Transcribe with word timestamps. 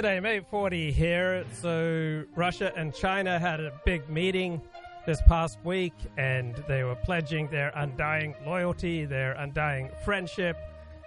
G'day, 0.00 0.22
mate. 0.22 0.46
Ford 0.48 0.72
here. 0.72 1.44
So, 1.60 2.24
Russia 2.34 2.72
and 2.74 2.94
China 2.94 3.38
had 3.38 3.60
a 3.60 3.70
big 3.84 4.08
meeting 4.08 4.62
this 5.04 5.20
past 5.28 5.58
week, 5.62 5.92
and 6.16 6.54
they 6.66 6.84
were 6.84 6.94
pledging 6.94 7.48
their 7.48 7.70
undying 7.74 8.34
loyalty, 8.46 9.04
their 9.04 9.32
undying 9.32 9.90
friendship, 10.02 10.56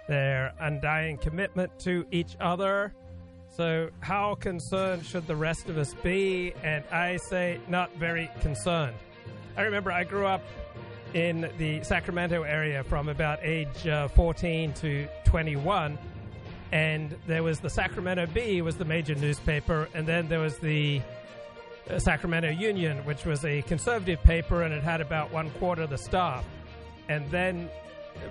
their 0.06 0.54
undying 0.60 1.18
commitment 1.18 1.76
to 1.80 2.06
each 2.12 2.36
other. 2.38 2.94
So, 3.48 3.90
how 3.98 4.36
concerned 4.36 5.04
should 5.04 5.26
the 5.26 5.34
rest 5.34 5.68
of 5.68 5.76
us 5.76 5.92
be? 5.94 6.52
And 6.62 6.84
I 6.92 7.16
say, 7.16 7.58
not 7.66 7.92
very 7.96 8.30
concerned. 8.42 8.94
I 9.56 9.62
remember 9.62 9.90
I 9.90 10.04
grew 10.04 10.26
up 10.26 10.42
in 11.14 11.50
the 11.58 11.82
Sacramento 11.82 12.44
area 12.44 12.84
from 12.84 13.08
about 13.08 13.40
age 13.42 13.88
uh, 13.88 14.06
14 14.06 14.72
to 14.74 15.08
21 15.24 15.98
and 16.74 17.16
there 17.28 17.44
was 17.44 17.60
the 17.60 17.70
Sacramento 17.70 18.26
Bee 18.26 18.60
was 18.60 18.76
the 18.76 18.84
major 18.84 19.14
newspaper, 19.14 19.88
and 19.94 20.08
then 20.08 20.28
there 20.28 20.40
was 20.40 20.58
the 20.58 21.00
uh, 21.88 22.00
Sacramento 22.00 22.50
Union, 22.50 22.98
which 23.04 23.24
was 23.24 23.44
a 23.44 23.62
conservative 23.62 24.20
paper, 24.24 24.62
and 24.62 24.74
it 24.74 24.82
had 24.82 25.00
about 25.00 25.32
one 25.32 25.50
quarter 25.52 25.82
of 25.82 25.90
the 25.90 25.96
staff. 25.96 26.44
And 27.08 27.30
then 27.30 27.70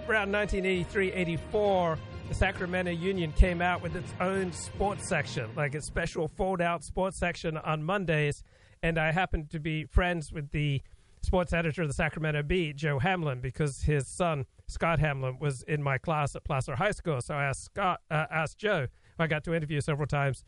around 0.09 0.33
1983, 0.33 1.13
84, 1.13 1.97
the 2.27 2.35
Sacramento 2.35 2.91
Union 2.91 3.31
came 3.31 3.61
out 3.61 3.81
with 3.81 3.95
its 3.95 4.11
own 4.19 4.51
sports 4.51 5.07
section, 5.07 5.49
like 5.55 5.73
a 5.73 5.81
special 5.81 6.27
fold-out 6.27 6.83
sports 6.83 7.17
section 7.17 7.55
on 7.55 7.81
Mondays. 7.81 8.43
And 8.81 8.97
I 8.97 9.13
happened 9.13 9.51
to 9.51 9.59
be 9.61 9.85
friends 9.85 10.33
with 10.33 10.51
the 10.51 10.81
sports 11.23 11.53
editor 11.53 11.81
of 11.81 11.87
the 11.87 11.93
Sacramento 11.93 12.43
Bee, 12.43 12.73
Joe 12.73 12.99
Hamlin, 12.99 13.39
because 13.39 13.83
his 13.83 14.07
son 14.07 14.45
Scott 14.67 14.99
Hamlin 14.99 15.37
was 15.39 15.63
in 15.63 15.81
my 15.81 15.97
class 15.97 16.35
at 16.35 16.43
Placer 16.43 16.75
High 16.75 16.91
School. 16.91 17.21
So 17.21 17.35
I 17.35 17.45
asked 17.45 17.65
Scott, 17.65 18.01
uh, 18.11 18.25
asked 18.29 18.57
Joe, 18.57 18.87
I 19.19 19.27
got 19.27 19.43
to 19.45 19.53
interview 19.53 19.81
several 19.81 20.07
times. 20.07 20.43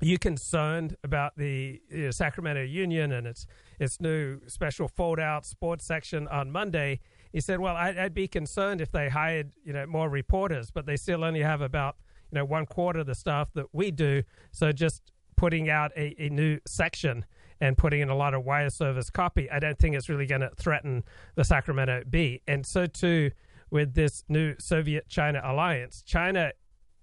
Are 0.00 0.06
you 0.06 0.18
concerned 0.18 0.96
about 1.02 1.36
the 1.36 1.80
you 1.90 2.04
know, 2.04 2.10
Sacramento 2.12 2.62
Union 2.62 3.10
and 3.10 3.26
its 3.26 3.46
its 3.80 4.00
new 4.00 4.40
special 4.46 4.86
fold 4.86 5.18
out 5.18 5.44
sports 5.44 5.84
section 5.84 6.28
on 6.28 6.52
Monday? 6.52 7.00
He 7.32 7.40
said, 7.40 7.58
"Well, 7.58 7.74
I'd, 7.74 7.98
I'd 7.98 8.14
be 8.14 8.28
concerned 8.28 8.80
if 8.80 8.92
they 8.92 9.08
hired 9.08 9.50
you 9.64 9.72
know 9.72 9.86
more 9.86 10.08
reporters, 10.08 10.70
but 10.70 10.86
they 10.86 10.96
still 10.96 11.24
only 11.24 11.42
have 11.42 11.60
about 11.60 11.96
you 12.30 12.36
know 12.36 12.44
one 12.44 12.66
quarter 12.66 13.00
of 13.00 13.06
the 13.06 13.16
stuff 13.16 13.52
that 13.54 13.66
we 13.72 13.90
do. 13.90 14.22
So 14.52 14.70
just 14.70 15.02
putting 15.36 15.68
out 15.68 15.90
a, 15.96 16.14
a 16.22 16.28
new 16.28 16.60
section." 16.66 17.24
And 17.60 17.76
putting 17.76 18.00
in 18.00 18.08
a 18.08 18.16
lot 18.16 18.34
of 18.34 18.44
wire 18.44 18.70
service 18.70 19.10
copy, 19.10 19.50
I 19.50 19.58
don't 19.58 19.78
think 19.78 19.94
it's 19.96 20.08
really 20.08 20.26
going 20.26 20.42
to 20.42 20.50
threaten 20.56 21.04
the 21.34 21.44
Sacramento 21.44 22.04
Bee. 22.08 22.42
And 22.46 22.64
so 22.64 22.86
too 22.86 23.30
with 23.70 23.94
this 23.94 24.24
new 24.28 24.54
Soviet 24.58 25.08
China 25.08 25.40
alliance. 25.44 26.02
China 26.02 26.52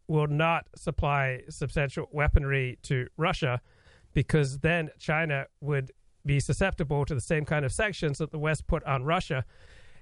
will 0.07 0.28
not 0.28 0.68
supply 0.75 1.41
substantial 1.50 2.07
weaponry 2.12 2.78
to 2.84 3.07
Russia 3.18 3.62
because 4.13 4.59
then 4.59 4.90
China 5.00 5.46
would 5.62 5.91
be 6.25 6.40
susceptible 6.40 7.06
to 7.06 7.13
the 7.13 7.22
same 7.22 7.46
kind 7.46 7.66
of 7.66 7.72
sanctions 7.72 8.18
that 8.18 8.31
the 8.31 8.40
West 8.40 8.66
put 8.68 8.84
on 8.84 9.03
Russia. 9.03 9.46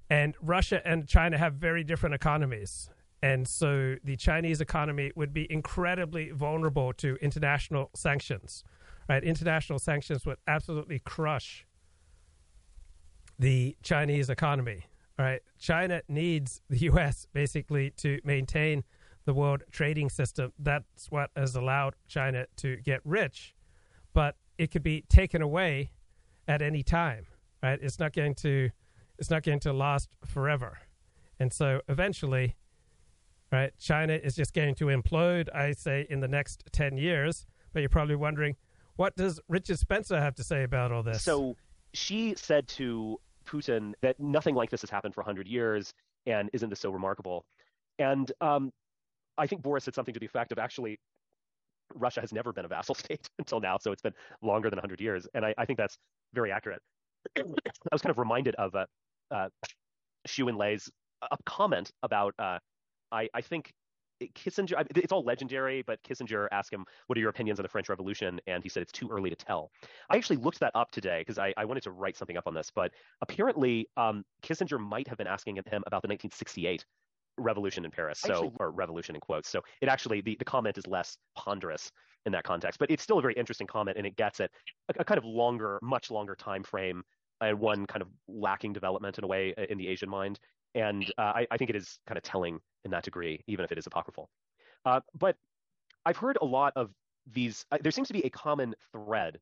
And 0.09 0.35
Russia 0.41 0.85
and 0.85 1.07
China 1.07 1.37
have 1.37 1.55
very 1.55 1.83
different 1.83 2.15
economies. 2.15 2.89
And 3.21 3.47
so 3.47 3.95
the 4.03 4.15
Chinese 4.17 4.61
economy 4.61 5.11
would 5.15 5.33
be 5.33 5.51
incredibly 5.51 6.31
vulnerable 6.31 6.93
to 6.93 7.17
international 7.21 7.89
sanctions 7.95 8.63
right? 9.09 9.23
International 9.23 9.79
sanctions 9.79 10.25
would 10.25 10.37
absolutely 10.47 10.99
crush 10.99 11.65
the 13.39 13.75
Chinese 13.81 14.29
economy, 14.29 14.85
right? 15.17 15.41
China 15.59 16.01
needs 16.07 16.61
the 16.69 16.77
U.S. 16.79 17.27
basically 17.33 17.91
to 17.97 18.19
maintain 18.23 18.83
the 19.25 19.33
world 19.33 19.63
trading 19.71 20.09
system. 20.09 20.53
That's 20.59 21.09
what 21.09 21.31
has 21.35 21.55
allowed 21.55 21.95
China 22.07 22.45
to 22.57 22.77
get 22.77 23.01
rich, 23.03 23.55
but 24.13 24.35
it 24.57 24.71
could 24.71 24.83
be 24.83 25.03
taken 25.09 25.41
away 25.41 25.91
at 26.47 26.61
any 26.61 26.83
time, 26.83 27.25
right? 27.61 27.79
It's 27.81 27.99
not 27.99 28.13
going 28.13 28.35
to, 28.35 28.69
it's 29.17 29.29
not 29.29 29.43
going 29.43 29.59
to 29.61 29.73
last 29.73 30.09
forever, 30.25 30.79
and 31.39 31.51
so 31.51 31.81
eventually, 31.87 32.55
right? 33.51 33.71
China 33.79 34.13
is 34.13 34.35
just 34.35 34.53
going 34.53 34.75
to 34.75 34.85
implode. 34.85 35.47
I 35.53 35.71
say 35.71 36.05
in 36.09 36.19
the 36.19 36.27
next 36.27 36.63
ten 36.71 36.97
years. 36.97 37.45
But 37.73 37.79
you're 37.79 37.89
probably 37.89 38.15
wondering, 38.15 38.55
what 38.95 39.15
does 39.15 39.39
Richard 39.47 39.79
Spencer 39.79 40.19
have 40.19 40.35
to 40.35 40.43
say 40.43 40.63
about 40.63 40.91
all 40.91 41.03
this? 41.03 41.23
So 41.23 41.55
she 41.93 42.35
said 42.35 42.67
to 42.69 43.19
Putin 43.45 43.93
that 44.01 44.19
nothing 44.19 44.55
like 44.55 44.69
this 44.69 44.81
has 44.81 44.89
happened 44.89 45.13
for 45.13 45.21
100 45.21 45.47
years, 45.47 45.93
and 46.25 46.49
isn't 46.53 46.69
this 46.69 46.79
so 46.79 46.91
remarkable? 46.91 47.45
And 47.99 48.31
um, 48.41 48.71
I 49.37 49.47
think 49.47 49.61
Boris 49.61 49.83
said 49.83 49.95
something 49.95 50.13
to 50.13 50.19
the 50.19 50.25
effect 50.25 50.51
of 50.51 50.59
actually, 50.59 50.99
Russia 51.95 52.21
has 52.21 52.33
never 52.33 52.53
been 52.53 52.65
a 52.65 52.67
vassal 52.67 52.95
state 53.03 53.27
until 53.39 53.59
now, 53.59 53.77
so 53.77 53.91
it's 53.91 54.01
been 54.01 54.13
longer 54.41 54.69
than 54.69 54.77
100 54.77 55.01
years. 55.01 55.27
And 55.33 55.45
I, 55.45 55.53
I 55.57 55.65
think 55.65 55.77
that's 55.77 55.97
very 56.33 56.51
accurate. 56.51 56.81
I 57.37 57.43
was 57.91 58.01
kind 58.01 58.11
of 58.11 58.17
reminded 58.17 58.55
of 58.55 58.75
uh, 58.75 58.85
uh, 59.31 59.49
Xu 60.27 60.89
a 61.31 61.37
comment 61.45 61.91
about, 62.03 62.33
uh, 62.37 62.59
I, 63.11 63.29
I 63.33 63.41
think 63.41 63.71
Kissinger, 64.35 64.85
it's 64.95 65.11
all 65.11 65.23
legendary, 65.23 65.81
but 65.81 66.01
Kissinger 66.03 66.47
asked 66.51 66.71
him, 66.71 66.85
What 67.07 67.17
are 67.17 67.21
your 67.21 67.29
opinions 67.29 67.59
on 67.59 67.63
the 67.63 67.69
French 67.69 67.89
Revolution? 67.89 68.39
And 68.47 68.63
he 68.63 68.69
said, 68.69 68.81
It's 68.81 68.91
too 68.91 69.09
early 69.09 69.29
to 69.29 69.35
tell. 69.35 69.71
I 70.09 70.17
actually 70.17 70.37
looked 70.37 70.59
that 70.59 70.71
up 70.75 70.91
today 70.91 71.21
because 71.21 71.37
I, 71.37 71.53
I, 71.57 71.65
wanted 71.65 71.83
to 71.83 71.91
write 71.91 72.17
something 72.17 72.37
up 72.37 72.47
on 72.47 72.53
this, 72.53 72.71
but 72.73 72.91
apparently 73.21 73.89
um, 73.97 74.23
Kissinger 74.43 74.79
might 74.79 75.07
have 75.07 75.17
been 75.17 75.27
asking 75.27 75.55
him 75.55 75.63
about 75.65 76.01
the 76.01 76.07
1968 76.07 76.85
revolution 77.37 77.85
in 77.85 77.91
Paris, 77.91 78.19
so 78.19 78.33
actually, 78.33 78.51
or 78.59 78.71
revolution 78.71 79.15
in 79.15 79.21
quotes. 79.21 79.49
So 79.49 79.61
it 79.81 79.89
actually 79.89 80.21
the, 80.21 80.35
the 80.37 80.45
comment 80.45 80.77
is 80.77 80.87
less 80.87 81.17
ponderous 81.35 81.91
in 82.25 82.31
that 82.31 82.43
context, 82.43 82.79
but 82.79 82.89
it's 82.91 83.03
still 83.03 83.19
a 83.19 83.21
very 83.21 83.33
interesting 83.33 83.67
comment, 83.67 83.97
and 83.97 84.05
it 84.05 84.15
gets 84.15 84.39
at 84.39 84.51
a, 84.89 85.01
a 85.01 85.03
kind 85.03 85.17
of 85.17 85.25
longer, 85.25 85.79
much 85.81 86.11
longer 86.11 86.35
time 86.35 86.63
frame 86.63 87.03
and 87.41 87.59
one 87.59 87.85
kind 87.85 88.01
of 88.01 88.07
lacking 88.27 88.73
development 88.73 89.17
in 89.17 89.23
a 89.23 89.27
way 89.27 89.53
uh, 89.57 89.63
in 89.69 89.77
the 89.77 89.87
Asian 89.87 90.09
mind. 90.09 90.39
And 90.75 91.05
uh, 91.17 91.21
I, 91.21 91.47
I, 91.51 91.57
think 91.57 91.69
it 91.69 91.75
is 91.75 91.99
kind 92.07 92.17
of 92.17 92.23
telling 92.23 92.59
in 92.83 92.91
that 92.91 93.03
degree, 93.03 93.43
even 93.47 93.63
if 93.63 93.71
it 93.71 93.77
is 93.77 93.85
apocryphal. 93.85 94.29
Uh, 94.85 95.01
but 95.17 95.35
I've 96.05 96.17
heard 96.17 96.37
a 96.41 96.45
lot 96.45 96.73
of 96.75 96.91
these, 97.31 97.65
uh, 97.71 97.77
there 97.81 97.91
seems 97.91 98.07
to 98.07 98.13
be 98.13 98.25
a 98.25 98.29
common 98.29 98.75
thread 98.91 99.39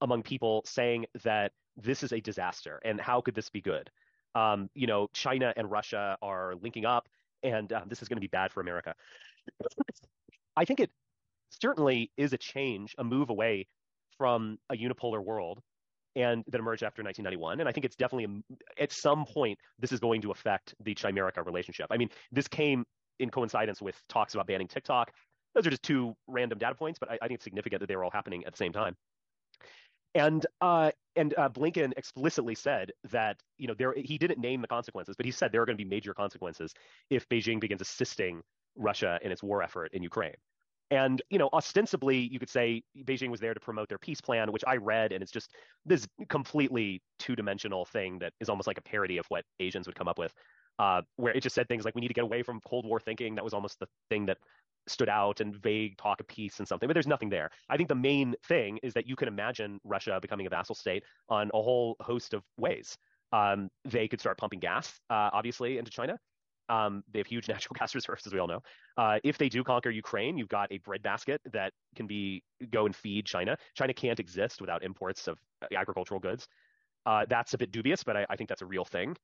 among 0.00 0.22
people 0.22 0.62
saying 0.64 1.06
that 1.22 1.52
this 1.76 2.02
is 2.02 2.12
a 2.12 2.20
disaster 2.20 2.80
and 2.84 3.00
how 3.00 3.20
could 3.20 3.34
this 3.34 3.50
be 3.50 3.60
good? 3.60 3.90
Um, 4.34 4.70
you 4.74 4.86
know, 4.86 5.08
China 5.12 5.52
and 5.56 5.70
Russia 5.70 6.16
are 6.22 6.54
linking 6.62 6.86
up 6.86 7.08
and 7.42 7.72
um, 7.72 7.88
this 7.88 8.02
is 8.02 8.08
going 8.08 8.16
to 8.16 8.20
be 8.20 8.28
bad 8.28 8.52
for 8.52 8.60
America. 8.60 8.94
I 10.56 10.64
think 10.64 10.80
it 10.80 10.90
certainly 11.50 12.10
is 12.16 12.32
a 12.32 12.38
change, 12.38 12.94
a 12.98 13.04
move 13.04 13.30
away 13.30 13.66
from 14.16 14.58
a 14.70 14.74
unipolar 14.74 15.22
world 15.22 15.60
and 16.16 16.44
that 16.48 16.58
emerged 16.58 16.82
after 16.82 17.02
1991. 17.02 17.60
And 17.60 17.68
I 17.68 17.72
think 17.72 17.84
it's 17.84 17.96
definitely 17.96 18.42
at 18.78 18.92
some 18.92 19.24
point 19.24 19.58
this 19.78 19.92
is 19.92 20.00
going 20.00 20.22
to 20.22 20.30
affect 20.30 20.74
the 20.80 20.94
Chimerica 20.94 21.44
relationship. 21.44 21.86
I 21.90 21.96
mean, 21.96 22.10
this 22.32 22.48
came 22.48 22.84
in 23.18 23.30
coincidence 23.30 23.80
with 23.80 24.00
talks 24.08 24.34
about 24.34 24.46
banning 24.46 24.68
TikTok. 24.68 25.12
Those 25.54 25.66
are 25.66 25.70
just 25.70 25.82
two 25.82 26.14
random 26.26 26.58
data 26.58 26.74
points, 26.74 26.98
but 26.98 27.10
I, 27.10 27.14
I 27.22 27.28
think 27.28 27.36
it's 27.36 27.44
significant 27.44 27.80
that 27.80 27.86
they 27.86 27.96
were 27.96 28.04
all 28.04 28.10
happening 28.10 28.44
at 28.44 28.52
the 28.52 28.56
same 28.56 28.72
time. 28.72 28.96
And 30.14 30.44
uh, 30.60 30.90
and 31.14 31.34
uh, 31.38 31.48
Blinken 31.48 31.92
explicitly 31.96 32.56
said 32.56 32.92
that 33.10 33.36
you 33.58 33.68
know 33.68 33.74
there 33.78 33.94
he 33.96 34.18
didn't 34.18 34.40
name 34.40 34.60
the 34.60 34.66
consequences, 34.66 35.14
but 35.16 35.24
he 35.24 35.30
said 35.30 35.52
there 35.52 35.62
are 35.62 35.66
going 35.66 35.78
to 35.78 35.84
be 35.84 35.88
major 35.88 36.14
consequences 36.14 36.74
if 37.10 37.28
Beijing 37.28 37.60
begins 37.60 37.80
assisting 37.80 38.42
Russia 38.76 39.20
in 39.22 39.30
its 39.30 39.42
war 39.42 39.62
effort 39.62 39.90
in 39.92 40.02
Ukraine. 40.02 40.34
And, 40.90 41.22
you 41.30 41.38
know, 41.38 41.48
ostensibly, 41.52 42.18
you 42.18 42.40
could 42.40 42.50
say 42.50 42.82
Beijing 43.04 43.30
was 43.30 43.38
there 43.38 43.54
to 43.54 43.60
promote 43.60 43.88
their 43.88 43.98
peace 43.98 44.20
plan, 44.20 44.50
which 44.50 44.64
I 44.66 44.76
read, 44.76 45.12
and 45.12 45.22
it's 45.22 45.30
just 45.30 45.54
this 45.86 46.08
completely 46.28 47.00
two 47.20 47.36
dimensional 47.36 47.84
thing 47.84 48.18
that 48.18 48.32
is 48.40 48.48
almost 48.48 48.66
like 48.66 48.78
a 48.78 48.82
parody 48.82 49.18
of 49.18 49.26
what 49.28 49.44
Asians 49.60 49.86
would 49.86 49.94
come 49.94 50.08
up 50.08 50.18
with, 50.18 50.34
uh, 50.80 51.02
where 51.16 51.32
it 51.32 51.42
just 51.42 51.54
said 51.54 51.68
things 51.68 51.84
like, 51.84 51.94
we 51.94 52.00
need 52.00 52.08
to 52.08 52.14
get 52.14 52.24
away 52.24 52.42
from 52.42 52.60
Cold 52.66 52.86
War 52.86 52.98
thinking. 52.98 53.36
That 53.36 53.44
was 53.44 53.54
almost 53.54 53.78
the 53.78 53.86
thing 54.08 54.26
that 54.26 54.38
stood 54.88 55.08
out 55.08 55.40
and 55.40 55.54
vague 55.54 55.96
talk 55.96 56.18
of 56.18 56.26
peace 56.26 56.58
and 56.58 56.66
something, 56.66 56.88
but 56.88 56.94
there's 56.94 57.06
nothing 57.06 57.28
there. 57.28 57.50
I 57.68 57.76
think 57.76 57.88
the 57.88 57.94
main 57.94 58.34
thing 58.48 58.80
is 58.82 58.94
that 58.94 59.06
you 59.06 59.14
can 59.14 59.28
imagine 59.28 59.78
Russia 59.84 60.18
becoming 60.20 60.46
a 60.46 60.50
vassal 60.50 60.74
state 60.74 61.04
on 61.28 61.50
a 61.54 61.62
whole 61.62 61.96
host 62.00 62.34
of 62.34 62.42
ways. 62.56 62.96
Um, 63.32 63.68
they 63.84 64.08
could 64.08 64.18
start 64.18 64.38
pumping 64.38 64.58
gas, 64.58 64.98
uh, 65.08 65.30
obviously, 65.32 65.78
into 65.78 65.92
China. 65.92 66.18
Um, 66.70 67.02
they 67.12 67.18
have 67.18 67.26
huge 67.26 67.48
natural 67.54 67.76
gas 67.78 67.94
reserves, 67.94 68.26
as 68.26 68.32
we 68.32 68.38
all 68.38 68.46
know. 68.46 68.62
Uh, 68.96 69.18
if 69.24 69.36
they 69.36 69.48
do 69.48 69.62
conquer 69.62 69.90
Ukraine, 69.90 70.38
you've 70.38 70.48
got 70.48 70.70
a 70.72 70.78
breadbasket 70.78 71.40
that 71.52 71.72
can 71.96 72.06
be 72.06 72.42
go 72.70 72.86
and 72.86 72.94
feed 72.94 73.26
China. 73.26 73.56
China 73.74 73.92
can't 73.92 74.20
exist 74.20 74.60
without 74.60 74.82
imports 74.82 75.28
of 75.28 75.38
uh, 75.62 75.66
agricultural 75.76 76.20
goods. 76.20 76.46
Uh, 77.06 77.24
that's 77.28 77.54
a 77.54 77.58
bit 77.58 77.72
dubious, 77.72 78.04
but 78.04 78.16
I, 78.16 78.26
I, 78.28 78.36
think 78.36 78.48
that's 78.48 78.62
a 78.62 78.66
real 78.66 78.84
thing. 78.84 79.16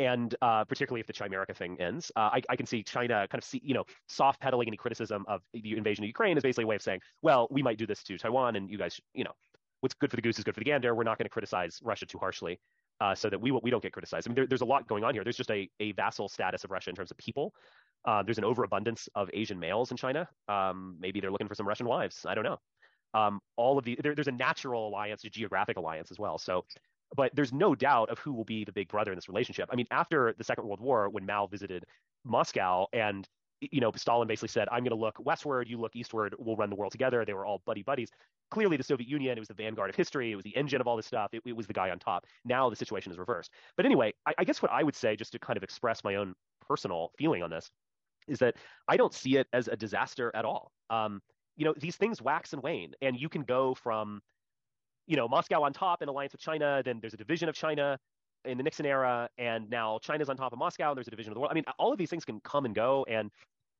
And 0.00 0.34
uh, 0.42 0.64
particularly 0.64 1.00
if 1.00 1.06
the 1.06 1.12
Chimerica 1.12 1.54
thing 1.54 1.80
ends, 1.80 2.10
uh, 2.16 2.30
I, 2.32 2.42
I, 2.48 2.56
can 2.56 2.66
see 2.66 2.82
China 2.82 3.28
kind 3.30 3.40
of 3.40 3.44
see, 3.44 3.60
you 3.62 3.74
know, 3.74 3.84
soft 4.08 4.40
pedaling 4.40 4.66
any 4.66 4.76
criticism 4.76 5.24
of 5.28 5.42
the 5.52 5.76
invasion 5.76 6.02
of 6.04 6.08
Ukraine 6.08 6.36
is 6.36 6.42
basically 6.42 6.64
a 6.64 6.66
way 6.66 6.74
of 6.74 6.82
saying, 6.82 7.00
well, 7.22 7.46
we 7.50 7.62
might 7.62 7.78
do 7.78 7.86
this 7.86 8.02
to 8.04 8.18
Taiwan, 8.18 8.56
and 8.56 8.68
you 8.68 8.78
guys, 8.78 9.00
you 9.14 9.22
know, 9.22 9.32
what's 9.80 9.94
good 9.94 10.10
for 10.10 10.16
the 10.16 10.22
goose 10.22 10.38
is 10.38 10.44
good 10.44 10.54
for 10.54 10.60
the 10.60 10.64
gander. 10.64 10.94
We're 10.94 11.04
not 11.04 11.18
going 11.18 11.26
to 11.26 11.30
criticize 11.30 11.78
Russia 11.82 12.06
too 12.06 12.18
harshly 12.18 12.58
uh, 13.00 13.14
so 13.14 13.30
that 13.30 13.40
we 13.40 13.50
we 13.50 13.70
don't 13.70 13.82
get 13.82 13.92
criticized. 13.92 14.26
I 14.26 14.30
mean, 14.30 14.34
there, 14.36 14.46
there's 14.46 14.60
a 14.60 14.66
lot 14.66 14.86
going 14.86 15.04
on 15.04 15.14
here. 15.14 15.24
There's 15.24 15.36
just 15.36 15.50
a, 15.50 15.68
a 15.80 15.92
vassal 15.92 16.28
status 16.28 16.64
of 16.64 16.70
Russia 16.70 16.90
in 16.90 16.96
terms 16.96 17.10
of 17.10 17.16
people, 17.18 17.52
Uh, 18.04 18.22
there's 18.22 18.38
an 18.38 18.44
overabundance 18.44 19.08
of 19.14 19.28
Asian 19.34 19.58
males 19.58 19.90
in 19.90 19.96
China. 19.96 20.28
Um, 20.48 20.96
maybe 20.98 21.20
they're 21.20 21.30
looking 21.30 21.48
for 21.48 21.54
some 21.54 21.68
Russian 21.68 21.86
wives. 21.86 22.24
I 22.26 22.34
don't 22.34 22.44
know. 22.44 22.58
Um, 23.12 23.40
all 23.56 23.76
of 23.78 23.84
the 23.84 23.98
there, 24.02 24.14
there's 24.14 24.28
a 24.28 24.32
natural 24.32 24.88
alliance, 24.88 25.24
a 25.24 25.30
geographic 25.30 25.76
alliance 25.76 26.10
as 26.10 26.18
well. 26.18 26.38
So, 26.38 26.64
but 27.16 27.34
there's 27.34 27.52
no 27.52 27.74
doubt 27.74 28.08
of 28.10 28.18
who 28.18 28.32
will 28.32 28.44
be 28.44 28.64
the 28.64 28.72
big 28.72 28.88
brother 28.88 29.12
in 29.12 29.16
this 29.16 29.28
relationship. 29.28 29.68
I 29.72 29.76
mean, 29.76 29.86
after 29.90 30.34
the 30.38 30.44
Second 30.44 30.66
World 30.66 30.80
War, 30.80 31.08
when 31.10 31.26
Mao 31.26 31.46
visited 31.46 31.84
Moscow 32.24 32.86
and 32.92 33.28
you 33.60 33.80
know, 33.80 33.92
Stalin 33.94 34.26
basically 34.26 34.48
said, 34.48 34.68
I'm 34.72 34.84
going 34.84 34.96
to 34.96 34.96
look 34.96 35.16
westward, 35.18 35.68
you 35.68 35.78
look 35.78 35.94
eastward, 35.94 36.34
we'll 36.38 36.56
run 36.56 36.70
the 36.70 36.76
world 36.76 36.92
together. 36.92 37.26
They 37.26 37.34
were 37.34 37.44
all 37.44 37.60
buddy 37.66 37.82
buddies. 37.82 38.08
Clearly, 38.50 38.76
the 38.76 38.82
Soviet 38.82 39.08
Union, 39.08 39.36
it 39.36 39.40
was 39.40 39.48
the 39.48 39.54
vanguard 39.54 39.90
of 39.90 39.96
history, 39.96 40.32
it 40.32 40.36
was 40.36 40.44
the 40.44 40.56
engine 40.56 40.80
of 40.80 40.86
all 40.86 40.96
this 40.96 41.06
stuff, 41.06 41.30
it, 41.32 41.42
it 41.44 41.56
was 41.56 41.66
the 41.66 41.72
guy 41.72 41.90
on 41.90 41.98
top. 41.98 42.26
Now 42.44 42.68
the 42.68 42.76
situation 42.76 43.12
is 43.12 43.18
reversed. 43.18 43.50
But 43.76 43.86
anyway, 43.86 44.12
I, 44.26 44.34
I 44.38 44.44
guess 44.44 44.60
what 44.60 44.72
I 44.72 44.82
would 44.82 44.96
say, 44.96 45.16
just 45.16 45.32
to 45.32 45.38
kind 45.38 45.56
of 45.56 45.62
express 45.62 46.02
my 46.02 46.16
own 46.16 46.34
personal 46.66 47.12
feeling 47.18 47.42
on 47.42 47.50
this, 47.50 47.70
is 48.28 48.38
that 48.40 48.56
I 48.88 48.96
don't 48.96 49.14
see 49.14 49.36
it 49.36 49.46
as 49.52 49.68
a 49.68 49.76
disaster 49.76 50.30
at 50.34 50.44
all. 50.44 50.72
Um, 50.90 51.20
you 51.56 51.64
know, 51.64 51.74
these 51.78 51.96
things 51.96 52.20
wax 52.22 52.52
and 52.52 52.62
wane, 52.62 52.92
and 53.02 53.16
you 53.16 53.28
can 53.28 53.42
go 53.42 53.74
from, 53.74 54.20
you 55.06 55.16
know, 55.16 55.28
Moscow 55.28 55.62
on 55.62 55.72
top 55.72 56.02
in 56.02 56.08
alliance 56.08 56.32
with 56.32 56.40
China, 56.40 56.82
then 56.84 56.98
there's 57.00 57.14
a 57.14 57.18
division 57.18 57.48
of 57.48 57.54
China, 57.54 57.98
in 58.44 58.56
the 58.56 58.64
Nixon 58.64 58.86
era, 58.86 59.28
and 59.38 59.68
now 59.68 59.98
China's 60.02 60.28
on 60.28 60.36
top 60.36 60.52
of 60.52 60.58
Moscow, 60.58 60.90
and 60.90 60.96
there's 60.96 61.08
a 61.08 61.10
division 61.10 61.30
of 61.30 61.34
the 61.34 61.40
world. 61.40 61.50
I 61.50 61.54
mean, 61.54 61.64
all 61.78 61.92
of 61.92 61.98
these 61.98 62.10
things 62.10 62.24
can 62.24 62.40
come 62.40 62.64
and 62.64 62.74
go, 62.74 63.04
and 63.08 63.30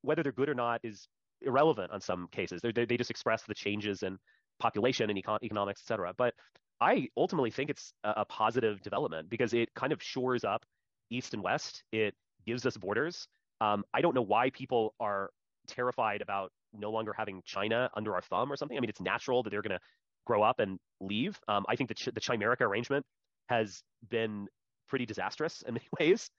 whether 0.03 0.23
they're 0.23 0.33
good 0.33 0.49
or 0.49 0.55
not 0.55 0.81
is 0.83 1.09
irrelevant 1.43 1.91
on 1.93 2.01
some 2.01 2.29
cases. 2.31 2.61
They're, 2.61 2.73
they 2.73 2.97
just 2.97 3.11
express 3.11 3.43
the 3.43 3.55
changes 3.55 4.03
in 4.03 4.19
population 4.61 5.11
and 5.11 5.23
econ- 5.23 5.43
economics, 5.43 5.83
et 5.85 5.89
cetera. 5.89 6.13
But 6.17 6.35
I 6.81 7.09
ultimately 7.17 7.51
think 7.51 7.71
it's 7.71 7.93
a, 8.05 8.13
a 8.19 8.25
positive 8.25 8.81
development 8.83 9.29
because 9.29 9.53
it 9.53 9.75
kind 9.75 9.93
of 9.93 10.03
shores 10.03 10.45
up 10.45 10.65
East 11.11 11.35
and 11.35 11.43
West. 11.43 11.83
It 11.93 12.15
gives 12.47 12.65
us 12.67 12.77
borders. 12.77 13.27
Um, 13.61 13.85
I 13.93 14.01
don't 14.01 14.15
know 14.15 14.23
why 14.23 14.51
people 14.51 14.95
are 15.01 15.31
terrified 15.67 16.23
about 16.23 16.53
no 16.73 16.91
longer 16.91 17.13
having 17.17 17.43
China 17.45 17.91
under 17.97 18.15
our 18.15 18.23
thumb 18.23 18.51
or 18.53 18.57
something. 18.57 18.77
I 18.77 18.81
mean, 18.81 18.91
it's 18.91 19.01
natural 19.01 19.43
that 19.43 19.51
they're 19.51 19.63
going 19.63 19.77
to 19.77 19.81
grow 20.27 20.43
up 20.43 20.61
and 20.61 20.79
leave. 21.01 21.39
Um, 21.49 21.65
I 21.69 21.77
think 21.77 21.89
the, 21.89 21.95
Ch- 21.95 22.15
the 22.15 22.21
Chimerica 22.21 22.63
arrangement 22.63 23.05
has 23.49 23.83
been 24.09 24.47
pretty 24.89 25.07
disastrous 25.07 25.63
in 25.67 25.75
many 25.75 25.87
ways. 25.99 26.31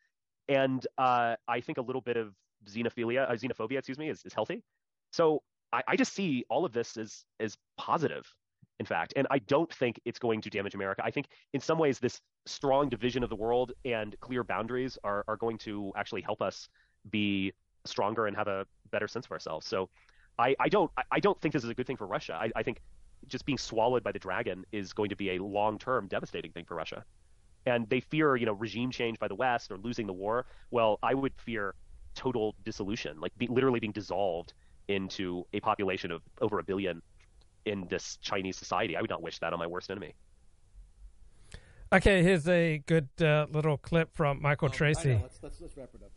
And 0.47 0.85
uh, 0.97 1.35
I 1.47 1.61
think 1.61 1.77
a 1.77 1.81
little 1.81 2.01
bit 2.01 2.17
of 2.17 2.33
xenophilia, 2.67 3.29
uh, 3.29 3.33
xenophobia, 3.33 3.79
excuse 3.79 3.97
me, 3.97 4.09
is, 4.09 4.21
is 4.25 4.33
healthy. 4.33 4.63
So 5.11 5.41
I, 5.73 5.83
I 5.87 5.95
just 5.95 6.13
see 6.13 6.45
all 6.49 6.65
of 6.65 6.73
this 6.73 6.97
as 6.97 7.25
as 7.39 7.57
positive, 7.77 8.25
in 8.79 8.85
fact, 8.85 9.13
and 9.15 9.27
I 9.31 9.39
don't 9.39 9.71
think 9.73 9.99
it's 10.05 10.19
going 10.19 10.41
to 10.41 10.49
damage 10.49 10.75
America. 10.75 11.01
I 11.03 11.11
think 11.11 11.27
in 11.53 11.61
some 11.61 11.77
ways 11.77 11.99
this 11.99 12.19
strong 12.45 12.89
division 12.89 13.23
of 13.23 13.29
the 13.29 13.35
world 13.35 13.71
and 13.85 14.19
clear 14.19 14.43
boundaries 14.43 14.97
are 15.03 15.23
are 15.27 15.37
going 15.37 15.57
to 15.59 15.91
actually 15.95 16.21
help 16.21 16.41
us 16.41 16.69
be 17.09 17.53
stronger 17.85 18.27
and 18.27 18.35
have 18.35 18.47
a 18.47 18.65
better 18.91 19.07
sense 19.07 19.25
of 19.25 19.31
ourselves. 19.31 19.65
So 19.67 19.89
I, 20.37 20.55
I 20.59 20.69
don't 20.69 20.91
I 21.11 21.19
don't 21.19 21.39
think 21.41 21.53
this 21.53 21.63
is 21.63 21.69
a 21.69 21.73
good 21.73 21.87
thing 21.87 21.97
for 21.97 22.07
Russia. 22.07 22.33
I, 22.33 22.51
I 22.55 22.63
think 22.63 22.81
just 23.27 23.45
being 23.45 23.57
swallowed 23.57 24.03
by 24.03 24.11
the 24.11 24.19
dragon 24.19 24.65
is 24.71 24.93
going 24.93 25.09
to 25.09 25.15
be 25.15 25.31
a 25.31 25.43
long 25.43 25.77
term 25.77 26.07
devastating 26.07 26.51
thing 26.51 26.65
for 26.65 26.75
Russia. 26.75 27.03
And 27.67 27.87
they 27.89 27.99
fear, 27.99 28.35
you 28.35 28.47
know, 28.47 28.53
regime 28.53 28.89
change 28.89 29.19
by 29.19 29.27
the 29.27 29.35
West 29.35 29.71
or 29.71 29.77
losing 29.77 30.07
the 30.07 30.13
war. 30.13 30.47
Well, 30.71 30.97
I 31.03 31.13
would 31.13 31.33
fear 31.37 31.75
total 32.15 32.55
dissolution, 32.65 33.19
like 33.19 33.37
be, 33.37 33.47
literally 33.47 33.79
being 33.79 33.91
dissolved 33.91 34.53
into 34.87 35.45
a 35.53 35.59
population 35.59 36.11
of 36.11 36.21
over 36.41 36.59
a 36.59 36.63
billion 36.63 37.01
in 37.65 37.87
this 37.89 38.17
Chinese 38.21 38.57
society. 38.57 38.97
I 38.97 39.01
would 39.01 39.09
not 39.09 39.21
wish 39.21 39.39
that 39.39 39.53
on 39.53 39.59
my 39.59 39.67
worst 39.67 39.91
enemy. 39.91 40.15
Okay, 41.93 42.23
here's 42.23 42.47
a 42.47 42.81
good 42.85 43.09
uh, 43.21 43.47
little 43.51 43.77
clip 43.77 44.15
from 44.15 44.41
Michael 44.41 44.67
um, 44.67 44.71
Tracey. 44.71 45.19
Let's, 45.21 45.39
let's, 45.43 45.61
let's 45.61 45.77
wrap 45.77 45.89
it 45.93 46.01
up. 46.03 46.11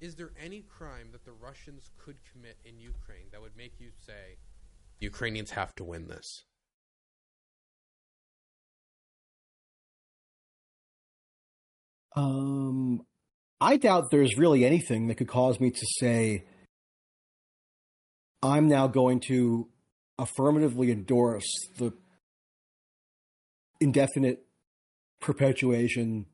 Is 0.00 0.16
there 0.16 0.32
any 0.42 0.62
crime 0.62 1.08
that 1.12 1.24
the 1.24 1.32
Russians 1.32 1.90
could 1.98 2.16
commit 2.32 2.56
in 2.64 2.80
Ukraine 2.80 3.26
that 3.32 3.40
would 3.40 3.56
make 3.56 3.74
you 3.78 3.90
say 4.04 4.38
Ukrainians 4.98 5.50
have 5.50 5.74
to 5.76 5.84
win 5.84 6.08
this? 6.08 6.44
Um, 12.16 13.02
I 13.60 13.76
doubt 13.76 14.10
there's 14.10 14.36
really 14.36 14.64
anything 14.64 15.06
that 15.08 15.16
could 15.16 15.28
cause 15.28 15.60
me 15.60 15.70
to 15.70 15.86
say, 15.98 16.44
I'm 18.42 18.68
now 18.68 18.86
going 18.86 19.20
to 19.28 19.68
affirmatively 20.18 20.90
endorse 20.90 21.48
the 21.78 21.92
indefinite 23.80 24.44
perpetuation 25.20 26.26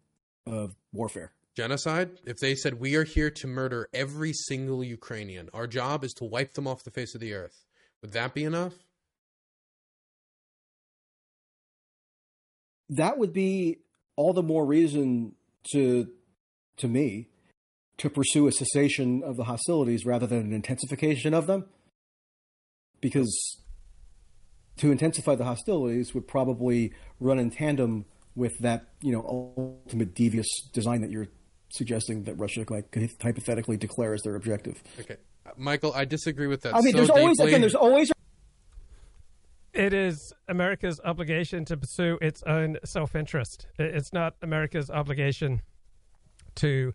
of 0.47 0.75
warfare. 0.93 1.33
Genocide? 1.57 2.11
If 2.27 2.37
they 2.37 2.55
said, 2.55 2.75
We 2.75 2.97
are 2.97 3.05
here 3.05 3.31
to 3.31 3.47
murder 3.47 3.89
every 3.95 4.33
single 4.33 4.85
Ukrainian, 4.85 5.49
our 5.55 5.67
job 5.67 6.05
is 6.05 6.13
to 6.15 6.25
wipe 6.25 6.53
them 6.55 6.67
off 6.67 6.85
the 6.85 6.91
face 6.91 7.15
of 7.15 7.21
the 7.21 7.33
earth, 7.33 7.65
would 8.03 8.13
that 8.13 8.35
be 8.35 8.45
enough? 8.45 8.75
That 12.91 13.19
would 13.19 13.33
be 13.33 13.79
all 14.17 14.33
the 14.33 14.43
more 14.43 14.65
reason 14.65 15.35
to 15.73 16.09
to 16.77 16.89
me 16.89 17.29
to 17.99 18.11
pursue 18.11 18.47
a 18.47 18.53
cessation 18.53 19.23
of 19.25 19.37
the 19.37 19.45
hostilities 19.45 20.05
rather 20.05 20.27
than 20.27 20.41
an 20.41 20.53
intensification 20.53 21.33
of 21.33 21.47
them. 21.47 21.65
Because 23.07 23.61
to 24.79 24.91
intensify 24.91 25.37
the 25.37 25.45
hostilities 25.45 26.13
would 26.13 26.27
probably 26.27 26.93
run 27.21 27.39
in 27.39 27.53
tandem 27.53 28.05
with 28.35 28.59
that, 28.59 28.89
you 29.01 29.13
know, 29.13 29.25
ultimate 29.87 30.13
devious 30.13 30.49
design 30.73 31.03
that 31.03 31.11
you're 31.13 31.29
suggesting 31.69 32.25
that 32.25 32.35
Russia 32.35 32.65
like 32.69 32.91
could 32.91 33.09
hypothetically 33.23 33.77
declare 33.77 34.13
as 34.13 34.23
their 34.23 34.35
objective. 34.35 34.83
Okay, 34.99 35.19
uh, 35.47 35.51
Michael, 35.57 35.93
I 35.95 36.05
disagree 36.05 36.49
with 36.49 36.63
that. 36.63 36.75
I 36.75 36.81
mean, 36.81 36.95
so 36.95 36.97
there's 36.97 37.07
deeply. 37.07 37.23
always 37.23 37.39
again, 37.39 37.61
there's 37.61 37.77
always. 37.77 38.11
It 39.73 39.95
is 39.95 40.33
America's 40.49 41.01
obligation 41.05 41.65
to 41.67 41.77
pursue 41.77 42.19
its 42.21 42.43
own 42.43 42.79
self-interest. 42.85 43.69
It's 43.79 44.13
not 44.13 44.35
America's 44.43 44.91
obligation 44.91 45.63
to 46.57 46.93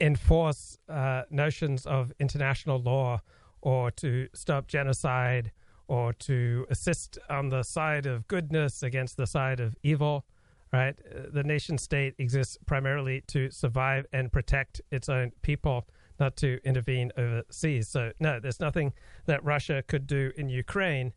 enforce 0.00 0.78
uh, 0.88 1.24
notions 1.28 1.84
of 1.84 2.14
international 2.18 2.80
law 2.80 3.20
or 3.62 3.90
to 3.90 4.28
stop 4.34 4.66
genocide 4.68 5.52
or 5.88 6.12
to 6.12 6.66
assist 6.70 7.18
on 7.30 7.48
the 7.48 7.62
side 7.62 8.06
of 8.06 8.26
goodness 8.28 8.82
against 8.82 9.16
the 9.16 9.26
side 9.26 9.60
of 9.60 9.76
evil, 9.82 10.24
right? 10.72 10.96
Uh, 11.10 11.22
the 11.32 11.44
nation 11.44 11.78
state 11.78 12.14
exists 12.18 12.58
primarily 12.66 13.22
to 13.28 13.50
survive 13.50 14.06
and 14.12 14.32
protect 14.32 14.80
its 14.90 15.08
own 15.08 15.30
people, 15.42 15.86
not 16.18 16.36
to 16.36 16.58
intervene 16.64 17.12
overseas. 17.16 17.88
So, 17.88 18.12
no, 18.18 18.40
there's 18.40 18.60
nothing 18.60 18.92
that 19.26 19.44
Russia 19.44 19.82
could 19.86 20.06
do 20.06 20.32
in 20.36 20.48
Ukraine 20.48 21.12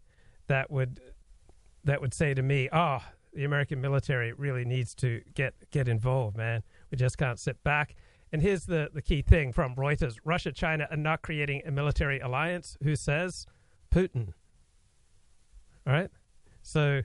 that 0.47 0.69
would 0.69 0.99
that 1.85 2.01
would 2.01 2.13
say 2.13 2.33
to 2.33 2.43
me, 2.43 2.67
"Oh, 2.73 2.99
the 3.33 3.45
American 3.45 3.79
military 3.79 4.33
really 4.33 4.65
needs 4.65 4.93
to 4.95 5.21
get 5.33 5.53
get 5.71 5.87
involved, 5.87 6.35
man. 6.37 6.63
We 6.91 6.97
just 6.97 7.17
can't 7.17 7.39
sit 7.39 7.63
back." 7.63 7.95
And 8.31 8.41
here's 8.41 8.65
the, 8.65 8.89
the 8.93 9.01
key 9.01 9.21
thing 9.21 9.51
from 9.51 9.75
Reuters 9.75 10.17
Russia, 10.23 10.51
China 10.51 10.87
are 10.91 10.97
not 10.97 11.21
creating 11.21 11.63
a 11.65 11.71
military 11.71 12.19
alliance. 12.19 12.77
Who 12.83 12.95
says? 12.95 13.47
Putin. 13.91 14.33
All 15.87 15.93
right? 15.93 16.11
So 16.61 17.01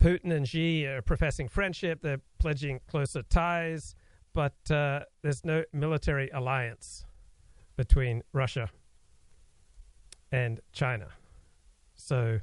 Putin 0.00 0.32
and 0.32 0.48
Xi 0.48 0.86
are 0.86 1.02
professing 1.02 1.48
friendship, 1.48 2.00
they're 2.00 2.22
pledging 2.38 2.80
closer 2.86 3.22
ties, 3.22 3.94
but 4.32 4.54
uh, 4.70 5.00
there's 5.22 5.44
no 5.44 5.64
military 5.72 6.30
alliance 6.30 7.04
between 7.76 8.22
Russia 8.32 8.70
and 10.30 10.60
China. 10.72 11.08
So 11.94 12.40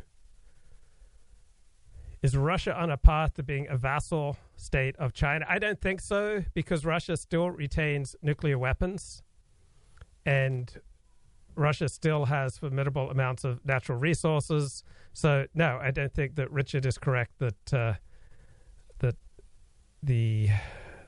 is 2.26 2.36
Russia 2.36 2.76
on 2.76 2.90
a 2.90 2.98
path 2.98 3.36
to 3.36 3.44
being 3.44 3.68
a 3.70 3.78
vassal 3.78 4.36
state 4.56 4.96
of 4.98 5.14
China? 5.14 5.46
I 5.48 5.60
don't 5.60 5.80
think 5.80 6.02
so 6.02 6.44
because 6.56 6.84
Russia 6.84 7.16
still 7.18 7.52
retains 7.52 8.16
nuclear 8.24 8.58
weapons 8.58 9.22
and 10.26 10.82
Russia 11.54 11.88
still 11.88 12.26
has 12.26 12.58
formidable 12.58 13.12
amounts 13.12 13.44
of 13.44 13.64
natural 13.64 14.00
resources. 14.00 14.84
So 15.14 15.46
no, 15.54 15.78
I 15.80 15.92
don't 15.92 16.12
think 16.12 16.36
that 16.38 16.50
Richard 16.52 16.88
is 16.88 16.98
correct 16.98 17.34
that 17.38 17.74
uh, 17.74 17.94
that 18.98 19.16
the, 20.02 20.50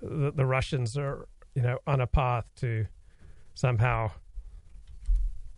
the 0.04 0.32
the 0.36 0.46
Russians 0.46 1.00
are 1.00 1.28
you 1.56 1.64
know 1.64 1.80
on 1.88 2.00
a 2.00 2.08
path 2.08 2.46
to 2.58 2.86
somehow 3.56 4.12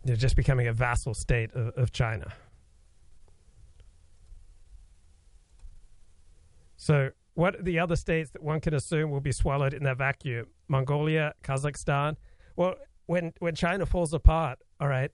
you 0.06 0.12
know, 0.12 0.16
just 0.16 0.36
becoming 0.36 0.68
a 0.68 0.72
vassal 0.72 1.12
state 1.12 1.52
of, 1.52 1.76
of 1.76 1.92
China. 1.92 2.32
So, 6.80 7.10
what 7.34 7.56
are 7.56 7.62
the 7.62 7.78
other 7.78 7.94
states 7.94 8.30
that 8.30 8.42
one 8.42 8.58
can 8.58 8.72
assume 8.72 9.10
will 9.10 9.20
be 9.20 9.32
swallowed 9.32 9.74
in 9.74 9.82
that 9.82 9.98
vacuum? 9.98 10.46
Mongolia, 10.66 11.34
Kazakhstan. 11.44 12.16
Well, 12.56 12.76
when 13.04 13.34
when 13.38 13.54
China 13.54 13.84
falls 13.84 14.14
apart, 14.14 14.60
all 14.80 14.88
right, 14.88 15.10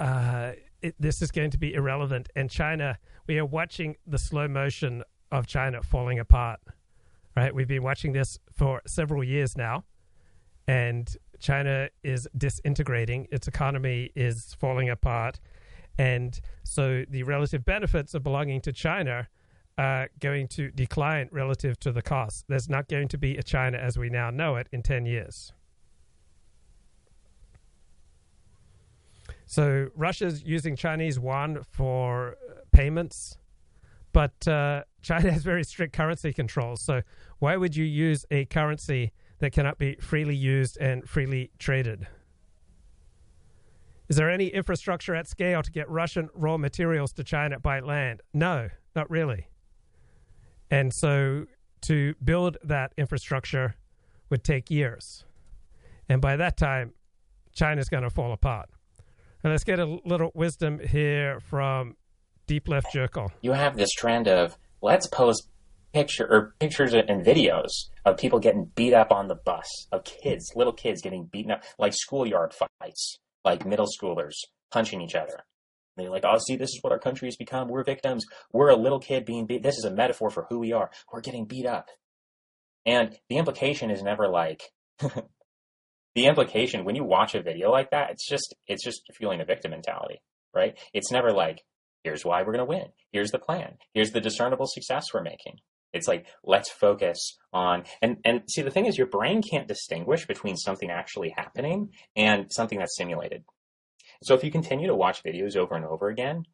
uh, 0.00 0.52
it, 0.80 0.94
this 0.98 1.20
is 1.20 1.30
going 1.30 1.50
to 1.50 1.58
be 1.58 1.74
irrelevant. 1.74 2.30
And 2.36 2.50
China, 2.50 2.98
we 3.26 3.38
are 3.38 3.44
watching 3.44 3.96
the 4.06 4.16
slow 4.16 4.48
motion 4.48 5.02
of 5.30 5.46
China 5.46 5.82
falling 5.82 6.18
apart. 6.18 6.60
Right, 7.36 7.54
we've 7.54 7.68
been 7.68 7.82
watching 7.82 8.12
this 8.14 8.38
for 8.50 8.80
several 8.86 9.22
years 9.22 9.58
now, 9.58 9.84
and 10.66 11.14
China 11.38 11.90
is 12.02 12.26
disintegrating, 12.38 13.26
its 13.30 13.46
economy 13.46 14.10
is 14.16 14.56
falling 14.58 14.88
apart, 14.88 15.38
and 15.98 16.40
so 16.64 17.04
the 17.10 17.24
relative 17.24 17.62
benefits 17.62 18.14
of 18.14 18.22
belonging 18.22 18.62
to 18.62 18.72
China 18.72 19.28
are 19.78 20.08
going 20.20 20.48
to 20.48 20.70
decline 20.70 21.28
relative 21.32 21.78
to 21.80 21.92
the 21.92 22.02
costs. 22.02 22.44
There's 22.48 22.68
not 22.68 22.88
going 22.88 23.08
to 23.08 23.18
be 23.18 23.36
a 23.36 23.42
China 23.42 23.78
as 23.78 23.98
we 23.98 24.10
now 24.10 24.30
know 24.30 24.56
it 24.56 24.68
in 24.72 24.82
10 24.82 25.06
years. 25.06 25.52
So 29.46 29.88
Russia's 29.94 30.42
using 30.44 30.76
Chinese 30.76 31.16
yuan 31.16 31.62
for 31.70 32.36
payments, 32.72 33.36
but 34.12 34.48
uh, 34.48 34.84
China 35.02 35.30
has 35.32 35.42
very 35.42 35.64
strict 35.64 35.92
currency 35.92 36.32
controls. 36.32 36.80
So 36.80 37.02
why 37.38 37.56
would 37.56 37.76
you 37.76 37.84
use 37.84 38.24
a 38.30 38.46
currency 38.46 39.12
that 39.40 39.52
cannot 39.52 39.78
be 39.78 39.96
freely 39.96 40.36
used 40.36 40.78
and 40.78 41.08
freely 41.08 41.50
traded? 41.58 42.06
Is 44.08 44.16
there 44.16 44.30
any 44.30 44.48
infrastructure 44.48 45.14
at 45.14 45.26
scale 45.26 45.62
to 45.62 45.70
get 45.70 45.88
Russian 45.88 46.28
raw 46.34 46.56
materials 46.56 47.12
to 47.14 47.24
China 47.24 47.58
by 47.58 47.80
land? 47.80 48.20
No, 48.32 48.68
not 48.94 49.10
really. 49.10 49.48
And 50.72 50.90
so 50.92 51.44
to 51.82 52.14
build 52.24 52.56
that 52.64 52.94
infrastructure 52.96 53.74
would 54.30 54.42
take 54.42 54.70
years. 54.70 55.26
And 56.08 56.22
by 56.22 56.36
that 56.36 56.56
time, 56.56 56.94
China's 57.52 57.90
going 57.90 58.04
to 58.04 58.10
fall 58.10 58.32
apart. 58.32 58.70
And 59.44 59.52
let's 59.52 59.64
get 59.64 59.78
a 59.78 59.98
little 60.06 60.30
wisdom 60.34 60.78
here 60.78 61.40
from 61.40 61.96
Deep 62.46 62.68
Left 62.68 62.86
Jerkle. 62.94 63.28
You 63.42 63.52
have 63.52 63.76
this 63.76 63.90
trend 63.90 64.28
of 64.28 64.56
let's 64.80 65.06
post 65.06 65.46
picture 65.92 66.26
or 66.26 66.54
pictures 66.58 66.94
and 66.94 67.22
videos 67.22 67.68
of 68.06 68.16
people 68.16 68.38
getting 68.38 68.70
beat 68.74 68.94
up 68.94 69.12
on 69.12 69.28
the 69.28 69.34
bus, 69.34 69.66
of 69.92 70.04
kids, 70.04 70.52
little 70.56 70.72
kids 70.72 71.02
getting 71.02 71.26
beaten 71.26 71.50
up, 71.50 71.62
like 71.78 71.92
schoolyard 71.92 72.54
fights, 72.54 73.18
like 73.44 73.66
middle 73.66 73.86
schoolers 73.86 74.32
punching 74.70 75.02
each 75.02 75.14
other. 75.14 75.44
They're 75.96 76.10
like, 76.10 76.24
oh, 76.24 76.38
see, 76.38 76.56
this 76.56 76.70
is 76.70 76.78
what 76.80 76.92
our 76.92 76.98
country 76.98 77.28
has 77.28 77.36
become. 77.36 77.68
We're 77.68 77.84
victims. 77.84 78.24
We're 78.52 78.70
a 78.70 78.76
little 78.76 78.98
kid 78.98 79.24
being 79.24 79.46
beat. 79.46 79.62
This 79.62 79.78
is 79.78 79.84
a 79.84 79.90
metaphor 79.90 80.30
for 80.30 80.46
who 80.48 80.58
we 80.58 80.72
are. 80.72 80.90
We're 81.12 81.20
getting 81.20 81.44
beat 81.44 81.66
up. 81.66 81.88
And 82.86 83.16
the 83.28 83.36
implication 83.36 83.90
is 83.90 84.02
never 84.02 84.28
like, 84.28 84.62
the 86.14 86.26
implication 86.26 86.84
when 86.84 86.96
you 86.96 87.04
watch 87.04 87.34
a 87.34 87.42
video 87.42 87.70
like 87.70 87.90
that, 87.90 88.10
it's 88.10 88.28
just 88.28 88.54
it's 88.66 88.84
just 88.84 89.02
feeling 89.14 89.40
a 89.40 89.44
victim 89.44 89.70
mentality, 89.70 90.20
right? 90.54 90.78
It's 90.92 91.12
never 91.12 91.30
like, 91.32 91.62
here's 92.04 92.24
why 92.24 92.40
we're 92.40 92.52
going 92.52 92.58
to 92.58 92.64
win. 92.64 92.86
Here's 93.12 93.30
the 93.30 93.38
plan. 93.38 93.76
Here's 93.94 94.10
the 94.10 94.20
discernible 94.20 94.66
success 94.66 95.06
we're 95.12 95.22
making. 95.22 95.58
It's 95.92 96.08
like 96.08 96.26
let's 96.42 96.70
focus 96.70 97.36
on 97.52 97.84
and 98.00 98.16
and 98.24 98.42
see 98.48 98.62
the 98.62 98.70
thing 98.70 98.86
is 98.86 98.96
your 98.96 99.06
brain 99.06 99.42
can't 99.42 99.68
distinguish 99.68 100.26
between 100.26 100.56
something 100.56 100.90
actually 100.90 101.34
happening 101.36 101.90
and 102.16 102.46
something 102.50 102.78
that's 102.78 102.96
simulated. 102.96 103.44
So 104.22 104.34
if 104.34 104.44
you 104.44 104.50
continue 104.50 104.86
to 104.86 104.94
watch 104.94 105.22
videos 105.22 105.56
over 105.56 105.74
and 105.74 105.84
over 105.84 106.08
again 106.08 106.44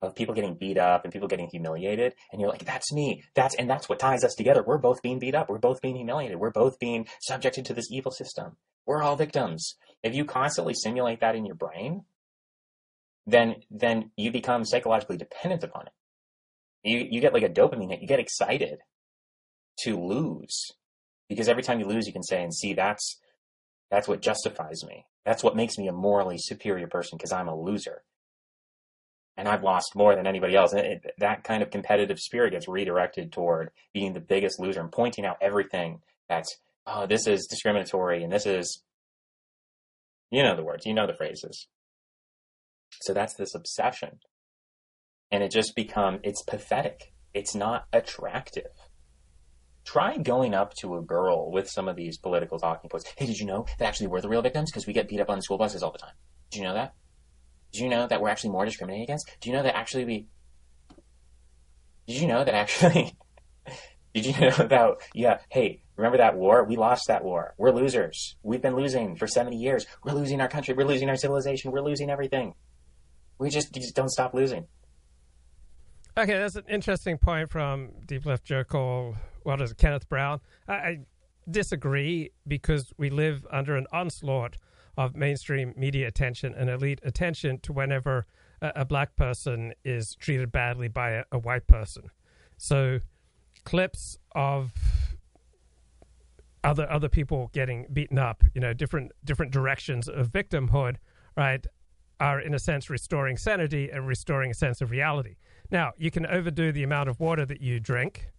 of 0.00 0.14
people 0.14 0.34
getting 0.34 0.54
beat 0.54 0.78
up 0.78 1.04
and 1.04 1.12
people 1.12 1.28
getting 1.28 1.48
humiliated 1.48 2.14
and 2.30 2.40
you're 2.40 2.50
like 2.50 2.64
that's 2.64 2.92
me 2.92 3.24
that's 3.34 3.56
and 3.56 3.68
that's 3.68 3.88
what 3.88 3.98
ties 3.98 4.22
us 4.22 4.36
together 4.36 4.62
we're 4.64 4.78
both 4.78 5.02
being 5.02 5.18
beat 5.18 5.34
up 5.34 5.48
we're 5.48 5.58
both 5.58 5.82
being 5.82 5.96
humiliated 5.96 6.38
we're 6.38 6.52
both 6.52 6.78
being 6.78 7.04
subjected 7.20 7.64
to 7.64 7.74
this 7.74 7.90
evil 7.90 8.12
system 8.12 8.56
we're 8.88 9.02
all 9.02 9.16
victims. 9.16 9.76
If 10.02 10.14
you 10.14 10.24
constantly 10.24 10.72
simulate 10.72 11.20
that 11.20 11.36
in 11.36 11.44
your 11.44 11.54
brain, 11.54 12.04
then 13.26 13.56
then 13.70 14.12
you 14.16 14.32
become 14.32 14.64
psychologically 14.64 15.18
dependent 15.18 15.62
upon 15.62 15.88
it. 15.88 15.92
You 16.82 17.06
you 17.10 17.20
get 17.20 17.34
like 17.34 17.42
a 17.42 17.50
dopamine 17.50 17.90
hit. 17.90 18.00
You 18.00 18.08
get 18.08 18.18
excited 18.18 18.78
to 19.80 20.00
lose 20.00 20.72
because 21.28 21.50
every 21.50 21.62
time 21.62 21.80
you 21.80 21.86
lose, 21.86 22.06
you 22.06 22.14
can 22.14 22.22
say 22.22 22.42
and 22.42 22.54
see 22.54 22.72
that's 22.72 23.20
that's 23.90 24.08
what 24.08 24.22
justifies 24.22 24.82
me. 24.86 25.04
That's 25.28 25.44
what 25.44 25.54
makes 25.54 25.76
me 25.76 25.88
a 25.88 25.92
morally 25.92 26.38
superior 26.38 26.86
person 26.86 27.18
because 27.18 27.32
I'm 27.32 27.48
a 27.48 27.54
loser. 27.54 28.02
And 29.36 29.46
I've 29.46 29.62
lost 29.62 29.94
more 29.94 30.16
than 30.16 30.26
anybody 30.26 30.56
else. 30.56 30.72
And 30.72 30.80
it, 30.80 31.04
that 31.18 31.44
kind 31.44 31.62
of 31.62 31.68
competitive 31.68 32.18
spirit 32.18 32.52
gets 32.52 32.66
redirected 32.66 33.30
toward 33.30 33.68
being 33.92 34.14
the 34.14 34.20
biggest 34.20 34.58
loser 34.58 34.80
and 34.80 34.90
pointing 34.90 35.26
out 35.26 35.36
everything 35.42 36.00
that's 36.30 36.56
oh, 36.86 37.06
this 37.06 37.26
is 37.26 37.46
discriminatory 37.46 38.24
and 38.24 38.32
this 38.32 38.46
is, 38.46 38.82
you 40.30 40.42
know 40.42 40.56
the 40.56 40.64
words, 40.64 40.86
you 40.86 40.94
know 40.94 41.06
the 41.06 41.12
phrases. 41.12 41.68
So 43.02 43.12
that's 43.12 43.34
this 43.34 43.54
obsession. 43.54 44.20
And 45.30 45.42
it 45.42 45.50
just 45.50 45.76
become, 45.76 46.20
it's 46.22 46.42
pathetic. 46.42 47.12
It's 47.34 47.54
not 47.54 47.84
attractive. 47.92 48.72
Try 49.88 50.18
going 50.18 50.52
up 50.52 50.74
to 50.80 50.96
a 50.96 51.00
girl 51.00 51.50
with 51.50 51.70
some 51.70 51.88
of 51.88 51.96
these 51.96 52.18
political 52.18 52.58
talking 52.58 52.90
points. 52.90 53.06
Hey, 53.16 53.24
did 53.24 53.38
you 53.38 53.46
know 53.46 53.64
that 53.78 53.86
actually 53.86 54.08
we're 54.08 54.20
the 54.20 54.28
real 54.28 54.42
victims? 54.42 54.70
Because 54.70 54.86
we 54.86 54.92
get 54.92 55.08
beat 55.08 55.18
up 55.18 55.30
on 55.30 55.40
school 55.40 55.56
buses 55.56 55.82
all 55.82 55.92
the 55.92 55.98
time. 55.98 56.12
Do 56.50 56.58
you 56.58 56.64
know 56.66 56.74
that? 56.74 56.92
Do 57.72 57.82
you 57.82 57.88
know 57.88 58.06
that 58.06 58.20
we're 58.20 58.28
actually 58.28 58.50
more 58.50 58.66
discriminated 58.66 59.04
against? 59.04 59.30
Do 59.40 59.48
you 59.48 59.56
know 59.56 59.62
that 59.62 59.74
actually 59.74 60.04
we. 60.04 60.26
Did 62.06 62.20
you 62.20 62.28
know 62.28 62.44
that 62.44 62.54
actually. 62.54 63.16
did 64.14 64.26
you 64.26 64.38
know 64.38 64.52
about. 64.58 65.00
Yeah, 65.14 65.38
hey, 65.48 65.80
Remember 65.96 66.18
that 66.18 66.36
war? 66.36 66.64
We 66.64 66.76
lost 66.76 67.08
that 67.08 67.24
war. 67.24 67.54
We're 67.56 67.72
losers. 67.72 68.36
We've 68.42 68.60
been 68.60 68.76
losing 68.76 69.16
for 69.16 69.26
70 69.26 69.56
years. 69.56 69.86
We're 70.04 70.12
losing 70.12 70.42
our 70.42 70.48
country. 70.48 70.74
We're 70.74 70.86
losing 70.86 71.08
our 71.08 71.16
civilization. 71.16 71.72
We're 71.72 71.80
losing 71.80 72.10
everything. 72.10 72.54
We 73.38 73.48
just, 73.48 73.72
just 73.72 73.96
don't 73.96 74.10
stop 74.10 74.34
losing. 74.34 74.66
Okay, 76.18 76.36
that's 76.36 76.56
an 76.56 76.64
interesting 76.68 77.16
point 77.16 77.48
from 77.48 77.90
Deep 78.04 78.26
Left 78.26 78.44
Jerkle. 78.44 79.14
What 79.44 79.62
is 79.62 79.70
it, 79.70 79.78
Kenneth 79.78 80.08
Brown? 80.08 80.40
I, 80.66 80.72
I 80.74 80.98
disagree 81.48 82.32
because 82.44 82.92
we 82.98 83.08
live 83.08 83.46
under 83.52 83.76
an 83.76 83.86
onslaught 83.92 84.56
of 84.96 85.14
mainstream 85.14 85.74
media 85.76 86.08
attention 86.08 86.56
and 86.56 86.68
elite 86.68 86.98
attention 87.04 87.60
to 87.60 87.72
whenever 87.72 88.26
a, 88.60 88.72
a 88.74 88.84
black 88.84 89.14
person 89.14 89.74
is 89.84 90.16
treated 90.16 90.50
badly 90.50 90.88
by 90.88 91.10
a, 91.10 91.24
a 91.30 91.38
white 91.38 91.68
person. 91.68 92.10
So 92.56 92.98
clips 93.62 94.18
of 94.32 94.72
other 96.64 96.90
other 96.90 97.08
people 97.08 97.48
getting 97.52 97.86
beaten 97.92 98.18
up, 98.18 98.42
you 98.54 98.60
know, 98.60 98.72
different 98.72 99.12
different 99.24 99.52
directions 99.52 100.08
of 100.08 100.32
victimhood, 100.32 100.96
right, 101.36 101.64
are 102.18 102.40
in 102.40 102.54
a 102.54 102.58
sense 102.58 102.90
restoring 102.90 103.36
sanity 103.36 103.88
and 103.88 104.08
restoring 104.08 104.50
a 104.50 104.54
sense 104.54 104.80
of 104.80 104.90
reality. 104.90 105.36
Now, 105.70 105.92
you 105.98 106.10
can 106.10 106.26
overdo 106.26 106.72
the 106.72 106.82
amount 106.82 107.08
of 107.08 107.20
water 107.20 107.44
that 107.44 107.60
you 107.60 107.80
drink, 107.80 108.30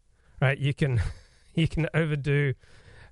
right? 0.41 0.57
You 0.57 0.73
can 0.73 1.01
you 1.53 1.67
can 1.67 1.87
overdo 1.93 2.53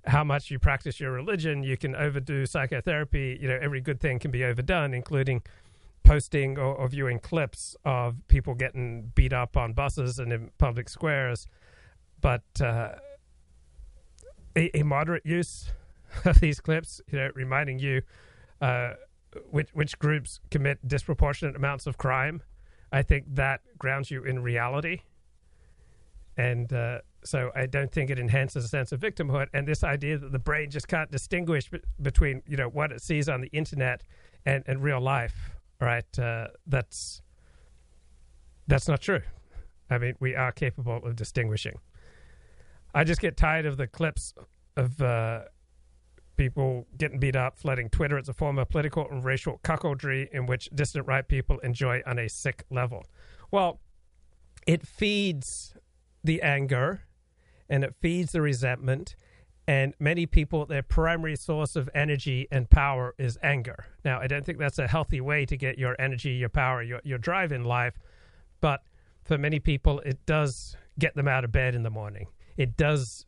how 0.06 0.24
much 0.24 0.50
you 0.50 0.58
practice 0.58 1.00
your 1.00 1.12
religion, 1.12 1.64
you 1.64 1.76
can 1.76 1.96
overdo 1.96 2.46
psychotherapy, 2.46 3.38
you 3.42 3.48
know, 3.48 3.60
every 3.62 3.82
good 3.82 4.00
thing 4.00 4.20
can 4.20 4.32
be 4.32 4.44
overdone, 4.44 4.94
including 4.94 5.42
posting 6.04 6.58
or, 6.58 6.74
or 6.74 6.88
viewing 6.88 7.20
clips 7.20 7.76
of 7.84 8.16
people 8.30 8.54
getting 8.54 9.12
beat 9.16 9.34
up 9.34 9.58
on 9.58 9.74
buses 9.74 10.20
and 10.20 10.32
in 10.32 10.50
public 10.58 10.88
squares. 10.88 11.48
But 12.22 12.44
uh, 12.62 12.96
a, 14.56 14.80
a 14.80 14.84
moderate 14.84 15.26
use 15.26 15.70
of 16.26 16.40
these 16.40 16.62
clips, 16.62 17.02
you 17.12 17.20
know, 17.20 17.30
reminding 17.36 17.80
you 17.80 18.02
uh, 18.62 18.94
which 19.52 19.70
which 19.74 20.00
groups 20.00 20.40
commit 20.50 20.86
disproportionate 20.88 21.56
amounts 21.56 21.86
of 21.86 21.98
crime. 21.98 22.42
I 22.92 23.02
think 23.02 23.26
that 23.36 23.62
grounds 23.78 24.10
you 24.10 24.24
in 24.24 24.42
reality, 24.42 25.02
and 26.38 26.72
uh, 26.72 27.00
so 27.24 27.52
I 27.56 27.66
don't 27.66 27.92
think 27.92 28.10
it 28.10 28.20
enhances 28.20 28.64
a 28.64 28.68
sense 28.68 28.92
of 28.92 29.00
victimhood. 29.00 29.48
And 29.54 29.68
this 29.68 29.84
idea 29.84 30.18
that 30.18 30.32
the 30.32 30.40
brain 30.40 30.70
just 30.70 30.88
can't 30.88 31.12
distinguish 31.12 31.70
between 32.02 32.44
you 32.48 32.58
know 32.58 32.70
what 32.70 32.92
it 32.92 33.02
sees 33.02 33.28
on 33.28 33.42
the 33.42 33.50
internet 33.50 34.04
and, 34.46 34.64
and 34.68 34.82
real 34.82 35.02
life, 35.02 35.52
right? 35.82 36.20
Uh, 36.20 36.48
that's 36.66 37.22
that's 38.68 38.88
not 38.88 39.02
true. 39.02 39.22
I 39.90 39.98
mean, 39.98 40.16
we 40.20 40.36
are 40.36 40.52
capable 40.52 40.98
of 41.06 41.16
distinguishing. 41.16 41.80
I 42.94 43.04
just 43.04 43.22
get 43.22 43.38
tired 43.38 43.66
of 43.66 43.78
the 43.78 43.88
clips 43.88 44.34
of 44.76 45.02
uh, 45.02 45.44
people 46.38 46.88
getting 46.98 47.20
beat 47.20 47.36
up, 47.36 47.58
flooding 47.58 47.90
Twitter. 47.90 48.18
It's 48.18 48.30
a 48.30 48.34
form 48.34 48.58
of 48.58 48.70
political 48.70 49.08
and 49.10 49.24
racial 49.24 49.60
cuckoldry 49.64 50.30
in 50.32 50.46
which 50.46 50.70
distant 50.74 51.08
right 51.08 51.28
people 51.28 51.60
enjoy 51.60 52.02
on 52.06 52.20
a 52.20 52.30
sick 52.30 52.64
level. 52.70 53.06
Well, 53.52 53.80
it 54.66 54.86
feeds 54.86 55.76
the 56.24 56.42
anger 56.42 57.02
and 57.70 57.84
it 57.84 57.96
feeds 58.02 58.32
the 58.32 58.42
resentment. 58.42 59.16
And 59.68 59.94
many 60.00 60.26
people, 60.26 60.66
their 60.66 60.84
primary 60.84 61.36
source 61.36 61.76
of 61.76 61.90
energy 61.94 62.48
and 62.52 62.70
power 62.70 63.16
is 63.18 63.38
anger. 63.44 63.86
Now, 64.06 64.22
I 64.22 64.28
don't 64.28 64.46
think 64.46 64.60
that's 64.60 64.80
a 64.80 64.88
healthy 64.88 65.20
way 65.20 65.46
to 65.46 65.58
get 65.58 65.78
your 65.78 65.96
energy, 66.00 66.32
your 66.32 66.48
power, 66.48 66.82
your, 66.82 67.02
your 67.04 67.18
drive 67.18 67.52
in 67.52 67.66
life. 67.66 68.00
But 68.62 68.82
for 69.26 69.38
many 69.38 69.60
people, 69.60 70.00
it 70.00 70.26
does 70.26 70.78
get 70.98 71.16
them 71.16 71.28
out 71.28 71.44
of 71.44 71.52
bed 71.52 71.76
in 71.76 71.84
the 71.84 71.90
morning 71.90 72.28
it 72.58 72.76
does 72.76 73.26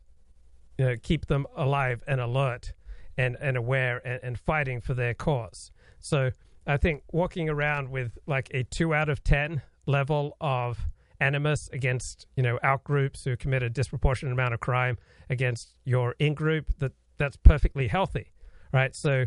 you 0.76 0.84
know, 0.84 0.96
keep 1.02 1.26
them 1.26 1.46
alive 1.56 2.02
and 2.06 2.20
alert 2.20 2.72
and, 3.16 3.36
and 3.40 3.56
aware 3.56 4.00
and, 4.06 4.20
and 4.22 4.38
fighting 4.38 4.80
for 4.80 4.94
their 4.94 5.14
cause. 5.14 5.70
So 6.00 6.30
I 6.66 6.76
think 6.76 7.02
walking 7.12 7.48
around 7.48 7.90
with 7.90 8.18
like 8.26 8.50
a 8.52 8.64
two 8.64 8.94
out 8.94 9.08
of 9.08 9.22
10 9.24 9.62
level 9.86 10.36
of 10.40 10.78
animus 11.20 11.68
against, 11.72 12.26
you 12.36 12.42
know, 12.42 12.58
out 12.62 12.84
groups 12.84 13.24
who 13.24 13.36
commit 13.36 13.62
a 13.62 13.70
disproportionate 13.70 14.32
amount 14.32 14.54
of 14.54 14.60
crime 14.60 14.96
against 15.28 15.74
your 15.84 16.14
in 16.18 16.34
group, 16.34 16.72
that 16.78 16.92
that's 17.18 17.36
perfectly 17.36 17.88
healthy, 17.88 18.32
right? 18.72 18.94
So 18.96 19.26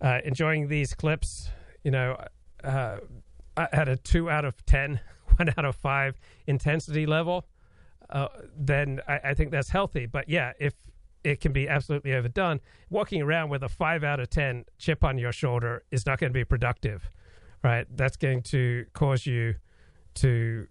uh, 0.00 0.18
enjoying 0.24 0.68
these 0.68 0.94
clips. 0.94 1.50
You 1.84 1.90
know, 1.90 2.16
uh, 2.64 2.98
I 3.56 3.68
had 3.72 3.88
a 3.88 3.96
two 3.96 4.28
out 4.30 4.44
of 4.44 4.64
ten, 4.66 5.00
one 5.36 5.52
out 5.56 5.64
of 5.64 5.76
five 5.76 6.18
intensity 6.46 7.06
level. 7.06 7.46
Uh, 8.08 8.28
then 8.56 9.00
I, 9.08 9.20
I 9.24 9.34
think 9.34 9.50
that's 9.50 9.68
healthy. 9.68 10.06
But 10.06 10.28
yeah, 10.28 10.52
if 10.58 10.74
it 11.26 11.40
can 11.40 11.52
be 11.52 11.68
absolutely 11.68 12.14
overdone, 12.14 12.60
walking 12.88 13.20
around 13.20 13.50
with 13.50 13.64
a 13.64 13.68
five 13.68 14.04
out 14.04 14.20
of 14.20 14.30
ten 14.30 14.64
chip 14.78 15.02
on 15.02 15.18
your 15.18 15.32
shoulder 15.32 15.82
is 15.90 16.06
not 16.06 16.20
going 16.20 16.32
to 16.32 16.34
be 16.34 16.44
productive, 16.44 17.10
right? 17.64 17.84
That's 17.90 18.16
going 18.16 18.42
to 18.42 18.86
cause 18.92 19.26
you 19.26 19.56
to, 20.14 20.68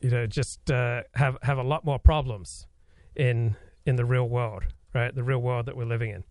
you 0.00 0.10
know, 0.10 0.26
just 0.26 0.68
uh, 0.68 1.02
have 1.14 1.38
have 1.42 1.58
a 1.58 1.62
lot 1.62 1.84
more 1.84 2.00
problems 2.00 2.66
in 3.14 3.54
in 3.86 3.94
the 3.94 4.04
real 4.04 4.28
world, 4.28 4.64
right? 4.94 5.14
The 5.14 5.22
real 5.22 5.40
world 5.40 5.66
that 5.66 5.76
we're 5.76 5.84
living 5.84 6.10
in. 6.10 6.24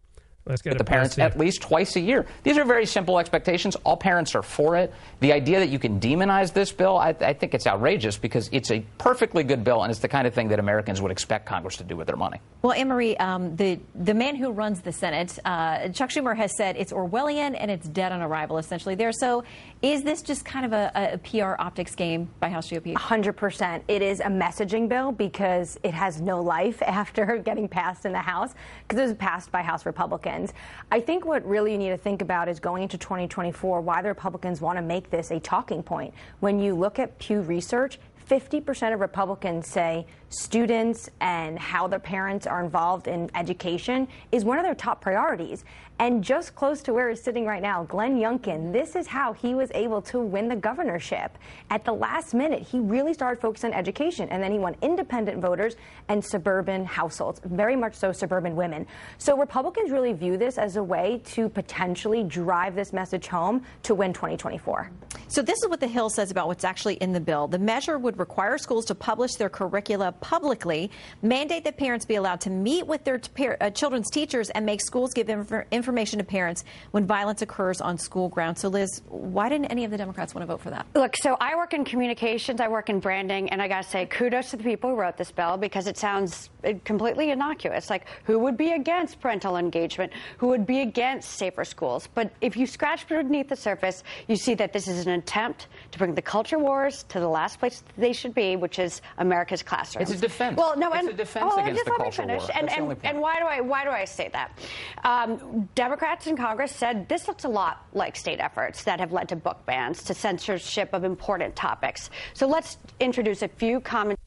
Let's 0.46 0.64
get 0.64 0.72
with 0.72 0.80
the 0.80 0.84
parents 0.84 1.20
at 1.20 1.38
least 1.38 1.62
twice 1.62 1.96
a 1.96 2.00
year. 2.00 2.26
These 2.42 2.58
are 2.58 2.66
very 2.66 2.88
simple 2.88 3.20
expectations. 3.20 3.76
All 3.84 3.96
parents 3.96 4.34
are 4.34 4.42
for 4.42 4.76
it. 4.76 4.92
The 5.20 5.34
idea 5.34 5.60
that 5.60 5.70
you 5.70 5.78
can 5.78 6.00
demonize 6.00 6.52
this 6.52 6.72
bill, 6.72 6.98
I, 6.98 7.10
I, 7.10 7.34
think 7.34 7.54
it's 7.54 7.68
outrageous 7.68 8.18
because 8.18 8.50
it's 8.52 8.72
a 8.72 8.84
perfectly 8.98 9.44
good 9.44 9.64
bill 9.64 9.84
and 9.84 9.92
it's 9.92 10.00
the 10.00 10.08
kind 10.08 10.26
of 10.26 10.34
thing 10.34 10.48
that 10.48 10.58
Americans 10.58 11.00
would 11.00 11.12
expect 11.12 11.46
Congress 11.46 11.78
to 11.78 11.84
do 11.84 11.96
with 11.96 12.08
their 12.08 12.16
money. 12.16 12.42
Well, 12.64 12.74
Anne 12.74 12.88
Marie, 12.88 13.16
um, 13.18 13.56
the 13.56 13.80
the 13.94 14.16
man 14.16 14.36
who 14.36 14.52
runs 14.52 14.82
the 14.82 14.92
Senate, 14.92 15.38
uh, 15.46 15.90
Chuck 15.90 16.10
Schumer, 16.10 16.36
has 16.36 16.58
said 16.58 16.76
it's 16.76 16.92
Orwellian 16.92 17.56
and 17.58 17.70
it's 17.70 17.88
dead 17.88 18.12
on 18.12 18.22
arrival. 18.22 18.58
Essentially, 18.58 18.96
there. 18.96 19.12
So, 19.12 19.44
is 19.82 20.04
this 20.04 20.22
just 20.22 20.46
kind 20.46 20.66
of 20.66 20.74
a, 20.74 20.92
a 21.14 21.18
PR 21.18 21.56
optics 21.60 21.96
game 21.96 22.30
by 22.40 22.50
House 22.50 22.70
GOP? 22.70 22.94
100 22.94 23.34
percent. 23.34 23.84
It 23.88 24.02
is 24.02 24.20
a 24.20 24.26
messaging 24.26 24.88
bill 24.88 25.12
because 25.12 25.80
it 25.84 25.94
has 25.94 26.22
no 26.22 26.40
life 26.40 26.82
after 26.86 27.38
getting 27.38 27.68
passed 27.68 28.06
in 28.06 28.12
the 28.12 28.20
House 28.20 28.54
because 28.88 29.00
it 29.00 29.08
was 29.08 29.18
passed 29.18 29.52
by 29.52 29.62
House. 29.62 29.82
Republicans. 29.86 30.54
I 30.92 31.00
think 31.00 31.26
what 31.26 31.46
really 31.46 31.72
you 31.72 31.78
need 31.78 31.90
to 31.90 31.98
think 31.98 32.22
about 32.22 32.48
is 32.48 32.60
going 32.60 32.84
into 32.84 32.98
2024 32.98 33.82
why 33.82 34.02
the 34.02 34.10
Republicans 34.10 34.62
want 34.62 34.78
to 34.78 34.82
make 34.82 35.10
this 35.10 35.32
a 35.32 35.40
talking 35.40 35.82
point. 35.82 36.14
When 36.40 36.60
you 36.60 36.76
look 36.76 37.00
at 37.00 37.18
Pew 37.18 37.42
Research, 37.42 38.00
50% 38.30 38.94
of 38.94 39.02
Republicans 39.02 39.68
say 39.68 40.06
students 40.30 41.10
and 41.20 41.60
how 41.60 41.88
their 41.88 42.00
parents 42.00 42.48
are 42.48 42.64
involved 42.64 43.08
in 43.08 43.30
education 43.36 44.08
is 44.32 44.46
one 44.46 44.58
of 44.58 44.64
their 44.64 44.76
top 44.76 45.02
priorities. 45.02 45.66
And 46.01 46.24
just 46.24 46.55
close 46.55 46.81
to 46.81 46.93
where 46.96 47.12
he's 47.12 47.22
sitting 47.22 47.46
right 47.46 47.62
now, 47.62 47.84
Glenn 47.84 48.20
Youngkin, 48.20 48.74
this 48.74 48.96
is 48.96 49.05
how 49.05 49.34
he 49.34 49.53
was 49.53 49.70
able 49.75 50.01
to 50.01 50.20
win 50.20 50.48
the 50.48 50.55
governorship. 50.55 51.38
At 51.70 51.86
the 51.86 51.91
last 51.93 52.34
minute, 52.34 52.63
he 52.63 52.79
really 52.79 53.13
started 53.13 53.39
focusing 53.39 53.72
on 53.72 53.77
education, 53.77 54.27
and 54.29 54.41
then 54.41 54.51
he 54.51 54.58
won 54.58 54.75
independent 54.81 55.39
voters 55.39 55.75
and 56.08 56.25
suburban 56.25 56.86
households, 56.86 57.39
very 57.46 57.75
much 57.75 57.93
so 57.93 58.12
suburban 58.12 58.55
women. 58.55 58.88
So 59.20 59.38
Republicans 59.38 59.92
really 59.92 60.11
view 60.11 60.37
this 60.37 60.57
as 60.57 60.75
a 60.75 60.83
way 60.83 61.22
to 61.25 61.48
potentially 61.50 62.24
drive 62.24 62.74
this 62.74 62.94
message 62.94 63.27
home 63.27 63.64
to 63.83 63.94
win 63.94 64.11
2024. 64.11 64.90
So 65.27 65.42
this 65.42 65.61
is 65.61 65.70
what 65.70 65.79
the 65.79 65.87
Hill 65.87 66.09
says 66.09 66.31
about 66.31 66.48
what's 66.48 66.64
actually 66.64 66.96
in 66.96 67.14
the 67.14 67.22
bill. 67.22 67.48
The 67.48 67.59
measure 67.59 68.00
would 68.00 68.18
require 68.18 68.57
schools 68.57 68.85
to 68.85 68.96
publish 68.96 69.35
their 69.35 69.50
curricula 69.50 70.14
publicly, 70.14 70.90
mandate 71.22 71.64
that 71.64 71.77
parents 71.77 72.05
be 72.05 72.16
allowed 72.16 72.42
to 72.42 72.50
meet 72.50 72.87
with 72.87 73.03
their 73.03 73.22
uh, 73.61 73.70
children's 73.70 74.09
teachers, 74.09 74.50
and 74.50 74.66
make 74.66 74.81
schools 74.81 75.14
give 75.14 75.29
inf- 75.29 75.64
information 75.92 76.20
to 76.20 76.24
parents 76.24 76.64
when 76.92 77.06
violence 77.06 77.42
occurs 77.42 77.82
on 77.82 77.98
school 77.98 78.30
grounds. 78.30 78.62
So, 78.62 78.70
Liz, 78.70 79.01
why 79.10 79.50
didn't 79.50 79.66
any 79.66 79.84
of 79.84 79.92
the 79.92 79.98
Democrats 79.98 80.34
want 80.34 80.44
to 80.44 80.48
vote 80.48 80.62
for 80.62 80.70
that? 80.70 80.86
Look, 80.96 81.18
so 81.18 81.36
I 81.42 81.58
work 81.58 81.74
in 81.74 81.84
communications, 81.84 82.62
I 82.62 82.70
work 82.70 82.90
in 82.90 83.01
branding, 83.01 83.50
and 83.50 83.62
I 83.62 83.68
got 83.68 83.84
to 83.84 83.90
say 83.90 84.06
kudos 84.06 84.51
to 84.51 84.58
the 84.58 84.64
people 84.64 84.92
who 84.92 84.96
wrote 84.96 85.18
this 85.18 85.32
bill 85.32 85.58
because 85.58 85.88
it 85.88 85.98
sounds 85.98 86.50
uh, 86.64 86.74
completely 86.86 87.32
innocuous. 87.32 87.90
Like, 87.90 88.08
who 88.24 88.40
would 88.40 88.56
be 88.56 88.72
against 88.72 89.20
parental 89.20 89.58
engagement? 89.58 90.14
Who 90.38 90.48
would 90.48 90.66
be 90.66 90.80
against 90.80 91.34
safer 91.34 91.66
schools? 91.66 92.08
But 92.14 92.32
if 92.40 92.56
you 92.56 92.66
scratch 92.66 93.06
beneath 93.10 93.50
the 93.50 93.58
surface, 93.58 94.04
you 94.30 94.38
see 94.38 94.54
that 94.56 94.72
this 94.72 94.88
is 94.88 95.06
an 95.06 95.12
attempt 95.12 95.68
to 95.92 96.00
bring 96.00 96.16
the 96.16 96.22
culture 96.22 96.58
wars 96.58 97.04
to 97.10 97.20
the 97.20 97.27
last 97.27 97.60
place 97.60 97.84
they 97.98 98.14
should 98.14 98.34
be, 98.34 98.56
which 98.56 98.80
is 98.80 99.01
America's 99.18 99.62
classroom. 99.62 100.04
It's 100.04 100.12
a 100.12 100.18
defense. 100.18 100.58
Well, 100.58 100.77
no, 100.77 100.92
and, 100.92 101.08
it's 101.08 101.14
a 101.14 101.18
defense 101.18 101.51
oh, 101.56 101.60
against 101.60 101.80
just 101.80 101.86
the 101.86 101.92
let 101.92 102.00
culture 102.00 102.22
me 102.24 102.27
finish. 102.30 102.44
war. 102.44 102.51
And, 102.56 102.70
and, 102.70 102.98
and 103.04 103.22
why 103.22 103.40
do 103.40 103.46
I 103.46 103.62
why 103.62 103.84
do 103.84 103.90
I 103.90 104.06
say 104.06 104.30
that? 104.30 104.58
Um, 105.04 105.70
Democrats 105.75 106.27
in 106.27 106.38
Congress 106.38 106.72
said 106.72 107.08
this 107.10 107.27
looks 107.27 107.44
a 107.44 107.50
lot 107.50 107.86
like 107.94 108.16
state 108.16 108.40
efforts 108.40 108.84
that 108.84 109.00
have 109.00 109.12
led 109.12 109.30
to 109.30 109.36
book 109.36 109.66
bans, 109.66 110.04
to 110.04 110.14
censorship 110.14 110.90
of 110.94 111.04
important 111.04 111.56
topics. 111.56 112.10
So 112.34 112.48
let's 112.48 112.77
introduce 113.00 113.42
a 113.42 113.48
few 113.48 113.80
common. 113.80 114.18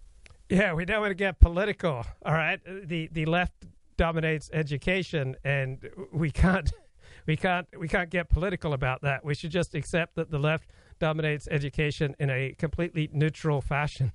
Yeah, 0.49 0.75
we 0.75 0.85
don't 0.85 1.01
want 1.01 1.11
to 1.11 1.17
get 1.17 1.41
political. 1.41 2.05
All 2.25 2.35
right, 2.35 2.61
the 2.65 3.09
the 3.13 3.25
left 3.25 3.55
dominates 3.97 4.51
education, 4.53 5.37
and 5.45 5.79
we 6.13 6.31
can't 6.31 6.71
we 7.27 7.37
can't 7.37 7.67
we 7.79 7.89
can't 7.89 8.11
get 8.11 8.29
political 8.29 8.73
about 8.73 9.03
that. 9.03 9.25
We 9.25 9.35
should 9.35 9.51
just 9.51 9.75
accept 9.75 10.17
that 10.17 10.31
the 10.31 10.39
left 10.39 10.69
dominates 10.99 11.49
education 11.51 12.15
in 12.19 12.31
a 12.31 12.55
completely 12.59 13.11
neutral 13.13 13.61
fashion. 13.61 14.13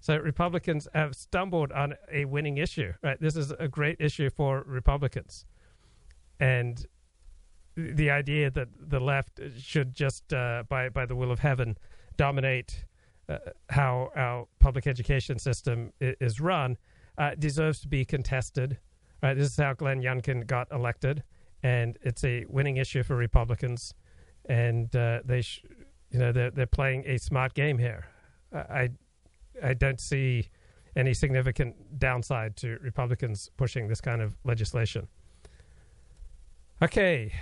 So 0.00 0.16
Republicans 0.16 0.86
have 0.94 1.14
stumbled 1.14 1.72
on 1.72 1.94
a 2.12 2.24
winning 2.26 2.58
issue. 2.58 2.92
Right, 3.02 3.20
this 3.20 3.36
is 3.36 3.52
a 3.58 3.68
great 3.68 3.96
issue 4.00 4.30
for 4.30 4.62
Republicans, 4.66 5.46
and 6.38 6.86
the 7.76 8.10
idea 8.10 8.50
that 8.50 8.68
the 8.78 9.00
left 9.00 9.40
should 9.58 9.94
just, 9.94 10.32
uh, 10.32 10.62
by 10.68 10.88
by 10.90 11.06
the 11.06 11.16
will 11.16 11.32
of 11.32 11.40
heaven, 11.40 11.76
dominate 12.16 12.84
uh, 13.28 13.38
how 13.70 14.10
our 14.14 14.46
public 14.60 14.86
education 14.86 15.38
system 15.38 15.92
is 16.00 16.40
run 16.40 16.76
uh, 17.18 17.34
deserves 17.36 17.80
to 17.80 17.88
be 17.88 18.04
contested. 18.04 18.78
Right, 19.22 19.34
this 19.34 19.50
is 19.50 19.56
how 19.56 19.72
Glenn 19.72 20.02
Youngkin 20.02 20.46
got 20.46 20.70
elected, 20.70 21.24
and 21.62 21.98
it's 22.02 22.22
a 22.22 22.44
winning 22.48 22.76
issue 22.76 23.02
for 23.02 23.16
Republicans, 23.16 23.94
and 24.46 24.94
uh, 24.94 25.20
they, 25.24 25.42
sh- 25.42 25.64
you 26.10 26.18
know, 26.18 26.32
they're 26.32 26.50
they're 26.50 26.66
playing 26.66 27.04
a 27.06 27.18
smart 27.18 27.54
game 27.54 27.78
here. 27.78 28.06
I 28.52 28.90
I 29.62 29.74
don't 29.74 30.00
see 30.00 30.48
any 30.96 31.14
significant 31.14 31.98
downside 31.98 32.56
to 32.56 32.78
Republicans 32.82 33.50
pushing 33.56 33.88
this 33.88 34.00
kind 34.00 34.22
of 34.22 34.36
legislation. 34.44 35.08
Okay, 36.82 37.32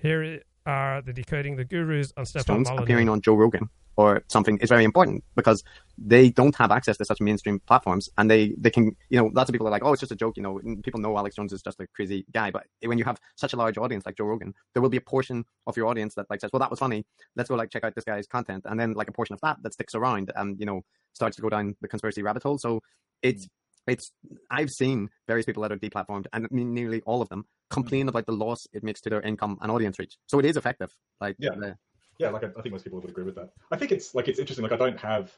here 0.00 0.40
are 0.66 1.02
the 1.02 1.12
decoding 1.12 1.56
the 1.56 1.64
gurus 1.64 2.12
on 2.16 2.24
Stefan 2.24 2.62
Molyneux. 2.62 2.82
appearing 2.82 3.08
on 3.08 3.20
Joe 3.20 3.34
Rogan 3.34 3.68
or 3.96 4.22
something 4.28 4.58
is 4.58 4.68
very 4.68 4.84
important 4.84 5.22
because 5.36 5.62
they 5.98 6.30
don't 6.30 6.54
have 6.56 6.70
access 6.70 6.96
to 6.96 7.04
such 7.04 7.20
mainstream 7.20 7.60
platforms 7.60 8.08
and 8.16 8.30
they, 8.30 8.54
they 8.58 8.70
can, 8.70 8.96
you 9.10 9.18
know, 9.18 9.30
lots 9.34 9.48
of 9.48 9.52
people 9.52 9.66
are 9.68 9.70
like, 9.70 9.84
oh, 9.84 9.92
it's 9.92 10.00
just 10.00 10.12
a 10.12 10.16
joke. 10.16 10.36
You 10.36 10.42
know, 10.42 10.60
people 10.82 11.00
know 11.00 11.16
Alex 11.16 11.36
Jones 11.36 11.52
is 11.52 11.62
just 11.62 11.78
a 11.80 11.86
crazy 11.88 12.24
guy. 12.32 12.50
But 12.50 12.64
when 12.82 12.98
you 12.98 13.04
have 13.04 13.20
such 13.36 13.52
a 13.52 13.56
large 13.56 13.78
audience 13.78 14.06
like 14.06 14.16
Joe 14.16 14.24
Rogan, 14.24 14.54
there 14.72 14.82
will 14.82 14.88
be 14.88 14.96
a 14.96 15.02
portion 15.02 15.44
of 15.66 15.76
your 15.76 15.86
audience 15.86 16.14
that 16.14 16.26
like 16.30 16.40
says, 16.40 16.50
well, 16.52 16.60
that 16.60 16.70
was 16.70 16.78
funny. 16.78 17.04
Let's 17.36 17.48
go 17.48 17.54
like 17.56 17.70
check 17.70 17.84
out 17.84 17.94
this 17.94 18.04
guy's 18.04 18.26
content. 18.26 18.64
And 18.66 18.80
then 18.80 18.92
like 18.92 19.08
a 19.08 19.12
portion 19.12 19.34
of 19.34 19.40
that 19.42 19.58
that 19.62 19.74
sticks 19.74 19.94
around 19.94 20.32
and, 20.36 20.58
you 20.58 20.66
know, 20.66 20.82
starts 21.12 21.36
to 21.36 21.42
go 21.42 21.50
down 21.50 21.76
the 21.80 21.88
conspiracy 21.88 22.22
rabbit 22.22 22.42
hole. 22.42 22.58
So 22.58 22.80
it's, 23.22 23.46
it's 23.86 24.12
I've 24.50 24.70
seen 24.70 25.10
various 25.26 25.46
people 25.46 25.62
that 25.62 25.72
are 25.72 25.76
deplatformed, 25.76 26.26
and 26.32 26.46
nearly 26.50 27.02
all 27.02 27.20
of 27.20 27.28
them 27.28 27.46
complain 27.68 28.08
about 28.08 28.26
the 28.26 28.32
loss 28.32 28.66
it 28.72 28.84
makes 28.84 29.00
to 29.00 29.10
their 29.10 29.20
income 29.22 29.58
and 29.60 29.72
audience 29.72 29.98
reach. 29.98 30.16
So 30.26 30.38
it 30.38 30.44
is 30.44 30.56
effective. 30.56 30.94
Like 31.20 31.36
yeah, 31.38 31.50
the, 31.56 31.76
yeah, 32.18 32.30
like 32.30 32.44
I, 32.44 32.48
I, 32.48 32.62
think 32.62 32.72
most 32.72 32.84
people 32.84 33.00
would 33.00 33.10
agree 33.10 33.24
with 33.24 33.34
that. 33.36 33.50
I 33.70 33.76
think 33.76 33.92
it's 33.92 34.14
like 34.14 34.28
it's 34.28 34.38
interesting. 34.38 34.62
Like 34.62 34.72
I 34.72 34.76
don't 34.76 34.98
have 35.00 35.32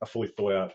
a 0.00 0.06
fully 0.06 0.28
thought 0.28 0.52
out 0.52 0.74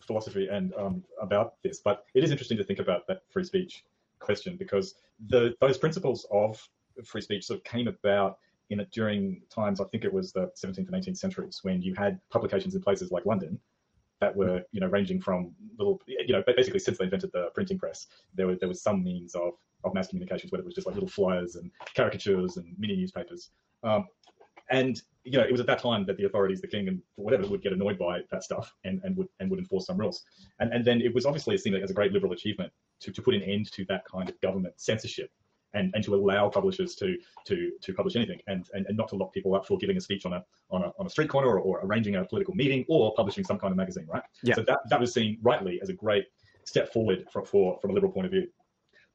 philosophy 0.00 0.48
and 0.50 0.74
um, 0.74 1.02
about 1.20 1.54
this, 1.62 1.80
but 1.80 2.04
it 2.14 2.24
is 2.24 2.30
interesting 2.30 2.58
to 2.58 2.64
think 2.64 2.78
about 2.78 3.06
that 3.06 3.22
free 3.30 3.44
speech 3.44 3.84
question 4.18 4.56
because 4.56 4.94
the 5.28 5.54
those 5.60 5.78
principles 5.78 6.26
of 6.30 6.66
free 7.04 7.20
speech 7.20 7.46
sort 7.46 7.58
of 7.58 7.64
came 7.64 7.88
about 7.88 8.38
in 8.70 8.80
it 8.80 8.90
during 8.90 9.42
times. 9.50 9.80
I 9.80 9.84
think 9.84 10.04
it 10.04 10.12
was 10.12 10.32
the 10.32 10.50
17th 10.56 10.78
and 10.78 10.90
18th 10.90 11.16
centuries 11.16 11.60
when 11.62 11.82
you 11.82 11.94
had 11.94 12.20
publications 12.30 12.74
in 12.74 12.82
places 12.82 13.10
like 13.10 13.26
London 13.26 13.58
that 14.20 14.34
were 14.36 14.62
you 14.72 14.80
know 14.80 14.86
ranging 14.86 15.20
from 15.20 15.52
little 15.78 16.00
you 16.06 16.32
know 16.32 16.42
basically 16.46 16.78
since 16.78 16.98
they 16.98 17.04
invented 17.04 17.30
the 17.32 17.48
printing 17.54 17.78
press 17.78 18.06
there 18.34 18.46
was 18.46 18.58
there 18.58 18.68
was 18.68 18.82
some 18.82 19.02
means 19.02 19.34
of 19.34 19.54
of 19.82 19.94
mass 19.94 20.08
communications 20.08 20.52
whether 20.52 20.62
it 20.62 20.66
was 20.66 20.74
just 20.74 20.86
like 20.86 20.94
little 20.94 21.08
flyers 21.08 21.56
and 21.56 21.70
caricatures 21.94 22.58
and 22.58 22.74
mini 22.78 22.96
newspapers 22.96 23.50
um, 23.82 24.06
and 24.70 25.00
you 25.24 25.32
know, 25.32 25.44
it 25.44 25.52
was 25.52 25.60
at 25.60 25.66
that 25.66 25.80
time 25.80 26.06
that 26.06 26.16
the 26.16 26.24
authorities, 26.24 26.60
the 26.60 26.66
king 26.66 26.88
and 26.88 27.02
whatever, 27.16 27.46
would 27.46 27.62
get 27.62 27.72
annoyed 27.72 27.98
by 27.98 28.20
that 28.30 28.42
stuff 28.42 28.72
and, 28.84 29.00
and 29.04 29.16
would 29.16 29.28
and 29.38 29.50
would 29.50 29.58
enforce 29.58 29.86
some 29.86 29.98
rules. 29.98 30.24
And 30.60 30.72
and 30.72 30.84
then 30.84 31.00
it 31.00 31.14
was 31.14 31.26
obviously 31.26 31.58
seen 31.58 31.74
as 31.74 31.90
a 31.90 31.94
great 31.94 32.12
liberal 32.12 32.32
achievement 32.32 32.72
to, 33.00 33.12
to 33.12 33.22
put 33.22 33.34
an 33.34 33.42
end 33.42 33.70
to 33.72 33.84
that 33.86 34.04
kind 34.10 34.28
of 34.28 34.40
government 34.40 34.74
censorship 34.78 35.30
and, 35.74 35.92
and 35.94 36.02
to 36.04 36.14
allow 36.14 36.48
publishers 36.48 36.94
to 36.96 37.16
to 37.44 37.72
to 37.82 37.92
publish 37.92 38.16
anything 38.16 38.40
and, 38.46 38.68
and, 38.72 38.86
and 38.86 38.96
not 38.96 39.08
to 39.08 39.16
lock 39.16 39.32
people 39.32 39.54
up 39.54 39.66
for 39.66 39.76
giving 39.78 39.96
a 39.96 40.00
speech 40.00 40.24
on 40.24 40.32
a 40.32 40.44
on 40.70 40.82
a, 40.84 40.92
on 40.98 41.06
a 41.06 41.10
street 41.10 41.28
corner 41.28 41.48
or, 41.48 41.60
or 41.60 41.80
arranging 41.84 42.16
a 42.16 42.24
political 42.24 42.54
meeting 42.54 42.84
or 42.88 43.12
publishing 43.14 43.44
some 43.44 43.58
kind 43.58 43.72
of 43.72 43.76
magazine, 43.76 44.06
right? 44.08 44.22
Yeah. 44.42 44.54
So 44.54 44.62
that, 44.62 44.80
that 44.88 45.00
was 45.00 45.12
seen 45.12 45.38
rightly 45.42 45.80
as 45.82 45.88
a 45.90 45.92
great 45.94 46.24
step 46.64 46.92
forward 46.92 47.26
for, 47.32 47.44
for 47.44 47.78
from 47.80 47.90
a 47.90 47.94
liberal 47.94 48.12
point 48.12 48.26
of 48.26 48.32
view. 48.32 48.46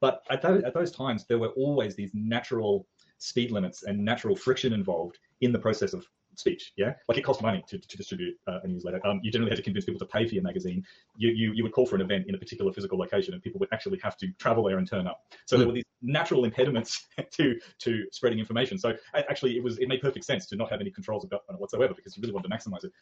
But 0.00 0.22
at, 0.28 0.42
those, 0.42 0.62
at 0.62 0.74
those 0.74 0.90
times, 0.90 1.24
there 1.26 1.38
were 1.38 1.48
always 1.56 1.94
these 1.94 2.10
natural 2.12 2.86
speed 3.18 3.50
limits 3.50 3.82
and 3.84 4.04
natural 4.04 4.36
friction 4.36 4.72
involved 4.72 5.18
in 5.40 5.52
the 5.52 5.58
process 5.58 5.92
of 5.92 6.06
speech. 6.38 6.72
Yeah, 6.76 6.94
like 7.08 7.18
it 7.18 7.22
costs 7.22 7.42
money 7.42 7.64
to, 7.68 7.78
to 7.78 7.96
distribute 7.96 8.36
uh, 8.46 8.60
a 8.62 8.68
newsletter. 8.68 9.04
Um, 9.06 9.20
you 9.22 9.30
generally 9.30 9.50
had 9.50 9.56
to 9.56 9.62
convince 9.62 9.84
people 9.84 9.98
to 10.00 10.06
pay 10.06 10.26
for 10.26 10.34
your 10.34 10.42
magazine. 10.42 10.84
You, 11.16 11.30
you 11.30 11.52
you 11.52 11.62
would 11.62 11.72
call 11.72 11.86
for 11.86 11.96
an 11.96 12.02
event 12.02 12.26
in 12.28 12.34
a 12.34 12.38
particular 12.38 12.72
physical 12.72 12.98
location, 12.98 13.34
and 13.34 13.42
people 13.42 13.58
would 13.60 13.68
actually 13.72 13.98
have 14.02 14.16
to 14.18 14.28
travel 14.38 14.64
there 14.64 14.78
and 14.78 14.88
turn 14.88 15.06
up. 15.06 15.20
So 15.46 15.56
there 15.56 15.66
were 15.66 15.72
these 15.72 15.84
natural 16.02 16.44
impediments 16.44 17.06
to 17.32 17.58
to 17.80 18.04
spreading 18.12 18.38
information. 18.38 18.78
So 18.78 18.94
actually, 19.14 19.56
it 19.56 19.62
was 19.62 19.78
it 19.78 19.88
made 19.88 20.00
perfect 20.00 20.24
sense 20.24 20.46
to 20.46 20.56
not 20.56 20.70
have 20.70 20.80
any 20.80 20.90
controls 20.90 21.24
about 21.24 21.42
whatsoever 21.58 21.94
because 21.94 22.16
you 22.16 22.22
really 22.22 22.34
wanted 22.34 22.48
to 22.48 22.54
maximize 22.54 22.84
it. 22.84 22.92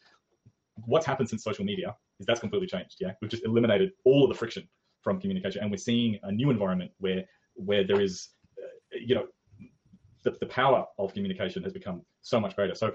What's 0.85 1.05
happened 1.05 1.29
since 1.29 1.43
social 1.43 1.65
media 1.65 1.95
is 2.19 2.25
that's 2.25 2.39
completely 2.39 2.67
changed. 2.67 2.97
Yeah, 2.99 3.11
we've 3.21 3.31
just 3.31 3.45
eliminated 3.45 3.91
all 4.03 4.23
of 4.23 4.29
the 4.29 4.35
friction 4.35 4.67
from 5.01 5.19
communication, 5.19 5.61
and 5.61 5.71
we're 5.71 5.77
seeing 5.77 6.19
a 6.23 6.31
new 6.31 6.49
environment 6.49 6.91
where 6.99 7.23
where 7.55 7.85
there 7.85 8.01
is, 8.01 8.29
uh, 8.61 8.97
you 8.99 9.15
know, 9.15 9.27
the, 10.25 10.31
the 10.39 10.45
power 10.47 10.85
of 10.99 11.13
communication 11.13 11.63
has 11.63 11.71
become 11.71 12.01
so 12.21 12.39
much 12.39 12.55
greater. 12.55 12.75
So 12.75 12.93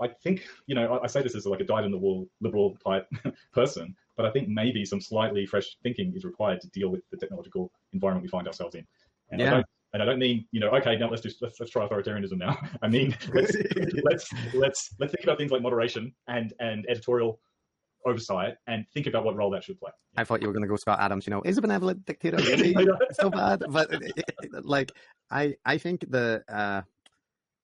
I 0.00 0.08
think, 0.08 0.44
you 0.66 0.74
know, 0.74 0.94
I, 0.94 1.04
I 1.04 1.06
say 1.06 1.22
this 1.22 1.34
as 1.34 1.46
like 1.46 1.60
a 1.60 1.64
dyed 1.64 1.84
in 1.84 1.90
the 1.90 1.98
wool 1.98 2.26
liberal 2.40 2.76
type 2.84 3.06
person, 3.52 3.94
but 4.16 4.26
I 4.26 4.30
think 4.30 4.48
maybe 4.48 4.84
some 4.84 5.00
slightly 5.00 5.46
fresh 5.46 5.76
thinking 5.82 6.12
is 6.14 6.24
required 6.24 6.60
to 6.60 6.68
deal 6.68 6.90
with 6.90 7.02
the 7.10 7.16
technological 7.16 7.72
environment 7.92 8.24
we 8.24 8.28
find 8.28 8.46
ourselves 8.46 8.74
in. 8.74 8.86
And 9.30 9.40
yeah. 9.40 9.46
I 9.46 9.50
don't, 9.50 9.66
and 9.94 10.02
I 10.02 10.06
don't 10.06 10.18
mean, 10.18 10.46
you 10.52 10.60
know, 10.60 10.68
okay, 10.70 10.96
now 10.96 11.08
let's 11.08 11.22
just 11.22 11.40
let's, 11.42 11.60
let's 11.60 11.70
try 11.70 11.86
authoritarianism 11.86 12.38
now. 12.38 12.58
I 12.82 12.88
mean, 12.88 13.16
let's 13.34 13.54
let's 14.04 14.30
let's 14.54 14.94
let's 14.98 15.12
think 15.12 15.24
about 15.24 15.36
things 15.38 15.50
like 15.50 15.60
moderation 15.60 16.14
and 16.28 16.54
and 16.60 16.86
editorial 16.88 17.38
oversight 18.06 18.56
and 18.66 18.84
think 18.92 19.06
about 19.06 19.24
what 19.24 19.36
role 19.36 19.50
that 19.50 19.64
should 19.64 19.78
play. 19.78 19.90
I 20.16 20.24
thought 20.24 20.40
you 20.40 20.48
were 20.48 20.52
going 20.52 20.62
to 20.62 20.68
go 20.68 20.76
Scott 20.76 20.98
Adams. 21.00 21.26
You 21.26 21.32
know, 21.32 21.42
is 21.44 21.58
a 21.58 21.62
benevolent 21.62 22.04
dictator 22.04 22.36
really 22.38 22.74
so 23.12 23.30
bad? 23.30 23.64
But 23.68 23.92
it, 23.92 24.12
it, 24.16 24.64
like, 24.64 24.92
I 25.32 25.56
I 25.64 25.78
think 25.78 26.10
the 26.10 26.44
uh, 26.48 26.82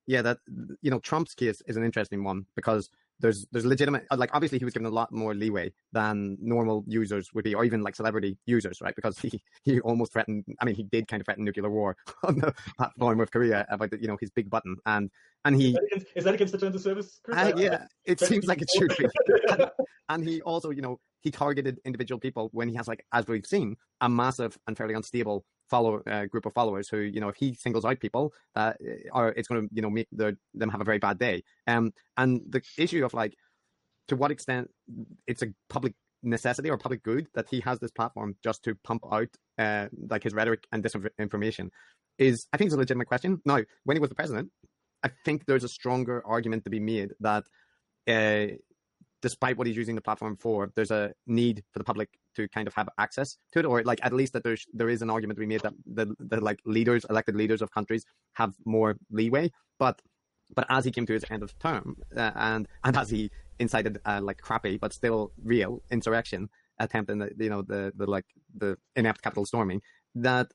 yeah 0.06 0.22
that 0.22 0.38
you 0.80 0.90
know 0.90 0.98
Trump's 0.98 1.34
case 1.34 1.62
is 1.66 1.76
an 1.76 1.84
interesting 1.84 2.24
one 2.24 2.46
because 2.56 2.90
there's 3.20 3.46
there's 3.52 3.64
legitimate 3.64 4.06
like 4.16 4.30
obviously 4.32 4.58
he 4.58 4.64
was 4.64 4.74
given 4.74 4.86
a 4.86 4.90
lot 4.90 5.12
more 5.12 5.34
leeway 5.34 5.72
than 5.92 6.36
normal 6.40 6.84
users 6.86 7.32
would 7.34 7.44
be 7.44 7.54
or 7.54 7.64
even 7.64 7.82
like 7.82 7.96
celebrity 7.96 8.36
users 8.46 8.80
right? 8.80 8.94
Because 8.94 9.18
he 9.22 9.42
he 9.64 9.80
almost 9.80 10.12
threatened 10.12 10.44
i 10.60 10.64
mean 10.64 10.74
he 10.74 10.84
did 10.84 11.08
kind 11.08 11.20
of 11.20 11.24
threaten 11.24 11.44
nuclear 11.44 11.70
war 11.70 11.96
on 12.22 12.38
the 12.38 12.54
platform 12.76 13.20
of 13.20 13.30
korea 13.30 13.66
about 13.70 13.90
the, 13.90 14.00
you 14.00 14.06
know 14.06 14.16
his 14.20 14.30
big 14.30 14.48
button 14.48 14.76
and 14.86 15.10
and 15.44 15.56
he 15.56 15.70
is 15.70 15.74
that 15.74 15.84
against, 15.84 16.06
is 16.14 16.24
that 16.24 16.34
against 16.34 16.52
the 16.52 16.58
terms 16.58 16.74
of 16.74 16.80
service 16.80 17.20
uh, 17.32 17.52
yeah 17.56 17.84
it 18.04 18.20
seems 18.20 18.46
like 18.46 18.62
it 18.62 18.68
should 18.76 18.96
be. 18.96 19.06
And, 19.50 19.70
and 20.10 20.24
he 20.28 20.40
also 20.42 20.70
you 20.70 20.82
know 20.82 21.00
he 21.20 21.30
targeted 21.30 21.80
individual 21.84 22.18
people 22.18 22.48
when 22.52 22.68
he 22.68 22.74
has 22.76 22.88
like 22.88 23.04
as 23.12 23.26
we've 23.26 23.46
seen 23.46 23.76
a 24.00 24.08
massive 24.08 24.58
and 24.66 24.76
fairly 24.76 24.94
unstable 24.94 25.44
follow 25.68 26.02
uh, 26.06 26.26
group 26.26 26.46
of 26.46 26.52
followers 26.52 26.88
who 26.88 26.98
you 26.98 27.20
know 27.20 27.28
if 27.28 27.36
he 27.36 27.54
singles 27.54 27.84
out 27.84 28.00
people 28.00 28.32
that 28.54 28.76
uh, 28.80 29.08
are 29.12 29.30
it's 29.30 29.48
going 29.48 29.68
to 29.68 29.74
you 29.74 29.82
know 29.82 29.90
make 29.90 30.08
them 30.10 30.70
have 30.70 30.80
a 30.80 30.84
very 30.84 30.98
bad 30.98 31.18
day. 31.18 31.42
Um 31.66 31.92
and 32.16 32.40
the 32.48 32.62
issue 32.76 33.04
of 33.04 33.14
like 33.14 33.34
to 34.08 34.16
what 34.16 34.30
extent 34.30 34.70
it's 35.26 35.42
a 35.42 35.48
public 35.68 35.94
necessity 36.22 36.70
or 36.70 36.76
public 36.76 37.02
good 37.02 37.28
that 37.34 37.46
he 37.48 37.60
has 37.60 37.78
this 37.78 37.92
platform 37.92 38.34
just 38.42 38.64
to 38.64 38.74
pump 38.82 39.04
out 39.12 39.28
uh 39.58 39.86
like 40.08 40.24
his 40.24 40.34
rhetoric 40.34 40.66
and 40.72 40.82
disinformation 40.82 41.70
is 42.18 42.48
i 42.52 42.56
think 42.56 42.66
it's 42.68 42.74
a 42.74 42.78
legitimate 42.78 43.06
question. 43.06 43.40
Now 43.44 43.60
when 43.84 43.96
he 43.96 44.00
was 44.00 44.08
the 44.10 44.16
president 44.16 44.50
i 45.02 45.10
think 45.24 45.46
there's 45.46 45.64
a 45.64 45.68
stronger 45.68 46.22
argument 46.26 46.64
to 46.64 46.70
be 46.70 46.80
made 46.80 47.10
that 47.20 47.44
uh 48.08 48.56
despite 49.22 49.56
what 49.56 49.66
he's 49.66 49.76
using 49.76 49.94
the 49.94 50.00
platform 50.00 50.36
for, 50.36 50.70
there's 50.74 50.90
a 50.90 51.12
need 51.26 51.64
for 51.72 51.78
the 51.78 51.84
public 51.84 52.08
to 52.38 52.48
kind 52.48 52.66
of 52.68 52.74
have 52.74 52.88
access 52.98 53.36
to 53.52 53.58
it, 53.60 53.64
or 53.64 53.82
like 53.82 54.00
at 54.02 54.12
least 54.12 54.32
that 54.32 54.44
there's 54.44 54.64
there 54.72 54.88
is 54.88 55.02
an 55.02 55.10
argument 55.10 55.36
to 55.36 55.40
be 55.40 55.46
made 55.54 55.62
that 55.62 55.74
the, 55.84 56.06
the 56.18 56.40
like 56.40 56.60
leaders, 56.64 57.04
elected 57.10 57.34
leaders 57.36 57.60
of 57.62 57.70
countries, 57.70 58.04
have 58.34 58.54
more 58.64 58.96
leeway. 59.10 59.50
But 59.78 60.00
but 60.54 60.66
as 60.70 60.84
he 60.84 60.90
came 60.90 61.06
to 61.06 61.12
his 61.12 61.24
end 61.30 61.42
of 61.42 61.58
term, 61.58 61.96
uh, 62.16 62.30
and 62.34 62.68
and 62.84 62.96
as 62.96 63.10
he 63.10 63.30
incited 63.58 63.98
uh, 64.06 64.20
like 64.22 64.38
crappy 64.38 64.78
but 64.78 64.92
still 64.92 65.32
real 65.42 65.82
insurrection 65.90 66.48
attempt 66.78 67.10
in 67.10 67.18
the 67.18 67.28
you 67.38 67.50
know 67.50 67.62
the 67.62 67.92
the 67.96 68.06
like 68.06 68.26
the 68.56 68.78
inept 68.94 69.20
capital 69.22 69.44
storming, 69.44 69.82
that 70.14 70.52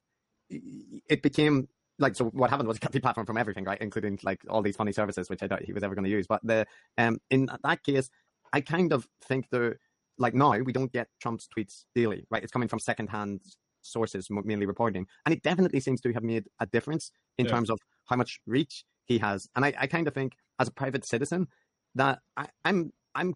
it 0.50 1.22
became 1.22 1.68
like 2.00 2.16
so 2.16 2.26
what 2.26 2.50
happened 2.50 2.68
was 2.68 2.78
he 2.78 2.82
cut 2.82 2.92
the 2.92 3.00
platform 3.00 3.26
from 3.26 3.38
everything 3.38 3.64
right 3.64 3.80
including 3.82 4.20
like 4.24 4.42
all 4.50 4.62
these 4.62 4.76
funny 4.76 4.92
services 4.92 5.30
which 5.30 5.42
i 5.44 5.48
doubt 5.48 5.62
he 5.64 5.74
was 5.74 5.84
ever 5.84 5.96
going 5.96 6.04
to 6.04 6.10
use 6.10 6.26
but 6.28 6.42
the 6.44 6.66
um 6.98 7.20
in 7.30 7.48
that 7.64 7.84
case 7.84 8.10
I 8.54 8.62
kind 8.62 8.94
of 8.94 9.08
think 9.28 9.50
the 9.50 9.78
like 10.18 10.34
now 10.34 10.58
we 10.60 10.74
don't 10.74 10.92
get 10.92 11.08
Trump's 11.22 11.48
tweets 11.56 11.86
daily, 11.96 12.26
right? 12.30 12.44
It's 12.44 12.52
coming 12.52 12.68
from 12.68 12.80
secondhand 12.80 13.42
sources, 13.82 14.28
mainly 14.30 14.66
reporting, 14.66 15.06
and 15.26 15.34
it 15.34 15.42
definitely 15.42 15.80
seems 15.80 16.02
to 16.02 16.14
have 16.14 16.24
made 16.24 16.46
a 16.60 16.66
difference 16.68 17.12
in 17.38 17.46
yeah. 17.46 17.52
terms 17.52 17.70
of 17.70 17.80
how 18.06 18.16
much 18.16 18.40
reach 18.46 18.86
he 19.06 19.18
has. 19.20 19.48
And 19.56 19.66
I, 19.66 19.74
I 19.78 19.88
kind 19.88 20.08
of 20.08 20.14
think, 20.14 20.34
as 20.60 20.68
a 20.68 20.72
private 20.72 21.06
citizen, 21.06 21.48
that 21.96 22.20
I, 22.38 22.48
I'm 22.66 22.92
I'm 23.16 23.36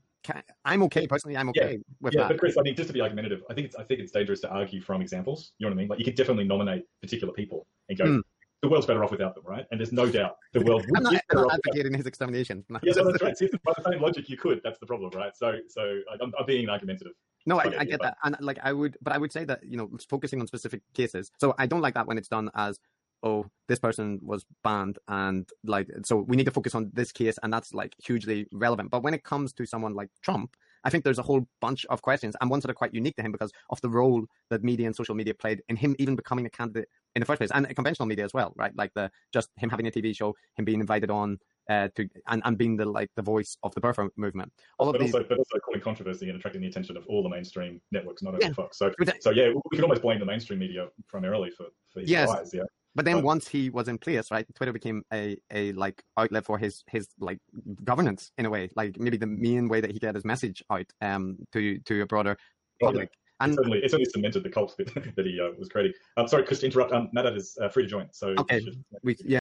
I'm 0.66 0.84
okay 0.84 1.08
personally. 1.08 1.38
I'm 1.38 1.50
okay 1.50 1.72
yeah. 1.72 1.78
with 2.02 2.13
yeah, 2.13 2.22
that. 2.22 2.30
but 2.30 2.40
Chris, 2.40 2.58
I 2.58 2.62
mean, 2.62 2.76
just 2.76 2.88
to 2.88 2.94
be 2.94 3.02
argumentative, 3.02 3.44
I 3.50 3.54
think 3.54 3.68
it's 3.68 3.76
I 3.76 3.84
think 3.84 4.00
it's 4.00 4.12
dangerous 4.12 4.42
to 4.42 4.50
argue 4.50 4.82
from 4.82 5.02
examples. 5.02 5.54
You 5.58 5.66
know 5.66 5.72
what 5.72 5.78
I 5.78 5.82
mean? 5.82 5.88
Like 5.90 6.00
you 6.00 6.06
could 6.06 6.16
definitely 6.16 6.46
nominate 6.46 6.84
particular 7.02 7.34
people 7.34 7.68
and 7.90 7.98
go, 7.98 8.06
mm 8.06 8.22
the 8.62 8.70
world's 8.70 8.88
better 8.88 9.04
off 9.04 9.12
without 9.12 9.36
them, 9.36 9.43
right? 9.46 9.65
And 9.72 9.80
there's 9.80 9.91
no 9.91 10.10
doubt 10.10 10.38
the 10.54 10.62
world. 10.62 10.86
I'm 10.96 11.04
not, 11.04 11.13
I'm 11.32 11.41
not 11.41 11.54
advocating 11.54 11.93
his 11.93 12.08
extermination. 12.08 12.63
yeah, 12.84 12.93
no, 12.96 13.12
that's 13.12 13.24
right. 13.24 13.38
See, 13.38 13.50
by 13.63 13.74
the 13.78 13.91
same 13.91 14.02
logic, 14.02 14.30
you 14.30 14.38
could. 14.38 14.62
That's 14.63 14.80
the 14.80 14.86
problem, 14.86 15.12
right? 15.13 15.36
So, 15.36 15.60
so 15.67 16.00
I'm, 16.22 16.34
I'm 16.38 16.46
being 16.46 16.67
argumentative. 16.70 17.13
No, 17.46 17.60
I, 17.60 17.74
I 17.80 17.86
get 17.86 18.02
that, 18.02 18.17
and 18.24 18.36
like 18.41 18.60
I 18.62 18.74
would, 18.74 18.98
but 19.02 19.13
I 19.13 19.17
would 19.17 19.32
say 19.32 19.46
that 19.46 19.63
you 19.63 19.78
know, 19.78 19.89
focusing 20.10 20.41
on 20.41 20.48
specific 20.48 20.82
cases. 20.93 21.32
So 21.38 21.56
I 21.58 21.65
don't 21.65 21.82
like 21.82 21.93
that 21.93 22.06
when 22.06 22.17
it's 22.17 22.28
done 22.28 22.52
as, 22.56 22.78
oh, 23.24 23.46
this 23.70 23.80
person 23.80 24.20
was 24.22 24.46
banned, 24.63 24.98
and 25.08 25.48
like, 25.63 25.88
so 26.04 26.17
we 26.17 26.36
need 26.36 26.46
to 26.46 26.52
focus 26.52 26.76
on 26.76 26.91
this 26.93 27.13
case, 27.13 27.39
and 27.41 27.54
that's 27.54 27.74
like 27.74 27.96
hugely 28.04 28.48
relevant. 28.52 28.91
But 28.91 29.04
when 29.04 29.13
it 29.13 29.24
comes 29.24 29.54
to 29.54 29.65
someone 29.65 29.93
like 29.93 30.10
Trump, 30.22 30.58
I 30.84 30.90
think 30.90 31.04
there's 31.04 31.20
a 31.20 31.24
whole 31.24 31.46
bunch 31.62 31.86
of 31.86 32.02
questions, 32.02 32.36
and 32.40 32.50
ones 32.50 32.63
that 32.63 32.72
are 32.72 32.76
quite 32.76 32.94
unique 32.94 33.16
to 33.18 33.22
him 33.22 33.32
because 33.32 33.52
of 33.70 33.82
the 33.82 33.90
role 33.90 34.26
that 34.50 34.63
media 34.63 34.88
and 34.88 34.96
social 34.96 35.16
media 35.16 35.34
played 35.34 35.62
in 35.70 35.76
him 35.76 35.96
even 36.00 36.16
becoming 36.16 36.46
a 36.46 36.50
candidate 36.50 36.88
in 37.16 37.20
the 37.20 37.26
first 37.26 37.40
place, 37.40 37.52
and 37.54 37.68
conventional 37.76 38.08
media 38.08 38.26
as 38.26 38.34
well, 38.34 38.54
right? 38.56 38.76
Like 38.76 38.94
the 38.94 39.12
just 39.34 39.50
him 39.58 39.70
having 39.70 39.88
a 39.88 39.92
TV 39.92 40.16
show, 40.16 40.36
him 40.56 40.66
being 40.66 40.80
invited 40.80 41.10
on 41.12 41.38
uh, 41.70 41.90
to 41.96 42.08
and, 42.28 42.42
and 42.46 42.58
being 42.58 42.78
the 42.78 42.86
like 42.86 43.10
the 43.16 43.22
voice 43.22 43.58
of 43.63 43.74
the 43.76 43.82
birther 43.82 44.10
movement. 44.16 44.52
All 44.80 44.92
but, 44.92 45.02
these... 45.02 45.13
also, 45.13 45.26
but 45.28 45.38
also 45.38 45.60
causing 45.60 45.82
controversy 45.82 46.30
and 46.30 46.38
attracting 46.38 46.62
the 46.62 46.68
attention 46.68 46.98
of 46.98 47.06
all 47.08 47.24
the 47.24 47.30
mainstream 47.30 47.82
networks, 47.92 48.22
not 48.22 48.34
only 48.34 48.46
yeah. 48.46 48.54
Fox. 48.54 48.78
So, 48.78 48.92
so 49.20 49.32
yeah, 49.32 49.50
we 49.50 49.78
can 49.78 49.84
almost 49.84 50.02
blame 50.02 50.20
the 50.20 50.26
mainstream 50.26 50.60
media 50.60 50.88
primarily 51.08 51.52
for, 51.52 51.66
for 51.90 52.02
his 52.02 52.10
yes. 52.10 52.30
rise. 52.30 52.54
Yeah. 52.54 52.63
But 52.98 53.06
then 53.06 53.18
but, 53.18 53.26
once 53.26 53.48
he 53.48 53.70
was 53.70 53.88
in 53.88 54.00
place, 54.00 54.32
right, 54.32 54.44
Twitter 54.56 54.74
became 54.74 55.04
a, 55.14 55.38
a 55.54 55.72
like 55.74 56.04
outlet 56.18 56.46
for 56.46 56.58
his 56.58 56.84
his 56.88 57.08
like 57.20 57.38
governance 57.84 58.32
in 58.40 58.48
a 58.48 58.50
way, 58.50 58.72
like 58.76 59.00
maybe 59.00 59.18
the 59.18 59.28
main 59.28 59.70
way 59.70 59.82
that 59.82 59.92
he 59.92 60.00
get 60.00 60.16
his 60.16 60.26
message 60.26 60.64
out 60.72 60.88
um 61.00 61.38
to 61.54 61.78
to 61.82 62.02
a 62.02 62.08
broader 62.08 62.36
public. 62.82 63.12
Yeah. 63.12 63.46
And 63.46 63.52
it's 63.52 63.58
certainly, 63.58 63.80
it's 63.84 63.92
certainly 63.92 64.10
cemented 64.12 64.42
the 64.42 64.50
cult 64.50 64.76
that, 64.80 65.16
that 65.16 65.26
he 65.28 65.40
uh, 65.40 65.52
was 65.60 65.70
creating. 65.70 65.94
Um, 66.18 66.28
sorry, 66.28 66.44
Chris, 66.44 66.62
to 66.62 66.66
interrupt. 66.66 66.92
Um, 66.92 67.10
Matt 67.14 67.28
is 67.38 67.56
uh, 67.62 67.70
free 67.70 67.84
to 67.84 67.90
join. 67.90 68.08
So 68.14 68.30
okay, 68.40 68.62
should... 68.62 68.84
we, 69.04 69.16
yeah. 69.24 69.38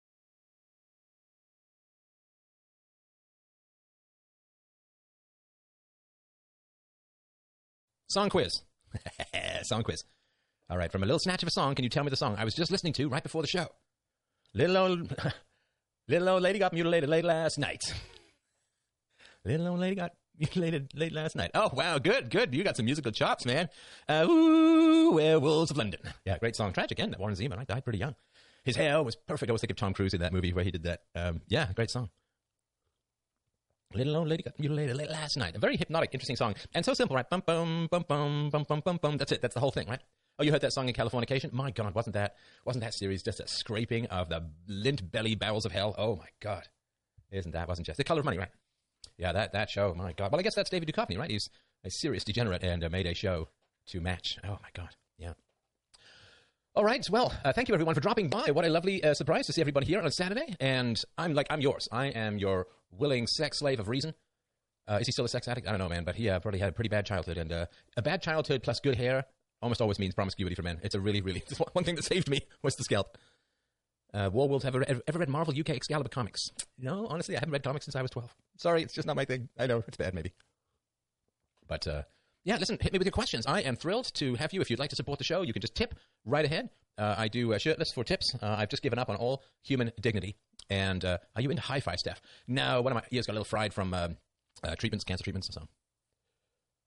Song 8.06 8.28
quiz. 8.28 8.62
song 9.64 9.82
quiz. 9.82 10.04
All 10.70 10.78
right, 10.78 10.92
from 10.92 11.02
a 11.02 11.06
little 11.06 11.18
snatch 11.18 11.42
of 11.42 11.48
a 11.48 11.50
song, 11.50 11.74
can 11.74 11.82
you 11.82 11.88
tell 11.88 12.04
me 12.04 12.10
the 12.10 12.16
song 12.16 12.36
I 12.38 12.44
was 12.44 12.54
just 12.54 12.70
listening 12.70 12.92
to 12.92 13.08
right 13.08 13.24
before 13.24 13.42
the 13.42 13.48
show? 13.48 13.66
Little 14.54 14.76
old, 14.76 15.16
little 16.08 16.28
old 16.28 16.42
lady 16.42 16.60
got 16.60 16.72
mutilated 16.72 17.10
late 17.10 17.24
last 17.24 17.58
night. 17.58 17.80
little 19.44 19.66
old 19.66 19.80
lady 19.80 19.96
got 19.96 20.12
mutilated 20.38 20.92
late 20.94 21.12
last 21.12 21.34
night. 21.34 21.50
Oh 21.54 21.70
wow, 21.72 21.98
good, 21.98 22.30
good. 22.30 22.54
You 22.54 22.62
got 22.62 22.76
some 22.76 22.84
musical 22.84 23.10
chops, 23.10 23.44
man. 23.44 23.68
Uh, 24.08 24.24
ooh, 24.28 25.14
werewolves 25.14 25.72
of 25.72 25.76
London. 25.76 26.00
Yeah, 26.24 26.38
great 26.38 26.54
song. 26.54 26.72
Tragic 26.72 27.00
end. 27.00 27.16
Warren 27.18 27.34
Zevon. 27.34 27.58
I 27.58 27.64
died 27.64 27.82
pretty 27.82 27.98
young. 27.98 28.14
His 28.62 28.76
hair 28.76 29.02
was 29.02 29.16
perfect. 29.16 29.50
I 29.50 29.52
was 29.52 29.62
thinking 29.62 29.74
of 29.74 29.78
Tom 29.78 29.92
Cruise 29.92 30.14
in 30.14 30.20
that 30.20 30.32
movie 30.32 30.52
where 30.52 30.64
he 30.64 30.70
did 30.70 30.84
that. 30.84 31.00
Um, 31.16 31.40
yeah, 31.48 31.66
great 31.74 31.90
song. 31.90 32.10
Little 33.92 34.16
old 34.16 34.28
lady 34.28 34.44
got 34.44 34.56
mutilated 34.60 34.96
late 34.96 35.10
last 35.10 35.36
night. 35.36 35.56
A 35.56 35.58
very 35.58 35.76
hypnotic, 35.76 36.10
interesting 36.12 36.36
song, 36.36 36.54
and 36.74 36.84
so 36.84 36.94
simple, 36.94 37.16
right? 37.16 37.28
Bum 37.28 37.42
bum 37.44 37.88
bum 37.90 38.04
bum 38.08 38.50
bum 38.50 38.64
bum 38.68 38.82
bum 38.84 38.98
bum. 39.02 39.16
That's 39.16 39.32
it. 39.32 39.42
That's 39.42 39.54
the 39.54 39.60
whole 39.60 39.72
thing, 39.72 39.88
right? 39.88 40.00
Oh, 40.38 40.42
you 40.42 40.52
heard 40.52 40.62
that 40.62 40.72
song 40.72 40.88
in 40.88 40.94
Californication? 40.94 41.52
My 41.52 41.70
God, 41.70 41.94
wasn't 41.94 42.14
that 42.14 42.36
wasn't 42.64 42.84
that 42.84 42.94
series 42.94 43.22
just 43.22 43.40
a 43.40 43.48
scraping 43.48 44.06
of 44.06 44.28
the 44.28 44.48
lint 44.66 45.10
belly 45.10 45.34
bowels 45.34 45.66
of 45.66 45.72
hell? 45.72 45.94
Oh 45.98 46.16
my 46.16 46.28
God, 46.40 46.66
isn't 47.30 47.52
that 47.52 47.68
wasn't 47.68 47.86
just 47.86 47.98
the 47.98 48.04
color 48.04 48.20
of 48.20 48.24
money, 48.24 48.38
right? 48.38 48.50
Yeah, 49.18 49.32
that 49.32 49.52
that 49.52 49.68
show. 49.68 49.94
My 49.94 50.12
God. 50.12 50.32
Well, 50.32 50.40
I 50.40 50.42
guess 50.42 50.54
that's 50.54 50.70
David 50.70 50.88
Duchovny, 50.88 51.18
right? 51.18 51.30
He's 51.30 51.50
a 51.84 51.90
serious 51.90 52.24
degenerate 52.24 52.64
and 52.64 52.82
uh, 52.82 52.88
made 52.88 53.06
a 53.06 53.14
show 53.14 53.48
to 53.88 54.00
match. 54.00 54.38
Oh 54.44 54.58
my 54.62 54.68
God, 54.74 54.90
yeah. 55.18 55.32
All 56.74 56.84
right. 56.84 57.04
Well, 57.10 57.32
uh, 57.44 57.52
thank 57.52 57.68
you 57.68 57.74
everyone 57.74 57.96
for 57.96 58.00
dropping 58.00 58.28
by. 58.28 58.52
What 58.52 58.64
a 58.64 58.68
lovely 58.68 59.02
uh, 59.02 59.12
surprise 59.12 59.46
to 59.46 59.52
see 59.52 59.60
everybody 59.60 59.86
here 59.86 59.98
on 59.98 60.06
a 60.06 60.10
Saturday. 60.10 60.54
And 60.60 61.02
I'm 61.18 61.34
like, 61.34 61.48
I'm 61.50 61.60
yours. 61.60 61.88
I 61.90 62.06
am 62.06 62.38
your 62.38 62.68
willing 62.92 63.26
sex 63.26 63.58
slave 63.58 63.80
of 63.80 63.88
reason. 63.88 64.14
Uh, 64.86 64.98
is 65.00 65.08
he 65.08 65.12
still 65.12 65.24
a 65.24 65.28
sex 65.28 65.48
addict? 65.48 65.66
I 65.66 65.70
don't 65.70 65.80
know, 65.80 65.88
man. 65.88 66.04
But 66.04 66.14
he 66.14 66.30
uh, 66.30 66.38
probably 66.38 66.60
had 66.60 66.68
a 66.68 66.72
pretty 66.72 66.88
bad 66.88 67.06
childhood, 67.06 67.38
and 67.38 67.52
uh, 67.52 67.66
a 67.96 68.02
bad 68.02 68.22
childhood 68.22 68.62
plus 68.62 68.78
good 68.78 68.94
hair 68.94 69.24
almost 69.62 69.80
always 69.80 69.98
means 69.98 70.14
promiscuity 70.14 70.54
for 70.54 70.62
men. 70.62 70.78
It's 70.82 70.94
a 70.94 71.00
really, 71.00 71.20
really 71.20 71.42
one 71.72 71.84
thing 71.84 71.96
that 71.96 72.04
saved 72.04 72.28
me 72.28 72.42
was 72.62 72.76
the 72.76 72.84
scalp. 72.84 73.18
Uh, 74.12 74.28
Warworld, 74.30 74.64
ever, 74.64 74.84
ever, 74.88 75.00
ever 75.06 75.18
read 75.20 75.28
Marvel 75.28 75.54
UK 75.58 75.70
Excalibur 75.70 76.08
comics? 76.08 76.50
No, 76.78 77.06
honestly, 77.08 77.36
I 77.36 77.40
haven't 77.40 77.52
read 77.52 77.62
comics 77.62 77.84
since 77.84 77.94
I 77.94 78.02
was 78.02 78.10
12. 78.10 78.34
Sorry, 78.56 78.82
it's 78.82 78.94
just 78.94 79.06
not 79.06 79.16
my 79.16 79.24
thing. 79.24 79.48
I 79.58 79.66
know, 79.66 79.84
it's 79.86 79.96
bad, 79.96 80.14
maybe. 80.14 80.32
But, 81.68 81.86
uh, 81.86 82.02
yeah, 82.44 82.56
listen, 82.56 82.78
hit 82.80 82.92
me 82.92 82.98
with 82.98 83.06
your 83.06 83.12
questions. 83.12 83.46
I 83.46 83.60
am 83.60 83.76
thrilled 83.76 84.12
to 84.14 84.34
have 84.34 84.52
you. 84.52 84.60
If 84.60 84.70
you'd 84.70 84.80
like 84.80 84.90
to 84.90 84.96
support 84.96 85.18
the 85.18 85.24
show, 85.24 85.42
you 85.42 85.52
can 85.52 85.62
just 85.62 85.76
tip 85.76 85.94
right 86.24 86.44
ahead. 86.44 86.70
Uh, 86.98 87.14
I 87.16 87.28
do 87.28 87.52
uh, 87.52 87.58
shirtless 87.58 87.92
for 87.92 88.02
tips. 88.02 88.34
Uh, 88.42 88.56
I've 88.58 88.68
just 88.68 88.82
given 88.82 88.98
up 88.98 89.08
on 89.08 89.16
all 89.16 89.44
human 89.62 89.92
dignity. 90.00 90.36
And 90.68 91.04
uh, 91.04 91.18
are 91.36 91.42
you 91.42 91.50
into 91.50 91.62
hi-fi 91.62 91.96
stuff? 91.96 92.20
No, 92.48 92.82
one 92.82 92.92
of 92.92 92.96
my 92.96 93.02
ears 93.10 93.26
got 93.26 93.32
a 93.32 93.34
little 93.34 93.44
fried 93.44 93.72
from 93.72 93.94
um, 93.94 94.16
uh, 94.64 94.74
treatments, 94.76 95.04
cancer 95.04 95.24
treatments, 95.24 95.48
and 95.48 95.54
so 95.54 95.60
on. 95.62 95.68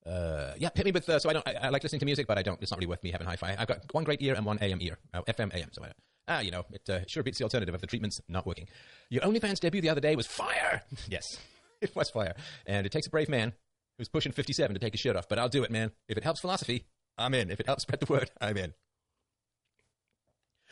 Uh, 0.06 0.54
yeah, 0.58 0.70
hit 0.76 0.86
me 0.86 0.92
with. 0.92 1.08
Uh, 1.08 1.20
so 1.20 1.30
I 1.30 1.34
don't. 1.34 1.48
I, 1.48 1.54
I, 1.54 1.70
like 1.70 1.84
listening 1.84 2.02
to 2.02 2.06
music, 2.06 2.28
but 2.28 2.38
I 2.38 2.42
don't. 2.42 2.62
It's 2.62 2.72
not 2.72 2.78
really 2.78 2.88
worth 2.88 3.04
me 3.04 3.12
having 3.12 3.28
hi-fi. 3.28 3.56
I've 3.58 3.68
got 3.68 3.80
one 3.94 4.04
great 4.04 4.22
ear 4.22 4.34
and 4.36 4.46
one 4.46 4.58
AM 4.62 4.82
ear. 4.82 4.98
Oh, 5.14 5.22
FM 5.22 5.54
AM. 5.56 5.70
So 5.72 5.84
I, 5.84 5.92
ah, 6.28 6.40
you 6.42 6.52
know, 6.52 6.66
it 6.72 6.90
uh, 6.90 7.00
sure 7.08 7.24
beats 7.24 7.38
the 7.38 7.46
alternative 7.46 7.74
of 7.74 7.82
the 7.82 7.88
treatment's 7.88 8.20
not 8.28 8.46
working. 8.46 8.68
Your 9.10 9.22
OnlyFans 9.22 9.60
debut 9.60 9.82
the 9.82 9.90
other 9.90 10.02
day 10.02 10.16
was 10.16 10.28
fire. 10.28 10.84
yes, 11.10 11.38
it 11.82 11.96
was 11.96 12.10
fire, 12.10 12.36
and 12.66 12.86
it 12.86 12.92
takes 12.92 13.08
a 13.08 13.10
brave 13.10 13.30
man 13.30 13.54
who's 13.98 14.10
pushing 14.10 14.32
57 14.32 14.74
to 14.74 14.80
take 14.80 14.94
his 14.94 15.00
shirt 15.00 15.16
off. 15.16 15.30
But 15.30 15.40
I'll 15.40 15.50
do 15.50 15.64
it, 15.64 15.72
man. 15.72 15.92
If 16.10 16.18
it 16.18 16.24
helps 16.24 16.42
philosophy, 16.42 16.86
I'm 17.18 17.34
in. 17.34 17.50
If 17.50 17.60
it 17.60 17.66
helps 17.66 17.84
spread 17.84 18.02
the 18.02 18.12
word, 18.12 18.30
I'm 18.42 18.58
in. 18.58 18.74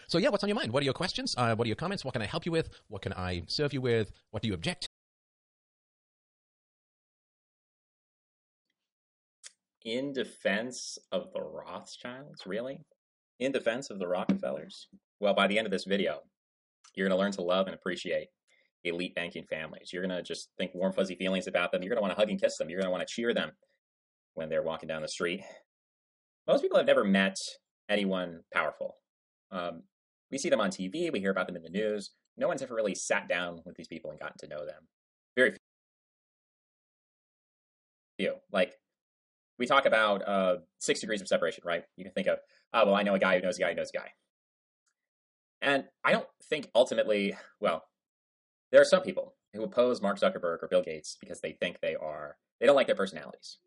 So 0.08 0.18
yeah, 0.18 0.28
what's 0.28 0.44
on 0.44 0.50
your 0.50 0.58
mind? 0.58 0.74
What 0.74 0.82
are 0.82 0.86
your 0.86 0.94
questions? 0.94 1.36
Uh, 1.38 1.56
what 1.56 1.66
are 1.66 1.70
your 1.70 1.78
comments? 1.78 2.04
What 2.04 2.12
can 2.12 2.22
I 2.22 2.26
help 2.26 2.46
you 2.46 2.52
with? 2.52 2.70
What 2.90 3.02
can 3.02 3.14
I 3.14 3.44
serve 3.48 3.72
you 3.72 3.80
with? 3.80 4.12
What 4.32 4.42
do 4.42 4.50
you 4.50 4.54
object 4.54 4.90
in 9.84 10.14
defense 10.14 10.98
of 11.12 11.32
the 11.34 11.42
Rothschilds, 11.42 12.46
really? 12.46 12.80
In 13.40 13.52
defense 13.52 13.90
of 13.90 14.00
the 14.00 14.08
Rockefellers? 14.08 14.88
Well, 15.20 15.34
by 15.34 15.48
the 15.48 15.58
end 15.58 15.66
of 15.66 15.72
this 15.72 15.86
video, 15.86 16.20
you're 16.96 17.08
going 17.08 17.18
to 17.18 17.22
learn 17.22 17.32
to 17.34 17.42
love 17.42 17.68
and 17.68 17.76
appreciate 17.76 18.28
elite 18.84 19.16
banking 19.16 19.46
families. 19.46 19.92
You're 19.94 20.06
going 20.06 20.16
to 20.16 20.24
just 20.24 20.50
think 20.58 20.74
warm, 20.74 20.94
fuzzy 20.94 21.16
feelings 21.16 21.48
about 21.48 21.72
them. 21.72 21.82
You're 21.82 21.90
going 21.90 21.98
to 21.98 22.02
want 22.02 22.14
to 22.14 22.20
hug 22.20 22.30
and 22.30 22.42
kiss 22.42 22.58
them. 22.58 22.70
You're 22.70 22.80
going 22.80 22.88
to 22.88 22.92
want 22.92 23.08
to 23.08 23.14
cheer 23.14 23.34
them 23.34 23.52
when 24.34 24.50
they're 24.50 24.64
walking 24.64 24.88
down 24.88 25.02
the 25.02 25.08
street. 25.08 25.42
Most 26.48 26.62
people 26.62 26.78
have 26.78 26.88
never 26.88 27.04
met 27.04 27.36
anyone 27.90 28.42
powerful. 28.54 28.96
Um, 29.52 29.84
we 30.32 30.38
see 30.38 30.50
them 30.50 30.62
on 30.62 30.70
TV, 30.70 31.12
we 31.12 31.20
hear 31.20 31.32
about 31.32 31.48
them 31.48 31.58
in 31.58 31.64
the 31.64 31.70
news. 31.70 32.12
No 32.38 32.48
one's 32.48 32.62
ever 32.62 32.74
really 32.74 32.96
sat 32.96 33.28
down 33.28 33.60
with 33.66 33.76
these 33.76 33.90
people 33.90 34.12
and 34.12 34.20
gotten 34.20 34.38
to 34.40 34.48
know 34.48 34.66
them. 34.66 34.88
Very 35.36 35.56
few. 38.18 38.36
Like, 38.52 38.74
we 39.62 39.68
talk 39.68 39.86
about 39.86 40.28
uh, 40.28 40.56
six 40.80 41.00
degrees 41.02 41.22
of 41.22 41.28
separation, 41.28 41.64
right? 41.64 41.84
You 41.96 42.04
can 42.04 42.14
think 42.14 42.26
of, 42.26 42.40
oh, 42.74 42.88
well, 42.88 42.96
I 42.96 43.04
know 43.04 43.14
a 43.14 43.20
guy 43.20 43.36
who 43.36 43.44
knows 43.44 43.58
a 43.58 43.62
guy 43.62 43.70
who 43.70 43.76
knows 43.76 43.92
a 43.94 43.98
guy. 43.98 44.10
And 45.62 45.84
I 46.04 46.14
don't 46.14 46.28
think 46.44 46.68
ultimately, 46.74 47.38
well, 47.60 47.84
there 48.72 48.82
are 48.82 48.86
some 48.86 49.04
people 49.04 49.36
who 49.54 49.62
oppose 49.62 50.02
Mark 50.02 50.20
Zuckerberg 50.20 50.64
or 50.64 50.68
Bill 50.68 50.82
Gates 50.82 51.16
because 51.22 51.42
they 51.42 51.52
think 51.52 51.80
they 51.80 51.94
are, 51.94 52.38
they 52.60 52.66
don't 52.66 52.76
like 52.76 52.88
their 52.88 52.96
personalities. 52.96 53.60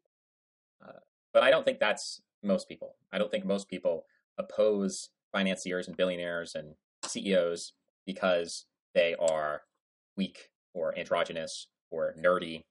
Uh, 0.85 0.99
but 1.33 1.45
I 1.45 1.51
don't 1.51 1.65
think 1.65 1.79
that's 1.79 2.21
most 2.43 2.69
people. 2.69 2.97
I 3.13 3.19
don't 3.19 3.31
think 3.31 3.45
most 3.45 3.69
people 3.69 4.05
oppose 4.37 5.11
financiers 5.33 5.87
and 5.87 5.97
billionaires 5.97 6.57
and 6.57 6.75
CEOs 7.05 7.73
because 8.05 8.67
they 8.97 9.15
are 9.15 9.63
weak 10.17 10.51
or 10.75 10.99
androgynous 10.99 11.69
or 11.93 12.17
nerdy. 12.21 12.65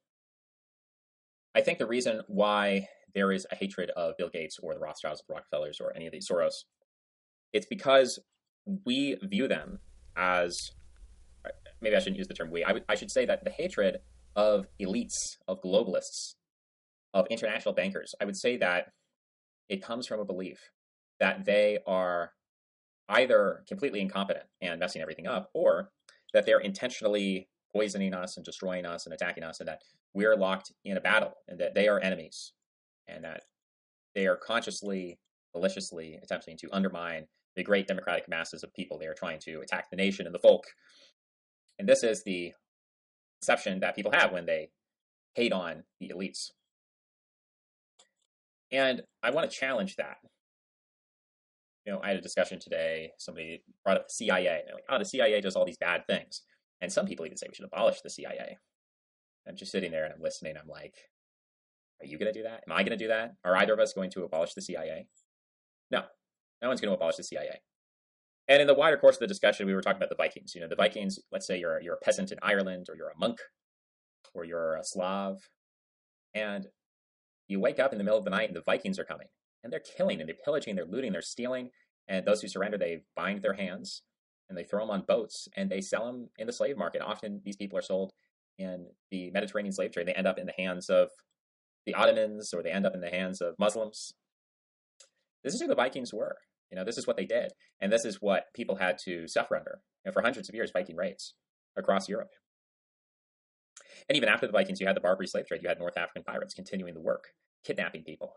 I 1.55 1.61
think 1.61 1.79
the 1.79 1.85
reason 1.85 2.21
why 2.27 2.89
there 3.15 3.31
is 3.31 3.45
a 3.51 3.55
hatred 3.55 3.91
of 3.91 4.17
Bill 4.17 4.29
Gates 4.29 4.57
or 4.61 4.73
the 4.73 4.79
Rothschilds, 4.79 5.21
or 5.21 5.25
the 5.27 5.33
Rockefellers, 5.35 5.79
or 5.79 5.95
any 5.95 6.07
of 6.07 6.11
these 6.11 6.27
Soros. 6.27 6.65
It's 7.51 7.67
because 7.67 8.19
we 8.85 9.15
view 9.21 9.47
them 9.47 9.79
as 10.15 10.71
uh, 11.45 11.49
maybe 11.81 11.95
I 11.95 11.99
shouldn't 11.99 12.17
use 12.17 12.27
the 12.27 12.33
term 12.33 12.51
we. 12.51 12.63
I, 12.63 12.69
w- 12.69 12.85
I 12.89 12.95
should 12.95 13.11
say 13.11 13.25
that 13.25 13.43
the 13.43 13.51
hatred 13.51 13.99
of 14.35 14.65
elites, 14.81 15.37
of 15.47 15.61
globalists, 15.61 16.35
of 17.13 17.27
international 17.29 17.75
bankers, 17.75 18.15
I 18.19 18.25
would 18.25 18.37
say 18.37 18.57
that 18.57 18.91
it 19.69 19.83
comes 19.83 20.07
from 20.07 20.19
a 20.19 20.25
belief 20.25 20.71
that 21.19 21.45
they 21.45 21.79
are 21.85 22.31
either 23.09 23.63
completely 23.67 24.01
incompetent 24.01 24.45
and 24.61 24.79
messing 24.79 25.01
everything 25.01 25.27
up, 25.27 25.49
or 25.53 25.91
that 26.33 26.45
they're 26.45 26.59
intentionally 26.59 27.49
poisoning 27.71 28.13
us 28.13 28.37
and 28.37 28.45
destroying 28.45 28.85
us 28.85 29.05
and 29.05 29.13
attacking 29.13 29.43
us, 29.43 29.59
and 29.59 29.67
that 29.67 29.81
we're 30.13 30.35
locked 30.35 30.71
in 30.83 30.97
a 30.97 31.01
battle 31.01 31.33
and 31.47 31.59
that 31.59 31.75
they 31.75 31.87
are 31.87 31.99
enemies 31.99 32.53
and 33.07 33.23
that 33.23 33.41
they 34.15 34.27
are 34.27 34.35
consciously, 34.35 35.19
maliciously 35.55 36.19
attempting 36.21 36.57
to 36.57 36.69
undermine 36.71 37.25
the 37.55 37.63
great 37.63 37.87
democratic 37.87 38.27
masses 38.27 38.63
of 38.63 38.73
people. 38.73 38.97
They 38.97 39.07
are 39.07 39.13
trying 39.13 39.39
to 39.41 39.61
attack 39.61 39.89
the 39.89 39.97
nation 39.97 40.25
and 40.25 40.33
the 40.33 40.39
folk. 40.39 40.63
And 41.79 41.87
this 41.87 42.03
is 42.03 42.23
the 42.23 42.53
perception 43.41 43.79
that 43.81 43.95
people 43.95 44.11
have 44.11 44.31
when 44.31 44.45
they 44.45 44.69
hate 45.35 45.53
on 45.53 45.83
the 45.99 46.11
elites. 46.15 46.51
And 48.71 49.03
I 49.21 49.31
want 49.31 49.49
to 49.49 49.55
challenge 49.55 49.97
that. 49.97 50.17
You 51.85 51.93
know, 51.93 51.99
I 52.01 52.09
had 52.09 52.17
a 52.17 52.21
discussion 52.21 52.59
today. 52.59 53.11
Somebody 53.19 53.61
brought 53.83 53.97
up 53.97 54.07
the 54.07 54.13
CIA. 54.13 54.59
And 54.59 54.67
they're 54.67 54.75
like, 54.75 54.85
oh, 54.89 54.97
the 54.97 55.05
CIA 55.05 55.41
does 55.41 55.55
all 55.55 55.65
these 55.65 55.77
bad 55.77 56.03
things. 56.07 56.41
And 56.81 56.91
some 56.91 57.05
people 57.05 57.25
even 57.25 57.37
say 57.37 57.47
we 57.49 57.55
should 57.55 57.65
abolish 57.65 58.01
the 58.01 58.09
CIA. 58.09 58.57
I'm 59.47 59.55
just 59.55 59.71
sitting 59.71 59.91
there 59.91 60.05
and 60.05 60.13
I'm 60.13 60.21
listening. 60.21 60.55
I'm 60.57 60.69
like, 60.69 60.95
are 62.03 62.07
you 62.07 62.17
going 62.17 62.31
to 62.31 62.37
do 62.37 62.43
that? 62.43 62.63
Am 62.67 62.73
I 62.73 62.83
going 62.83 62.97
to 62.97 63.03
do 63.03 63.07
that? 63.07 63.35
Are 63.43 63.55
either 63.57 63.73
of 63.73 63.79
us 63.79 63.93
going 63.93 64.11
to 64.11 64.23
abolish 64.23 64.53
the 64.53 64.61
CIA? 64.61 65.07
No, 65.89 66.03
no 66.61 66.67
one's 66.67 66.81
going 66.81 66.91
to 66.91 66.95
abolish 66.95 67.15
the 67.15 67.23
CIA. 67.23 67.61
And 68.47 68.61
in 68.61 68.67
the 68.67 68.73
wider 68.73 68.97
course 68.97 69.15
of 69.15 69.21
the 69.21 69.27
discussion, 69.27 69.65
we 69.65 69.73
were 69.73 69.81
talking 69.81 69.97
about 69.97 70.09
the 70.09 70.15
Vikings. 70.15 70.53
You 70.53 70.61
know, 70.61 70.67
the 70.67 70.75
Vikings. 70.75 71.19
Let's 71.31 71.47
say 71.47 71.57
you're 71.57 71.81
you're 71.81 71.95
a 71.95 72.05
peasant 72.05 72.31
in 72.31 72.37
Ireland, 72.41 72.87
or 72.89 72.95
you're 72.95 73.09
a 73.09 73.17
monk, 73.17 73.39
or 74.33 74.43
you're 74.43 74.75
a 74.75 74.83
Slav, 74.83 75.37
and 76.33 76.67
you 77.47 77.59
wake 77.59 77.79
up 77.79 77.93
in 77.93 77.97
the 77.97 78.03
middle 78.03 78.19
of 78.19 78.25
the 78.25 78.31
night, 78.31 78.49
and 78.49 78.55
the 78.55 78.61
Vikings 78.61 78.99
are 78.99 79.05
coming, 79.05 79.27
and 79.63 79.71
they're 79.71 79.79
killing, 79.97 80.19
and 80.19 80.27
they're 80.27 80.35
pillaging, 80.43 80.75
they're 80.75 80.85
looting, 80.85 81.13
they're 81.13 81.21
stealing, 81.21 81.69
and 82.07 82.25
those 82.25 82.41
who 82.41 82.47
surrender, 82.47 82.77
they 82.77 83.03
bind 83.15 83.41
their 83.41 83.53
hands, 83.53 84.01
and 84.49 84.57
they 84.57 84.63
throw 84.63 84.81
them 84.81 84.91
on 84.91 85.03
boats, 85.07 85.47
and 85.55 85.69
they 85.69 85.81
sell 85.81 86.05
them 86.05 86.29
in 86.37 86.47
the 86.47 86.53
slave 86.53 86.77
market. 86.77 87.01
Often, 87.01 87.41
these 87.45 87.55
people 87.55 87.77
are 87.77 87.83
sold 87.83 88.11
in 88.57 88.87
the 89.09 89.31
Mediterranean 89.31 89.73
slave 89.73 89.91
trade. 89.91 90.07
They 90.07 90.13
end 90.13 90.27
up 90.27 90.37
in 90.37 90.45
the 90.45 90.53
hands 90.57 90.89
of 90.89 91.09
the 91.85 91.93
Ottomans 91.93 92.53
or 92.53 92.63
they 92.63 92.71
end 92.71 92.85
up 92.85 92.95
in 92.95 93.01
the 93.01 93.09
hands 93.09 93.41
of 93.41 93.55
Muslims. 93.59 94.13
This 95.43 95.53
is 95.53 95.61
who 95.61 95.67
the 95.67 95.75
Vikings 95.75 96.13
were. 96.13 96.37
You 96.71 96.77
know, 96.77 96.85
this 96.85 96.97
is 96.97 97.05
what 97.05 97.17
they 97.17 97.25
did. 97.25 97.51
And 97.81 97.91
this 97.91 98.05
is 98.05 98.17
what 98.21 98.45
people 98.55 98.77
had 98.77 98.97
to 99.05 99.27
suffer 99.27 99.55
under 99.55 99.81
you 100.03 100.09
know, 100.09 100.13
for 100.13 100.21
hundreds 100.21 100.49
of 100.49 100.55
years, 100.55 100.71
Viking 100.71 100.95
raids 100.95 101.33
across 101.77 102.09
Europe. 102.09 102.31
And 104.09 104.17
even 104.17 104.29
after 104.29 104.47
the 104.47 104.51
Vikings, 104.51 104.79
you 104.81 104.87
had 104.87 104.95
the 104.95 105.01
Barbary 105.01 105.27
slave 105.27 105.47
trade. 105.47 105.61
You 105.63 105.69
had 105.69 105.79
North 105.79 105.97
African 105.97 106.23
pirates 106.23 106.53
continuing 106.53 106.93
the 106.93 107.01
work, 107.01 107.29
kidnapping 107.63 108.03
people, 108.03 108.33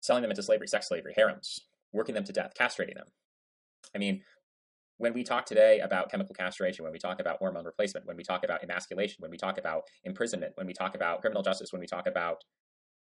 selling 0.00 0.22
them 0.22 0.30
into 0.30 0.42
slavery, 0.42 0.66
sex 0.66 0.88
slavery, 0.88 1.14
harems, 1.16 1.60
working 1.92 2.14
them 2.14 2.24
to 2.24 2.32
death, 2.32 2.52
castrating 2.58 2.94
them. 2.94 3.06
I 3.94 3.98
mean, 3.98 4.22
when 5.04 5.12
we 5.12 5.22
talk 5.22 5.44
today 5.44 5.80
about 5.80 6.10
chemical 6.10 6.34
castration, 6.34 6.82
when 6.82 6.90
we 6.90 6.98
talk 6.98 7.20
about 7.20 7.36
hormone 7.36 7.66
replacement, 7.66 8.06
when 8.06 8.16
we 8.16 8.24
talk 8.24 8.42
about 8.42 8.64
emasculation, 8.64 9.16
when 9.18 9.30
we 9.30 9.36
talk 9.36 9.58
about 9.58 9.82
imprisonment, 10.02 10.52
when 10.54 10.66
we 10.66 10.72
talk 10.72 10.94
about 10.94 11.20
criminal 11.20 11.42
justice, 11.42 11.68
when 11.72 11.80
we 11.80 11.86
talk 11.86 12.06
about 12.06 12.38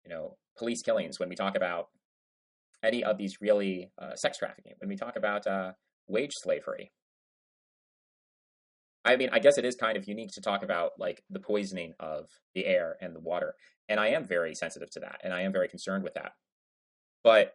you 0.04 0.10
know 0.10 0.36
police 0.58 0.82
killings, 0.82 1.20
when 1.20 1.30
we 1.30 1.36
talk 1.36 1.56
about 1.56 1.90
any 2.84 3.04
of 3.04 3.20
these 3.20 3.36
really 3.40 3.92
uh, 4.02 4.16
sex 4.16 4.40
trafficking, 4.40 4.74
when 4.80 4.90
we 4.90 4.96
talk 4.96 5.16
about 5.16 5.46
uh, 5.46 5.74
wage 6.08 6.32
slavery, 6.42 6.92
I 9.06 9.16
mean, 9.16 9.30
I 9.32 9.38
guess 9.38 9.60
it 9.60 9.66
is 9.66 9.76
kind 9.76 9.96
of 9.96 10.08
unique 10.08 10.32
to 10.34 10.42
talk 10.42 10.64
about 10.64 10.94
like 10.98 11.22
the 11.30 11.40
poisoning 11.40 11.94
of 12.00 12.26
the 12.56 12.66
air 12.66 12.96
and 13.00 13.16
the 13.16 13.20
water, 13.20 13.54
and 13.88 14.00
I 14.00 14.08
am 14.08 14.26
very 14.26 14.56
sensitive 14.56 14.90
to 14.94 15.02
that, 15.02 15.22
and 15.24 15.36
I 15.36 15.42
am 15.42 15.54
very 15.54 15.68
concerned 15.68 16.04
with 16.04 16.16
that. 16.16 16.32
But 17.24 17.54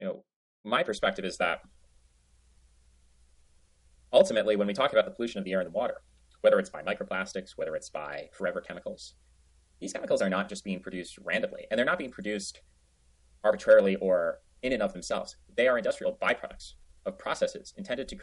you 0.00 0.08
know, 0.08 0.24
my 0.64 0.82
perspective 0.82 1.24
is 1.24 1.36
that 1.38 1.60
ultimately, 4.14 4.56
when 4.56 4.66
we 4.66 4.72
talk 4.72 4.92
about 4.92 5.04
the 5.04 5.10
pollution 5.10 5.38
of 5.38 5.44
the 5.44 5.52
air 5.52 5.60
and 5.60 5.66
the 5.66 5.72
water, 5.72 6.00
whether 6.40 6.58
it's 6.58 6.70
by 6.70 6.82
microplastics, 6.82 7.52
whether 7.56 7.74
it's 7.74 7.90
by 7.90 8.28
forever 8.32 8.60
chemicals, 8.60 9.14
these 9.80 9.92
chemicals 9.92 10.22
are 10.22 10.30
not 10.30 10.48
just 10.48 10.64
being 10.64 10.80
produced 10.80 11.18
randomly, 11.22 11.66
and 11.70 11.76
they're 11.76 11.84
not 11.84 11.98
being 11.98 12.12
produced 12.12 12.60
arbitrarily 13.42 13.96
or 13.96 14.38
in 14.62 14.72
and 14.72 14.82
of 14.82 14.92
themselves. 14.92 15.36
They 15.56 15.68
are 15.68 15.76
industrial 15.76 16.16
byproducts 16.22 16.74
of 17.04 17.18
processes 17.18 17.74
intended 17.76 18.08
to. 18.08 18.18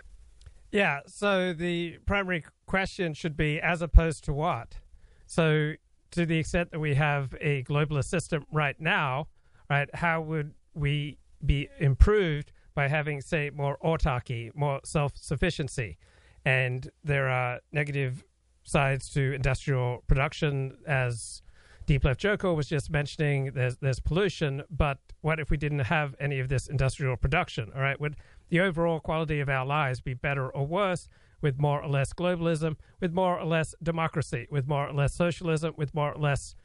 Yeah, 0.71 1.01
so 1.05 1.53
the 1.53 1.97
primary 2.05 2.45
question 2.65 3.13
should 3.13 3.35
be 3.35 3.59
as 3.59 3.81
opposed 3.81 4.23
to 4.25 4.33
what? 4.33 4.79
So, 5.25 5.73
to 6.11 6.25
the 6.25 6.37
extent 6.37 6.71
that 6.71 6.79
we 6.79 6.95
have 6.95 7.35
a 7.39 7.63
globalist 7.63 8.05
system 8.05 8.45
right 8.51 8.79
now, 8.79 9.27
right, 9.69 9.89
how 9.93 10.21
would 10.21 10.53
we 10.73 11.17
be 11.45 11.69
improved 11.79 12.51
by 12.73 12.87
having, 12.87 13.21
say, 13.21 13.51
more 13.53 13.77
autarky, 13.83 14.53
more 14.55 14.79
self 14.83 15.13
sufficiency. 15.15 15.97
And 16.45 16.89
there 17.03 17.27
are 17.29 17.59
negative 17.71 18.23
sides 18.63 19.09
to 19.09 19.33
industrial 19.33 20.03
production, 20.07 20.77
as 20.87 21.41
Deep 21.85 22.03
Left 22.05 22.19
Joko 22.19 22.53
was 22.53 22.67
just 22.67 22.89
mentioning. 22.89 23.51
There's 23.53 23.77
there's 23.77 23.99
pollution, 23.99 24.63
but 24.69 24.97
what 25.21 25.39
if 25.39 25.49
we 25.49 25.57
didn't 25.57 25.79
have 25.79 26.15
any 26.19 26.39
of 26.39 26.49
this 26.49 26.67
industrial 26.67 27.17
production? 27.17 27.71
All 27.75 27.81
right, 27.81 27.99
would 27.99 28.15
the 28.49 28.59
overall 28.59 28.99
quality 28.99 29.39
of 29.39 29.49
our 29.49 29.65
lives 29.65 30.01
be 30.01 30.13
better 30.13 30.49
or 30.49 30.65
worse 30.65 31.07
with 31.41 31.59
more 31.59 31.81
or 31.81 31.89
less 31.89 32.13
globalism, 32.13 32.75
with 32.99 33.13
more 33.13 33.39
or 33.39 33.45
less 33.45 33.73
democracy, 33.81 34.47
with 34.51 34.67
more 34.67 34.87
or 34.87 34.93
less 34.93 35.13
socialism, 35.13 35.73
with 35.75 35.93
more 35.93 36.13
or 36.13 36.19
less 36.19 36.55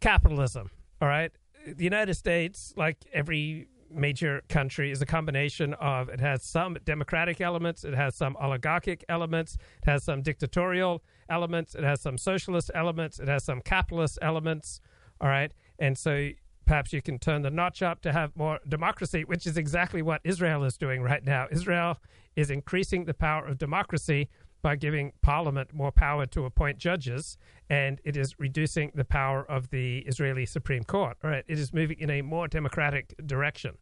capitalism. 0.00 0.70
All 1.00 1.08
right. 1.08 1.32
The 1.66 1.84
United 1.84 2.14
States, 2.14 2.72
like 2.76 2.98
every 3.12 3.68
major 3.90 4.42
country, 4.48 4.90
is 4.90 5.02
a 5.02 5.06
combination 5.06 5.74
of 5.74 6.08
it 6.08 6.20
has 6.20 6.42
some 6.42 6.76
democratic 6.84 7.40
elements, 7.40 7.84
it 7.84 7.94
has 7.94 8.14
some 8.14 8.36
oligarchic 8.40 9.04
elements, 9.08 9.56
it 9.82 9.90
has 9.90 10.04
some 10.04 10.22
dictatorial 10.22 11.02
elements, 11.28 11.74
it 11.74 11.84
has 11.84 12.00
some 12.00 12.18
socialist 12.18 12.70
elements, 12.74 13.18
it 13.18 13.28
has 13.28 13.44
some 13.44 13.60
capitalist 13.60 14.18
elements. 14.22 14.80
All 15.20 15.28
right. 15.28 15.52
And 15.78 15.96
so 15.96 16.30
perhaps 16.66 16.92
you 16.92 17.00
can 17.00 17.18
turn 17.18 17.42
the 17.42 17.50
notch 17.50 17.82
up 17.82 18.02
to 18.02 18.12
have 18.12 18.36
more 18.36 18.58
democracy, 18.68 19.24
which 19.24 19.46
is 19.46 19.56
exactly 19.56 20.02
what 20.02 20.20
Israel 20.24 20.64
is 20.64 20.76
doing 20.76 21.00
right 21.02 21.24
now. 21.24 21.46
Israel 21.50 21.98
is 22.34 22.50
increasing 22.50 23.04
the 23.04 23.14
power 23.14 23.46
of 23.46 23.56
democracy 23.56 24.28
by 24.62 24.76
giving 24.76 25.12
parliament 25.22 25.72
more 25.72 25.92
power 25.92 26.26
to 26.26 26.44
appoint 26.44 26.78
judges, 26.78 27.38
and 27.70 28.00
it 28.04 28.16
is 28.16 28.38
reducing 28.38 28.92
the 28.94 29.04
power 29.04 29.44
of 29.50 29.70
the 29.70 29.98
Israeli 30.00 30.46
Supreme 30.46 30.84
Court. 30.84 31.16
All 31.22 31.30
right, 31.30 31.44
it 31.46 31.58
is 31.58 31.72
moving 31.72 31.98
in 32.00 32.10
a 32.10 32.22
more 32.22 32.48
democratic 32.48 33.14
direction. 33.26 33.76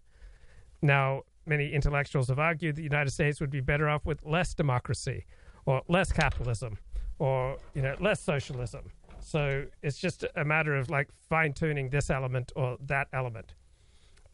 Now, 0.83 1.23
many 1.47 1.73
intellectuals 1.73 2.29
have 2.29 2.39
argued 2.39 2.77
the 2.77 2.83
United 2.83 3.11
States 3.11 3.41
would 3.41 3.51
be 3.51 3.61
better 3.61 3.89
off 3.89 4.05
with 4.05 4.25
less 4.25 4.55
democracy, 4.55 5.25
or 5.67 5.83
less 5.89 6.13
capitalism, 6.13 6.79
or 7.19 7.57
you 7.75 7.83
know, 7.83 7.95
less 8.01 8.21
socialism. 8.21 8.91
So 9.21 9.65
it's 9.83 9.99
just 9.99 10.25
a 10.37 10.45
matter 10.45 10.77
of 10.77 10.91
like 10.91 11.09
fine 11.31 11.55
tuning 11.55 11.89
this 11.89 12.11
element 12.11 12.53
or 12.55 12.77
that 12.87 13.09
element. 13.13 13.55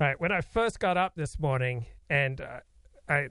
All 0.01 0.07
right. 0.09 0.21
When 0.21 0.33
I 0.33 0.41
first 0.41 0.81
got 0.81 0.97
up 0.97 1.15
this 1.15 1.39
morning 1.39 1.87
and 2.09 2.41
uh, 2.41 2.61
I 3.09 3.29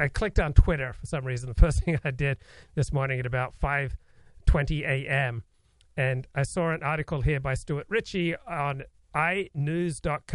I 0.00 0.08
clicked 0.08 0.38
on 0.38 0.52
Twitter 0.52 0.92
for 0.92 1.06
some 1.06 1.24
reason, 1.24 1.48
the 1.54 1.54
first 1.54 1.84
thing 1.84 1.98
I 2.04 2.10
did 2.10 2.38
this 2.74 2.92
morning 2.92 3.20
at 3.20 3.26
about 3.26 3.54
5:20 3.60 4.82
a.m. 4.82 5.42
and 5.96 6.26
I 6.34 6.42
saw 6.42 6.70
an 6.70 6.82
article 6.82 7.22
here 7.22 7.40
by 7.40 7.54
Stuart 7.54 7.86
Ritchie 7.88 8.36
on 8.46 8.84
inews.co.uk 9.14 10.28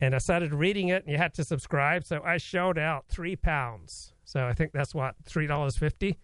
and 0.00 0.14
I 0.14 0.18
started 0.18 0.52
reading 0.52 0.88
it 0.88 1.04
and 1.04 1.12
you 1.12 1.18
had 1.18 1.32
to 1.34 1.44
subscribe 1.44 2.04
so 2.04 2.20
I 2.24 2.36
shelled 2.36 2.78
out 2.78 3.06
3 3.08 3.36
pounds. 3.36 4.12
So 4.24 4.44
I 4.44 4.52
think 4.54 4.72
that's 4.72 4.94
what 4.94 5.14
$3.50 5.24 6.16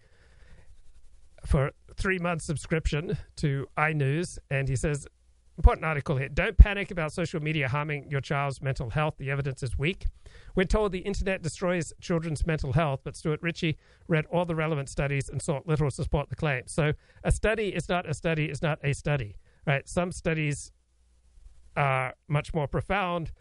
for 1.45 1.71
three 1.95 2.19
month 2.19 2.41
subscription 2.41 3.17
to 3.37 3.67
iNews, 3.77 4.37
and 4.49 4.67
he 4.67 4.75
says, 4.75 5.07
important 5.57 5.85
article 5.85 6.17
here. 6.17 6.29
Don't 6.29 6.57
panic 6.57 6.89
about 6.91 7.13
social 7.13 7.41
media 7.41 7.67
harming 7.67 8.09
your 8.09 8.21
child's 8.21 8.61
mental 8.61 8.89
health. 8.89 9.15
The 9.17 9.29
evidence 9.29 9.61
is 9.61 9.77
weak. 9.77 10.07
We're 10.55 10.63
told 10.65 10.91
the 10.91 10.99
internet 10.99 11.41
destroys 11.41 11.93
children's 12.01 12.45
mental 12.45 12.73
health, 12.73 13.01
but 13.03 13.15
Stuart 13.15 13.41
Ritchie 13.41 13.77
read 14.07 14.25
all 14.31 14.45
the 14.45 14.55
relevant 14.55 14.89
studies 14.89 15.29
and 15.29 15.41
sought 15.41 15.67
little 15.67 15.89
to 15.89 15.95
support 15.95 16.29
the 16.29 16.35
claim. 16.35 16.63
So 16.65 16.93
a 17.23 17.31
study 17.31 17.69
is 17.69 17.87
not 17.87 18.09
a 18.09 18.13
study 18.13 18.45
is 18.45 18.61
not 18.61 18.79
a 18.83 18.93
study, 18.93 19.37
right? 19.67 19.87
Some 19.87 20.11
studies 20.11 20.71
are 21.75 22.15
much 22.27 22.53
more 22.53 22.67
profound. 22.67 23.31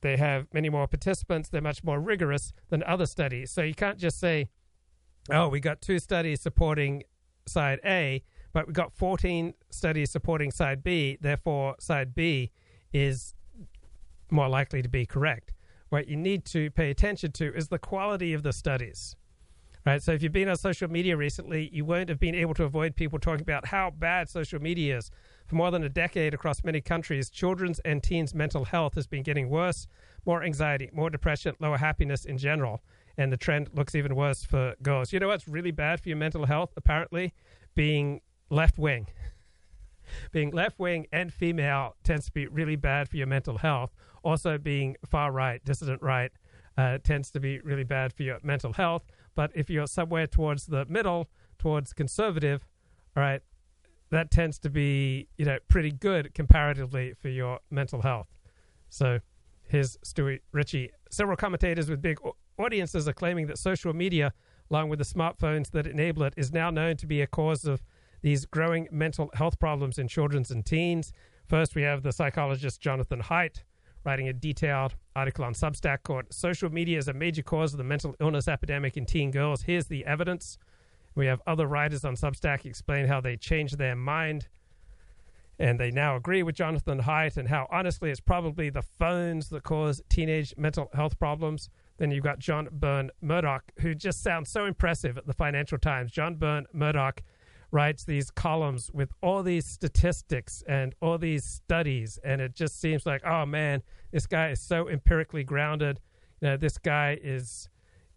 They 0.00 0.16
have 0.16 0.46
many 0.52 0.68
more 0.68 0.86
participants. 0.86 1.48
They're 1.48 1.60
much 1.60 1.84
more 1.84 2.00
rigorous 2.00 2.52
than 2.70 2.82
other 2.84 3.06
studies. 3.06 3.50
So 3.50 3.62
you 3.62 3.74
can't 3.74 3.98
just 3.98 4.18
say, 4.18 4.48
oh, 5.30 5.48
we 5.48 5.60
got 5.60 5.80
two 5.80 5.98
studies 5.98 6.40
supporting 6.40 7.04
side 7.46 7.80
A, 7.84 8.22
but 8.52 8.66
we've 8.66 8.74
got 8.74 8.92
14 8.92 9.54
studies 9.70 10.10
supporting 10.10 10.50
side 10.50 10.82
B. 10.82 11.18
Therefore, 11.20 11.76
side 11.80 12.14
B 12.14 12.50
is 12.92 13.34
more 14.30 14.48
likely 14.48 14.82
to 14.82 14.88
be 14.88 15.06
correct. 15.06 15.52
What 15.88 16.08
you 16.08 16.16
need 16.16 16.44
to 16.46 16.70
pay 16.70 16.90
attention 16.90 17.32
to 17.32 17.54
is 17.54 17.68
the 17.68 17.78
quality 17.78 18.32
of 18.32 18.42
the 18.42 18.52
studies. 18.52 19.16
Right, 19.84 20.00
so 20.00 20.12
if 20.12 20.22
you've 20.22 20.32
been 20.32 20.48
on 20.48 20.56
social 20.56 20.88
media 20.88 21.16
recently, 21.16 21.68
you 21.72 21.84
won't 21.84 22.08
have 22.08 22.20
been 22.20 22.36
able 22.36 22.54
to 22.54 22.62
avoid 22.62 22.94
people 22.94 23.18
talking 23.18 23.42
about 23.42 23.66
how 23.66 23.90
bad 23.90 24.28
social 24.28 24.62
media 24.62 24.96
is. 24.96 25.10
For 25.48 25.56
more 25.56 25.72
than 25.72 25.82
a 25.82 25.88
decade 25.88 26.34
across 26.34 26.62
many 26.62 26.80
countries, 26.80 27.28
children's 27.28 27.80
and 27.80 28.00
teens' 28.00 28.32
mental 28.32 28.64
health 28.64 28.94
has 28.94 29.08
been 29.08 29.24
getting 29.24 29.50
worse. 29.50 29.88
More 30.24 30.44
anxiety, 30.44 30.88
more 30.92 31.10
depression, 31.10 31.56
lower 31.58 31.78
happiness 31.78 32.24
in 32.24 32.38
general 32.38 32.80
and 33.16 33.32
the 33.32 33.36
trend 33.36 33.68
looks 33.74 33.94
even 33.94 34.14
worse 34.14 34.44
for 34.44 34.74
girls. 34.82 35.12
You 35.12 35.20
know 35.20 35.28
what's 35.28 35.48
really 35.48 35.70
bad 35.70 36.00
for 36.00 36.08
your 36.08 36.18
mental 36.18 36.46
health, 36.46 36.72
apparently? 36.76 37.34
Being 37.74 38.20
left 38.52 38.78
wing. 38.78 39.06
being 40.32 40.50
left 40.50 40.78
wing 40.78 41.06
and 41.12 41.32
female 41.32 41.96
tends 42.04 42.26
to 42.26 42.32
be 42.32 42.46
really 42.46 42.76
bad 42.76 43.08
for 43.08 43.16
your 43.16 43.26
mental 43.26 43.58
health. 43.58 43.92
Also, 44.22 44.58
being 44.58 44.96
far 45.04 45.32
right, 45.32 45.64
dissident 45.64 46.00
right, 46.02 46.30
uh, 46.76 46.98
tends 47.02 47.30
to 47.30 47.40
be 47.40 47.58
really 47.60 47.84
bad 47.84 48.12
for 48.12 48.22
your 48.22 48.38
mental 48.42 48.72
health. 48.72 49.04
But 49.34 49.50
if 49.54 49.68
you're 49.70 49.86
somewhere 49.86 50.26
towards 50.26 50.66
the 50.66 50.84
middle, 50.84 51.28
towards 51.58 51.92
conservative, 51.92 52.66
all 53.16 53.22
right, 53.22 53.42
that 54.10 54.30
tends 54.30 54.58
to 54.60 54.70
be 54.70 55.28
you 55.38 55.44
know 55.44 55.58
pretty 55.68 55.90
good 55.90 56.34
comparatively 56.34 57.14
for 57.20 57.30
your 57.30 57.58
mental 57.70 58.02
health. 58.02 58.28
So 58.90 59.20
here's 59.68 59.96
Stuart 60.04 60.42
Ritchie. 60.52 60.90
Several 61.10 61.36
commentators 61.36 61.88
with 61.88 62.02
big 62.02 62.18
audiences 62.58 63.08
are 63.08 63.14
claiming 63.14 63.46
that 63.46 63.58
social 63.58 63.94
media, 63.94 64.34
along 64.70 64.90
with 64.90 64.98
the 64.98 65.04
smartphones 65.04 65.70
that 65.70 65.86
enable 65.86 66.22
it, 66.24 66.34
is 66.36 66.52
now 66.52 66.70
known 66.70 66.96
to 66.98 67.06
be 67.06 67.22
a 67.22 67.26
cause 67.26 67.64
of 67.64 67.82
these 68.22 68.46
growing 68.46 68.88
mental 68.90 69.30
health 69.34 69.58
problems 69.58 69.98
in 69.98 70.08
children 70.08 70.44
and 70.50 70.64
teens. 70.64 71.12
First, 71.48 71.74
we 71.74 71.82
have 71.82 72.02
the 72.02 72.12
psychologist 72.12 72.80
Jonathan 72.80 73.20
Haidt 73.20 73.62
writing 74.04 74.28
a 74.28 74.32
detailed 74.32 74.94
article 75.14 75.44
on 75.44 75.54
Substack 75.54 76.02
called 76.02 76.24
Social 76.30 76.70
Media 76.70 76.98
is 76.98 77.08
a 77.08 77.12
Major 77.12 77.42
Cause 77.42 77.72
of 77.74 77.78
the 77.78 77.84
Mental 77.84 78.16
Illness 78.20 78.48
Epidemic 78.48 78.96
in 78.96 79.06
Teen 79.06 79.30
Girls. 79.30 79.62
Here's 79.62 79.86
the 79.86 80.04
evidence. 80.06 80.58
We 81.14 81.26
have 81.26 81.42
other 81.46 81.66
writers 81.66 82.04
on 82.04 82.14
Substack 82.14 82.64
explain 82.64 83.06
how 83.06 83.20
they 83.20 83.36
changed 83.36 83.78
their 83.78 83.94
mind 83.94 84.48
and 85.58 85.78
they 85.78 85.90
now 85.90 86.16
agree 86.16 86.42
with 86.42 86.56
Jonathan 86.56 87.00
Haidt 87.00 87.36
and 87.36 87.48
how 87.48 87.68
honestly 87.70 88.10
it's 88.10 88.20
probably 88.20 88.70
the 88.70 88.82
phones 88.82 89.48
that 89.50 89.62
cause 89.62 90.02
teenage 90.08 90.54
mental 90.56 90.90
health 90.94 91.18
problems. 91.18 91.68
Then 91.98 92.10
you've 92.10 92.24
got 92.24 92.38
John 92.38 92.68
Byrne 92.72 93.10
Murdoch, 93.20 93.62
who 93.78 93.94
just 93.94 94.22
sounds 94.22 94.50
so 94.50 94.64
impressive 94.64 95.18
at 95.18 95.26
the 95.26 95.32
Financial 95.32 95.78
Times. 95.78 96.10
John 96.10 96.34
Burn-Murdoch 96.34 97.22
writes 97.72 98.04
these 98.04 98.30
columns 98.30 98.90
with 98.92 99.10
all 99.22 99.42
these 99.42 99.66
statistics 99.66 100.62
and 100.68 100.94
all 101.00 101.18
these 101.18 101.44
studies, 101.44 102.18
and 102.22 102.40
it 102.40 102.54
just 102.54 102.80
seems 102.80 103.04
like, 103.06 103.24
oh 103.24 103.44
man, 103.44 103.82
this 104.12 104.26
guy 104.26 104.50
is 104.50 104.60
so 104.60 104.88
empirically 104.88 105.42
grounded. 105.42 105.98
You 106.40 106.48
know, 106.48 106.56
this 106.56 106.78
guy 106.78 107.18
is 107.22 107.68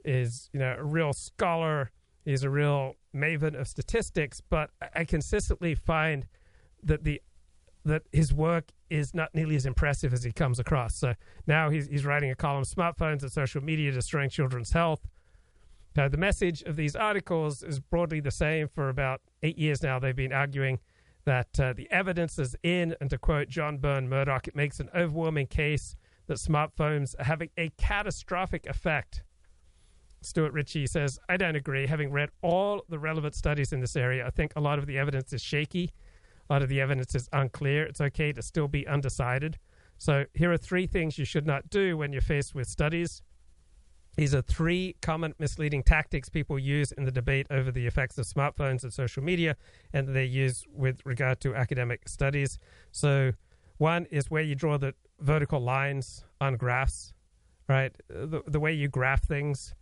is 0.04 0.50
you 0.54 0.60
know 0.60 0.76
a 0.78 0.84
real 0.84 1.14
scholar. 1.14 1.92
He's 2.26 2.44
a 2.44 2.50
real 2.50 2.96
maven 3.16 3.60
of 3.60 3.68
statistics, 3.68 4.42
but 4.42 4.70
I 4.94 5.06
consistently 5.06 5.74
find 5.74 6.28
that 6.84 7.04
the 7.04 7.22
that 7.86 8.04
his 8.12 8.34
work 8.34 8.72
is 8.90 9.14
not 9.14 9.34
nearly 9.34 9.56
as 9.56 9.66
impressive 9.66 10.12
as 10.12 10.24
he 10.24 10.32
comes 10.32 10.60
across. 10.60 10.96
So 10.96 11.14
now 11.48 11.70
he's, 11.70 11.88
he's 11.88 12.04
writing 12.04 12.32
a 12.32 12.36
column, 12.36 12.64
Smartphones 12.64 13.22
and 13.22 13.32
Social 13.32 13.64
Media 13.64 13.92
Destroying 13.92 14.30
Children's 14.30 14.72
Health. 14.72 15.08
Now, 15.96 16.10
the 16.10 16.18
message 16.18 16.62
of 16.64 16.76
these 16.76 16.96
articles 16.96 17.64
is 17.64 17.80
broadly 17.80 18.20
the 18.20 18.32
same 18.32 18.68
for 18.68 18.90
about 18.90 19.22
eight 19.46 19.58
years 19.58 19.84
now. 19.84 20.00
They've 20.00 20.16
been 20.16 20.34
arguing 20.34 20.80
that 21.26 21.60
uh, 21.60 21.74
the 21.74 21.90
evidence 21.92 22.38
is 22.38 22.56
in, 22.64 22.96
and 23.02 23.10
to 23.10 23.18
quote 23.18 23.48
John 23.48 23.78
Burn-Murdoch, 23.78 24.48
it 24.48 24.56
makes 24.56 24.80
an 24.80 24.90
overwhelming 24.96 25.48
case 25.48 25.96
that 26.28 26.38
smartphones 26.38 27.16
are 27.20 27.24
having 27.24 27.50
a 27.58 27.70
catastrophic 27.78 28.66
effect. 28.68 29.24
Stuart 30.22 30.54
Ritchie 30.54 30.88
says, 30.88 31.20
I 31.30 31.38
don't 31.38 31.56
agree. 31.56 31.88
Having 31.88 32.12
read 32.12 32.30
all 32.42 32.84
the 32.90 33.00
relevant 33.00 33.36
studies 33.36 33.74
in 33.74 33.80
this 33.80 33.96
area, 33.96 34.26
I 34.26 34.32
think 34.32 34.54
a 34.56 34.60
lot 34.60 34.80
of 34.80 34.88
the 34.88 34.98
evidence 34.98 35.34
is 35.34 35.42
shaky 35.42 35.92
a 36.50 36.54
lot 36.54 36.62
of 36.62 36.70
the 36.70 36.82
evidence 36.82 37.16
is 37.16 37.28
unclear. 37.34 37.84
It's 37.84 38.02
okay 38.02 38.32
to 38.34 38.42
still 38.42 38.68
be 38.68 38.88
undecided. 38.88 39.58
So, 39.98 40.26
here 40.34 40.52
are 40.52 40.58
three 40.58 40.88
things 40.88 41.18
you 41.18 41.26
should 41.26 41.48
not 41.48 41.70
do 41.70 41.98
when 41.98 42.12
you're 42.12 42.22
faced 42.22 42.54
with 42.54 42.68
studies. 42.68 43.22
These 44.16 44.34
are 44.34 44.42
three 44.42 44.96
common 45.02 45.34
misleading 45.40 45.84
tactics 45.84 46.30
people 46.30 46.58
use 46.58 46.92
in 46.94 47.04
the 47.04 47.12
debate 47.12 47.48
over 47.50 47.72
the 47.72 47.86
effects 47.86 48.18
of 48.18 48.26
smartphones 48.26 48.84
and 48.84 48.94
social 48.94 49.24
media, 49.24 49.58
and 49.94 50.16
they 50.16 50.26
use 50.26 50.66
with 50.74 51.02
regard 51.06 51.40
to 51.42 51.56
academic 51.56 52.08
studies. 52.08 52.58
So, 52.92 53.34
one 53.78 54.06
is 54.06 54.32
where 54.32 54.42
you 54.42 54.56
draw 54.56 54.78
the 54.78 54.94
vertical 55.20 55.60
lines 55.60 56.24
on 56.40 56.56
graphs, 56.56 57.14
right? 57.68 57.94
The, 58.08 58.42
the 58.48 58.60
way 58.60 58.72
you 58.72 58.88
graph 58.88 59.24
things 59.24 59.76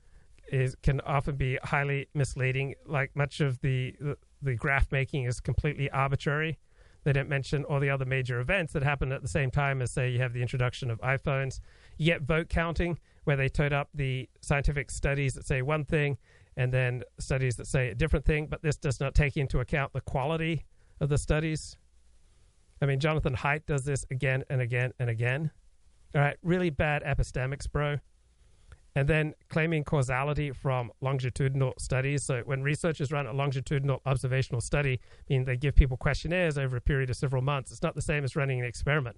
is 0.52 0.76
can 0.82 1.00
often 1.02 1.36
be 1.36 1.60
highly 1.64 2.08
misleading. 2.16 2.74
Like 2.88 3.16
much 3.16 3.40
of 3.40 3.62
the, 3.62 3.96
the 4.42 4.56
graph 4.56 4.92
making 4.92 5.26
is 5.26 5.40
completely 5.40 5.92
arbitrary. 5.92 6.58
They 7.04 7.14
didn't 7.14 7.30
mention 7.30 7.66
all 7.66 7.80
the 7.80 7.90
other 7.90 8.06
major 8.06 8.40
events 8.40 8.74
that 8.74 8.84
happened 8.84 9.14
at 9.14 9.22
the 9.22 9.28
same 9.28 9.52
time 9.52 9.82
as, 9.82 9.92
say, 9.92 10.10
you 10.10 10.20
have 10.20 10.34
the 10.34 10.42
introduction 10.42 10.90
of 10.90 11.02
iPhones. 11.02 11.60
You 11.98 12.06
get 12.06 12.22
vote 12.24 12.50
counting, 12.50 13.00
where 13.24 13.36
they 13.38 13.50
tote 13.50 13.74
up 13.74 13.89
the 13.94 14.30
scientific 14.41 14.91
studies 14.91 15.34
that 15.36 15.46
say 15.46 15.62
one 15.62 15.86
thing 15.86 16.18
and 16.58 16.72
then 16.74 17.04
studies 17.20 17.56
that 17.56 17.68
say 17.68 17.89
a 17.89 17.96
different 17.96 18.26
thing, 18.26 18.48
but 18.48 18.62
this 18.62 18.78
does 18.78 19.00
not 19.00 19.16
take 19.16 19.38
into 19.38 19.60
account 19.60 19.94
the 19.94 20.02
quality 20.02 20.66
of 21.00 21.10
the 21.10 21.18
studies. 21.18 21.78
I 22.82 22.86
mean, 22.86 23.00
Jonathan 23.00 23.36
Haidt 23.36 23.66
does 23.66 23.86
this 23.86 24.06
again 24.12 24.44
and 24.50 24.62
again 24.62 24.91
and 25.00 25.10
again. 25.10 25.52
All 26.14 26.22
right, 26.22 26.38
really 26.44 26.70
bad 26.70 27.04
epistemics, 27.04 27.70
bro. 27.72 27.98
and 28.96 29.08
then 29.08 29.34
claiming 29.50 29.84
causality 29.84 30.52
from 30.52 30.91
longitudinal 31.02 31.74
studies. 31.80 32.24
So 32.24 32.41
when 32.46 32.62
researchers 32.62 33.12
run 33.12 33.26
a 33.26 33.34
longitudinal 33.34 34.02
observational 34.06 34.62
study, 34.62 35.00
I 35.02 35.34
mean 35.34 35.46
they 35.46 35.58
give 35.58 35.76
people 35.76 35.98
questionnaires 35.98 36.58
over 36.58 36.78
a 36.78 36.82
period 36.82 37.10
of 37.10 37.16
several 37.16 37.41
months. 37.41 37.72
It's 37.72 37.82
not 37.82 37.96
the 37.96 38.02
same 38.02 38.24
as 38.24 38.36
running 38.36 38.60
an 38.60 38.66
experiment, 38.66 39.18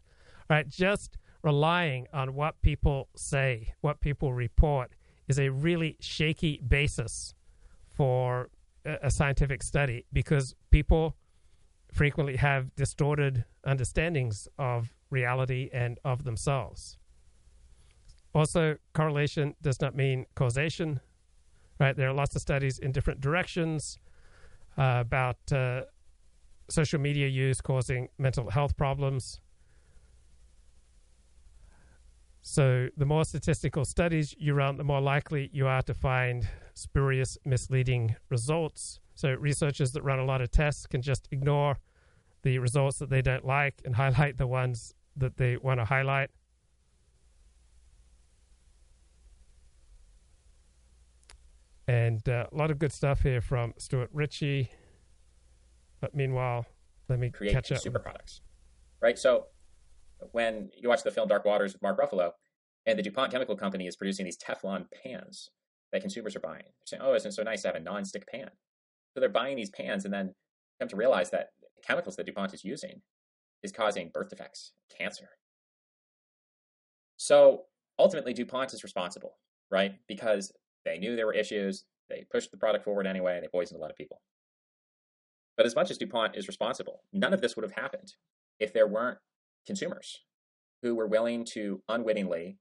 All 0.50 0.56
right, 0.56 0.68
Just 0.70 1.18
relying 1.46 2.08
on 2.12 2.34
what 2.34 2.60
people 2.64 3.08
say, 3.16 3.76
what 3.82 4.02
people 4.02 4.34
report, 4.34 4.92
is 5.28 5.40
a 5.40 5.50
really 5.50 5.96
shaky 6.00 6.60
basis 6.68 7.36
for 7.94 8.50
a, 8.84 9.12
scientific 9.12 9.62
study 9.62 10.06
because 10.12 10.56
people 10.72 11.16
frequently 11.92 12.36
have 12.36 12.76
distorted 12.76 13.46
understandings 13.64 14.48
of 14.58 14.94
reality 15.12 15.70
and 15.72 16.00
of 16.04 16.24
themselves. 16.24 16.98
Also, 18.34 18.76
correlation 18.94 19.56
does 19.62 19.80
not 19.80 19.96
mean 19.96 20.26
causation, 20.36 21.00
right? 21.80 21.96
There 21.96 22.10
are 22.10 22.14
lots 22.14 22.36
of 22.36 22.42
studies 22.42 22.80
in 22.80 22.92
different 22.92 23.22
directions 23.22 24.00
uh, 24.78 24.98
about 25.00 25.38
uh, 25.52 25.84
social 26.70 27.00
media 27.00 27.28
use 27.28 27.62
causing 27.62 28.10
mental 28.18 28.50
health 28.50 28.76
problems. 28.76 29.40
So, 32.48 32.90
the 32.96 33.08
more 33.08 33.26
statistical 33.26 33.86
studies 33.86 34.36
you 34.38 34.54
run, 34.54 34.78
the 34.78 34.84
more 34.84 35.02
likely 35.02 35.50
you 35.52 35.66
are 35.66 35.82
to 35.82 35.96
find 35.96 36.48
spurious, 36.76 37.40
misleading 37.44 38.16
results. 38.30 39.00
So, 39.16 39.34
researchers 39.34 39.94
that 39.94 40.04
run 40.04 40.20
a 40.20 40.26
lot 40.26 40.42
of 40.42 40.52
tests 40.52 40.86
can 40.86 41.02
just 41.02 41.28
ignore 41.32 41.80
the 42.44 42.60
results 42.60 43.00
that 43.00 43.10
they 43.10 43.24
don't 43.24 43.46
like 43.46 43.82
and 43.84 43.96
highlight 44.04 44.38
the 44.38 44.46
ones 44.46 44.94
that 45.18 45.38
they 45.38 45.58
want 45.58 45.80
to 45.80 45.86
highlight. 45.86 46.30
And 51.88 52.30
uh, 52.30 52.46
a 52.52 52.56
lot 52.56 52.70
of 52.70 52.78
good 52.78 52.94
stuff 52.94 53.24
here 53.24 53.42
from 53.42 53.74
Stuart 53.80 54.12
Ritchie. 54.14 54.70
But 56.00 56.14
meanwhile, 56.14 56.68
let 57.10 57.18
me 57.18 57.32
create 57.32 57.54
catch 57.54 57.72
up. 57.72 57.80
super 57.80 57.98
products, 57.98 58.42
right? 59.02 59.18
So 59.18 59.48
when 60.32 60.70
you 60.76 60.90
watch 60.90 61.04
the 61.04 61.12
film 61.12 61.28
Dark 61.28 61.46
Waters 61.46 61.74
with 61.74 61.82
Mark 61.82 62.00
Ruffalo, 62.00 62.32
and 62.86 63.00
the 63.00 63.04
DuPont 63.04 63.32
Chemical 63.32 63.56
Company 63.56 63.88
is 63.88 63.96
producing 63.96 64.26
these 64.26 64.38
Teflon 64.38 64.86
pans 65.04 65.50
that 65.92 66.02
consumers 66.02 66.36
are 66.36 66.42
buying. 66.42 66.64
They're 66.64 66.86
saying, 66.86 67.02
oh, 67.04 67.16
isn't 67.16 67.30
it 67.30 67.34
so 67.34 67.44
nice 67.44 67.64
to 67.64 67.70
have 67.70 67.76
a 67.76 67.80
non-stick 67.80 68.28
pan? 68.28 68.50
So 69.14 69.20
they're 69.20 69.30
buying 69.30 69.56
these 69.56 69.70
pans 69.70 70.06
and 70.06 70.14
then 70.14 70.36
come 70.80 70.90
to 70.90 70.96
realize 70.96 71.32
that 71.32 71.50
the 71.62 71.82
chemicals 71.86 72.16
that 72.16 72.26
DuPont 72.26 72.54
is 72.54 72.64
using 72.64 73.02
is 73.64 73.72
causing 73.72 74.12
birth 74.14 74.30
defects, 74.30 74.74
cancer. 74.96 75.30
So 77.18 77.64
ultimately, 77.98 78.34
DuPont 78.34 78.74
is 78.74 78.84
responsible, 78.84 79.38
right? 79.72 79.96
Because 80.08 80.52
they 80.84 80.98
knew 80.98 81.16
there 81.16 81.26
were 81.26 81.34
issues, 81.34 81.86
they 82.10 82.26
pushed 82.30 82.52
the 82.52 82.58
product 82.58 82.84
forward 82.84 83.08
anyway, 83.08 83.36
and 83.36 83.44
they 83.44 83.48
poisoned 83.48 83.80
a 83.80 83.82
lot 83.82 83.90
of 83.90 83.98
people. 83.98 84.22
But 85.58 85.66
as 85.66 85.76
much 85.76 85.90
as 85.90 85.98
DuPont 85.98 86.36
is 86.36 86.48
responsible, 86.48 87.04
none 87.14 87.34
of 87.34 87.42
this 87.42 87.56
would 87.56 87.64
have 87.64 87.72
happened 87.72 88.14
if 88.60 88.74
there 88.74 88.88
weren't 88.88 89.18
consumers 89.66 90.22
who 90.82 90.96
were 90.96 91.08
willing 91.08 91.46
to 91.54 91.82
unwittingly 91.88 92.58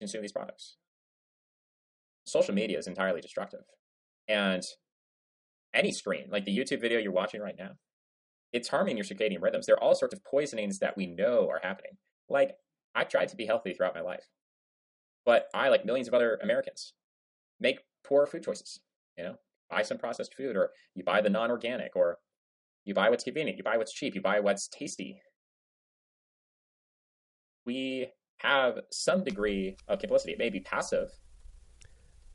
consume 0.00 0.22
these 0.22 0.32
products. 0.32 0.76
Social 2.24 2.54
media 2.54 2.78
is 2.78 2.86
entirely 2.86 3.20
destructive. 3.20 3.60
And 4.28 4.62
any 5.74 5.92
screen, 5.92 6.26
like 6.30 6.44
the 6.44 6.56
YouTube 6.56 6.80
video 6.80 6.98
you're 6.98 7.12
watching 7.12 7.40
right 7.40 7.56
now, 7.58 7.72
it's 8.52 8.68
harming 8.68 8.96
your 8.96 9.04
circadian 9.04 9.40
rhythms. 9.40 9.66
There 9.66 9.76
are 9.76 9.82
all 9.82 9.94
sorts 9.94 10.14
of 10.14 10.24
poisonings 10.24 10.78
that 10.80 10.96
we 10.96 11.06
know 11.06 11.48
are 11.48 11.60
happening. 11.62 11.92
Like, 12.28 12.52
I 12.94 13.04
tried 13.04 13.28
to 13.28 13.36
be 13.36 13.46
healthy 13.46 13.72
throughout 13.72 13.94
my 13.94 14.02
life, 14.02 14.28
but 15.24 15.46
I, 15.54 15.70
like 15.70 15.86
millions 15.86 16.08
of 16.08 16.14
other 16.14 16.38
Americans, 16.42 16.92
make 17.58 17.80
poor 18.04 18.26
food 18.26 18.42
choices. 18.42 18.80
You 19.16 19.24
know, 19.24 19.36
buy 19.70 19.82
some 19.82 19.98
processed 19.98 20.34
food, 20.34 20.56
or 20.56 20.70
you 20.94 21.02
buy 21.04 21.22
the 21.22 21.30
non 21.30 21.50
organic, 21.50 21.96
or 21.96 22.18
you 22.84 22.94
buy 22.94 23.08
what's 23.08 23.24
convenient, 23.24 23.56
you 23.56 23.64
buy 23.64 23.78
what's 23.78 23.92
cheap, 23.92 24.14
you 24.14 24.20
buy 24.20 24.40
what's 24.40 24.68
tasty. 24.68 25.20
We 27.64 28.08
have 28.38 28.80
some 28.90 29.24
degree 29.24 29.76
of 29.88 30.00
complicity. 30.00 30.32
It 30.32 30.38
may 30.38 30.50
be 30.50 30.60
passive. 30.60 31.10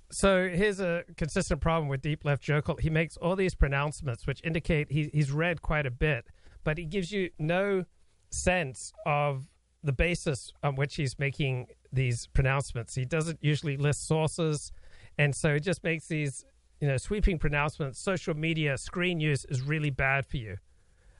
So 0.09 0.47
here's 0.47 0.79
a 0.79 1.03
consistent 1.17 1.59
problem 1.59 1.89
with 1.89 2.01
Deep 2.01 2.23
Left 2.23 2.41
Jokel. 2.41 2.79
He 2.79 2.89
makes 2.89 3.17
all 3.17 3.35
these 3.35 3.55
pronouncements 3.55 4.25
which 4.25 4.39
indicate 4.43 4.89
he, 4.89 5.09
he's 5.13 5.31
read 5.31 5.61
quite 5.61 5.85
a 5.85 5.91
bit, 5.91 6.27
but 6.63 6.77
he 6.77 6.85
gives 6.85 7.11
you 7.11 7.29
no 7.37 7.83
sense 8.29 8.93
of 9.05 9.47
the 9.83 9.91
basis 9.91 10.51
on 10.63 10.75
which 10.75 10.95
he's 10.95 11.19
making 11.19 11.67
these 11.91 12.27
pronouncements. 12.27 12.95
He 12.95 13.05
doesn't 13.05 13.39
usually 13.41 13.75
list 13.77 14.07
sources, 14.07 14.71
and 15.17 15.35
so 15.35 15.55
it 15.55 15.61
just 15.61 15.83
makes 15.83 16.07
these 16.07 16.45
you 16.79 16.87
know 16.87 16.97
sweeping 16.97 17.37
pronouncements. 17.37 17.99
Social 17.99 18.33
media 18.33 18.77
screen 18.77 19.19
use 19.19 19.45
is 19.45 19.61
really 19.61 19.89
bad 19.89 20.25
for 20.25 20.37
you. 20.37 20.57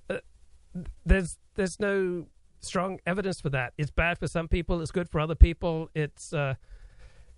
Uh, 0.10 0.18
there's 1.06 1.38
there's 1.56 1.80
no 1.80 2.28
strong 2.60 3.00
evidence 3.06 3.42
for 3.42 3.50
that. 3.50 3.74
It's 3.78 3.92
bad 3.92 4.18
for 4.18 4.28
some 4.28 4.48
people. 4.48 4.82
It's 4.82 4.92
good 4.92 5.10
for 5.10 5.20
other 5.20 5.36
people. 5.36 5.90
It's 5.94 6.34
uh, 6.34 6.56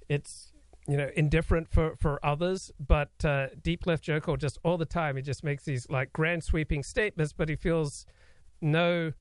it's 0.08 0.52
you 0.88 0.98
know 0.98 1.10
indifferent 1.16 1.70
for 1.70 1.96
for 1.98 2.24
others. 2.26 2.72
But 2.80 3.12
uh, 3.24 3.48
Deep 3.62 3.86
Left 3.86 4.04
Jokel 4.04 4.38
just 4.38 4.58
all 4.64 4.78
the 4.78 4.86
time 4.86 5.16
he 5.16 5.22
just 5.22 5.44
makes 5.44 5.64
these 5.64 5.90
like 5.90 6.14
grand 6.14 6.44
sweeping 6.44 6.84
statements, 6.84 7.34
but 7.34 7.50
he 7.50 7.56
feels 7.56 8.06
no 8.62 9.14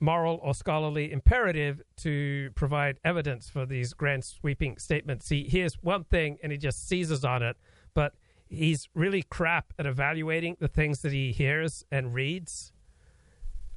moral 0.00 0.38
or 0.42 0.54
scholarly 0.54 1.10
imperative 1.10 1.82
to 1.96 2.50
provide 2.54 3.00
evidence 3.04 3.50
for 3.50 3.66
these 3.66 3.92
grand 3.92 4.24
sweeping 4.24 4.78
statements. 4.78 5.28
He 5.28 5.44
hears 5.44 5.76
one 5.82 6.04
thing 6.04 6.38
and 6.42 6.52
he 6.52 6.58
just 6.58 6.88
seizes 6.88 7.24
on 7.24 7.42
it, 7.42 7.56
but 7.94 8.14
he's 8.48 8.88
really 8.94 9.22
crap 9.22 9.72
at 9.78 9.86
evaluating 9.86 10.56
the 10.60 10.68
things 10.68 11.02
that 11.02 11.12
he 11.12 11.32
hears 11.32 11.84
and 11.90 12.14
reads 12.14 12.72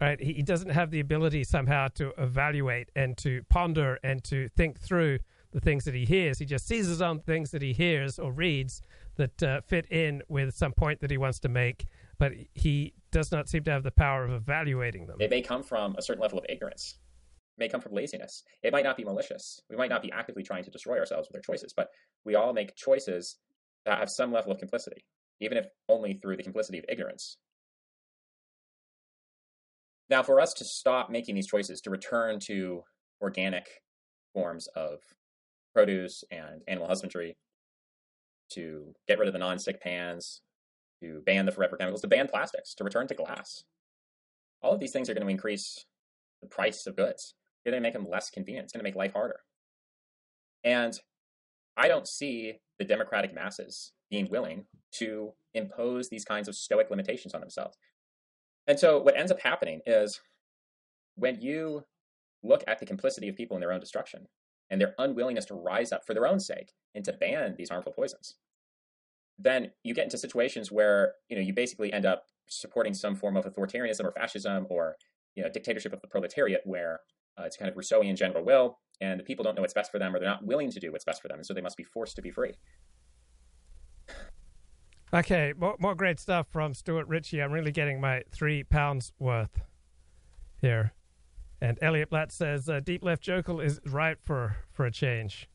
right? 0.01 0.19
He, 0.19 0.33
he 0.33 0.41
doesn't 0.41 0.71
have 0.71 0.91
the 0.91 0.99
ability 0.99 1.43
somehow 1.43 1.87
to 1.95 2.11
evaluate 2.17 2.89
and 2.95 3.15
to 3.19 3.43
ponder 3.49 3.99
and 4.03 4.23
to 4.25 4.49
think 4.49 4.79
through 4.79 5.19
the 5.51 5.59
things 5.59 5.85
that 5.85 5.93
he 5.93 6.05
hears. 6.05 6.39
He 6.39 6.45
just 6.45 6.67
seizes 6.67 7.01
on 7.01 7.19
things 7.19 7.51
that 7.51 7.61
he 7.61 7.73
hears 7.73 8.17
or 8.17 8.31
reads 8.31 8.81
that 9.17 9.43
uh, 9.43 9.61
fit 9.61 9.85
in 9.91 10.23
with 10.27 10.55
some 10.55 10.73
point 10.73 11.01
that 11.01 11.11
he 11.11 11.17
wants 11.17 11.39
to 11.41 11.49
make, 11.49 11.85
but 12.17 12.31
he 12.53 12.93
does 13.11 13.31
not 13.31 13.47
seem 13.47 13.63
to 13.65 13.71
have 13.71 13.83
the 13.83 13.91
power 13.91 14.23
of 14.23 14.31
evaluating 14.31 15.05
them. 15.05 15.17
It 15.19 15.29
may 15.29 15.41
come 15.41 15.61
from 15.61 15.95
a 15.97 16.01
certain 16.01 16.21
level 16.21 16.39
of 16.39 16.45
ignorance. 16.49 16.97
May 17.57 17.67
come 17.67 17.81
from 17.81 17.93
laziness. 17.93 18.43
It 18.63 18.71
might 18.71 18.85
not 18.85 18.97
be 18.97 19.03
malicious. 19.03 19.61
We 19.69 19.75
might 19.75 19.89
not 19.89 20.01
be 20.01 20.11
actively 20.11 20.41
trying 20.41 20.63
to 20.63 20.71
destroy 20.71 20.97
ourselves 20.97 21.27
with 21.27 21.35
our 21.35 21.41
choices, 21.41 21.73
but 21.75 21.89
we 22.25 22.35
all 22.35 22.53
make 22.53 22.75
choices 22.75 23.37
that 23.85 23.99
have 23.99 24.09
some 24.09 24.31
level 24.31 24.51
of 24.51 24.57
complicity, 24.57 25.03
even 25.41 25.57
if 25.57 25.65
only 25.89 26.13
through 26.13 26.37
the 26.37 26.43
complicity 26.43 26.79
of 26.79 26.85
ignorance. 26.87 27.37
Now, 30.11 30.21
for 30.21 30.41
us 30.41 30.53
to 30.55 30.65
stop 30.65 31.09
making 31.09 31.35
these 31.35 31.47
choices, 31.47 31.79
to 31.81 31.89
return 31.89 32.37
to 32.41 32.83
organic 33.21 33.65
forms 34.33 34.67
of 34.75 34.99
produce 35.73 36.25
and 36.29 36.61
animal 36.67 36.89
husbandry, 36.89 37.37
to 38.49 38.93
get 39.07 39.19
rid 39.19 39.29
of 39.29 39.33
the 39.33 39.39
non-stick 39.39 39.81
pans, 39.81 40.41
to 41.01 41.21
ban 41.25 41.45
the 41.45 41.51
forever 41.53 41.77
chemicals, 41.77 42.01
to 42.01 42.09
ban 42.09 42.27
plastics, 42.27 42.75
to 42.75 42.83
return 42.83 43.07
to 43.07 43.15
glass. 43.15 43.63
All 44.61 44.73
of 44.73 44.81
these 44.81 44.91
things 44.91 45.09
are 45.09 45.13
going 45.13 45.25
to 45.25 45.31
increase 45.31 45.85
the 46.41 46.47
price 46.49 46.85
of 46.85 46.97
goods. 46.97 47.33
They're 47.63 47.71
going 47.71 47.81
to 47.81 47.87
make 47.87 47.93
them 47.93 48.05
less 48.09 48.29
convenient. 48.29 48.65
It's 48.65 48.73
going 48.73 48.83
to 48.83 48.87
make 48.89 48.97
life 48.97 49.13
harder. 49.13 49.39
And 50.65 50.99
I 51.77 51.87
don't 51.87 52.07
see 52.07 52.59
the 52.77 52.85
democratic 52.85 53.33
masses 53.33 53.93
being 54.09 54.27
willing 54.29 54.65
to 54.95 55.31
impose 55.53 56.09
these 56.09 56.25
kinds 56.25 56.49
of 56.49 56.55
stoic 56.55 56.89
limitations 56.89 57.33
on 57.33 57.39
themselves. 57.39 57.77
And 58.67 58.79
so 58.79 58.99
what 58.99 59.17
ends 59.17 59.31
up 59.31 59.41
happening 59.41 59.81
is 59.85 60.21
when 61.15 61.41
you 61.41 61.83
look 62.43 62.63
at 62.67 62.79
the 62.79 62.85
complicity 62.85 63.27
of 63.27 63.35
people 63.35 63.57
in 63.57 63.61
their 63.61 63.71
own 63.71 63.79
destruction 63.79 64.27
and 64.69 64.79
their 64.79 64.95
unwillingness 64.97 65.45
to 65.45 65.53
rise 65.53 65.91
up 65.91 66.05
for 66.05 66.13
their 66.13 66.27
own 66.27 66.39
sake 66.39 66.71
and 66.95 67.03
to 67.05 67.13
ban 67.13 67.55
these 67.57 67.69
harmful 67.69 67.91
poisons, 67.91 68.35
then 69.37 69.71
you 69.83 69.93
get 69.93 70.05
into 70.05 70.17
situations 70.17 70.71
where 70.71 71.13
you 71.29 71.35
know 71.35 71.41
you 71.41 71.53
basically 71.53 71.91
end 71.91 72.05
up 72.05 72.23
supporting 72.47 72.93
some 72.93 73.15
form 73.15 73.37
of 73.37 73.45
authoritarianism 73.45 74.03
or 74.03 74.11
fascism 74.11 74.67
or 74.69 74.95
you 75.35 75.43
know 75.43 75.49
dictatorship 75.49 75.93
of 75.93 76.01
the 76.01 76.07
proletariat, 76.07 76.61
where 76.65 76.99
uh, 77.39 77.43
it's 77.43 77.57
kind 77.57 77.69
of 77.69 77.75
Rousseauian 77.75 78.15
general 78.15 78.43
will, 78.43 78.79
and 78.99 79.19
the 79.19 79.23
people 79.23 79.43
don't 79.43 79.55
know 79.55 79.61
what's 79.61 79.73
best 79.73 79.91
for 79.91 79.99
them, 79.99 80.15
or 80.15 80.19
they're 80.19 80.29
not 80.29 80.45
willing 80.45 80.69
to 80.71 80.79
do 80.79 80.91
what's 80.91 81.05
best 81.05 81.21
for 81.21 81.27
them, 81.27 81.37
and 81.37 81.45
so 81.45 81.53
they 81.53 81.61
must 81.61 81.77
be 81.77 81.83
forced 81.83 82.15
to 82.15 82.21
be 82.21 82.31
free. 82.31 82.53
Okay, 85.13 85.53
more, 85.57 85.75
more 85.77 85.93
great 85.93 86.21
stuff 86.21 86.47
from 86.49 86.73
Stuart 86.73 87.05
Ritchie. 87.07 87.41
I'm 87.41 87.51
really 87.51 87.73
getting 87.73 87.99
my 87.99 88.23
three 88.31 88.63
pounds 88.63 89.11
worth 89.19 89.59
here. 90.61 90.93
And 91.59 91.77
Elliot 91.81 92.09
Blatt 92.09 92.31
says 92.31 92.69
uh, 92.69 92.79
Deep 92.79 93.03
Left 93.03 93.21
Jokel 93.21 93.63
is 93.63 93.81
right 93.85 94.17
for, 94.21 94.55
for 94.71 94.85
a 94.85 94.91
change. 94.91 95.49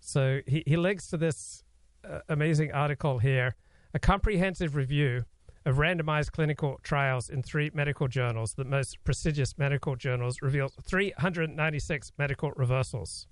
So 0.00 0.40
he, 0.46 0.64
he 0.66 0.76
links 0.76 1.08
to 1.08 1.16
this 1.16 1.62
uh, 2.08 2.20
amazing 2.28 2.72
article 2.72 3.18
here 3.18 3.54
a 3.94 3.98
comprehensive 3.98 4.76
review 4.76 5.24
of 5.64 5.76
randomized 5.76 6.32
clinical 6.32 6.78
trials 6.82 7.30
in 7.30 7.42
three 7.42 7.70
medical 7.72 8.06
journals, 8.06 8.54
the 8.54 8.64
most 8.64 9.02
prestigious 9.04 9.56
medical 9.56 9.96
journals, 9.96 10.42
reveals 10.42 10.72
396 10.86 12.12
medical 12.18 12.52
reversals. 12.52 13.26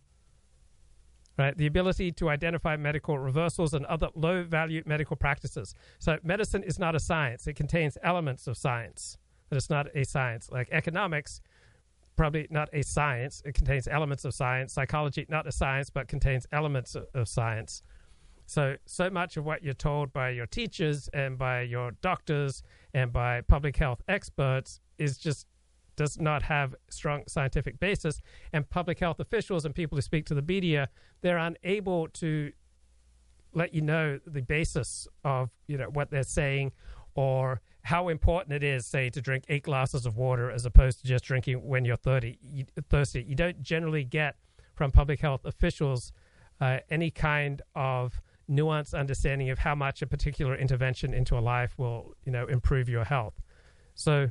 Right? 1.39 1.57
The 1.57 1.67
ability 1.67 2.13
to 2.13 2.29
identify 2.29 2.77
medical 2.77 3.19
reversals 3.19 3.75
and 3.75 3.85
other 3.87 4.09
low 4.15 4.43
value 4.43 4.83
medical 4.87 5.17
practices. 5.17 5.75
So, 5.99 6.19
medicine 6.23 6.63
is 6.63 6.79
not 6.79 6.95
a 6.95 7.01
science, 7.01 7.47
it 7.47 7.55
contains 7.55 7.99
elements 8.03 8.47
of 8.47 8.57
science, 8.57 9.19
but 9.49 9.57
it's 9.57 9.71
not 9.71 9.89
a 9.95 10.05
science. 10.05 10.49
Like 10.51 10.69
economics, 10.73 11.41
probably 12.17 12.47
not 12.51 12.69
a 12.73 12.83
science, 12.83 13.43
it 13.45 13.55
contains 13.55 13.87
elements 13.87 14.25
of 14.25 14.35
science. 14.35 14.73
Psychology, 14.73 15.27
not 15.29 15.47
a 15.47 15.53
science, 15.53 15.91
but 15.91 16.09
contains 16.09 16.47
elements 16.53 16.95
of, 16.95 17.07
of 17.15 17.29
science. 17.29 17.83
So, 18.47 18.77
so 18.87 19.11
much 19.11 19.37
of 19.37 19.45
what 19.45 19.63
you're 19.65 19.75
told 19.75 20.13
by 20.13 20.31
your 20.31 20.47
teachers 20.47 21.09
and 21.13 21.37
by 21.37 21.63
your 21.63 21.91
doctors 22.01 22.63
and 22.95 23.13
by 23.13 23.41
public 23.43 23.77
health 23.77 24.03
experts 24.09 24.81
is 24.99 25.19
just 25.19 25.47
does 25.97 26.19
not 26.19 26.43
have 26.43 26.75
strong 26.91 27.23
scientific 27.27 27.81
basis. 27.81 28.21
And 28.53 28.69
public 28.69 28.99
health 28.99 29.21
officials 29.21 29.65
and 29.65 29.75
people 29.75 29.97
who 29.97 30.03
speak 30.03 30.27
to 30.27 30.35
the 30.35 30.43
media, 30.43 30.89
they're 31.23 31.39
unable 31.39 32.09
to 32.09 32.53
let 33.55 33.75
you 33.75 33.81
know 33.81 34.21
the 34.27 34.43
basis 34.43 35.09
of 35.25 35.51
you 35.67 35.79
know 35.79 35.89
what 35.89 36.11
they're 36.11 36.23
saying 36.23 36.73
or 37.15 37.63
how 37.83 38.09
important 38.09 38.53
it 38.53 38.63
is, 38.63 38.85
say, 38.85 39.09
to 39.09 39.21
drink 39.21 39.45
eight 39.49 39.63
glasses 39.63 40.07
of 40.07 40.17
water 40.17 40.51
as 40.51 40.67
opposed 40.67 41.01
to 41.01 41.07
just 41.07 41.25
drinking 41.25 41.67
when 41.67 41.85
you're 41.85 41.97
30, 41.97 42.37
you, 42.43 42.65
thirsty. 42.91 43.25
You 43.27 43.37
don't 43.37 43.63
generally 43.63 44.05
get 44.05 44.37
from 44.75 44.91
public 44.91 45.21
health 45.21 45.45
officials 45.45 46.13
uh, 46.61 46.79
any 46.91 47.11
kind 47.11 47.63
of 47.75 48.21
nuanced 48.51 48.93
understanding 48.99 49.51
of 49.51 49.61
how 49.61 49.75
much 49.75 50.03
a 50.03 50.07
particular 50.07 50.57
intervention 50.57 51.15
into 51.15 51.39
a 51.39 51.41
life 51.41 51.75
will, 51.79 52.15
you 52.25 52.33
know, 52.33 52.47
improve 52.47 52.89
your 52.89 53.05
health. 53.05 53.41
So 53.95 54.31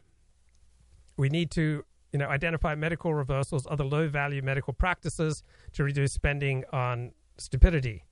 we 1.17 1.29
need 1.29 1.51
to, 1.51 1.83
you 2.11 2.19
know, 2.19 2.27
identify 2.27 2.75
medical 2.75 3.13
reversals, 3.13 3.67
other 3.69 3.83
low-value 3.83 4.41
medical 4.41 4.73
practices 4.73 5.43
to 5.73 5.83
reduce 5.83 6.13
spending 6.13 6.63
on 6.71 7.11
stupidity 7.37 8.05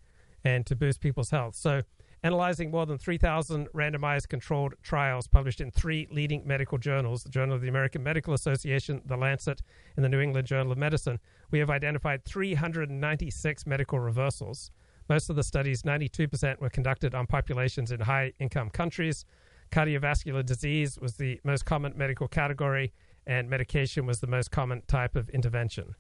and 0.44 0.66
to 0.66 0.76
boost 0.76 1.00
people's 1.00 1.30
health. 1.30 1.56
So 1.56 1.82
analyzing 2.24 2.72
more 2.72 2.86
than 2.86 2.98
3,000 2.98 3.68
randomized 3.74 4.30
controlled 4.30 4.74
trials 4.82 5.28
published 5.28 5.62
in 5.62 5.72
three 5.72 6.08
leading 6.12 6.46
medical 6.46 6.78
journals 6.78 7.24
the 7.24 7.30
Journal 7.30 7.56
of 7.56 7.62
the 7.62 7.70
American 7.70 8.04
Medical 8.04 8.34
Association, 8.34 9.02
The 9.06 9.18
Lancet, 9.18 9.62
and 9.96 10.04
the 10.04 10.10
New 10.10 10.20
England 10.20 10.48
Journal 10.48 10.72
of 10.72 10.78
Medicine. 10.78 11.20
We 11.52 11.60
have 11.60 11.70
identified 11.70 12.24
396 12.26 13.66
medical 13.66 14.00
reversals 14.00 14.72
most 15.10 15.30
of 15.30 15.36
the 15.36 15.44
studies, 15.44 15.84
92%, 15.84 16.60
were 16.60 16.70
conducted 16.70 17.14
on 17.14 17.28
populations 17.28 17.92
in 17.92 18.00
high 18.00 18.34
income 18.40 18.70
countries. 18.70 19.26
Cardiovascular 19.74 20.46
disease 20.46 21.00
was 21.02 21.16
the 21.16 21.42
most 21.44 21.66
common 21.66 21.94
medical 21.98 22.28
category, 22.28 22.94
and 23.26 23.50
medication 23.50 24.06
was 24.06 24.20
the 24.20 24.28
most 24.28 24.52
common 24.52 24.84
type 24.88 25.16
of 25.16 25.30
intervention. 25.30 25.96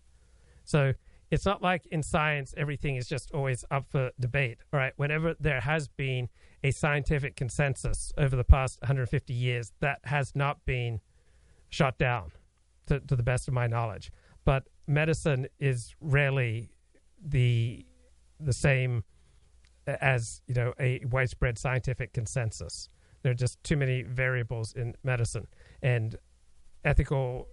So 0.63 0.93
it's 1.31 1.43
not 1.43 1.63
like 1.63 1.87
in 1.87 2.03
science 2.03 2.53
everything 2.55 2.97
is 2.97 3.07
just 3.09 3.31
always 3.31 3.65
up 3.71 3.87
for 3.89 4.11
debate. 4.19 4.59
All 4.71 4.79
right, 4.79 4.93
whenever 4.97 5.35
there 5.39 5.61
has 5.61 5.87
been 5.87 6.29
a 6.63 6.69
scientific 6.69 7.35
consensus 7.35 8.13
over 8.15 8.35
the 8.35 8.43
past 8.43 8.79
150 8.81 9.33
years, 9.33 9.71
that 9.79 10.01
has 10.03 10.35
not 10.35 10.63
been 10.65 11.01
shot 11.69 11.97
down, 11.97 12.31
to, 12.85 12.99
to 12.99 13.15
the 13.15 13.23
best 13.23 13.47
of 13.47 13.55
my 13.55 13.65
knowledge. 13.65 14.11
But 14.45 14.67
medicine 14.85 15.47
is 15.59 15.95
rarely 15.99 16.69
the 17.19 17.87
the 18.39 18.53
same 18.53 19.03
as 19.87 20.41
you 20.45 20.53
know 20.53 20.73
a 20.79 21.03
widespread 21.09 21.57
scientific 21.57 22.13
consensus. 22.13 22.89
There 23.23 23.31
are 23.31 23.35
just 23.35 23.63
too 23.63 23.77
many 23.77 24.03
variables 24.03 24.73
in 24.73 24.95
medicine, 25.03 25.47
and 25.81 26.15
ethical 26.83 27.47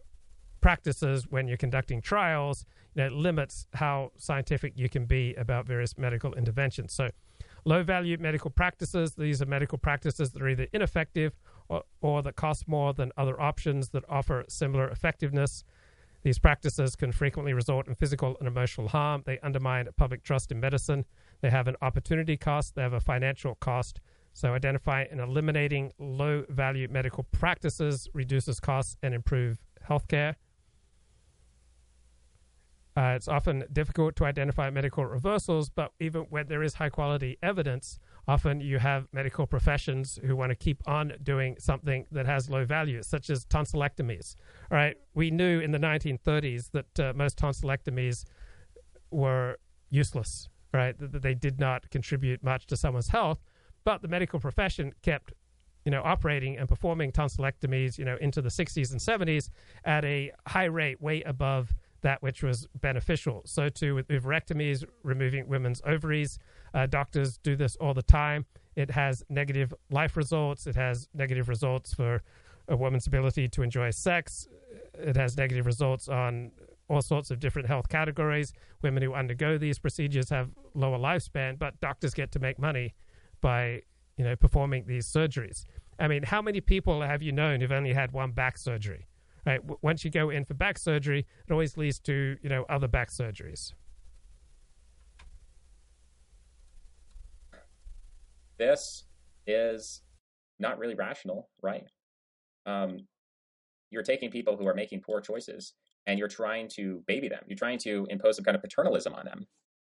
practices 0.60 1.26
when 1.30 1.48
you're 1.48 1.56
conducting 1.56 2.00
trials 2.02 2.64
you 2.94 3.02
know, 3.02 3.08
limits 3.16 3.66
how 3.74 4.12
scientific 4.18 4.74
you 4.76 4.88
can 4.88 5.06
be 5.06 5.34
about 5.34 5.66
various 5.66 5.96
medical 5.96 6.34
interventions. 6.34 6.92
So, 6.92 7.08
low 7.64 7.82
value 7.82 8.16
medical 8.18 8.50
practices 8.50 9.14
these 9.14 9.42
are 9.42 9.46
medical 9.46 9.78
practices 9.78 10.30
that 10.30 10.42
are 10.42 10.48
either 10.48 10.66
ineffective 10.72 11.38
or, 11.68 11.82
or 12.00 12.22
that 12.22 12.36
cost 12.36 12.66
more 12.66 12.92
than 12.92 13.12
other 13.16 13.40
options 13.40 13.90
that 13.90 14.04
offer 14.08 14.44
similar 14.48 14.88
effectiveness. 14.88 15.64
These 16.22 16.38
practices 16.38 16.96
can 16.96 17.12
frequently 17.12 17.54
result 17.54 17.88
in 17.88 17.94
physical 17.94 18.36
and 18.38 18.48
emotional 18.48 18.88
harm. 18.88 19.22
They 19.24 19.38
undermine 19.38 19.88
public 19.96 20.22
trust 20.22 20.52
in 20.52 20.60
medicine. 20.60 21.06
They 21.40 21.48
have 21.48 21.66
an 21.66 21.76
opportunity 21.80 22.36
cost, 22.36 22.74
they 22.74 22.82
have 22.82 22.92
a 22.92 23.00
financial 23.00 23.54
cost. 23.54 24.00
So, 24.40 24.54
identifying 24.54 25.08
and 25.10 25.20
eliminating 25.20 25.92
low 25.98 26.46
value 26.48 26.88
medical 26.90 27.24
practices 27.24 28.08
reduces 28.14 28.58
costs 28.58 28.96
and 29.02 29.12
improve 29.12 29.58
healthcare. 29.86 30.36
Uh, 32.96 33.12
it's 33.16 33.28
often 33.28 33.64
difficult 33.70 34.16
to 34.16 34.24
identify 34.24 34.70
medical 34.70 35.04
reversals, 35.04 35.68
but 35.68 35.92
even 36.00 36.22
when 36.30 36.46
there 36.48 36.62
is 36.62 36.72
high 36.72 36.88
quality 36.88 37.36
evidence, 37.42 37.98
often 38.26 38.62
you 38.62 38.78
have 38.78 39.08
medical 39.12 39.46
professions 39.46 40.18
who 40.24 40.34
want 40.34 40.48
to 40.48 40.56
keep 40.56 40.82
on 40.88 41.12
doing 41.22 41.56
something 41.58 42.06
that 42.10 42.24
has 42.24 42.48
low 42.48 42.64
value, 42.64 43.02
such 43.02 43.28
as 43.28 43.44
tonsillectomies. 43.44 44.36
All 44.70 44.78
right, 44.78 44.96
we 45.12 45.30
knew 45.30 45.60
in 45.60 45.70
the 45.70 45.78
1930s 45.78 46.70
that 46.70 46.98
uh, 46.98 47.12
most 47.14 47.36
tonsillectomies 47.36 48.24
were 49.10 49.58
useless, 49.90 50.48
right? 50.72 50.98
That 50.98 51.20
they 51.20 51.34
did 51.34 51.60
not 51.60 51.90
contribute 51.90 52.42
much 52.42 52.64
to 52.68 52.76
someone's 52.78 53.08
health, 53.08 53.38
but 53.84 54.02
the 54.02 54.08
medical 54.08 54.40
profession 54.40 54.92
kept 55.02 55.32
you 55.84 55.90
know, 55.90 56.02
operating 56.04 56.58
and 56.58 56.68
performing 56.68 57.10
tonsillectomies, 57.10 57.96
you 57.98 58.04
know, 58.04 58.16
into 58.20 58.42
the 58.42 58.48
60s 58.48 58.90
and 58.92 59.00
70s 59.00 59.50
at 59.84 60.04
a 60.04 60.30
high 60.46 60.66
rate, 60.66 61.00
way 61.00 61.22
above 61.22 61.74
that 62.02 62.22
which 62.22 62.42
was 62.42 62.66
beneficial. 62.80 63.42
So 63.44 63.68
too 63.68 63.94
with 63.94 64.08
oophorectomies, 64.08 64.84
removing 65.02 65.48
women's 65.48 65.82
ovaries. 65.84 66.38
Uh, 66.72 66.86
doctors 66.86 67.38
do 67.38 67.56
this 67.56 67.76
all 67.76 67.94
the 67.94 68.02
time. 68.02 68.46
It 68.76 68.90
has 68.90 69.24
negative 69.28 69.74
life 69.90 70.16
results. 70.16 70.66
It 70.66 70.76
has 70.76 71.08
negative 71.14 71.48
results 71.48 71.92
for 71.92 72.22
a 72.68 72.76
woman's 72.76 73.06
ability 73.06 73.48
to 73.48 73.62
enjoy 73.62 73.90
sex. 73.90 74.48
It 74.94 75.16
has 75.16 75.36
negative 75.36 75.66
results 75.66 76.08
on 76.08 76.52
all 76.88 77.02
sorts 77.02 77.30
of 77.30 77.38
different 77.38 77.68
health 77.68 77.88
categories. 77.88 78.52
Women 78.82 79.02
who 79.02 79.14
undergo 79.14 79.58
these 79.58 79.78
procedures 79.78 80.30
have 80.30 80.50
lower 80.74 80.98
lifespan, 80.98 81.58
but 81.58 81.80
doctors 81.80 82.14
get 82.14 82.32
to 82.32 82.38
make 82.38 82.58
money 82.58 82.94
by 83.40 83.82
you 84.16 84.24
know 84.24 84.36
performing 84.36 84.84
these 84.86 85.06
surgeries. 85.06 85.64
I 85.98 86.08
mean, 86.08 86.22
how 86.22 86.40
many 86.40 86.60
people 86.60 87.02
have 87.02 87.22
you 87.22 87.32
known 87.32 87.60
who've 87.60 87.72
only 87.72 87.92
had 87.92 88.12
one 88.12 88.32
back 88.32 88.56
surgery? 88.58 89.06
Right? 89.46 89.60
Once 89.82 90.04
you 90.04 90.10
go 90.10 90.30
in 90.30 90.44
for 90.44 90.54
back 90.54 90.78
surgery, 90.78 91.26
it 91.46 91.52
always 91.52 91.76
leads 91.76 91.98
to 92.00 92.36
you 92.42 92.48
know 92.48 92.64
other 92.68 92.88
back 92.88 93.10
surgeries. 93.10 93.72
This 98.58 99.04
is 99.46 100.02
not 100.58 100.78
really 100.78 100.94
rational, 100.94 101.48
right? 101.62 101.86
Um, 102.66 103.06
you're 103.90 104.02
taking 104.02 104.30
people 104.30 104.56
who 104.56 104.66
are 104.66 104.74
making 104.74 105.00
poor 105.00 105.20
choices 105.20 105.72
and 106.06 106.18
you're 106.18 106.28
trying 106.28 106.68
to 106.68 107.02
baby 107.06 107.28
them. 107.28 107.40
You're 107.46 107.56
trying 107.56 107.78
to 107.78 108.06
impose 108.10 108.36
some 108.36 108.44
kind 108.44 108.54
of 108.54 108.62
paternalism 108.62 109.14
on 109.14 109.24
them. 109.24 109.46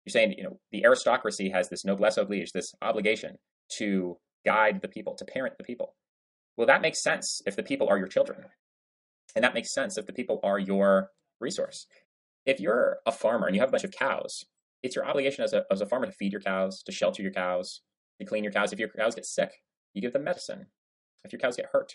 You're 0.05 0.13
saying, 0.13 0.35
you 0.37 0.45
know, 0.45 0.59
the 0.73 0.85
aristocracy 0.85 1.51
has 1.51 1.69
this 1.69 1.85
noblesse 1.85 2.17
oblige, 2.17 2.53
this 2.53 2.73
obligation 2.83 3.37
to 3.79 4.17
guide 4.45 4.81
the 4.81 4.89
people, 4.89 5.15
to 5.17 5.25
parent 5.25 5.55
the 5.59 5.65
people. 5.65 5.95
Well, 6.57 6.67
that 6.67 6.83
makes 6.83 7.03
sense 7.03 7.41
if 7.47 7.57
the 7.57 7.63
people 7.63 7.89
are 7.89 7.99
your 7.99 8.09
children. 8.09 8.45
And 9.35 9.45
that 9.45 9.55
makes 9.55 9.73
sense 9.73 9.97
if 9.97 10.07
the 10.07 10.13
people 10.13 10.41
are 10.43 10.59
your 10.59 11.11
resource. 11.41 11.87
If 12.47 12.61
you're 12.61 12.99
a 13.07 13.13
farmer 13.13 13.47
and 13.47 13.55
you 13.55 13.61
have 13.61 13.69
a 13.69 13.73
bunch 13.73 13.85
of 13.85 13.93
cows, 13.93 14.45
it's 14.83 14.97
your 14.97 15.07
obligation 15.07 15.45
as 15.45 15.53
a, 15.53 15.65
as 15.71 15.81
a 15.81 15.87
farmer 15.87 16.07
to 16.07 16.13
feed 16.13 16.33
your 16.33 16.41
cows, 16.41 16.83
to 16.85 16.93
shelter 16.93 17.23
your 17.23 17.33
cows, 17.33 17.83
to 18.19 18.27
clean 18.27 18.45
your 18.45 18.53
cows. 18.53 18.73
If 18.73 18.79
your 18.79 18.89
cows 18.89 19.15
get 19.15 19.27
sick, 19.27 19.51
you 19.93 20.01
give 20.03 20.13
them 20.13 20.25
medicine. 20.25 20.67
If 21.25 21.33
your 21.33 21.41
cows 21.41 21.57
get 21.57 21.67
hurt, 21.73 21.95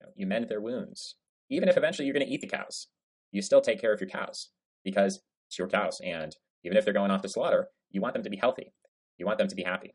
you, 0.00 0.06
know, 0.06 0.12
you 0.16 0.26
mend 0.26 0.48
their 0.48 0.60
wounds. 0.60 1.16
Even 1.50 1.68
if 1.68 1.76
eventually 1.76 2.06
you're 2.06 2.14
going 2.14 2.26
to 2.26 2.32
eat 2.32 2.40
the 2.40 2.46
cows, 2.46 2.88
you 3.32 3.42
still 3.42 3.60
take 3.60 3.80
care 3.80 3.92
of 3.92 4.00
your 4.00 4.08
cows 4.08 4.50
because 4.84 5.20
it's 5.48 5.58
your 5.58 5.68
cows. 5.68 6.00
And 6.04 6.34
even 6.64 6.76
if 6.76 6.84
they're 6.84 6.94
going 6.94 7.10
off 7.10 7.22
to 7.22 7.28
slaughter, 7.28 7.68
you 7.90 8.00
want 8.00 8.14
them 8.14 8.22
to 8.22 8.30
be 8.30 8.36
healthy. 8.36 8.72
You 9.18 9.26
want 9.26 9.38
them 9.38 9.48
to 9.48 9.56
be 9.56 9.62
happy. 9.62 9.94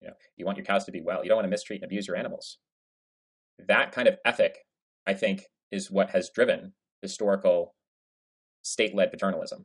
You 0.00 0.08
know, 0.08 0.14
you 0.36 0.46
want 0.46 0.58
your 0.58 0.64
cows 0.64 0.84
to 0.84 0.92
be 0.92 1.00
well. 1.00 1.22
You 1.22 1.28
don't 1.28 1.36
want 1.36 1.46
to 1.46 1.50
mistreat 1.50 1.82
and 1.82 1.88
abuse 1.88 2.06
your 2.06 2.16
animals. 2.16 2.58
That 3.66 3.92
kind 3.92 4.06
of 4.06 4.16
ethic 4.24 4.58
I 5.08 5.14
think, 5.14 5.46
is 5.72 5.90
what 5.90 6.10
has 6.10 6.30
driven 6.30 6.74
historical 7.00 7.74
state-led 8.62 9.10
paternalism. 9.10 9.64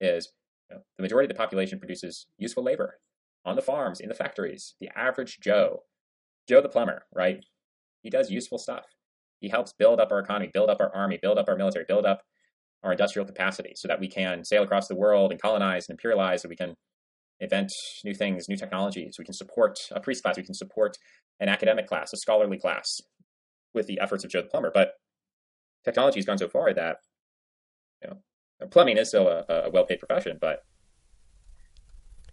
Is 0.00 0.30
you 0.70 0.76
know, 0.76 0.82
the 0.96 1.02
majority 1.02 1.26
of 1.26 1.36
the 1.36 1.42
population 1.42 1.80
produces 1.80 2.26
useful 2.38 2.62
labor 2.62 3.00
on 3.44 3.56
the 3.56 3.62
farms, 3.62 4.00
in 4.00 4.08
the 4.08 4.14
factories. 4.14 4.76
The 4.80 4.88
average 4.96 5.40
Joe, 5.40 5.82
Joe 6.48 6.62
the 6.62 6.68
plumber, 6.68 7.02
right? 7.12 7.44
He 8.02 8.10
does 8.10 8.30
useful 8.30 8.58
stuff. 8.58 8.84
He 9.40 9.48
helps 9.48 9.72
build 9.72 10.00
up 10.00 10.12
our 10.12 10.20
economy, 10.20 10.50
build 10.52 10.70
up 10.70 10.80
our 10.80 10.94
army, 10.94 11.18
build 11.20 11.36
up 11.36 11.48
our 11.48 11.56
military, 11.56 11.84
build 11.88 12.06
up 12.06 12.22
our 12.82 12.92
industrial 12.92 13.26
capacity 13.26 13.72
so 13.76 13.88
that 13.88 14.00
we 14.00 14.08
can 14.08 14.44
sail 14.44 14.62
across 14.62 14.88
the 14.88 14.96
world 14.96 15.32
and 15.32 15.40
colonize 15.40 15.86
and 15.88 15.98
imperialize, 15.98 16.40
so 16.40 16.48
we 16.48 16.56
can 16.56 16.74
invent 17.40 17.70
new 18.04 18.14
things, 18.14 18.48
new 18.48 18.56
technologies. 18.56 19.16
We 19.18 19.24
can 19.24 19.34
support 19.34 19.78
a 19.92 20.00
priest 20.00 20.22
class. 20.22 20.36
We 20.36 20.42
can 20.42 20.54
support 20.54 20.96
an 21.40 21.48
academic 21.48 21.86
class, 21.86 22.12
a 22.12 22.16
scholarly 22.16 22.58
class 22.58 22.86
with 23.74 23.86
the 23.86 24.00
efforts 24.00 24.24
of 24.24 24.30
Joe 24.30 24.42
the 24.42 24.48
plumber. 24.48 24.70
But 24.72 24.92
technology 25.84 26.18
has 26.18 26.26
gone 26.26 26.38
so 26.38 26.48
far 26.48 26.72
that 26.74 26.96
you 28.02 28.10
know 28.10 28.66
plumbing 28.68 28.98
is 28.98 29.08
still 29.08 29.28
a, 29.28 29.44
a 29.48 29.70
well-paid 29.70 30.00
profession, 30.00 30.38
but 30.40 30.60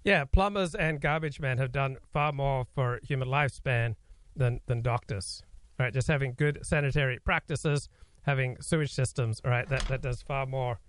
Yeah, 0.04 0.26
plumbers 0.26 0.76
and 0.76 1.02
garbage 1.02 1.40
men 1.40 1.58
have 1.58 1.72
done 1.72 1.98
far 2.12 2.32
more 2.32 2.66
for 2.74 3.00
human 3.04 3.28
lifespan 3.28 3.96
than 4.36 4.62
than 4.68 4.82
doctors. 4.82 5.44
Right, 5.80 5.94
just 5.94 6.08
having 6.08 6.34
good 6.36 6.60
sanitary 6.64 7.20
practices, 7.20 7.88
having 8.28 8.62
sewage 8.62 8.94
systems. 8.94 9.42
right, 9.44 9.68
that 9.70 9.88
that 9.88 10.02
does 10.02 10.22
far 10.22 10.46
more 10.46 10.80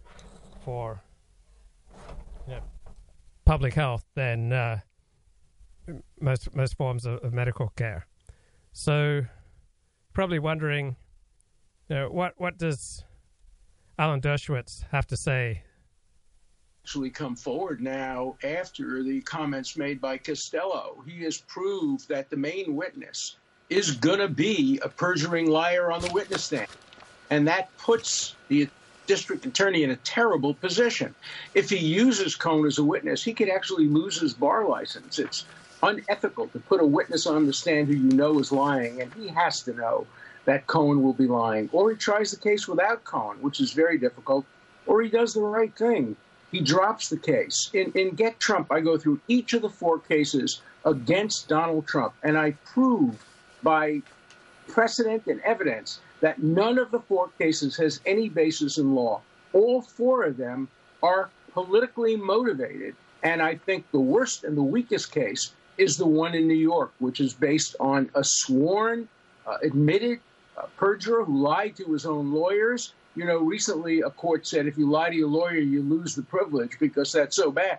for 0.64 1.00
you 2.46 2.54
know, 2.54 2.60
public 3.44 3.72
health 3.72 4.04
than 4.14 4.52
uh, 4.52 4.80
most 6.20 6.54
most 6.54 6.76
forms 6.76 7.06
of, 7.06 7.20
of 7.24 7.32
medical 7.32 7.72
care. 7.76 8.06
So, 8.72 9.22
probably 10.12 10.40
wondering, 10.40 10.96
you 11.88 11.96
know, 11.96 12.10
what 12.10 12.34
what 12.36 12.58
does 12.58 13.04
Alan 13.98 14.20
Dershowitz 14.20 14.84
have 14.90 15.06
to 15.06 15.16
say 15.16 15.62
actually 16.84 17.10
come 17.10 17.36
forward 17.36 17.82
now 17.82 18.34
after 18.42 19.02
the 19.02 19.20
comments 19.20 19.76
made 19.76 20.00
by 20.00 20.16
Costello. 20.16 20.96
He 21.06 21.22
has 21.24 21.36
proved 21.36 22.08
that 22.08 22.30
the 22.30 22.36
main 22.36 22.74
witness 22.74 23.36
is 23.68 23.90
going 23.90 24.20
to 24.20 24.28
be 24.28 24.80
a 24.82 24.88
perjuring 24.88 25.50
liar 25.50 25.92
on 25.92 26.00
the 26.00 26.10
witness 26.14 26.44
stand. 26.44 26.66
And 27.30 27.46
that 27.48 27.76
puts 27.78 28.34
the 28.48 28.68
district 29.06 29.46
attorney 29.46 29.82
in 29.82 29.90
a 29.90 29.96
terrible 29.96 30.54
position. 30.54 31.14
If 31.54 31.70
he 31.70 31.78
uses 31.78 32.36
Cohen 32.36 32.66
as 32.66 32.78
a 32.78 32.84
witness, 32.84 33.24
he 33.24 33.34
could 33.34 33.48
actually 33.48 33.86
lose 33.86 34.20
his 34.20 34.34
bar 34.34 34.68
license. 34.68 35.18
It's 35.18 35.44
unethical 35.82 36.48
to 36.48 36.58
put 36.58 36.80
a 36.80 36.86
witness 36.86 37.26
on 37.26 37.46
the 37.46 37.52
stand 37.52 37.88
who 37.88 37.94
you 37.94 38.10
know 38.10 38.38
is 38.38 38.52
lying, 38.52 39.00
and 39.00 39.12
he 39.14 39.28
has 39.28 39.62
to 39.62 39.72
know 39.72 40.06
that 40.44 40.66
Cohen 40.66 41.02
will 41.02 41.12
be 41.12 41.26
lying. 41.26 41.68
Or 41.72 41.90
he 41.90 41.96
tries 41.96 42.30
the 42.30 42.36
case 42.36 42.68
without 42.68 43.04
Cohen, 43.04 43.38
which 43.40 43.60
is 43.60 43.72
very 43.72 43.98
difficult, 43.98 44.44
or 44.86 45.02
he 45.02 45.08
does 45.08 45.34
the 45.34 45.40
right 45.40 45.74
thing 45.76 46.16
he 46.50 46.60
drops 46.60 47.08
the 47.08 47.18
case. 47.18 47.70
In, 47.74 47.92
in 47.92 48.14
Get 48.14 48.40
Trump, 48.40 48.72
I 48.72 48.80
go 48.80 48.96
through 48.96 49.20
each 49.28 49.52
of 49.52 49.62
the 49.62 49.68
four 49.68 49.98
cases 49.98 50.62
against 50.84 51.48
Donald 51.48 51.86
Trump, 51.86 52.14
and 52.22 52.38
I 52.38 52.52
prove 52.64 53.24
by 53.62 54.02
precedent 54.66 55.26
and 55.26 55.40
evidence 55.42 56.00
that 56.20 56.42
none 56.42 56.78
of 56.78 56.90
the 56.90 57.00
four 57.00 57.28
cases 57.38 57.76
has 57.76 58.00
any 58.06 58.28
basis 58.28 58.78
in 58.78 58.94
law. 58.94 59.20
All 59.52 59.82
four 59.82 60.24
of 60.24 60.36
them 60.36 60.68
are 61.02 61.30
politically 61.52 62.16
motivated. 62.16 62.94
And 63.22 63.42
I 63.42 63.56
think 63.56 63.90
the 63.90 64.00
worst 64.00 64.44
and 64.44 64.56
the 64.56 64.62
weakest 64.62 65.12
case 65.12 65.52
is 65.76 65.96
the 65.96 66.06
one 66.06 66.34
in 66.34 66.46
New 66.48 66.54
York, 66.54 66.92
which 66.98 67.20
is 67.20 67.34
based 67.34 67.76
on 67.80 68.10
a 68.14 68.24
sworn, 68.24 69.08
uh, 69.46 69.58
admitted 69.62 70.20
uh, 70.56 70.66
perjurer 70.76 71.24
who 71.24 71.38
lied 71.38 71.76
to 71.76 71.92
his 71.92 72.04
own 72.04 72.32
lawyers 72.32 72.92
you 73.18 73.24
know, 73.24 73.38
recently 73.38 74.02
a 74.02 74.10
court 74.10 74.46
said 74.46 74.68
if 74.68 74.78
you 74.78 74.88
lie 74.88 75.10
to 75.10 75.16
your 75.16 75.26
lawyer, 75.26 75.58
you 75.58 75.82
lose 75.82 76.14
the 76.14 76.22
privilege 76.22 76.78
because 76.78 77.10
that's 77.10 77.34
so 77.34 77.50
bad. 77.50 77.78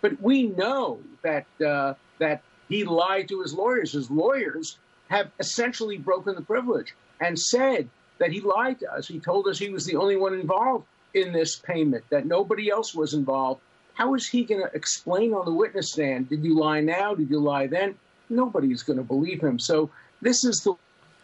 But 0.00 0.18
we 0.22 0.44
know 0.44 1.00
that 1.20 1.44
uh, 1.60 1.92
that 2.18 2.40
he 2.70 2.84
lied 2.84 3.28
to 3.28 3.42
his 3.42 3.52
lawyers. 3.52 3.92
His 3.92 4.10
lawyers 4.10 4.78
have 5.08 5.30
essentially 5.38 5.98
broken 5.98 6.34
the 6.34 6.40
privilege 6.40 6.94
and 7.20 7.38
said 7.38 7.88
that 8.18 8.32
he 8.32 8.40
lied 8.40 8.80
to 8.80 8.92
us. 8.92 9.06
He 9.08 9.20
told 9.20 9.46
us 9.46 9.58
he 9.58 9.70
was 9.70 9.86
the 9.86 9.96
only 9.96 10.16
one 10.16 10.34
involved 10.34 10.86
in 11.14 11.32
this 11.32 11.56
payment, 11.56 12.04
that 12.10 12.26
nobody 12.26 12.70
else 12.70 12.94
was 12.94 13.14
involved. 13.14 13.60
How 13.94 14.14
is 14.14 14.28
he 14.28 14.44
going 14.44 14.60
to 14.60 14.74
explain 14.74 15.32
on 15.32 15.44
the 15.44 15.52
witness 15.52 15.92
stand? 15.92 16.28
Did 16.28 16.44
you 16.44 16.56
lie 16.56 16.80
now? 16.80 17.14
Did 17.14 17.30
you 17.30 17.40
lie 17.40 17.66
then? 17.66 17.94
Nobody's 18.28 18.82
going 18.82 18.98
to 18.98 19.02
believe 19.02 19.40
him. 19.40 19.58
So 19.58 19.90
this 20.20 20.44
is 20.44 20.62
the 20.62 20.74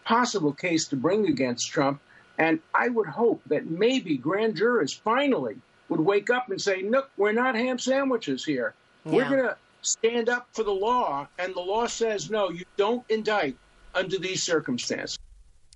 possible 0.05 0.53
case 0.53 0.89
to 0.89 0.97
bring 0.97 1.29
against 1.29 1.71
Trump. 1.71 2.01
And 2.39 2.59
I 2.75 2.89
would 2.89 3.07
hope 3.07 3.43
that 3.47 3.67
maybe 3.67 4.17
grand 4.17 4.57
jurors 4.57 4.93
finally 4.93 5.57
would 5.89 6.01
wake 6.01 6.31
up 6.31 6.51
and 6.51 6.61
say, 6.61 6.83
look, 6.83 7.11
we're 7.17 7.33
not 7.33 7.55
ham 7.55 7.79
sandwiches 7.79 8.45
here. 8.45 8.75
Yeah. 9.05 9.13
We're 9.13 9.29
going 9.29 9.45
to 9.45 9.57
stand 9.83 10.29
up 10.29 10.49
for 10.53 10.65
the 10.65 10.73
law. 10.73 11.29
And 11.39 11.55
the 11.55 11.61
law 11.61 11.87
says, 11.87 12.31
no, 12.31 12.51
you 12.51 12.65
don't 12.77 13.05
indict 13.09 13.57
under 13.95 14.19
these 14.19 14.43
circumstances. 14.43 15.19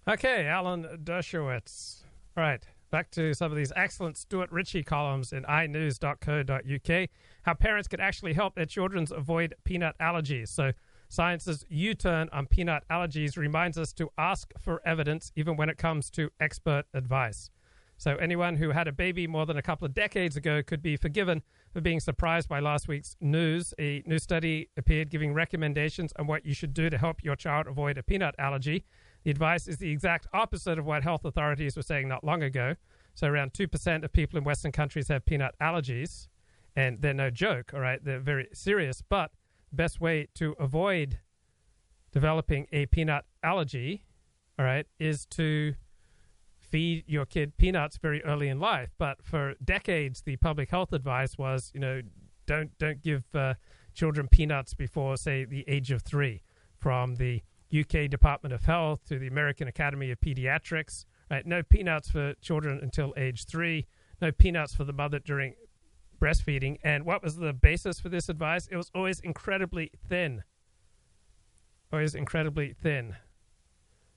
Okay, 0.08 0.46
Alan 0.46 0.84
Dershowitz. 1.04 2.02
All 2.34 2.42
right, 2.42 2.66
back 2.90 3.10
to 3.10 3.34
some 3.34 3.52
of 3.52 3.58
these 3.58 3.74
excellent 3.76 4.16
Stuart 4.16 4.50
Ritchie 4.50 4.82
columns 4.82 5.34
in 5.34 5.44
inews.co.uk. 5.44 7.08
How 7.42 7.52
parents 7.52 7.88
could 7.88 8.00
actually 8.00 8.32
help 8.32 8.54
their 8.54 8.64
children 8.64 9.06
avoid 9.14 9.54
peanut 9.64 9.96
allergies. 10.00 10.48
So 10.48 10.72
Science's 11.10 11.62
U 11.68 11.92
turn 11.92 12.30
on 12.32 12.46
peanut 12.46 12.84
allergies 12.90 13.36
reminds 13.36 13.76
us 13.76 13.92
to 13.94 14.08
ask 14.16 14.50
for 14.58 14.80
evidence 14.86 15.30
even 15.36 15.58
when 15.58 15.68
it 15.68 15.76
comes 15.76 16.08
to 16.12 16.30
expert 16.40 16.84
advice. 16.94 17.50
So, 17.98 18.14
anyone 18.14 18.56
who 18.56 18.70
had 18.70 18.86
a 18.88 18.92
baby 18.92 19.26
more 19.26 19.44
than 19.44 19.58
a 19.58 19.62
couple 19.62 19.84
of 19.84 19.92
decades 19.92 20.36
ago 20.36 20.62
could 20.62 20.80
be 20.80 20.96
forgiven 20.96 21.42
for 21.72 21.80
being 21.80 21.98
surprised 22.00 22.48
by 22.48 22.60
last 22.60 22.86
week's 22.86 23.16
news. 23.20 23.74
A 23.78 24.04
new 24.06 24.20
study 24.20 24.70
appeared 24.76 25.10
giving 25.10 25.34
recommendations 25.34 26.12
on 26.16 26.28
what 26.28 26.46
you 26.46 26.54
should 26.54 26.72
do 26.72 26.88
to 26.88 26.96
help 26.96 27.24
your 27.24 27.34
child 27.34 27.66
avoid 27.66 27.98
a 27.98 28.02
peanut 28.04 28.36
allergy. 28.38 28.84
The 29.24 29.30
advice 29.30 29.68
is 29.68 29.78
the 29.78 29.90
exact 29.90 30.26
opposite 30.32 30.78
of 30.78 30.86
what 30.86 31.02
health 31.02 31.24
authorities 31.24 31.76
were 31.76 31.82
saying 31.82 32.08
not 32.08 32.24
long 32.24 32.42
ago. 32.42 32.76
So, 33.14 33.26
around 33.26 33.52
2% 33.52 34.04
of 34.04 34.12
people 34.12 34.38
in 34.38 34.44
Western 34.44 34.72
countries 34.72 35.08
have 35.08 35.24
peanut 35.24 35.54
allergies, 35.60 36.28
and 36.76 37.02
they're 37.02 37.12
no 37.12 37.30
joke, 37.30 37.72
all 37.74 37.80
right? 37.80 38.02
They're 38.02 38.20
very 38.20 38.48
serious. 38.52 39.02
But 39.06 39.32
the 39.70 39.76
best 39.76 40.00
way 40.00 40.28
to 40.34 40.54
avoid 40.58 41.18
developing 42.12 42.66
a 42.72 42.86
peanut 42.86 43.24
allergy, 43.42 44.04
all 44.58 44.64
right, 44.64 44.86
is 44.98 45.26
to 45.26 45.74
feed 46.60 47.04
your 47.06 47.26
kid 47.26 47.56
peanuts 47.56 47.96
very 47.96 48.22
early 48.24 48.48
in 48.48 48.60
life. 48.60 48.90
But 48.98 49.22
for 49.22 49.54
decades, 49.64 50.22
the 50.22 50.36
public 50.36 50.70
health 50.70 50.92
advice 50.92 51.36
was, 51.36 51.70
you 51.74 51.80
know, 51.80 52.02
don't 52.46 52.76
don't 52.78 53.02
give 53.02 53.24
uh, 53.34 53.54
children 53.94 54.28
peanuts 54.28 54.74
before, 54.74 55.16
say, 55.16 55.44
the 55.44 55.64
age 55.68 55.90
of 55.90 56.02
three. 56.02 56.42
From 56.76 57.16
the 57.16 57.42
UK 57.76 58.08
Department 58.08 58.52
of 58.52 58.64
Health 58.64 59.00
to 59.08 59.18
the 59.18 59.26
American 59.26 59.68
Academy 59.68 60.10
of 60.10 60.20
Pediatrics, 60.20 61.04
right? 61.30 61.46
No 61.46 61.62
peanuts 61.62 62.10
for 62.10 62.34
children 62.40 62.80
until 62.82 63.12
age 63.16 63.46
three. 63.46 63.86
No 64.20 64.32
peanuts 64.32 64.74
for 64.74 64.84
the 64.84 64.92
mother 64.92 65.18
during 65.18 65.54
breastfeeding. 66.20 66.78
And 66.82 67.04
what 67.04 67.22
was 67.22 67.36
the 67.36 67.52
basis 67.52 68.00
for 68.00 68.08
this 68.08 68.28
advice? 68.28 68.66
It 68.70 68.76
was 68.76 68.90
always 68.94 69.20
incredibly 69.20 69.90
thin. 70.08 70.42
Always 71.92 72.14
incredibly 72.14 72.72
thin. 72.72 73.16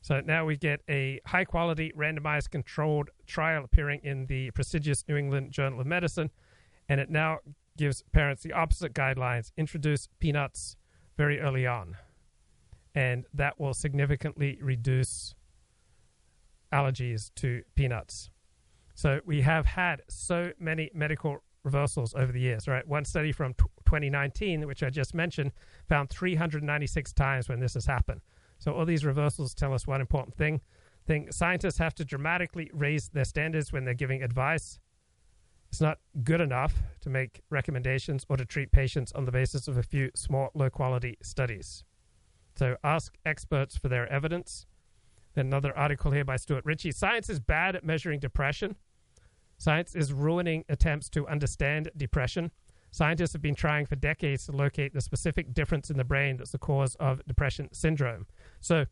So 0.01 0.19
now 0.19 0.45
we 0.45 0.57
get 0.57 0.81
a 0.89 1.21
high 1.27 1.45
quality 1.45 1.93
randomized 1.95 2.49
controlled 2.49 3.09
trial 3.27 3.63
appearing 3.63 4.01
in 4.03 4.25
the 4.25 4.49
prestigious 4.51 5.03
New 5.07 5.15
England 5.15 5.51
Journal 5.51 5.79
of 5.79 5.85
Medicine. 5.85 6.31
And 6.89 6.99
it 6.99 7.09
now 7.09 7.39
gives 7.77 8.03
parents 8.11 8.41
the 8.41 8.53
opposite 8.53 8.93
guidelines 8.93 9.51
introduce 9.57 10.09
peanuts 10.19 10.75
very 11.17 11.39
early 11.39 11.67
on. 11.67 11.97
And 12.93 13.25
that 13.33 13.59
will 13.59 13.73
significantly 13.73 14.57
reduce 14.61 15.33
allergies 16.73 17.31
to 17.35 17.63
peanuts. 17.75 18.29
So 18.95 19.19
we 19.25 19.41
have 19.41 19.65
had 19.65 20.01
so 20.09 20.51
many 20.59 20.89
medical 20.93 21.39
reversals 21.63 22.13
over 22.13 22.31
the 22.31 22.39
years, 22.39 22.67
right? 22.67 22.87
One 22.87 23.05
study 23.05 23.31
from 23.31 23.53
t- 23.53 23.65
2019, 23.85 24.67
which 24.67 24.83
I 24.83 24.89
just 24.89 25.13
mentioned, 25.13 25.51
found 25.87 26.09
396 26.09 27.13
times 27.13 27.49
when 27.49 27.59
this 27.59 27.75
has 27.75 27.85
happened. 27.85 28.21
So 28.57 28.73
all 28.73 28.85
these 28.85 29.05
reversals 29.05 29.53
tell 29.53 29.73
us 29.73 29.87
one 29.87 30.01
important 30.01 30.35
thing. 30.35 30.61
Thing 31.05 31.31
scientists 31.31 31.79
have 31.79 31.95
to 31.95 32.05
dramatically 32.05 32.69
raise 32.73 33.09
their 33.09 33.25
standards 33.25 33.73
when 33.73 33.85
they're 33.85 33.93
giving 33.93 34.21
advice. 34.21 34.79
It's 35.69 35.81
not 35.81 35.99
good 36.23 36.41
enough 36.41 36.75
to 37.01 37.09
make 37.09 37.41
recommendations 37.49 38.25
or 38.29 38.37
to 38.37 38.45
treat 38.45 38.71
patients 38.71 39.11
on 39.13 39.25
the 39.25 39.31
basis 39.31 39.67
of 39.67 39.77
a 39.77 39.83
few 39.83 40.11
small, 40.15 40.51
low 40.53 40.69
quality 40.69 41.17
studies. 41.23 41.83
So 42.55 42.77
ask 42.83 43.15
experts 43.25 43.77
for 43.77 43.89
their 43.89 44.11
evidence. 44.11 44.65
Then 45.33 45.47
another 45.47 45.75
article 45.77 46.11
here 46.11 46.25
by 46.25 46.35
Stuart 46.35 46.65
Ritchie. 46.65 46.91
Science 46.91 47.29
is 47.29 47.39
bad 47.39 47.75
at 47.75 47.85
measuring 47.85 48.19
depression. 48.19 48.75
Science 49.57 49.95
is 49.95 50.11
ruining 50.11 50.65
attempts 50.69 51.09
to 51.11 51.27
understand 51.27 51.89
depression. 51.95 52.51
Scientists 52.89 53.31
have 53.33 53.41
been 53.41 53.55
trying 53.55 53.85
for 53.85 53.95
decades 53.95 54.45
to 54.45 54.51
locate 54.51 54.93
the 54.93 54.99
specific 54.99 55.53
difference 55.53 55.89
in 55.89 55.97
the 55.97 56.03
brain 56.03 56.35
that's 56.35 56.51
the 56.51 56.57
cause 56.57 56.95
of 56.95 57.25
depression 57.25 57.69
syndrome. 57.71 58.25
So, 58.59 58.85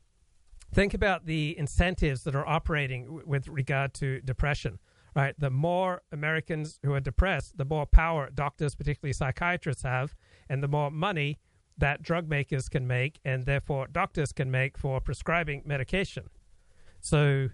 think 0.73 0.93
about 0.93 1.25
the 1.25 1.57
incentives 1.57 2.23
that 2.23 2.35
are 2.35 2.47
operating 2.47 3.05
w- 3.05 3.23
with 3.25 3.47
regard 3.47 3.93
to 3.95 4.21
depression. 4.21 4.79
Right, 5.15 5.33
the 5.37 5.49
more 5.49 6.03
Americans 6.11 6.79
who 6.83 6.93
are 6.93 6.99
depressed, 6.99 7.57
the 7.57 7.65
more 7.65 7.87
power 7.87 8.29
doctors, 8.33 8.75
particularly 8.75 9.11
psychiatrists, 9.11 9.81
have, 9.81 10.15
and 10.47 10.61
the 10.61 10.67
more 10.67 10.91
money 10.91 11.39
that 11.79 12.01
drug 12.01 12.29
makers 12.29 12.69
can 12.69 12.87
make, 12.87 13.19
and 13.25 13.45
therefore 13.45 13.87
doctors 13.91 14.31
can 14.31 14.51
make 14.51 14.77
for 14.77 15.01
prescribing 15.01 15.63
medication. 15.65 16.29
So, 16.99 17.49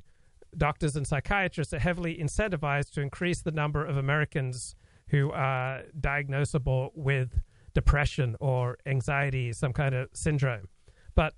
doctors 0.57 0.95
and 0.95 1.05
psychiatrists 1.05 1.73
are 1.73 1.79
heavily 1.79 2.17
incentivized 2.17 2.91
to 2.93 3.01
increase 3.01 3.41
the 3.41 3.51
number 3.51 3.85
of 3.85 3.97
Americans 3.97 4.75
who 5.09 5.31
are 5.31 5.83
diagnosable 5.99 6.91
with 6.95 7.41
depression 7.73 8.35
or 8.39 8.77
anxiety, 8.85 9.53
some 9.53 9.73
kind 9.73 9.93
of 9.93 10.09
syndrome. 10.13 10.67
But 11.13 11.33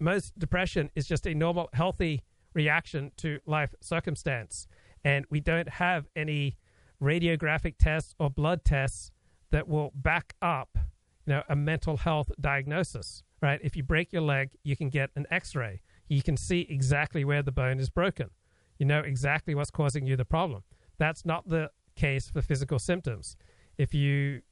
most 0.00 0.36
depression 0.38 0.90
is 0.94 1.06
just 1.06 1.26
a 1.26 1.34
normal, 1.34 1.68
healthy 1.72 2.22
reaction 2.54 3.12
to 3.18 3.38
life 3.46 3.74
circumstance. 3.80 4.66
And 5.04 5.26
we 5.30 5.40
don't 5.40 5.68
have 5.68 6.06
any 6.16 6.56
radiographic 7.02 7.74
tests 7.78 8.14
or 8.18 8.30
blood 8.30 8.64
tests 8.64 9.10
that 9.50 9.68
will 9.68 9.92
back 9.94 10.34
up 10.40 10.78
you 11.26 11.34
know, 11.34 11.42
a 11.48 11.56
mental 11.56 11.96
health 11.96 12.30
diagnosis, 12.40 13.22
right? 13.40 13.60
If 13.62 13.76
you 13.76 13.82
break 13.82 14.12
your 14.12 14.22
leg, 14.22 14.50
you 14.62 14.76
can 14.76 14.90
get 14.90 15.10
an 15.16 15.26
X-ray. 15.30 15.80
You 16.08 16.22
can 16.22 16.36
see 16.36 16.66
exactly 16.68 17.24
where 17.24 17.42
the 17.42 17.52
bone 17.52 17.80
is 17.80 17.90
broken. 17.90 18.30
You 18.78 18.86
know 18.86 19.00
exactly 19.00 19.54
what's 19.54 19.70
causing 19.70 20.06
you 20.06 20.16
the 20.16 20.24
problem. 20.24 20.62
That's 20.98 21.24
not 21.24 21.48
the 21.48 21.70
case 21.96 22.28
for 22.28 22.42
physical 22.42 22.78
symptoms. 22.78 23.36
If 23.78 23.94
you, 23.94 24.42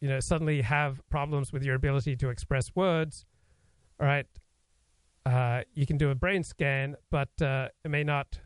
you 0.00 0.08
know, 0.08 0.20
suddenly 0.20 0.62
have 0.62 1.00
problems 1.10 1.52
with 1.52 1.62
your 1.62 1.74
ability 1.74 2.16
to 2.16 2.28
express 2.30 2.74
words, 2.74 3.26
all 4.00 4.06
right, 4.06 4.26
uh, 5.26 5.62
you 5.74 5.86
can 5.86 5.96
do 5.96 6.10
a 6.10 6.14
brain 6.14 6.42
scan, 6.42 6.96
but 7.10 7.30
uh, 7.40 7.68
it 7.84 7.90
may 7.90 8.04
not 8.04 8.40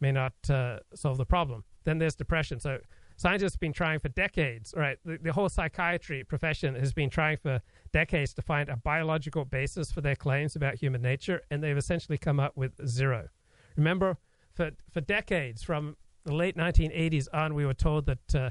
may 0.00 0.12
not 0.12 0.32
uh, 0.48 0.78
solve 0.94 1.18
the 1.18 1.26
problem. 1.26 1.64
Then 1.84 1.98
there's 1.98 2.14
depression. 2.14 2.58
So 2.58 2.78
scientists 3.20 3.52
have 3.52 3.60
been 3.60 3.72
trying 3.72 3.98
for 3.98 4.08
decades. 4.08 4.72
Right, 4.76 4.98
the, 5.04 5.18
the 5.18 5.32
whole 5.32 5.48
psychiatry 5.48 6.24
profession 6.24 6.74
has 6.74 6.92
been 6.94 7.10
trying 7.10 7.36
for 7.36 7.60
decades 7.92 8.32
to 8.34 8.42
find 8.42 8.68
a 8.68 8.76
biological 8.76 9.44
basis 9.44 9.92
for 9.92 10.00
their 10.00 10.16
claims 10.16 10.56
about 10.56 10.76
human 10.76 11.02
nature, 11.02 11.42
and 11.50 11.62
they've 11.62 11.76
essentially 11.76 12.16
come 12.16 12.40
up 12.40 12.56
with 12.56 12.72
zero. 12.86 13.28
Remember, 13.76 14.16
for 14.54 14.70
for 14.90 15.02
decades, 15.02 15.62
from 15.62 15.96
the 16.24 16.34
late 16.34 16.56
1980s 16.56 17.28
on, 17.32 17.54
we 17.54 17.66
were 17.66 17.74
told 17.74 18.06
that 18.06 18.34
uh, 18.34 18.50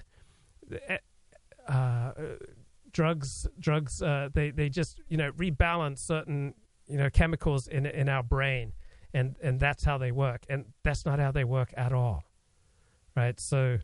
eh, 0.87 0.97
uh, 1.67 2.11
drugs 2.91 3.47
drugs 3.59 4.01
uh, 4.01 4.29
they 4.33 4.51
they 4.51 4.69
just 4.69 5.01
you 5.07 5.17
know 5.17 5.31
rebalance 5.31 5.99
certain 5.99 6.53
you 6.87 6.97
know 6.97 7.09
chemicals 7.09 7.67
in 7.67 7.87
in 7.87 8.07
our 8.07 8.23
brain, 8.23 8.73
and 9.15 9.35
and 9.41 9.59
that's 9.59 9.83
how 9.83 9.97
they 9.97 10.11
work, 10.11 10.45
and 10.47 10.65
that's 10.83 11.07
not 11.07 11.17
how 11.19 11.31
they 11.31 11.43
work 11.43 11.73
at 11.75 11.91
all, 11.91 12.23
right? 13.15 13.39
So. 13.39 13.79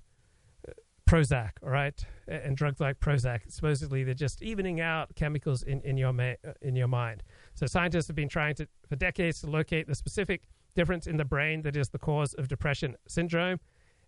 Prozac, 1.07 1.51
all 1.61 1.69
right, 1.69 2.03
and 2.27 2.57
drugs 2.57 2.79
like 2.79 2.99
Prozac. 2.99 3.41
Supposedly, 3.47 4.03
they're 4.03 4.15
just 4.15 4.41
evening 4.41 4.81
out 4.81 5.13
chemicals 5.15 5.61
in 5.61 5.81
in 5.81 5.97
your 5.97 6.13
ma- 6.13 6.41
uh, 6.47 6.53
in 6.61 6.75
your 6.75 6.87
mind. 6.87 7.23
So 7.53 7.67
scientists 7.67 8.07
have 8.07 8.15
been 8.15 8.29
trying 8.29 8.55
to 8.55 8.67
for 8.89 8.95
decades 8.95 9.41
to 9.41 9.47
locate 9.47 9.87
the 9.87 9.95
specific 9.95 10.47
difference 10.73 11.05
in 11.05 11.17
the 11.17 11.25
brain 11.25 11.61
that 11.61 11.75
is 11.75 11.89
the 11.89 11.99
cause 11.99 12.33
of 12.33 12.47
depression 12.47 12.95
syndrome, 13.07 13.59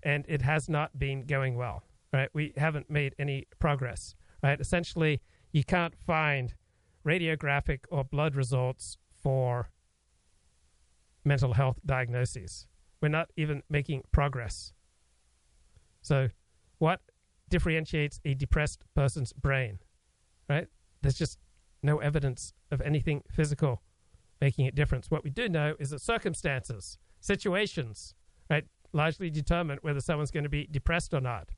and 0.02 0.26
it 0.28 0.42
has 0.42 0.68
not 0.68 0.98
been 0.98 1.26
going 1.26 1.56
well. 1.56 1.84
Right, 2.12 2.30
we 2.34 2.54
haven't 2.58 2.90
made 2.90 3.14
any 3.20 3.46
progress. 3.60 4.16
Right, 4.42 4.60
essentially, 4.60 5.22
you 5.52 5.64
can't 5.64 5.94
find 5.96 6.56
radiographic 7.06 7.82
or 7.90 8.04
blood 8.04 8.36
results 8.36 8.98
for 9.22 9.70
mental 11.24 11.54
health 11.54 11.80
diagnoses. 11.86 12.66
We're 13.02 13.10
not 13.10 13.30
even 13.36 13.62
making 13.70 14.04
progress. 14.12 14.74
So, 16.02 16.30
what 16.80 17.02
differentiates 17.50 18.20
a 18.26 18.34
depressed 18.34 18.84
person's 18.96 19.34
brain? 19.34 19.80
Right? 20.50 20.68
There's 21.02 21.18
just 21.18 21.40
no 21.84 22.00
evidence 22.00 22.54
of 22.72 22.82
anything 22.82 23.24
physical 23.30 23.82
making 24.42 24.66
it 24.66 24.76
difference. 24.76 25.10
What 25.10 25.24
we 25.24 25.30
do 25.30 25.50
know 25.50 25.76
is 25.80 25.90
that 25.90 26.02
circumstances, 26.02 26.98
situations, 27.20 28.14
right, 28.50 28.66
largely 28.94 29.30
determine 29.30 29.80
whether 29.82 30.00
someone's 30.00 30.32
going 30.32 30.44
to 30.44 30.50
be 30.50 30.68
depressed 30.70 31.14
or 31.14 31.22
not. 31.22 31.50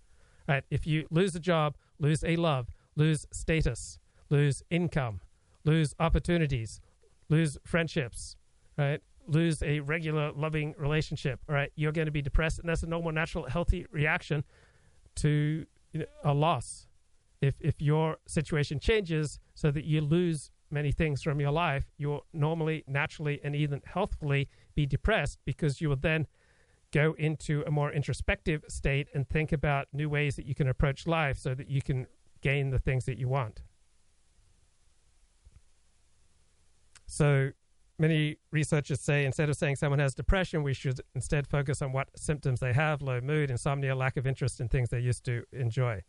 Right? 0.47 0.63
If 0.71 0.87
you 0.87 1.05
lose 1.11 1.35
a 1.35 1.39
job, 1.39 1.75
lose 1.99 2.23
a 2.23 2.35
love, 2.35 2.69
lose 2.95 3.25
status, 3.31 3.99
lose 4.29 4.63
income, 4.69 5.21
lose 5.65 5.93
opportunities, 5.99 6.79
lose 7.29 7.57
friendships, 7.63 8.35
right? 8.77 9.01
Lose 9.27 9.61
a 9.61 9.81
regular 9.81 10.31
loving 10.31 10.73
relationship, 10.77 11.39
right? 11.47 11.71
You're 11.75 11.91
going 11.91 12.07
to 12.07 12.11
be 12.11 12.21
depressed, 12.21 12.59
and 12.59 12.67
that's 12.67 12.83
a 12.83 12.87
normal, 12.87 13.11
natural, 13.11 13.45
healthy 13.47 13.85
reaction 13.91 14.43
to 15.21 15.65
a 16.23 16.33
loss. 16.33 16.87
If 17.41 17.55
if 17.59 17.81
your 17.81 18.17
situation 18.27 18.79
changes 18.79 19.39
so 19.53 19.71
that 19.71 19.85
you 19.85 20.01
lose 20.01 20.51
many 20.71 20.91
things 20.91 21.23
from 21.23 21.39
your 21.39 21.51
life, 21.51 21.85
you'll 21.97 22.25
normally, 22.33 22.83
naturally, 22.87 23.39
and 23.43 23.55
even 23.55 23.81
healthfully 23.85 24.49
be 24.75 24.85
depressed 24.85 25.39
because 25.45 25.81
you 25.81 25.89
will 25.89 25.95
then 25.95 26.27
go 26.91 27.15
into 27.17 27.63
a 27.67 27.71
more 27.71 27.91
introspective 27.91 28.63
state 28.67 29.07
and 29.13 29.27
think 29.29 29.51
about 29.51 29.87
new 29.93 30.09
ways 30.09 30.35
that 30.35 30.45
you 30.45 30.55
can 30.55 30.67
approach 30.67 31.07
life 31.07 31.37
so 31.37 31.53
that 31.53 31.69
you 31.69 31.81
can 31.81 32.07
gain 32.41 32.69
the 32.69 32.79
things 32.79 33.05
that 33.05 33.17
you 33.17 33.27
want. 33.27 33.61
So 37.05 37.51
many 37.99 38.37
researchers 38.51 39.01
say 39.01 39.25
instead 39.25 39.49
of 39.49 39.57
saying 39.57 39.75
someone 39.75 39.99
has 39.99 40.15
depression, 40.15 40.63
we 40.63 40.73
should 40.73 41.01
instead 41.15 41.45
focus 41.47 41.81
on 41.81 41.91
what 41.91 42.07
symptoms 42.17 42.59
they 42.59 42.73
have 42.73 43.01
low 43.01 43.21
mood, 43.21 43.51
insomnia, 43.51 43.95
lack 43.95 44.17
of 44.17 44.25
interest 44.25 44.59
in 44.61 44.69
things 44.69 44.89
they 44.89 44.99
used 44.99 45.25
to 45.25 45.43
enjoy. 45.51 46.01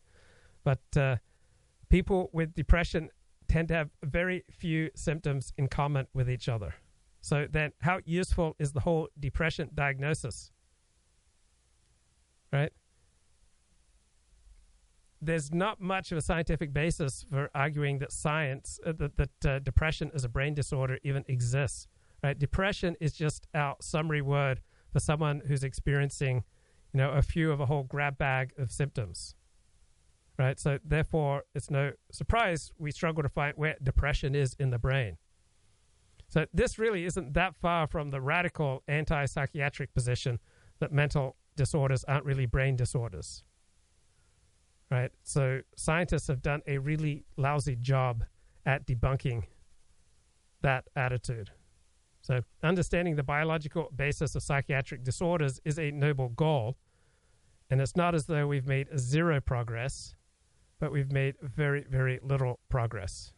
But 0.64 0.80
uh, 0.97 1.16
people 1.88 2.30
with 2.32 2.55
depression 2.55 3.11
tend 3.49 3.68
to 3.68 3.74
have 3.74 3.91
very 4.03 4.45
few 4.51 4.91
symptoms 4.95 5.53
in 5.59 5.68
common 5.68 6.07
with 6.14 6.30
each 6.30 6.49
other. 6.49 6.74
So 7.20 7.47
then, 7.51 7.72
how 7.80 8.01
useful 8.05 8.57
is 8.59 8.72
the 8.72 8.80
whole 8.80 9.09
depression 9.18 9.70
diagnosis? 9.74 10.53
Right? 12.53 12.72
There's 15.23 15.53
not 15.53 15.81
much 15.81 16.12
of 16.12 16.18
a 16.18 16.23
scientific 16.23 16.73
basis 16.73 17.25
for 17.29 17.51
arguing 17.55 17.99
that 17.99 18.11
science, 18.11 18.81
uh, 18.87 18.93
that, 18.93 19.16
that 19.16 19.47
uh, 19.47 19.59
depression 19.59 20.11
as 20.14 20.25
a 20.25 20.29
brain 20.29 20.55
disorder 20.55 20.99
even 21.03 21.25
exists. 21.29 21.89
Right? 22.23 22.39
Depression 22.39 22.97
is 23.01 23.12
just 23.12 23.47
our 23.55 23.77
summary 23.81 24.23
word 24.23 24.61
for 24.93 25.01
someone 25.01 25.43
who's 25.47 25.62
experiencing, 25.62 26.45
you 26.93 26.99
know, 26.99 27.11
a 27.11 27.23
few 27.23 27.53
of 27.53 27.61
a 27.61 27.66
whole 27.66 27.83
grab 27.85 28.18
bag 28.18 28.53
of 28.59 28.73
symptoms. 28.73 29.35
Right? 30.39 30.59
So 30.59 30.79
therefore, 30.83 31.45
it's 31.55 31.71
no 31.71 31.93
surprise 32.11 32.73
we 32.79 32.91
struggle 32.91 33.23
to 33.23 33.29
find 33.29 33.55
where 33.57 33.77
depression 33.83 34.35
is 34.35 34.57
in 34.59 34.71
the 34.71 34.79
brain. 34.79 35.18
So 36.29 36.47
this 36.55 36.79
really 36.79 37.05
isn't 37.05 37.35
that 37.35 37.57
far 37.57 37.87
from 37.87 38.11
the 38.11 38.21
radical 38.21 38.83
anti-psychiatric 38.89 39.93
position 39.93 40.39
that 40.79 40.93
mental 40.93 41.37
disorders 41.57 42.05
aren't 42.05 42.25
really 42.25 42.47
brain 42.47 42.77
disorders. 42.77 43.43
Right? 44.91 45.11
So 45.22 45.61
scientists 45.76 46.26
have 46.26 46.43
done 46.43 46.62
a 46.66 46.78
really 46.78 47.24
lousy 47.36 47.76
job 47.76 48.24
at 48.66 48.86
debunking 48.86 49.45
that 50.62 50.84
attitude. 50.97 51.51
So 52.22 52.41
understanding 52.62 53.16
the 53.16 53.22
biological 53.22 53.91
basis 53.95 54.34
of 54.34 54.43
psychiatric 54.43 55.05
disorders 55.05 55.61
is 55.64 55.78
a 55.78 55.91
noble 55.91 56.28
goal. 56.30 56.76
And 57.70 57.80
it's 57.80 57.97
not 57.97 58.14
as 58.14 58.26
though 58.26 58.47
we've 58.47 58.66
made 58.66 58.88
zero 58.99 59.41
progress, 59.41 60.14
but 60.80 60.91
we've 60.91 61.12
made 61.12 61.36
very, 61.41 61.84
very 61.88 62.18
little 62.22 62.59
progress. 62.68 63.32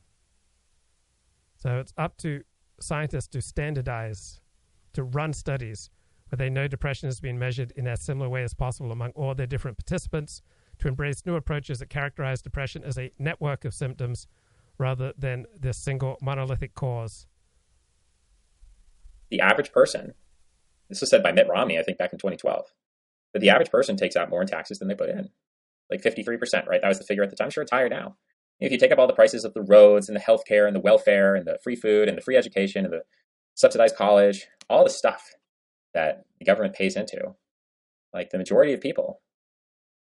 So 1.59 1.79
it's 1.79 1.93
up 1.97 2.17
to 2.19 2.43
scientists 2.81 3.29
to 3.29 3.43
standardize, 3.43 4.41
to 4.95 5.05
run 5.05 5.33
studies 5.33 5.91
where 6.31 6.39
they 6.39 6.51
know 6.51 6.67
depression 6.67 7.09
has 7.09 7.21
been 7.21 7.39
measured 7.39 7.73
in 7.77 7.87
as 7.87 8.01
similar 8.01 8.29
way 8.29 8.43
as 8.43 8.55
possible 8.55 8.91
among 8.91 9.11
all 9.11 9.35
their 9.35 9.47
different 9.47 9.77
participants, 9.77 10.43
to 10.79 10.89
embrace 10.89 11.25
new 11.25 11.37
approaches 11.37 11.79
that 11.79 11.91
characterize 11.91 12.43
depression 12.43 12.83
as 12.85 12.99
a 12.99 13.13
network 13.19 13.65
of 13.65 13.75
symptoms 13.75 14.27
rather 14.79 15.13
than 15.17 15.47
this 15.59 15.77
single 15.77 16.19
monolithic 16.21 16.75
cause. 16.75 17.27
The 19.31 19.41
average 19.41 19.73
person, 19.73 20.15
this 20.89 21.01
was 21.01 21.11
said 21.11 21.23
by 21.23 21.33
Mitt 21.33 21.49
Romney, 21.49 21.79
I 21.79 21.83
think 21.83 21.99
back 21.99 22.13
in 22.13 22.19
2012, 22.19 22.67
that 23.33 23.41
the 23.41 23.51
average 23.51 23.71
person 23.71 23.97
takes 23.97 24.17
out 24.17 24.31
more 24.31 24.43
in 24.43 24.49
taxes 24.49 24.79
than 24.79 24.89
they 24.89 24.95
put 24.95 25.09
in. 25.09 25.31
Like 25.91 26.03
53%, 26.03 26.67
right? 26.67 26.81
That 26.81 26.89
was 26.89 26.99
the 26.99 27.05
figure 27.05 27.23
at 27.23 27.31
the 27.31 27.37
time. 27.37 27.47
I'm 27.47 27.51
sure 27.51 27.63
it's 27.63 27.71
higher 27.71 27.89
now. 27.89 28.17
If 28.61 28.71
you 28.71 28.79
take 28.79 28.93
up 28.93 28.99
all 28.99 29.07
the 29.07 29.13
prices 29.13 29.45
of 29.45 29.55
the 29.55 29.63
roads 29.63 30.09
and 30.09 30.17
the 30.17 30.21
healthcare 30.21 30.67
and 30.67 30.77
the 30.77 30.81
welfare 30.81 31.35
and 31.35 31.47
the 31.47 31.59
free 31.63 31.77
food 31.77 32.09
and 32.09 32.17
the 32.17 32.23
free 32.23 32.37
education 32.37 32.85
and 32.85 32.93
the 32.93 33.03
subsidized 33.55 33.97
college, 33.97 34.47
all 34.71 34.85
the 34.85 34.91
stuff 34.91 35.33
that 35.95 36.25
the 36.39 36.45
government 36.45 36.75
pays 36.75 36.97
into, 36.97 37.35
like 38.15 38.31
the 38.31 38.39
majority 38.39 38.73
of 38.73 38.81
people 38.81 39.21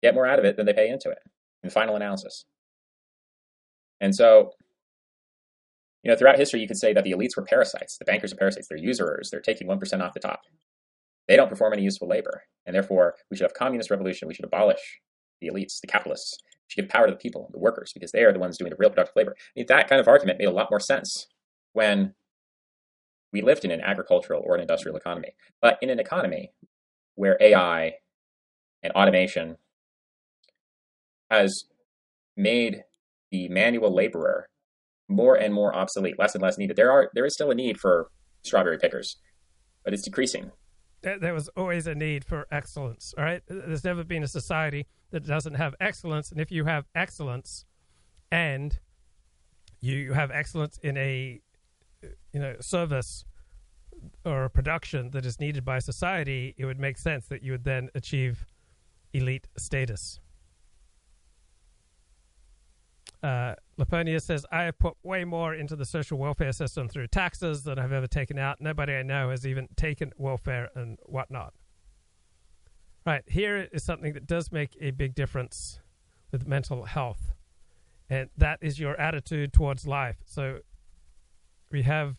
get 0.02 0.14
more 0.14 0.28
out 0.28 0.40
of 0.40 0.46
it 0.46 0.58
than 0.58 0.66
they 0.66 0.74
pay 0.74 0.90
into 0.90 1.10
it 1.10 1.20
in 1.64 1.70
final 1.70 1.96
analysis. 1.96 2.46
And 4.02 4.16
so, 4.16 4.52
you 6.04 6.12
know, 6.12 6.18
throughout 6.18 6.38
history, 6.38 6.62
you 6.62 6.68
could 6.68 6.78
say 6.78 6.94
that 6.94 7.04
the 7.04 7.12
elites 7.12 7.36
were 7.36 7.44
parasites. 7.44 7.98
The 7.98 8.06
bankers 8.06 8.32
are 8.32 8.38
parasites. 8.38 8.68
They're 8.68 8.78
usurers. 8.78 9.30
They're 9.30 9.42
taking 9.42 9.68
1% 9.68 10.02
off 10.02 10.14
the 10.14 10.20
top. 10.20 10.42
They 11.28 11.36
don't 11.36 11.50
perform 11.50 11.74
any 11.74 11.84
useful 11.84 12.08
labor. 12.08 12.44
And 12.66 12.76
therefore, 12.76 13.16
we 13.30 13.38
should 13.38 13.44
have 13.44 13.54
communist 13.54 13.92
revolution. 13.92 14.28
We 14.28 14.34
should 14.34 14.46
abolish 14.46 15.02
the 15.42 15.48
elites, 15.48 15.82
the 15.82 15.88
capitalists. 15.88 16.38
We 16.42 16.72
should 16.72 16.82
give 16.84 16.92
power 16.92 17.08
to 17.08 17.12
the 17.12 17.18
people, 17.18 17.50
the 17.52 17.60
workers, 17.60 17.92
because 17.94 18.12
they 18.12 18.24
are 18.24 18.32
the 18.32 18.40
ones 18.40 18.58
doing 18.58 18.70
the 18.70 18.78
real 18.80 18.90
productive 18.90 19.16
labor. 19.16 19.36
I 19.38 19.60
mean, 19.60 19.66
that 19.68 19.90
kind 19.90 20.00
of 20.00 20.08
argument 20.08 20.40
made 20.40 20.48
a 20.48 20.52
lot 20.52 20.72
more 20.72 20.80
sense 20.80 21.28
when 21.74 22.14
we 23.32 23.42
lived 23.42 23.66
in 23.66 23.72
an 23.72 23.82
agricultural 23.82 24.42
or 24.46 24.56
an 24.56 24.62
industrial 24.62 24.98
economy. 24.98 25.34
But 25.62 25.78
in 25.82 25.90
an 25.90 26.00
economy 26.00 26.52
where 27.16 27.38
AI 27.40 27.96
and 28.82 28.94
automation 28.94 29.58
has 31.30 31.64
made 32.36 32.84
the 33.32 33.48
manual 33.50 33.94
laborer 33.94 34.48
more 35.08 35.36
and 35.36 35.54
more 35.54 35.76
obsolete, 35.76 36.18
less 36.20 36.36
and 36.36 36.42
less 36.42 36.58
needed. 36.58 36.76
There 36.76 36.92
are 36.92 37.10
there 37.14 37.26
is 37.26 37.34
still 37.34 37.52
a 37.52 37.56
need 37.56 37.80
for 37.80 38.10
strawberry 38.44 38.78
pickers, 38.78 39.18
but 39.84 39.94
it's 39.94 40.04
decreasing. 40.04 40.52
There 41.02 41.34
was 41.34 41.48
always 41.56 41.88
a 41.88 41.96
need 41.96 42.26
for 42.26 42.46
excellence. 42.52 43.14
All 43.18 43.24
right, 43.24 43.42
there's 43.48 43.86
never 43.86 44.04
been 44.04 44.24
a 44.24 44.28
society 44.28 44.86
that 45.12 45.26
doesn't 45.26 45.56
have 45.56 45.74
excellence, 45.80 46.32
and 46.32 46.42
if 46.42 46.52
you 46.52 46.66
have 46.66 46.86
excellence, 46.94 47.66
and 48.32 48.78
you 49.80 50.14
have 50.14 50.30
excellence 50.32 50.78
in 50.84 50.98
a 50.98 51.42
you 52.34 52.40
know 52.40 52.56
service 52.60 53.26
or 54.26 54.46
a 54.46 54.50
production 54.50 55.12
that 55.12 55.26
is 55.26 55.40
needed 55.40 55.66
by 55.66 55.80
society, 55.80 56.54
it 56.58 56.66
would 56.66 56.80
make 56.80 56.98
sense 56.98 57.28
that 57.28 57.44
you 57.44 57.54
would 57.54 57.64
then 57.64 57.90
achieve 57.96 58.46
elite 59.14 59.48
status. 59.58 60.20
Uh, 63.22 63.54
Laponia 63.78 64.20
says, 64.20 64.46
I 64.52 64.64
have 64.64 64.80
put 64.80 64.96
way 65.04 65.26
more 65.26 65.54
into 65.54 65.76
the 65.76 65.86
social 65.86 66.18
welfare 66.18 66.54
system 66.54 66.88
through 66.88 67.08
taxes 67.08 67.64
than 67.64 67.78
I've 67.78 67.92
ever 67.92 68.08
taken 68.08 68.38
out. 68.40 68.62
Nobody 68.62 68.94
I 68.94 69.04
know 69.04 69.30
has 69.30 69.46
even 69.46 69.68
taken 69.76 70.12
welfare 70.18 70.70
and 70.76 70.98
whatnot. 71.06 71.54
Right, 73.06 73.24
here 73.28 73.68
is 73.72 73.84
something 73.84 74.14
that 74.14 74.28
does 74.28 74.52
make 74.52 74.78
a 74.80 74.92
big 74.92 75.16
difference 75.16 75.80
with 76.32 76.48
mental 76.48 76.86
health, 76.86 77.32
and 78.10 78.30
that 78.38 78.60
is 78.62 78.80
your 78.80 79.00
attitude 79.00 79.52
towards 79.52 79.88
life. 79.88 80.18
So 80.26 80.60
we 81.72 81.82
have 81.84 82.18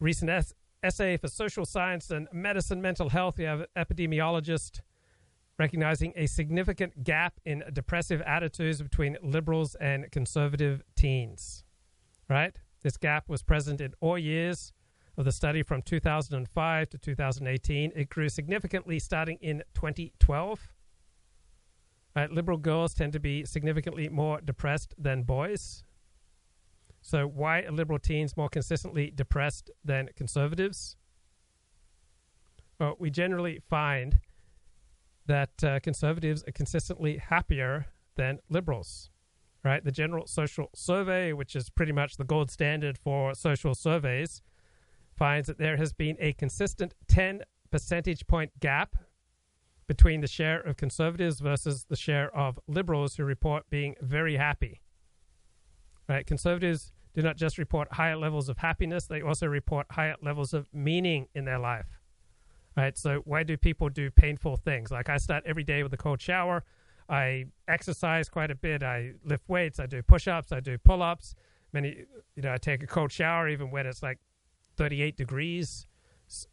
recent 0.00 0.30
es- 0.30 0.54
essay 0.82 1.16
for 1.16 1.28
social 1.28 1.64
science 1.64 2.10
and 2.10 2.28
medicine 2.32 2.80
mental 2.80 3.10
health. 3.10 3.38
We 3.38 3.44
have 3.44 3.66
epidemiologist 3.76 4.80
recognizing 5.58 6.12
a 6.16 6.26
significant 6.26 7.04
gap 7.04 7.38
in 7.44 7.62
depressive 7.72 8.20
attitudes 8.22 8.82
between 8.82 9.16
liberals 9.22 9.74
and 9.76 10.10
conservative 10.10 10.82
teens. 10.96 11.64
Right? 12.28 12.54
This 12.82 12.96
gap 12.96 13.28
was 13.28 13.42
present 13.42 13.80
in 13.80 13.94
all 14.00 14.18
years 14.18 14.72
of 15.16 15.24
the 15.24 15.32
study 15.32 15.62
from 15.62 15.82
2005 15.82 16.88
to 16.88 16.98
2018. 16.98 17.92
It 17.94 18.08
grew 18.08 18.28
significantly 18.28 18.98
starting 18.98 19.38
in 19.40 19.62
2012. 19.74 20.72
Right, 22.14 22.30
liberal 22.30 22.58
girls 22.58 22.92
tend 22.92 23.14
to 23.14 23.20
be 23.20 23.44
significantly 23.46 24.08
more 24.08 24.40
depressed 24.40 24.94
than 24.98 25.22
boys. 25.22 25.82
So, 27.00 27.26
why 27.26 27.62
are 27.62 27.72
liberal 27.72 27.98
teens 27.98 28.36
more 28.36 28.48
consistently 28.48 29.10
depressed 29.10 29.70
than 29.84 30.10
conservatives? 30.14 30.96
Well, 32.78 32.96
we 32.98 33.10
generally 33.10 33.60
find 33.68 34.20
that 35.26 35.64
uh, 35.64 35.80
conservatives 35.80 36.42
are 36.46 36.52
consistently 36.52 37.18
happier 37.18 37.86
than 38.16 38.40
liberals, 38.48 39.10
right? 39.64 39.84
The 39.84 39.92
General 39.92 40.26
Social 40.26 40.70
Survey, 40.74 41.32
which 41.32 41.54
is 41.56 41.70
pretty 41.70 41.92
much 41.92 42.16
the 42.16 42.24
gold 42.24 42.50
standard 42.50 42.98
for 42.98 43.34
social 43.34 43.74
surveys, 43.74 44.42
finds 45.16 45.46
that 45.46 45.58
there 45.58 45.76
has 45.76 45.92
been 45.92 46.16
a 46.18 46.32
consistent 46.32 46.94
10 47.08 47.42
percentage 47.70 48.26
point 48.26 48.52
gap 48.60 48.96
between 49.86 50.20
the 50.20 50.26
share 50.26 50.60
of 50.60 50.76
conservatives 50.76 51.40
versus 51.40 51.86
the 51.88 51.96
share 51.96 52.34
of 52.36 52.58
liberals 52.66 53.16
who 53.16 53.24
report 53.24 53.64
being 53.70 53.94
very 54.00 54.36
happy. 54.36 54.80
Right? 56.08 56.26
Conservatives 56.26 56.92
do 57.14 57.22
not 57.22 57.36
just 57.36 57.58
report 57.58 57.88
higher 57.92 58.16
levels 58.16 58.48
of 58.48 58.58
happiness, 58.58 59.06
they 59.06 59.20
also 59.20 59.46
report 59.46 59.86
higher 59.90 60.16
levels 60.22 60.54
of 60.54 60.68
meaning 60.72 61.28
in 61.34 61.44
their 61.44 61.58
life. 61.58 62.01
Right? 62.76 62.96
So 62.96 63.22
why 63.24 63.42
do 63.42 63.56
people 63.56 63.88
do 63.88 64.10
painful 64.10 64.56
things? 64.56 64.90
Like 64.90 65.08
I 65.08 65.18
start 65.18 65.44
every 65.46 65.64
day 65.64 65.82
with 65.82 65.92
a 65.92 65.96
cold 65.96 66.20
shower. 66.20 66.64
I 67.08 67.46
exercise 67.68 68.28
quite 68.28 68.50
a 68.50 68.54
bit. 68.54 68.82
I 68.82 69.12
lift 69.24 69.48
weights. 69.48 69.78
I 69.78 69.86
do 69.86 70.02
push-ups. 70.02 70.52
I 70.52 70.60
do 70.60 70.78
pull-ups. 70.78 71.34
Many, 71.72 72.04
you 72.36 72.42
know, 72.42 72.52
I 72.52 72.56
take 72.56 72.82
a 72.82 72.86
cold 72.86 73.12
shower 73.12 73.48
even 73.48 73.70
when 73.70 73.86
it's 73.86 74.02
like 74.02 74.18
38 74.76 75.16
degrees 75.16 75.86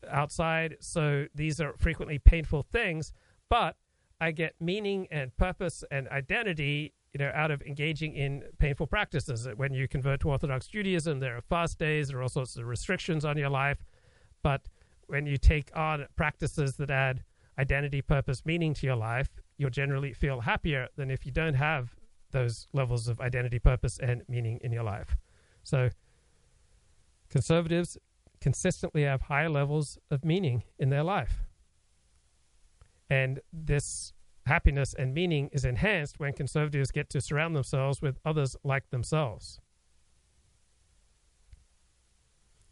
outside. 0.10 0.78
So 0.80 1.26
these 1.34 1.62
are 1.62 1.74
frequently 1.78 2.20
painful 2.20 2.64
things, 2.64 3.14
but 3.50 3.76
I 4.22 4.32
get 4.32 4.56
meaning 4.60 5.08
and 5.12 5.36
purpose 5.38 5.84
and 5.92 6.08
identity, 6.10 6.94
you 7.14 7.20
know, 7.20 7.32
out 7.34 7.52
of 7.52 7.62
engaging 7.62 8.14
in 8.16 8.44
painful 8.60 8.88
practices. 8.88 9.48
When 9.56 9.74
you 9.74 9.88
convert 9.88 10.20
to 10.22 10.30
Orthodox 10.30 10.68
Judaism, 10.68 11.20
there 11.20 11.38
are 11.38 11.42
fast 11.42 11.80
days, 11.80 12.10
there 12.10 12.20
are 12.20 12.24
all 12.24 12.30
sorts 12.30 12.58
of 12.58 12.66
restrictions 12.66 13.24
on 13.24 13.38
your 13.38 13.50
life, 13.50 13.86
but 14.44 14.62
when 15.10 15.26
you 15.26 15.38
take 15.38 15.70
on 15.76 16.06
practices 16.16 16.76
that 16.78 16.90
add 16.90 17.24
identity, 17.58 18.02
purpose, 18.02 18.46
meaning 18.46 18.74
to 18.76 18.86
your 18.86 18.96
life, 18.96 19.42
you'll 19.58 19.70
generally 19.70 20.14
feel 20.14 20.42
happier 20.42 20.88
than 20.96 21.12
if 21.12 21.26
you 21.26 21.32
don't 21.32 21.56
have 21.56 21.96
those 22.32 22.68
levels 22.74 23.08
of 23.08 23.20
identity, 23.20 23.60
purpose, 23.60 24.00
and 24.00 24.22
meaning 24.30 24.60
in 24.64 24.72
your 24.72 24.84
life. 24.84 25.18
So, 25.64 25.90
conservatives 27.30 27.98
consistently 28.40 29.04
have 29.04 29.24
higher 29.24 29.50
levels 29.50 29.98
of 30.10 30.24
meaning 30.24 30.64
in 30.78 30.90
their 30.90 31.04
life. 31.04 31.44
And 33.10 33.40
this 33.52 34.14
happiness 34.46 34.94
and 34.94 35.14
meaning 35.14 35.50
is 35.52 35.66
enhanced 35.66 36.20
when 36.20 36.34
conservatives 36.34 36.92
get 36.92 37.10
to 37.10 37.22
surround 37.22 37.56
themselves 37.56 38.02
with 38.02 38.20
others 38.24 38.56
like 38.64 38.90
themselves. 38.90 39.60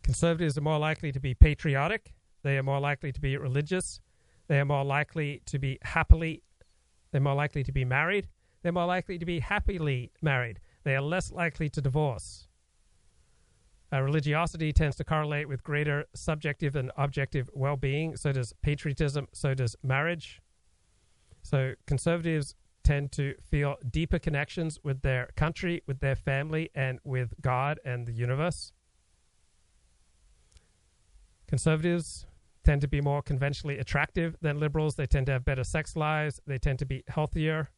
Conservatives 0.03 0.57
are 0.57 0.61
more 0.61 0.79
likely 0.79 1.11
to 1.11 1.19
be 1.19 1.33
patriotic, 1.33 2.13
they 2.43 2.57
are 2.57 2.63
more 2.63 2.79
likely 2.79 3.11
to 3.11 3.21
be 3.21 3.37
religious, 3.37 3.99
they 4.47 4.59
are 4.59 4.65
more 4.65 4.85
likely 4.85 5.41
to 5.45 5.59
be 5.59 5.77
happily, 5.81 6.43
they're 7.11 7.21
more 7.21 7.35
likely 7.35 7.63
to 7.63 7.71
be 7.71 7.85
married, 7.85 8.27
they're 8.61 8.71
more 8.71 8.85
likely 8.85 9.17
to 9.17 9.25
be 9.25 9.39
happily 9.39 10.11
married, 10.21 10.59
they 10.83 10.95
are 10.95 11.01
less 11.01 11.31
likely 11.31 11.69
to 11.69 11.81
divorce. 11.81 12.47
Uh, 13.91 14.01
religiosity 14.01 14.73
tends 14.73 14.97
to 14.97 15.03
correlate 15.03 15.47
with 15.47 15.63
greater 15.63 16.05
subjective 16.13 16.75
and 16.75 16.91
objective 16.97 17.49
well 17.53 17.77
being. 17.77 18.17
So 18.17 18.33
does 18.33 18.53
patriotism. 18.61 19.27
So 19.31 19.53
does 19.53 19.77
marriage. 19.81 20.41
So 21.41 21.73
conservatives 21.85 22.55
tend 22.83 23.11
to 23.13 23.35
feel 23.49 23.75
deeper 23.89 24.19
connections 24.19 24.79
with 24.83 25.01
their 25.01 25.29
country, 25.35 25.83
with 25.87 25.99
their 25.99 26.15
family, 26.15 26.69
and 26.75 26.99
with 27.03 27.33
God 27.41 27.79
and 27.85 28.05
the 28.05 28.13
universe. 28.13 28.73
Conservatives 31.47 32.25
tend 32.63 32.81
to 32.81 32.87
be 32.87 32.99
more 32.99 33.21
conventionally 33.21 33.77
attractive 33.77 34.35
than 34.41 34.59
liberals. 34.59 34.95
They 34.95 35.05
tend 35.05 35.27
to 35.27 35.31
have 35.31 35.45
better 35.45 35.63
sex 35.63 35.95
lives. 35.95 36.41
They 36.45 36.57
tend 36.57 36.79
to 36.79 36.85
be 36.85 37.03
healthier. 37.07 37.69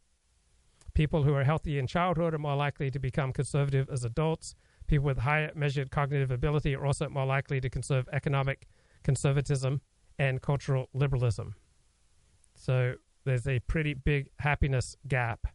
People 0.95 1.23
who 1.23 1.35
are 1.35 1.43
healthy 1.43 1.77
in 1.77 1.85
childhood 1.85 2.33
are 2.33 2.39
more 2.39 2.55
likely 2.55 2.89
to 2.89 2.99
become 2.99 3.31
conservative 3.31 3.87
as 3.91 4.03
adults. 4.03 4.55
People 4.87 5.05
with 5.05 5.19
higher 5.19 5.51
measured 5.55 5.91
cognitive 5.91 6.31
ability 6.31 6.75
are 6.75 6.85
also 6.85 7.07
more 7.09 7.25
likely 7.25 7.61
to 7.61 7.69
conserve 7.69 8.09
economic 8.11 8.67
conservatism 9.03 9.81
and 10.17 10.41
cultural 10.41 10.89
liberalism. 10.93 11.55
So 12.55 12.95
there's 13.23 13.47
a 13.47 13.59
pretty 13.59 13.93
big 13.93 14.31
happiness 14.39 14.97
gap 15.07 15.45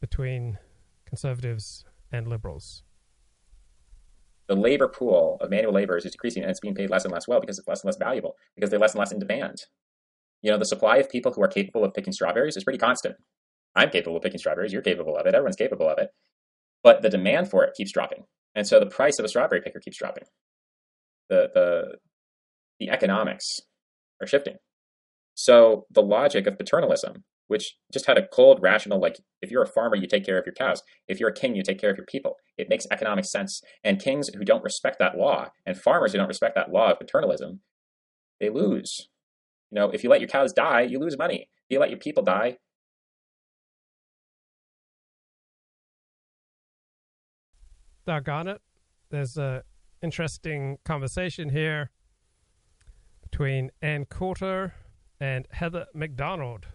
between 0.00 0.58
conservatives 1.06 1.84
and 2.12 2.28
liberals. 2.28 2.82
The 4.50 4.56
labor 4.56 4.88
pool 4.88 5.38
of 5.40 5.48
manual 5.48 5.72
laborers 5.72 6.04
is 6.04 6.12
decreasing 6.12 6.42
and 6.42 6.50
it's 6.50 6.60
being 6.60 6.74
paid 6.74 6.90
less 6.90 7.04
and 7.04 7.14
less 7.14 7.26
well 7.26 7.40
because 7.40 7.58
it's 7.58 7.66
less 7.66 7.80
and 7.80 7.88
less 7.88 7.96
valuable, 7.96 8.34
because 8.54 8.68
they're 8.68 8.78
less 8.78 8.92
and 8.92 8.98
less 8.98 9.12
in 9.12 9.18
demand. 9.18 9.56
You 10.42 10.50
know, 10.50 10.58
the 10.58 10.66
supply 10.66 10.98
of 10.98 11.08
people 11.08 11.32
who 11.32 11.42
are 11.42 11.48
capable 11.48 11.84
of 11.84 11.94
picking 11.94 12.12
strawberries 12.12 12.56
is 12.56 12.64
pretty 12.64 12.78
constant. 12.78 13.14
I'm 13.74 13.88
capable 13.90 14.16
of 14.18 14.22
picking 14.22 14.38
strawberries, 14.38 14.72
you're 14.72 14.82
capable 14.82 15.16
of 15.16 15.26
it, 15.26 15.34
everyone's 15.34 15.56
capable 15.56 15.88
of 15.88 15.98
it 15.98 16.10
but 16.82 17.02
the 17.02 17.10
demand 17.10 17.50
for 17.50 17.64
it 17.64 17.74
keeps 17.76 17.92
dropping, 17.92 18.24
and 18.54 18.66
so 18.66 18.80
the 18.80 18.86
price 18.86 19.18
of 19.18 19.24
a 19.24 19.28
strawberry 19.28 19.60
picker 19.60 19.80
keeps 19.80 19.98
dropping. 19.98 20.24
The 21.28 21.50
the 21.52 21.96
the 22.78 22.90
economics 22.90 23.60
are 24.20 24.26
shifting. 24.26 24.56
So 25.34 25.86
the 25.90 26.02
logic 26.02 26.46
of 26.46 26.58
paternalism, 26.58 27.24
which 27.50 27.74
just 27.92 28.06
had 28.06 28.16
a 28.16 28.28
cold, 28.28 28.60
rational, 28.62 29.00
like 29.00 29.18
if 29.42 29.50
you're 29.50 29.64
a 29.64 29.66
farmer, 29.66 29.96
you 29.96 30.06
take 30.06 30.24
care 30.24 30.38
of 30.38 30.46
your 30.46 30.54
cows. 30.54 30.84
If 31.08 31.18
you're 31.18 31.30
a 31.30 31.34
king, 31.34 31.56
you 31.56 31.64
take 31.64 31.80
care 31.80 31.90
of 31.90 31.96
your 31.96 32.06
people. 32.06 32.36
It 32.56 32.68
makes 32.68 32.86
economic 32.92 33.24
sense. 33.24 33.60
And 33.82 34.00
kings 34.00 34.28
who 34.28 34.44
don't 34.44 34.62
respect 34.62 35.00
that 35.00 35.18
law 35.18 35.48
and 35.66 35.76
farmers 35.76 36.12
who 36.12 36.18
don't 36.18 36.28
respect 36.28 36.54
that 36.54 36.70
law 36.70 36.92
of 36.92 37.00
paternalism, 37.00 37.58
they 38.38 38.50
lose. 38.50 39.08
You 39.72 39.80
know, 39.80 39.90
if 39.90 40.04
you 40.04 40.10
let 40.10 40.20
your 40.20 40.28
cows 40.28 40.52
die, 40.52 40.82
you 40.82 41.00
lose 41.00 41.18
money. 41.18 41.48
If 41.68 41.74
you 41.74 41.80
let 41.80 41.90
your 41.90 41.98
people 41.98 42.22
die, 42.22 42.58
doggone 48.06 48.46
it. 48.46 48.60
There's 49.10 49.36
a 49.36 49.64
interesting 50.00 50.78
conversation 50.84 51.48
here 51.48 51.90
between 53.28 53.72
Ann 53.82 54.04
Coulter 54.04 54.74
and 55.18 55.48
Heather 55.50 55.86
Mac 55.94 56.14
Donald. 56.14 56.66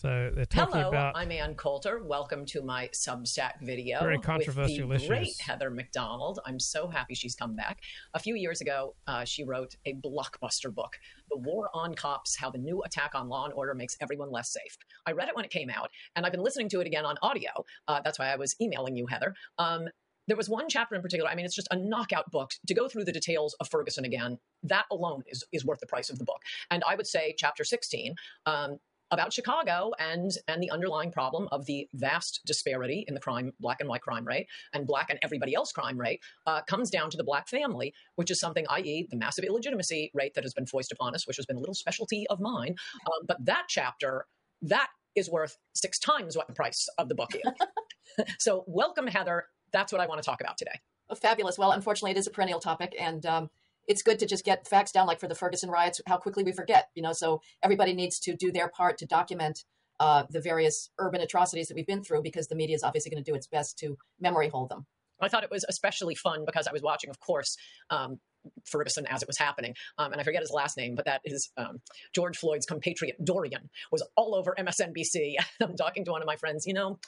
So 0.00 0.30
they're 0.34 0.46
talking 0.46 0.76
Hello, 0.76 0.88
about. 0.88 1.14
I'm 1.14 1.30
Ann 1.30 1.54
Coulter. 1.56 2.02
Welcome 2.02 2.46
to 2.46 2.62
my 2.62 2.88
Substack 2.88 3.60
video. 3.60 4.00
Very 4.00 4.18
controversial 4.18 4.88
with 4.88 5.02
the 5.02 5.08
Great 5.08 5.22
issues. 5.24 5.40
Heather 5.40 5.68
Mac 5.68 5.92
Donald. 5.92 6.38
I'm 6.46 6.58
so 6.58 6.88
happy 6.88 7.14
she's 7.14 7.34
come 7.34 7.54
back. 7.54 7.80
A 8.14 8.18
few 8.18 8.34
years 8.34 8.62
ago, 8.62 8.94
uh, 9.06 9.26
she 9.26 9.44
wrote 9.44 9.74
a 9.84 9.92
blockbuster 9.96 10.74
book, 10.74 10.96
The 11.28 11.36
War 11.36 11.68
on 11.74 11.94
Cops 11.94 12.34
How 12.34 12.50
the 12.50 12.56
New 12.56 12.80
Attack 12.82 13.10
on 13.14 13.28
Law 13.28 13.44
and 13.44 13.52
Order 13.52 13.74
Makes 13.74 13.98
Everyone 14.00 14.30
Less 14.30 14.50
Safe. 14.50 14.74
I 15.04 15.12
read 15.12 15.28
it 15.28 15.36
when 15.36 15.44
it 15.44 15.50
came 15.50 15.68
out, 15.68 15.90
and 16.16 16.24
I've 16.24 16.32
been 16.32 16.42
listening 16.42 16.70
to 16.70 16.80
it 16.80 16.86
again 16.86 17.04
on 17.04 17.16
audio. 17.20 17.50
Uh, 17.86 18.00
that's 18.02 18.18
why 18.18 18.32
I 18.32 18.36
was 18.36 18.56
emailing 18.58 18.96
you, 18.96 19.04
Heather. 19.04 19.34
Um, 19.58 19.86
there 20.28 20.36
was 20.36 20.48
one 20.48 20.70
chapter 20.70 20.94
in 20.94 21.02
particular. 21.02 21.28
I 21.28 21.34
mean, 21.34 21.44
it's 21.44 21.56
just 21.56 21.68
a 21.72 21.76
knockout 21.76 22.30
book. 22.30 22.52
To 22.68 22.72
go 22.74 22.88
through 22.88 23.04
the 23.04 23.12
details 23.12 23.54
of 23.60 23.68
Ferguson 23.68 24.06
again, 24.06 24.38
that 24.62 24.84
alone 24.90 25.24
is, 25.26 25.44
is 25.52 25.66
worth 25.66 25.80
the 25.80 25.86
price 25.86 26.08
of 26.08 26.18
the 26.18 26.24
book. 26.24 26.40
And 26.70 26.82
I 26.88 26.94
would 26.94 27.06
say, 27.06 27.34
chapter 27.36 27.64
16, 27.64 28.14
um, 28.46 28.78
about 29.10 29.32
Chicago 29.32 29.90
and 29.98 30.30
and 30.48 30.62
the 30.62 30.70
underlying 30.70 31.10
problem 31.10 31.48
of 31.52 31.66
the 31.66 31.88
vast 31.94 32.40
disparity 32.46 33.04
in 33.08 33.14
the 33.14 33.20
crime, 33.20 33.52
black 33.60 33.78
and 33.80 33.88
white 33.88 34.02
crime 34.02 34.26
rate, 34.26 34.46
and 34.72 34.86
black 34.86 35.10
and 35.10 35.18
everybody 35.22 35.54
else 35.54 35.72
crime 35.72 35.98
rate, 35.98 36.20
uh, 36.46 36.62
comes 36.62 36.90
down 36.90 37.10
to 37.10 37.16
the 37.16 37.24
black 37.24 37.48
family, 37.48 37.92
which 38.16 38.30
is 38.30 38.40
something, 38.40 38.66
i.e., 38.70 39.06
the 39.10 39.16
massive 39.16 39.44
illegitimacy 39.44 40.10
rate 40.14 40.34
that 40.34 40.44
has 40.44 40.54
been 40.54 40.66
foisted 40.66 40.96
upon 40.96 41.14
us, 41.14 41.26
which 41.26 41.36
has 41.36 41.46
been 41.46 41.56
a 41.56 41.60
little 41.60 41.74
specialty 41.74 42.26
of 42.28 42.40
mine. 42.40 42.74
Um, 43.06 43.26
but 43.26 43.44
that 43.44 43.64
chapter, 43.68 44.26
that 44.62 44.88
is 45.16 45.30
worth 45.30 45.56
six 45.74 45.98
times 45.98 46.36
what 46.36 46.46
the 46.46 46.54
price 46.54 46.88
of 46.98 47.08
the 47.08 47.14
book 47.14 47.30
is. 47.34 48.24
so, 48.38 48.64
welcome, 48.66 49.06
Heather. 49.06 49.44
That's 49.72 49.92
what 49.92 50.00
I 50.00 50.06
want 50.06 50.22
to 50.22 50.26
talk 50.26 50.40
about 50.40 50.58
today. 50.58 50.80
Oh, 51.08 51.14
fabulous. 51.14 51.58
Well, 51.58 51.72
unfortunately, 51.72 52.12
it 52.12 52.16
is 52.16 52.26
a 52.26 52.30
perennial 52.30 52.60
topic, 52.60 52.94
and 52.98 53.24
um, 53.26 53.50
it's 53.90 54.02
good 54.02 54.20
to 54.20 54.26
just 54.26 54.44
get 54.44 54.68
facts 54.68 54.92
down, 54.92 55.08
like 55.08 55.18
for 55.18 55.26
the 55.26 55.34
Ferguson 55.34 55.68
riots, 55.68 56.00
how 56.06 56.16
quickly 56.16 56.44
we 56.44 56.52
forget. 56.52 56.90
You 56.94 57.02
know, 57.02 57.12
so 57.12 57.42
everybody 57.60 57.92
needs 57.92 58.20
to 58.20 58.36
do 58.36 58.52
their 58.52 58.68
part 58.68 58.98
to 58.98 59.06
document 59.06 59.64
uh, 59.98 60.22
the 60.30 60.40
various 60.40 60.90
urban 60.98 61.20
atrocities 61.20 61.66
that 61.66 61.74
we've 61.74 61.88
been 61.88 62.04
through, 62.04 62.22
because 62.22 62.46
the 62.46 62.54
media 62.54 62.76
is 62.76 62.84
obviously 62.84 63.10
going 63.10 63.22
to 63.22 63.28
do 63.28 63.34
its 63.34 63.48
best 63.48 63.76
to 63.80 63.98
memory 64.20 64.48
hold 64.48 64.70
them. 64.70 64.86
I 65.20 65.28
thought 65.28 65.42
it 65.42 65.50
was 65.50 65.64
especially 65.68 66.14
fun 66.14 66.44
because 66.46 66.68
I 66.68 66.72
was 66.72 66.82
watching, 66.82 67.10
of 67.10 67.18
course, 67.18 67.56
um, 67.90 68.20
Ferguson 68.64 69.06
as 69.06 69.22
it 69.22 69.28
was 69.28 69.36
happening. 69.36 69.74
Um, 69.98 70.12
and 70.12 70.20
I 70.20 70.24
forget 70.24 70.40
his 70.40 70.52
last 70.52 70.76
name, 70.76 70.94
but 70.94 71.04
that 71.06 71.20
is 71.24 71.50
um, 71.56 71.80
George 72.14 72.38
Floyd's 72.38 72.66
compatriot 72.66 73.16
Dorian 73.22 73.68
was 73.90 74.06
all 74.16 74.36
over 74.36 74.54
MSNBC. 74.56 75.34
I'm 75.60 75.76
talking 75.76 76.04
to 76.04 76.12
one 76.12 76.22
of 76.22 76.26
my 76.26 76.36
friends, 76.36 76.64
you 76.64 76.74
know, 76.74 77.00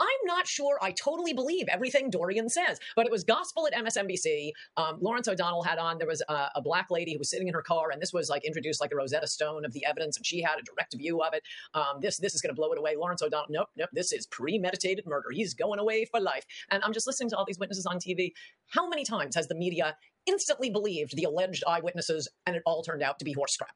I'm 0.00 0.26
not 0.26 0.46
sure 0.46 0.78
I 0.80 0.92
totally 0.92 1.32
believe 1.32 1.66
everything 1.68 2.10
Dorian 2.10 2.48
says, 2.48 2.78
but 2.94 3.06
it 3.06 3.12
was 3.12 3.24
gospel 3.24 3.66
at 3.66 3.74
MSNBC. 3.74 4.52
Um, 4.76 4.98
Lawrence 5.00 5.28
O'Donnell 5.28 5.62
had 5.62 5.78
on, 5.78 5.98
there 5.98 6.06
was 6.06 6.22
a, 6.28 6.48
a, 6.56 6.62
black 6.62 6.90
lady 6.90 7.12
who 7.12 7.18
was 7.18 7.30
sitting 7.30 7.48
in 7.48 7.54
her 7.54 7.62
car, 7.62 7.90
and 7.90 8.00
this 8.00 8.12
was 8.12 8.28
like 8.28 8.44
introduced 8.44 8.80
like 8.80 8.90
the 8.90 8.96
Rosetta 8.96 9.26
Stone 9.26 9.64
of 9.64 9.72
the 9.72 9.84
evidence, 9.84 10.16
and 10.16 10.26
she 10.26 10.42
had 10.42 10.58
a 10.58 10.62
direct 10.62 10.94
view 10.96 11.20
of 11.22 11.34
it. 11.34 11.42
Um, 11.74 12.00
this 12.00 12.18
this 12.18 12.34
is 12.34 12.40
going 12.40 12.54
to 12.54 12.54
blow 12.54 12.72
it 12.72 12.78
away. 12.78 12.96
Lawrence 12.96 13.22
O'Donnell, 13.22 13.46
nope, 13.48 13.68
nope, 13.76 13.90
this 13.92 14.12
is 14.12 14.26
premeditated 14.26 15.06
murder. 15.06 15.28
He's 15.32 15.54
going 15.54 15.78
away 15.78 16.04
for 16.04 16.20
life. 16.20 16.44
And 16.70 16.82
I'm 16.84 16.92
just 16.92 17.06
listening 17.06 17.30
to 17.30 17.36
all 17.36 17.44
these 17.46 17.58
witnesses 17.58 17.86
on 17.86 17.98
TV. 17.98 18.32
How 18.68 18.88
many 18.88 19.04
times 19.04 19.34
has 19.34 19.48
the 19.48 19.54
media 19.54 19.96
instantly 20.26 20.70
believed 20.70 21.16
the 21.16 21.24
alleged 21.24 21.64
eyewitnesses, 21.66 22.28
and 22.46 22.56
it 22.56 22.62
all 22.66 22.82
turned 22.82 23.02
out 23.02 23.18
to 23.18 23.24
be 23.24 23.32
horse 23.32 23.56
crap? 23.56 23.74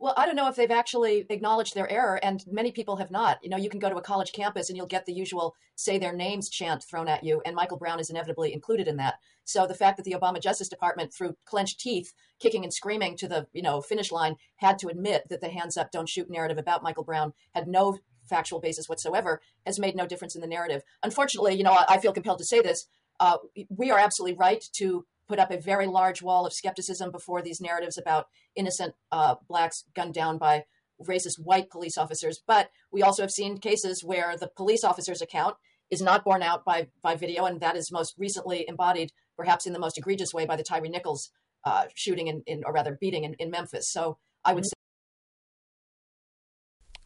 Well, 0.00 0.14
I 0.16 0.26
don't 0.26 0.36
know 0.36 0.48
if 0.48 0.54
they've 0.54 0.70
actually 0.70 1.26
acknowledged 1.28 1.74
their 1.74 1.90
error, 1.90 2.20
and 2.22 2.44
many 2.48 2.70
people 2.70 2.98
have 2.98 3.10
not. 3.10 3.38
You 3.42 3.50
know, 3.50 3.56
you 3.56 3.68
can 3.68 3.80
go 3.80 3.88
to 3.88 3.96
a 3.96 4.02
college 4.02 4.32
campus 4.32 4.68
and 4.68 4.76
you'll 4.76 4.86
get 4.86 5.06
the 5.06 5.12
usual 5.12 5.56
say 5.74 5.98
their 5.98 6.12
names 6.12 6.48
chant 6.48 6.84
thrown 6.84 7.08
at 7.08 7.24
you, 7.24 7.42
and 7.44 7.56
Michael 7.56 7.78
Brown 7.78 7.98
is 7.98 8.08
inevitably 8.08 8.52
included 8.52 8.86
in 8.86 8.96
that. 8.98 9.14
So 9.44 9.66
the 9.66 9.74
fact 9.74 9.96
that 9.96 10.04
the 10.04 10.14
Obama 10.14 10.40
Justice 10.40 10.68
Department, 10.68 11.12
through 11.12 11.36
clenched 11.44 11.80
teeth, 11.80 12.12
kicking 12.38 12.62
and 12.62 12.72
screaming 12.72 13.16
to 13.16 13.26
the 13.26 13.48
you 13.52 13.62
know 13.62 13.80
finish 13.80 14.12
line, 14.12 14.36
had 14.56 14.78
to 14.78 14.88
admit 14.88 15.24
that 15.30 15.40
the 15.40 15.48
hands 15.48 15.76
up, 15.76 15.90
don't 15.90 16.08
shoot 16.08 16.30
narrative 16.30 16.58
about 16.58 16.84
Michael 16.84 17.04
Brown 17.04 17.32
had 17.52 17.66
no 17.66 17.98
factual 18.28 18.60
basis 18.60 18.88
whatsoever, 18.88 19.40
has 19.66 19.80
made 19.80 19.96
no 19.96 20.06
difference 20.06 20.36
in 20.36 20.40
the 20.40 20.46
narrative. 20.46 20.82
Unfortunately, 21.02 21.54
you 21.54 21.64
know, 21.64 21.76
I 21.88 21.98
feel 21.98 22.12
compelled 22.12 22.38
to 22.38 22.44
say 22.44 22.60
this. 22.60 22.86
Uh, 23.18 23.38
we 23.68 23.90
are 23.90 23.98
absolutely 23.98 24.36
right 24.36 24.62
to 24.74 25.06
put 25.28 25.38
up 25.38 25.50
a 25.50 25.60
very 25.60 25.86
large 25.86 26.22
wall 26.22 26.46
of 26.46 26.52
skepticism 26.52 27.10
before 27.10 27.42
these 27.42 27.60
narratives 27.60 27.98
about 27.98 28.26
innocent 28.56 28.94
uh, 29.12 29.36
blacks 29.48 29.84
gunned 29.94 30.14
down 30.14 30.38
by 30.38 30.64
racist 31.06 31.38
white 31.38 31.70
police 31.70 31.96
officers. 31.96 32.40
But 32.46 32.70
we 32.90 33.02
also 33.02 33.22
have 33.22 33.30
seen 33.30 33.58
cases 33.58 34.02
where 34.02 34.36
the 34.36 34.48
police 34.48 34.84
officer's 34.84 35.22
account 35.22 35.56
is 35.90 36.02
not 36.02 36.24
borne 36.24 36.42
out 36.42 36.64
by, 36.64 36.88
by 37.02 37.14
video, 37.14 37.44
and 37.44 37.60
that 37.60 37.76
is 37.76 37.92
most 37.92 38.14
recently 38.18 38.64
embodied, 38.68 39.12
perhaps 39.36 39.66
in 39.66 39.72
the 39.72 39.78
most 39.78 39.96
egregious 39.96 40.34
way, 40.34 40.44
by 40.44 40.56
the 40.56 40.62
Tyre 40.62 40.82
Nichols 40.82 41.30
uh, 41.64 41.84
shooting 41.94 42.26
in, 42.26 42.42
in, 42.46 42.62
or 42.64 42.72
rather 42.72 42.96
beating 43.00 43.24
in, 43.24 43.34
in 43.34 43.50
Memphis. 43.50 43.90
So 43.90 44.18
I 44.44 44.54
would 44.54 44.64
say. 44.64 44.72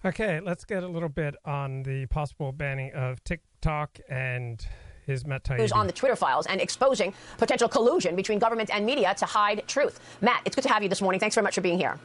Okay, 0.05 0.41
let's 0.41 0.65
get 0.65 0.83
a 0.83 0.89
little 0.89 1.09
bit 1.09 1.37
on 1.45 1.85
the 1.85 2.07
possible 2.07 2.51
banning 2.51 2.93
of 2.93 3.23
TikTok 3.23 3.99
and 4.09 4.65
his 5.07 5.25
Matt 5.25 5.45
Taibbi. 5.45 5.59
Who's 5.59 5.73
on 5.73 5.87
the 5.87 5.93
Twitter 5.93 6.17
files 6.17 6.47
and 6.47 6.61
exposing 6.61 7.15
potential 7.39 7.69
collusion 7.69 8.17
between 8.17 8.39
government 8.39 8.71
and 8.73 8.87
media 8.87 9.15
to 9.19 9.27
hide 9.27 9.65
truth. 9.67 10.01
Matt, 10.21 10.43
it's 10.45 10.55
good 10.55 10.63
to 10.63 10.73
have 10.73 10.83
you 10.83 10.89
this 10.89 11.03
morning. 11.03 11.21
Thanks 11.21 11.35
very 11.35 11.45
much 11.45 11.55
for 11.55 11.61
being 11.61 11.79
here. 11.79 11.99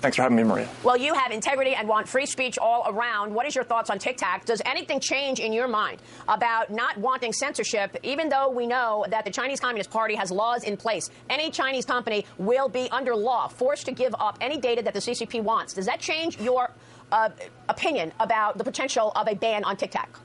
Thanks 0.00 0.16
for 0.16 0.22
having 0.22 0.36
me, 0.36 0.44
Maria. 0.44 0.68
Well, 0.84 0.96
you 0.96 1.14
have 1.14 1.32
integrity 1.32 1.74
and 1.74 1.88
want 1.88 2.06
free 2.06 2.26
speech 2.26 2.58
all 2.58 2.84
around. 2.86 3.32
What 3.32 3.46
is 3.46 3.54
your 3.54 3.64
thoughts 3.64 3.88
on 3.88 3.98
TikTok? 3.98 4.44
Does 4.44 4.60
anything 4.66 5.00
change 5.00 5.40
in 5.40 5.54
your 5.54 5.68
mind 5.68 6.02
about 6.28 6.70
not 6.70 6.98
wanting 6.98 7.32
censorship, 7.32 7.96
even 8.02 8.28
though 8.28 8.50
we 8.50 8.66
know 8.66 9.06
that 9.08 9.24
the 9.24 9.30
Chinese 9.30 9.58
Communist 9.58 9.90
Party 9.90 10.14
has 10.14 10.30
laws 10.30 10.64
in 10.64 10.76
place? 10.76 11.08
Any 11.30 11.50
Chinese 11.50 11.86
company 11.86 12.26
will 12.36 12.68
be 12.68 12.90
under 12.90 13.16
law, 13.16 13.48
forced 13.48 13.86
to 13.86 13.92
give 13.92 14.14
up 14.18 14.36
any 14.42 14.58
data 14.58 14.82
that 14.82 14.92
the 14.92 15.00
CCP 15.00 15.42
wants. 15.42 15.72
Does 15.72 15.86
that 15.86 15.98
change 15.98 16.38
your 16.38 16.70
uh, 17.10 17.30
opinion 17.70 18.12
about 18.20 18.58
the 18.58 18.64
potential 18.64 19.12
of 19.16 19.28
a 19.28 19.34
ban 19.34 19.64
on 19.64 19.78
TikTok? 19.78 20.20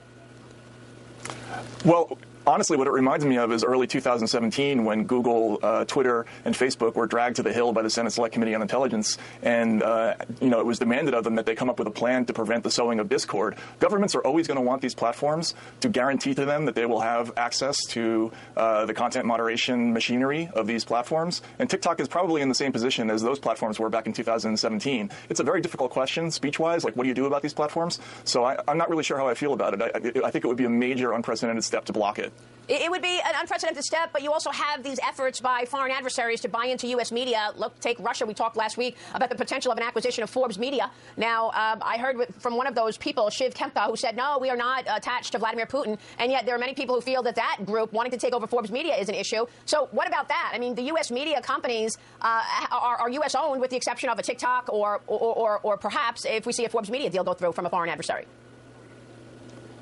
Well, 1.85 2.17
honestly, 2.45 2.77
what 2.77 2.87
it 2.87 2.91
reminds 2.91 3.25
me 3.25 3.37
of 3.37 3.51
is 3.51 3.63
early 3.63 3.87
2017 3.87 4.83
when 4.83 5.05
Google, 5.05 5.59
uh, 5.61 5.85
Twitter, 5.85 6.25
and 6.45 6.55
Facebook 6.55 6.95
were 6.95 7.07
dragged 7.07 7.37
to 7.37 7.43
the 7.43 7.53
Hill 7.53 7.73
by 7.73 7.81
the 7.81 7.89
Senate 7.89 8.11
Select 8.11 8.33
Committee 8.33 8.55
on 8.55 8.61
Intelligence, 8.61 9.17
and 9.41 9.83
uh, 9.83 10.15
you 10.39 10.49
know 10.49 10.59
it 10.59 10.65
was 10.65 10.79
demanded 10.79 11.13
of 11.13 11.23
them 11.23 11.35
that 11.35 11.45
they 11.45 11.55
come 11.55 11.69
up 11.69 11.79
with 11.79 11.87
a 11.87 11.91
plan 11.91 12.25
to 12.25 12.33
prevent 12.33 12.63
the 12.63 12.71
sowing 12.71 12.99
of 12.99 13.09
discord. 13.09 13.55
Governments 13.79 14.15
are 14.15 14.21
always 14.21 14.47
going 14.47 14.57
to 14.57 14.61
want 14.61 14.81
these 14.81 14.95
platforms 14.95 15.53
to 15.81 15.89
guarantee 15.89 16.33
to 16.33 16.45
them 16.45 16.65
that 16.65 16.75
they 16.75 16.85
will 16.85 17.01
have 17.01 17.31
access 17.37 17.77
to 17.87 18.31
uh, 18.55 18.85
the 18.85 18.93
content 18.93 19.25
moderation 19.25 19.93
machinery 19.93 20.49
of 20.53 20.67
these 20.67 20.83
platforms, 20.83 21.41
and 21.59 21.69
TikTok 21.69 21.99
is 21.99 22.07
probably 22.07 22.41
in 22.41 22.49
the 22.49 22.55
same 22.55 22.71
position 22.71 23.09
as 23.09 23.21
those 23.21 23.39
platforms 23.39 23.79
were 23.79 23.89
back 23.89 24.07
in 24.07 24.13
2017. 24.13 25.09
It's 25.29 25.39
a 25.39 25.43
very 25.43 25.61
difficult 25.61 25.91
question, 25.91 26.31
speech-wise, 26.31 26.83
like 26.83 26.95
what 26.95 27.03
do 27.03 27.09
you 27.09 27.15
do 27.15 27.25
about 27.25 27.41
these 27.41 27.53
platforms? 27.53 27.99
So 28.23 28.43
I, 28.43 28.57
am 28.67 28.77
not 28.77 28.89
really 28.89 29.03
sure 29.03 29.17
how 29.17 29.27
I 29.27 29.33
feel 29.33 29.53
about 29.53 29.73
it. 29.73 29.81
I, 29.81 30.27
I 30.27 30.31
think 30.31 30.45
it 30.45 30.47
would 30.47 30.57
be 30.57 30.65
a 30.65 30.69
major 30.69 31.13
unprecedented 31.13 31.63
step 31.63 31.85
to 31.85 31.93
block 31.93 32.19
it. 32.19 32.30
It 32.73 32.89
would 32.89 33.01
be 33.01 33.19
an 33.19 33.33
unprecedented 33.37 33.83
step, 33.83 34.11
but 34.13 34.21
you 34.21 34.31
also 34.31 34.49
have 34.49 34.81
these 34.81 34.97
efforts 34.99 35.41
by 35.41 35.65
foreign 35.65 35.91
adversaries 35.91 36.39
to 36.41 36.47
buy 36.47 36.67
into 36.67 36.87
U.S. 36.87 37.11
media. 37.11 37.51
Look, 37.57 37.77
take 37.81 37.99
Russia. 37.99 38.25
We 38.25 38.33
talked 38.33 38.55
last 38.55 38.77
week 38.77 38.95
about 39.13 39.29
the 39.29 39.35
potential 39.35 39.73
of 39.73 39.77
an 39.77 39.83
acquisition 39.83 40.23
of 40.23 40.29
Forbes 40.29 40.57
Media. 40.57 40.89
Now, 41.17 41.47
um, 41.47 41.81
I 41.81 41.97
heard 41.97 42.33
from 42.39 42.55
one 42.55 42.67
of 42.67 42.75
those 42.75 42.97
people, 42.97 43.29
Shiv 43.29 43.53
Khemka, 43.53 43.87
who 43.87 43.97
said, 43.97 44.15
no, 44.15 44.37
we 44.39 44.49
are 44.49 44.55
not 44.55 44.85
attached 44.87 45.33
to 45.33 45.39
Vladimir 45.39 45.65
Putin. 45.65 45.99
And 46.17 46.31
yet 46.31 46.45
there 46.45 46.55
are 46.55 46.59
many 46.59 46.73
people 46.73 46.95
who 46.95 47.01
feel 47.01 47.21
that 47.23 47.35
that 47.35 47.57
group 47.65 47.91
wanting 47.91 48.11
to 48.11 48.17
take 48.17 48.33
over 48.33 48.47
Forbes 48.47 48.71
Media 48.71 48.95
is 48.95 49.09
an 49.09 49.15
issue. 49.15 49.45
So 49.65 49.89
what 49.91 50.07
about 50.07 50.29
that? 50.29 50.51
I 50.53 50.57
mean, 50.57 50.73
the 50.73 50.83
U.S. 50.83 51.11
media 51.11 51.41
companies 51.41 51.97
uh, 52.21 52.41
are, 52.71 52.97
are, 52.99 53.09
U.S. 53.09 53.35
owned 53.35 53.59
with 53.59 53.71
the 53.71 53.75
exception 53.75 54.07
of 54.07 54.17
a 54.17 54.23
TikTok 54.23 54.69
or, 54.71 55.01
or, 55.07 55.19
or, 55.19 55.59
or 55.63 55.77
perhaps 55.77 56.25
if 56.25 56.45
we 56.45 56.53
see 56.53 56.63
a 56.63 56.69
Forbes 56.69 56.89
Media 56.89 57.09
deal 57.09 57.25
go 57.25 57.33
through 57.33 57.51
from 57.51 57.65
a 57.65 57.69
foreign 57.69 57.89
adversary. 57.89 58.25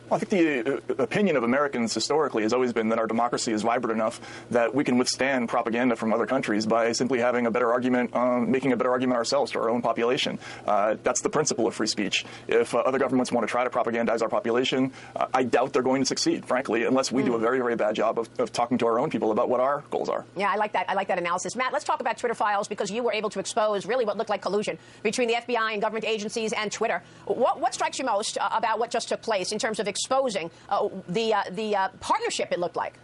Well, 0.09 0.17
I 0.17 0.25
think 0.25 0.63
the 0.65 0.77
uh, 0.77 1.03
opinion 1.03 1.35
of 1.35 1.43
Americans 1.43 1.93
historically 1.93 2.41
has 2.41 2.51
always 2.51 2.73
been 2.73 2.89
that 2.89 2.97
our 2.97 3.05
democracy 3.05 3.51
is 3.51 3.61
vibrant 3.61 3.95
enough 3.95 4.19
that 4.49 4.73
we 4.73 4.83
can 4.83 4.97
withstand 4.97 5.49
propaganda 5.49 5.95
from 5.95 6.13
other 6.13 6.25
countries 6.25 6.65
by 6.65 6.93
simply 6.93 7.19
having 7.19 7.45
a 7.45 7.51
better 7.51 7.71
argument, 7.71 8.15
um, 8.15 8.49
making 8.49 8.71
a 8.71 8.77
better 8.77 8.89
argument 8.89 9.17
ourselves 9.17 9.51
to 9.51 9.59
our 9.59 9.69
own 9.69 9.83
population. 9.83 10.39
Uh, 10.65 10.95
that's 11.03 11.21
the 11.21 11.29
principle 11.29 11.67
of 11.67 11.75
free 11.75 11.85
speech. 11.85 12.25
If 12.47 12.73
uh, 12.73 12.79
other 12.79 12.97
governments 12.97 13.31
want 13.31 13.47
to 13.47 13.51
try 13.51 13.63
to 13.63 13.69
propagandize 13.69 14.23
our 14.23 14.29
population, 14.29 14.91
uh, 15.15 15.27
I 15.31 15.43
doubt 15.43 15.73
they're 15.73 15.83
going 15.83 16.01
to 16.01 16.07
succeed, 16.07 16.43
frankly, 16.43 16.85
unless 16.85 17.11
we 17.11 17.21
mm. 17.21 17.25
do 17.25 17.33
a 17.33 17.37
hmm. 17.37 17.43
very, 17.43 17.59
very 17.59 17.75
bad 17.75 17.93
job 17.93 18.17
of, 18.17 18.29
of 18.39 18.51
talking 18.51 18.79
to 18.79 18.87
our 18.87 18.99
own 18.99 19.11
people 19.11 19.31
about 19.31 19.47
what 19.47 19.59
our 19.59 19.83
goals 19.91 20.09
are. 20.09 20.25
Yeah, 20.35 20.49
I 20.51 20.55
like 20.55 20.73
that. 20.73 20.89
I 20.89 20.95
like 20.95 21.09
that 21.09 21.19
analysis. 21.19 21.55
Matt, 21.55 21.71
let's 21.71 21.85
talk 21.85 21.99
about 21.99 22.17
Twitter 22.17 22.33
files 22.33 22.67
because 22.67 22.89
you 22.89 23.03
were 23.03 23.13
able 23.13 23.29
to 23.29 23.39
expose 23.39 23.85
really 23.85 24.05
what 24.05 24.17
looked 24.17 24.31
like 24.31 24.41
collusion 24.41 24.79
between 25.03 25.27
the 25.27 25.35
FBI 25.35 25.73
and 25.73 25.81
government 25.81 26.05
agencies 26.05 26.51
and 26.51 26.71
Twitter. 26.71 27.03
What, 27.25 27.59
what 27.59 27.75
strikes 27.75 27.99
you 27.99 28.05
most 28.05 28.39
uh, 28.39 28.49
about 28.51 28.79
what 28.79 28.89
just 28.89 29.09
took 29.09 29.21
place 29.21 29.51
in 29.51 29.59
terms 29.59 29.79
of 29.79 29.87
exposing 29.99 30.49
uh, 30.69 30.87
the, 31.09 31.33
uh, 31.33 31.43
the 31.51 31.75
uh, 31.75 31.89
partnership 31.99 32.51
it 32.51 32.59
looked 32.59 32.75
like? 32.75 32.95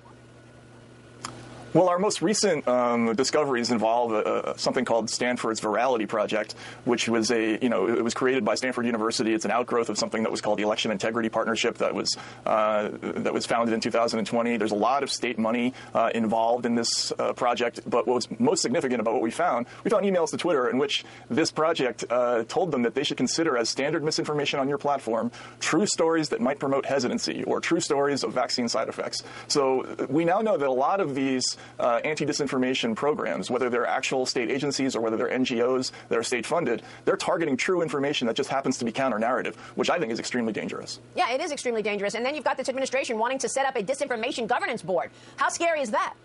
Well, 1.76 1.89
our 1.89 1.99
most 1.99 2.21
recent 2.21 2.65
um, 2.69 3.13
discoveries 3.15 3.69
involve 3.69 4.13
uh, 4.13 4.15
uh, 4.15 4.55
something 4.55 4.86
called 4.86 5.09
Stanford's 5.09 5.59
Virality 5.59 6.07
Project, 6.07 6.55
which 6.86 7.09
was 7.09 7.32
a, 7.32 7.61
you 7.61 7.67
know, 7.67 7.89
it 7.89 8.01
was 8.01 8.13
created 8.13 8.45
by 8.45 8.55
Stanford 8.55 8.86
University. 8.86 9.34
It's 9.34 9.43
an 9.43 9.51
outgrowth 9.51 9.89
of 9.89 9.97
something 9.97 10.23
that 10.23 10.32
was 10.32 10.39
called 10.39 10.57
the 10.57 10.63
Election 10.63 10.89
Integrity 10.91 11.28
Partnership 11.28 11.80
that 11.80 11.93
was 11.93 12.15
uh, 12.45 12.91
that 13.01 13.34
was 13.34 13.45
founded 13.45 13.73
in 13.73 13.82
2020. 13.82 14.55
There's 14.55 14.71
a 14.71 14.73
lot 14.73 15.03
of 15.03 15.11
state 15.11 15.38
money 15.38 15.73
uh, 15.93 16.11
involved 16.15 16.65
in 16.65 16.76
this 16.76 17.11
uh, 17.19 17.34
project, 17.34 17.82
but 17.86 18.07
what 18.07 18.15
was 18.15 18.39
most 18.39 18.61
significant 18.61 19.01
about 19.01 19.15
what 19.15 19.21
we 19.21 19.32
found, 19.32 19.65
we 19.84 19.91
found 19.91 20.05
emails 20.05 20.30
to 20.30 20.38
Twitter 20.38 20.69
in 20.69 20.78
which 20.78 21.03
this 21.30 21.51
project 21.51 22.05
uh, 22.09 22.45
told 22.47 22.71
them 22.71 22.84
that 22.84 22.95
they 22.95 23.03
should 23.03 23.17
consider 23.17 23.57
as 23.57 23.69
standard 23.69 24.01
misinformation 24.01 24.61
on 24.61 24.69
your 24.69 24.78
platform 24.78 25.30
true 25.59 25.86
stories 25.86 26.30
that 26.30 26.39
might 26.39 26.57
promote 26.57 26.86
hesitancy 26.86 27.43
or 27.43 27.59
true 27.59 27.82
stories 27.82 28.23
of 28.23 28.32
vaccine 28.32 28.69
side 28.69 28.88
effects. 28.88 29.23
So 29.49 30.07
we 30.07 30.23
now 30.23 30.39
know 30.39 30.55
that 30.55 30.69
a 30.69 30.71
lot 30.71 31.01
of 31.01 31.15
these 31.15 31.57
uh, 31.80 32.01
anti-disinformation 32.03 32.95
programs, 32.95 33.49
whether 33.49 33.70
they're 33.70 33.86
actual 33.86 34.26
state 34.26 34.49
agencies 34.49 34.95
or 34.95 35.01
whether 35.01 35.18
they're 35.18 35.30
NGOs 35.30 35.91
that 36.09 36.18
are 36.18 36.24
state-funded, 36.24 36.82
they're 37.05 37.18
targeting 37.18 37.57
true 37.57 37.82
information 37.82 38.28
that 38.28 38.36
just 38.36 38.49
happens 38.49 38.78
to 38.78 38.86
be 38.86 38.91
counter-narrative, 38.91 39.55
which 39.76 39.89
I 39.89 39.99
think 39.99 40.11
is 40.11 40.20
extremely 40.20 40.53
dangerous. 40.53 40.99
Yeah, 41.16 41.32
it 41.32 41.41
is 41.41 41.51
extremely 41.51 41.82
dangerous. 41.82 42.16
And 42.16 42.26
then 42.26 42.36
you've 42.36 42.43
got 42.43 42.57
this 42.57 42.70
administration 42.70 43.18
wanting 43.18 43.39
to 43.39 43.49
set 43.49 43.66
up 43.66 43.76
a 43.76 43.84
disinformation 43.84 44.47
governance 44.47 44.82
board. 44.82 45.11
How 45.38 45.49
scary 45.49 45.82
is 45.82 45.91
that? 45.91 46.16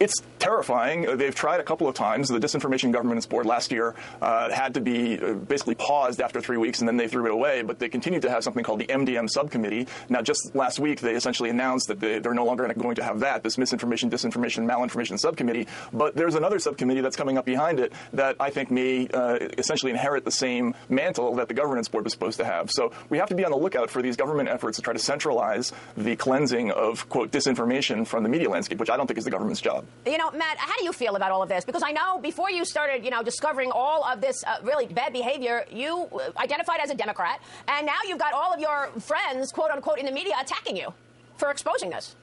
It's 0.00 0.14
terrifying. 0.38 1.08
Uh, 1.08 1.16
They've 1.16 1.34
tried 1.34 1.60
a 1.60 1.62
couple 1.62 1.88
of 1.88 1.94
times. 1.94 2.28
The 2.28 2.38
Disinformation 2.38 2.92
Governance 2.92 3.26
Board 3.26 3.46
last 3.46 3.72
year 3.72 3.94
uh, 4.20 4.50
had 4.50 4.74
to 4.74 4.80
be 4.80 5.18
uh, 5.18 5.34
basically 5.34 5.74
paused 5.76 6.20
after 6.20 6.40
three 6.40 6.56
weeks, 6.56 6.80
and 6.80 6.88
then 6.88 6.96
they 6.96 7.08
threw 7.08 7.26
it 7.26 7.32
away. 7.32 7.62
But 7.62 7.78
they 7.78 7.88
continued 7.88 8.22
to 8.22 8.30
have 8.30 8.44
something 8.44 8.64
called 8.64 8.80
the 8.80 8.86
MDM 8.86 9.30
subcommittee. 9.30 9.86
Now, 10.08 10.20
just 10.20 10.54
last 10.54 10.78
week, 10.78 11.00
they 11.00 11.14
essentially 11.14 11.48
announced 11.48 11.88
that 11.88 12.00
they, 12.00 12.18
they're 12.18 12.34
no 12.34 12.44
longer 12.44 12.66
going 12.74 12.96
to 12.96 13.04
have 13.04 13.20
that, 13.20 13.42
this 13.42 13.56
misinformation, 13.56 14.10
disinformation, 14.10 14.66
malinformation 14.68 15.18
subcommittee. 15.18 15.68
But 15.92 16.16
there's 16.16 16.34
another 16.34 16.58
subcommittee 16.58 17.00
that's 17.00 17.16
coming 17.16 17.38
up 17.38 17.44
behind 17.44 17.78
it 17.80 17.92
that 18.12 18.36
I 18.40 18.50
think 18.50 18.70
may 18.70 19.06
uh, 19.08 19.38
essentially 19.56 19.92
inherit 19.92 20.24
the 20.24 20.32
same 20.32 20.74
mantle 20.88 21.36
that 21.36 21.48
the 21.48 21.54
Governance 21.54 21.88
Board 21.88 22.04
was 22.04 22.12
supposed 22.12 22.38
to 22.38 22.44
have. 22.44 22.70
So 22.70 22.92
we 23.08 23.18
have 23.18 23.28
to 23.28 23.34
be 23.34 23.44
on 23.44 23.50
the 23.52 23.56
lookout 23.56 23.90
for 23.90 24.02
these 24.02 24.16
government 24.16 24.48
efforts 24.48 24.76
to 24.76 24.82
try 24.82 24.92
to 24.92 24.98
centralize 24.98 25.72
the 25.96 26.16
cleansing 26.16 26.72
of, 26.72 27.08
quote, 27.08 27.30
disinformation 27.30 28.06
from 28.06 28.24
the 28.24 28.28
media 28.28 28.50
landscape, 28.50 28.78
which 28.78 28.90
I 28.90 28.96
don't 28.96 29.06
think 29.06 29.18
is 29.18 29.24
the 29.24 29.30
government's 29.30 29.53
job. 29.60 29.84
You 30.06 30.18
know, 30.18 30.30
Matt, 30.30 30.58
how 30.58 30.76
do 30.76 30.84
you 30.84 30.92
feel 30.92 31.16
about 31.16 31.30
all 31.32 31.42
of 31.42 31.48
this? 31.48 31.64
Because 31.64 31.82
I 31.82 31.92
know 31.92 32.18
before 32.18 32.50
you 32.50 32.64
started, 32.64 33.04
you 33.04 33.10
know, 33.10 33.22
discovering 33.22 33.70
all 33.70 34.04
of 34.04 34.20
this 34.20 34.42
uh, 34.44 34.56
really 34.62 34.86
bad 34.86 35.12
behavior, 35.12 35.64
you 35.70 36.08
uh, 36.12 36.30
identified 36.38 36.80
as 36.82 36.90
a 36.90 36.94
Democrat, 36.94 37.40
and 37.68 37.86
now 37.86 37.98
you've 38.06 38.18
got 38.18 38.32
all 38.32 38.52
of 38.52 38.60
your 38.60 38.88
friends, 39.00 39.52
quote 39.52 39.70
unquote, 39.70 39.98
in 39.98 40.06
the 40.06 40.12
media 40.12 40.34
attacking 40.40 40.76
you 40.76 40.92
for 41.36 41.50
exposing 41.50 41.90
this. 41.90 42.16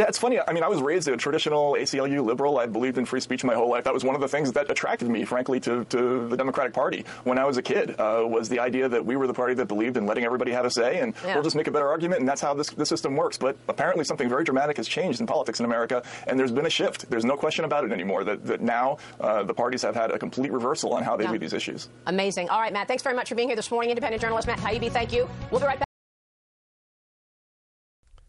Yeah, 0.00 0.06
it's 0.08 0.16
funny. 0.16 0.40
I 0.40 0.54
mean, 0.54 0.62
I 0.64 0.68
was 0.68 0.80
raised 0.80 1.08
a 1.08 1.16
traditional 1.18 1.74
ACLU 1.74 2.24
liberal. 2.24 2.58
I 2.58 2.64
believed 2.64 2.96
in 2.96 3.04
free 3.04 3.20
speech 3.20 3.44
my 3.44 3.52
whole 3.54 3.68
life. 3.68 3.84
That 3.84 3.92
was 3.92 4.02
one 4.02 4.14
of 4.14 4.22
the 4.22 4.28
things 4.28 4.50
that 4.52 4.70
attracted 4.70 5.10
me, 5.10 5.26
frankly, 5.26 5.60
to, 5.60 5.84
to 5.84 6.26
the 6.26 6.38
Democratic 6.38 6.72
Party 6.72 7.04
when 7.24 7.38
I 7.38 7.44
was 7.44 7.58
a 7.58 7.62
kid. 7.62 8.00
Uh, 8.00 8.24
was 8.26 8.48
the 8.48 8.60
idea 8.60 8.88
that 8.88 9.04
we 9.04 9.16
were 9.16 9.26
the 9.26 9.34
party 9.34 9.52
that 9.52 9.66
believed 9.66 9.98
in 9.98 10.06
letting 10.06 10.24
everybody 10.24 10.52
have 10.52 10.64
a 10.64 10.70
say, 10.70 11.00
and 11.00 11.12
Yeah. 11.22 11.34
we'll 11.34 11.42
just 11.42 11.54
make 11.54 11.66
a 11.66 11.70
better 11.70 11.86
argument, 11.88 12.20
and 12.20 12.26
that's 12.28 12.40
how 12.40 12.54
this 12.54 12.70
the 12.70 12.86
system 12.86 13.14
works. 13.14 13.36
But 13.36 13.58
apparently, 13.68 14.04
something 14.04 14.26
very 14.26 14.42
dramatic 14.42 14.78
has 14.78 14.88
changed 14.88 15.20
in 15.20 15.26
politics 15.26 15.60
in 15.60 15.66
America, 15.66 16.02
and 16.26 16.40
there's 16.40 16.52
been 16.52 16.64
a 16.64 16.70
shift. 16.70 17.10
There's 17.10 17.26
no 17.26 17.36
question 17.36 17.66
about 17.66 17.84
it 17.84 17.92
anymore. 17.92 18.24
That 18.24 18.46
that 18.46 18.62
now 18.62 18.96
uh, 19.20 19.42
the 19.42 19.52
parties 19.52 19.82
have 19.82 19.94
had 19.96 20.12
a 20.12 20.18
complete 20.18 20.50
reversal 20.50 20.94
on 20.94 21.02
how 21.02 21.18
they 21.18 21.24
Yeah. 21.24 21.30
view 21.32 21.40
these 21.40 21.52
issues. 21.52 21.90
Amazing. 22.06 22.48
All 22.48 22.60
right, 22.60 22.72
Matt, 22.72 22.88
thanks 22.88 23.02
very 23.02 23.14
much 23.16 23.28
for 23.28 23.34
being 23.34 23.48
here 23.48 23.56
this 23.56 23.70
morning. 23.70 23.90
Independent 23.90 24.22
journalist 24.22 24.46
Matt 24.46 24.60
Taibbi, 24.60 24.90
thank 24.90 25.12
you. 25.12 25.28
We'll 25.50 25.60
be 25.60 25.66
right 25.66 25.78
back. 25.78 25.89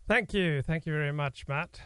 Thank 0.07 0.33
you. 0.33 0.61
Thank 0.61 0.85
you 0.85 0.93
very 0.93 1.11
much, 1.11 1.47
Matt. 1.47 1.79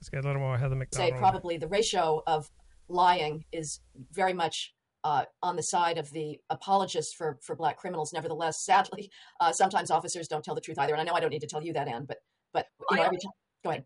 Let's 0.00 0.08
get 0.08 0.24
a 0.24 0.26
little 0.26 0.40
more 0.40 0.56
Heather 0.58 0.74
say 0.74 0.78
Mac 0.78 0.90
Donald. 0.90 1.12
Say 1.14 1.18
probably 1.18 1.56
the 1.56 1.68
ratio 1.68 2.22
of 2.26 2.50
lying 2.88 3.44
is 3.52 3.80
very 4.12 4.32
much 4.32 4.74
uh, 5.04 5.24
on 5.42 5.56
the 5.56 5.62
side 5.62 5.98
of 5.98 6.10
the 6.10 6.38
apologists 6.50 7.14
for, 7.14 7.38
for 7.42 7.54
black 7.54 7.76
criminals. 7.76 8.12
Nevertheless, 8.12 8.64
sadly, 8.64 9.10
uh, 9.40 9.52
sometimes 9.52 9.90
officers 9.90 10.28
don't 10.28 10.44
tell 10.44 10.54
the 10.54 10.60
truth 10.60 10.78
either. 10.78 10.94
And 10.94 11.00
I 11.00 11.04
know 11.04 11.14
I 11.14 11.20
don't 11.20 11.30
need 11.30 11.40
to 11.40 11.46
tell 11.46 11.62
you 11.62 11.72
that, 11.74 11.88
Ann, 11.88 12.04
but 12.06 12.18
but 12.52 12.66
you 12.90 12.96
know, 12.96 13.02
I- 13.02 13.06
every 13.06 13.18
time. 13.18 13.32
Go 13.64 13.70
ahead. 13.70 13.84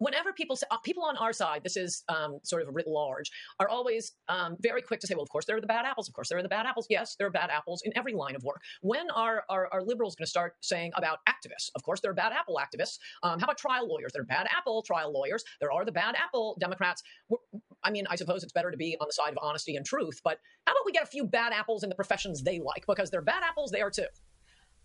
Whenever 0.00 0.32
people 0.32 0.56
say, 0.56 0.66
uh, 0.70 0.78
people 0.78 1.04
on 1.04 1.16
our 1.18 1.32
side, 1.32 1.62
this 1.62 1.76
is 1.76 2.02
um, 2.08 2.38
sort 2.42 2.62
of 2.62 2.74
writ 2.74 2.88
large, 2.88 3.30
are 3.60 3.68
always 3.68 4.12
um, 4.28 4.56
very 4.60 4.82
quick 4.82 4.98
to 4.98 5.06
say, 5.06 5.14
well, 5.14 5.22
of 5.22 5.28
course 5.28 5.44
there 5.44 5.56
are 5.56 5.60
the 5.60 5.66
bad 5.66 5.84
apples. 5.84 6.08
Of 6.08 6.14
course 6.14 6.28
there 6.28 6.38
are 6.38 6.42
the 6.42 6.48
bad 6.48 6.66
apples. 6.66 6.86
Yes, 6.90 7.14
there 7.16 7.28
are 7.28 7.30
bad 7.30 7.50
apples 7.50 7.82
in 7.84 7.92
every 7.96 8.14
line 8.14 8.34
of 8.34 8.42
work. 8.42 8.60
When 8.80 9.08
are 9.10 9.44
are, 9.48 9.68
are 9.72 9.82
liberals 9.82 10.16
going 10.16 10.24
to 10.24 10.30
start 10.30 10.54
saying 10.60 10.90
about 10.96 11.18
activists? 11.28 11.70
Of 11.76 11.82
course 11.84 12.00
there 12.00 12.10
are 12.10 12.14
bad 12.14 12.32
apple 12.32 12.58
activists. 12.58 12.98
Um, 13.22 13.38
how 13.38 13.44
about 13.44 13.58
trial 13.58 13.86
lawyers? 13.86 14.12
There 14.12 14.22
are 14.22 14.26
bad 14.26 14.48
apple 14.56 14.82
trial 14.82 15.12
lawyers. 15.12 15.44
There 15.60 15.70
are 15.70 15.84
the 15.84 15.92
bad 15.92 16.16
apple 16.16 16.56
Democrats. 16.58 17.02
We're- 17.28 17.60
I 17.82 17.90
mean, 17.90 18.06
I 18.10 18.16
suppose 18.16 18.42
it's 18.42 18.52
better 18.52 18.70
to 18.70 18.76
be 18.76 18.96
on 19.00 19.06
the 19.08 19.12
side 19.12 19.32
of 19.32 19.38
honesty 19.40 19.74
and 19.76 19.86
truth, 19.86 20.20
but 20.22 20.38
how 20.66 20.72
about 20.72 20.84
we 20.84 20.92
get 20.92 21.02
a 21.02 21.06
few 21.06 21.24
bad 21.24 21.52
apples 21.52 21.82
in 21.82 21.88
the 21.88 21.94
professions 21.94 22.42
they 22.42 22.58
like 22.58 22.84
because 22.86 23.10
they're 23.10 23.22
bad 23.22 23.42
apples 23.42 23.70
there 23.70 23.90
too. 23.90 24.06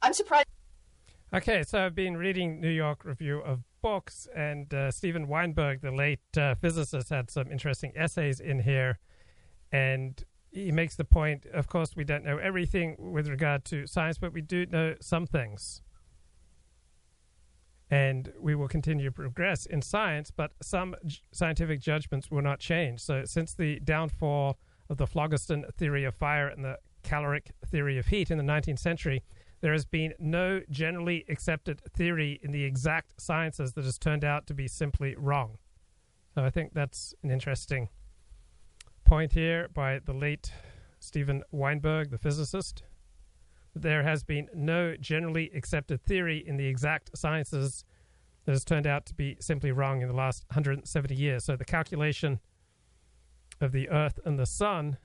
I'm 0.01 0.13
surprised. 0.13 0.47
Okay, 1.33 1.63
so 1.63 1.85
I've 1.85 1.95
been 1.95 2.15
reading 2.15 2.61
New 2.61 2.69
York 2.69 3.03
Review 3.03 3.39
of 3.41 3.63
And 3.85 4.73
uh, 4.73 4.89
Steven 4.89 5.27
Weinberg, 5.27 5.81
the 5.81 5.91
late 5.91 6.19
uh, 6.35 6.55
physicist, 6.55 7.09
had 7.09 7.29
some 7.29 7.51
interesting 7.51 7.91
essays 7.95 8.39
in 8.39 8.59
here. 8.59 8.97
And 9.71 10.23
he 10.51 10.71
makes 10.71 10.95
the 10.95 11.03
point 11.03 11.45
of 11.53 11.67
course, 11.67 11.95
we 11.95 12.03
don't 12.03 12.25
know 12.25 12.37
everything 12.37 12.95
with 12.97 13.27
regard 13.27 13.63
to 13.65 13.85
science, 13.85 14.17
but 14.17 14.33
we 14.33 14.41
do 14.41 14.65
know 14.65 14.95
some 15.01 15.27
things. 15.27 15.83
And 17.91 18.33
we 18.39 18.55
will 18.55 18.67
continue 18.67 19.05
to 19.05 19.11
progress 19.11 19.67
in 19.67 19.83
science, 19.83 20.31
but 20.31 20.53
some 20.63 20.95
j- 21.05 21.19
scientific 21.31 21.79
judgments 21.79 22.31
will 22.31 22.41
not 22.41 22.59
change. 22.59 23.01
So, 23.01 23.25
since 23.25 23.53
the 23.53 23.79
downfall 23.81 24.57
of 24.89 24.97
the 24.97 25.05
phlogiston 25.05 25.65
theory 25.77 26.05
of 26.05 26.15
fire 26.15 26.47
and 26.47 26.65
the 26.65 26.79
caloric 27.03 27.51
theory 27.67 27.99
of 27.99 28.07
heat 28.07 28.31
in 28.31 28.39
the 28.39 28.43
19th 28.43 28.79
century, 28.79 29.23
there 29.65 29.73
has 29.73 29.83
been 29.83 30.13
no 30.19 30.61
generally 30.69 31.25
accepted 31.27 31.81
theory 31.91 32.39
in 32.43 32.51
the 32.51 32.63
exact 32.63 33.19
sciences 33.19 33.73
that 33.73 33.83
has 33.83 33.97
turned 33.97 34.23
out 34.23 34.45
to 34.45 34.53
be 34.53 34.67
simply 34.67 35.15
wrong. 35.17 35.57
So 36.35 36.43
I 36.43 36.51
think 36.51 36.75
that's 36.75 37.15
an 37.23 37.31
interesting 37.31 37.89
point 39.05 39.33
here 39.33 39.67
by 39.73 39.97
the 40.05 40.13
late 40.13 40.51
Steven 40.99 41.41
Weinberg, 41.49 42.11
the 42.11 42.19
physicist. 42.19 42.83
There 43.73 44.03
has 44.03 44.23
been 44.23 44.49
no 44.53 44.95
generally 44.97 45.49
accepted 45.55 45.99
theory 45.99 46.43
in 46.45 46.57
the 46.57 46.67
exact 46.67 47.17
sciences 47.17 47.85
that 48.45 48.51
has 48.51 48.63
turned 48.63 48.85
out 48.85 49.07
to 49.07 49.15
be 49.15 49.35
simply 49.39 49.71
wrong 49.71 50.03
in 50.03 50.07
the 50.07 50.13
last 50.13 50.45
170 50.49 51.15
years. 51.15 51.43
So 51.43 51.55
the 51.55 51.65
calculation 51.65 52.39
of 53.59 53.71
the 53.71 53.89
Earth 53.89 54.19
and 54.25 54.37
the 54.37 54.45
Sun, 54.45 54.97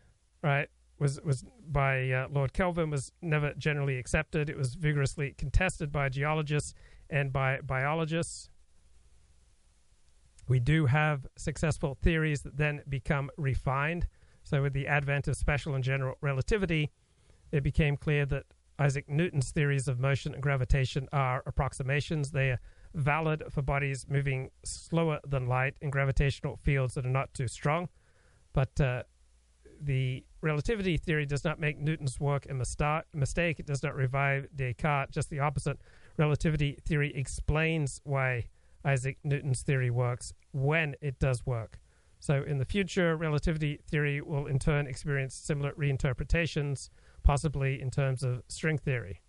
right, 0.43 0.69
was 1.01 1.21
was 1.23 1.45
by 1.67 2.11
uh, 2.11 2.29
Lord 2.31 2.53
Kelvin 2.53 2.91
was 2.91 3.11
never 3.23 3.53
generally 3.55 3.99
accepted. 3.99 4.49
It 4.49 4.57
was 4.57 4.75
vigorously 4.75 5.35
contested 5.37 5.91
by 5.91 6.09
geologists 6.11 6.75
and 7.09 7.33
by 7.33 7.61
biologists. 7.63 8.51
We 10.47 10.61
do 10.61 10.87
have 10.87 11.27
successful 11.37 11.97
theories 12.03 12.43
that 12.43 12.57
then 12.57 12.83
become 12.89 13.31
refined. 13.37 14.07
So 14.43 14.63
with 14.63 14.73
the 14.73 14.87
advent 14.87 15.29
of 15.29 15.37
special 15.37 15.75
and 15.75 15.83
general 15.83 16.17
relativity, 16.21 16.91
it 17.53 17.63
became 17.63 17.97
clear 17.97 18.27
that 18.27 18.45
Isaac 18.79 19.09
Newton's 19.09 19.51
theories 19.51 19.89
of 19.89 20.01
motion 20.01 20.35
and 20.35 20.43
gravitation 20.43 21.09
are 21.13 21.43
approximations. 21.47 22.31
They 22.31 22.51
are 22.51 22.61
valid 22.95 23.45
for 23.51 23.63
bodies 23.63 24.07
moving 24.09 24.51
slower 24.65 25.21
than 25.27 25.47
light 25.47 25.75
in 25.81 25.91
gravitational 25.91 26.57
fields 26.57 26.95
that 26.95 27.07
are 27.07 27.11
not 27.11 27.33
too 27.33 27.47
strong. 27.47 27.89
But 28.53 28.81
uh, 28.81 29.03
the 29.81 30.25
relativity 30.41 30.97
theory 30.97 31.27
does 31.27 31.45
not 31.45 31.59
make 31.59 31.79
Newton's 31.79 32.21
work 32.21 32.47
a 32.49 32.55
mista- 32.55 33.05
mistake. 33.15 33.59
It 33.59 33.67
does 33.67 33.83
not 33.83 33.95
revive 33.95 34.49
Descartes. 34.55 35.11
Just 35.11 35.31
the 35.31 35.41
opposite. 35.41 35.79
Relativity 36.17 36.79
theory 36.87 37.13
explains 37.15 38.01
why 38.05 38.47
Isaac 38.85 39.19
Newton's 39.25 39.63
theory 39.63 39.91
works 39.91 40.33
when 40.53 40.95
it 41.01 41.19
does 41.19 41.47
work. 41.47 41.81
So, 42.19 42.43
in 42.43 42.59
the 42.59 42.67
future, 42.67 43.17
relativity 43.17 43.81
theory 43.91 44.21
will 44.21 44.47
in 44.47 44.59
turn 44.59 44.87
experience 44.87 45.35
similar 45.35 45.73
reinterpretations, 45.73 46.91
possibly 47.23 47.81
in 47.81 47.91
terms 47.91 48.23
of 48.23 48.43
string 48.49 48.77
theory. 48.77 49.23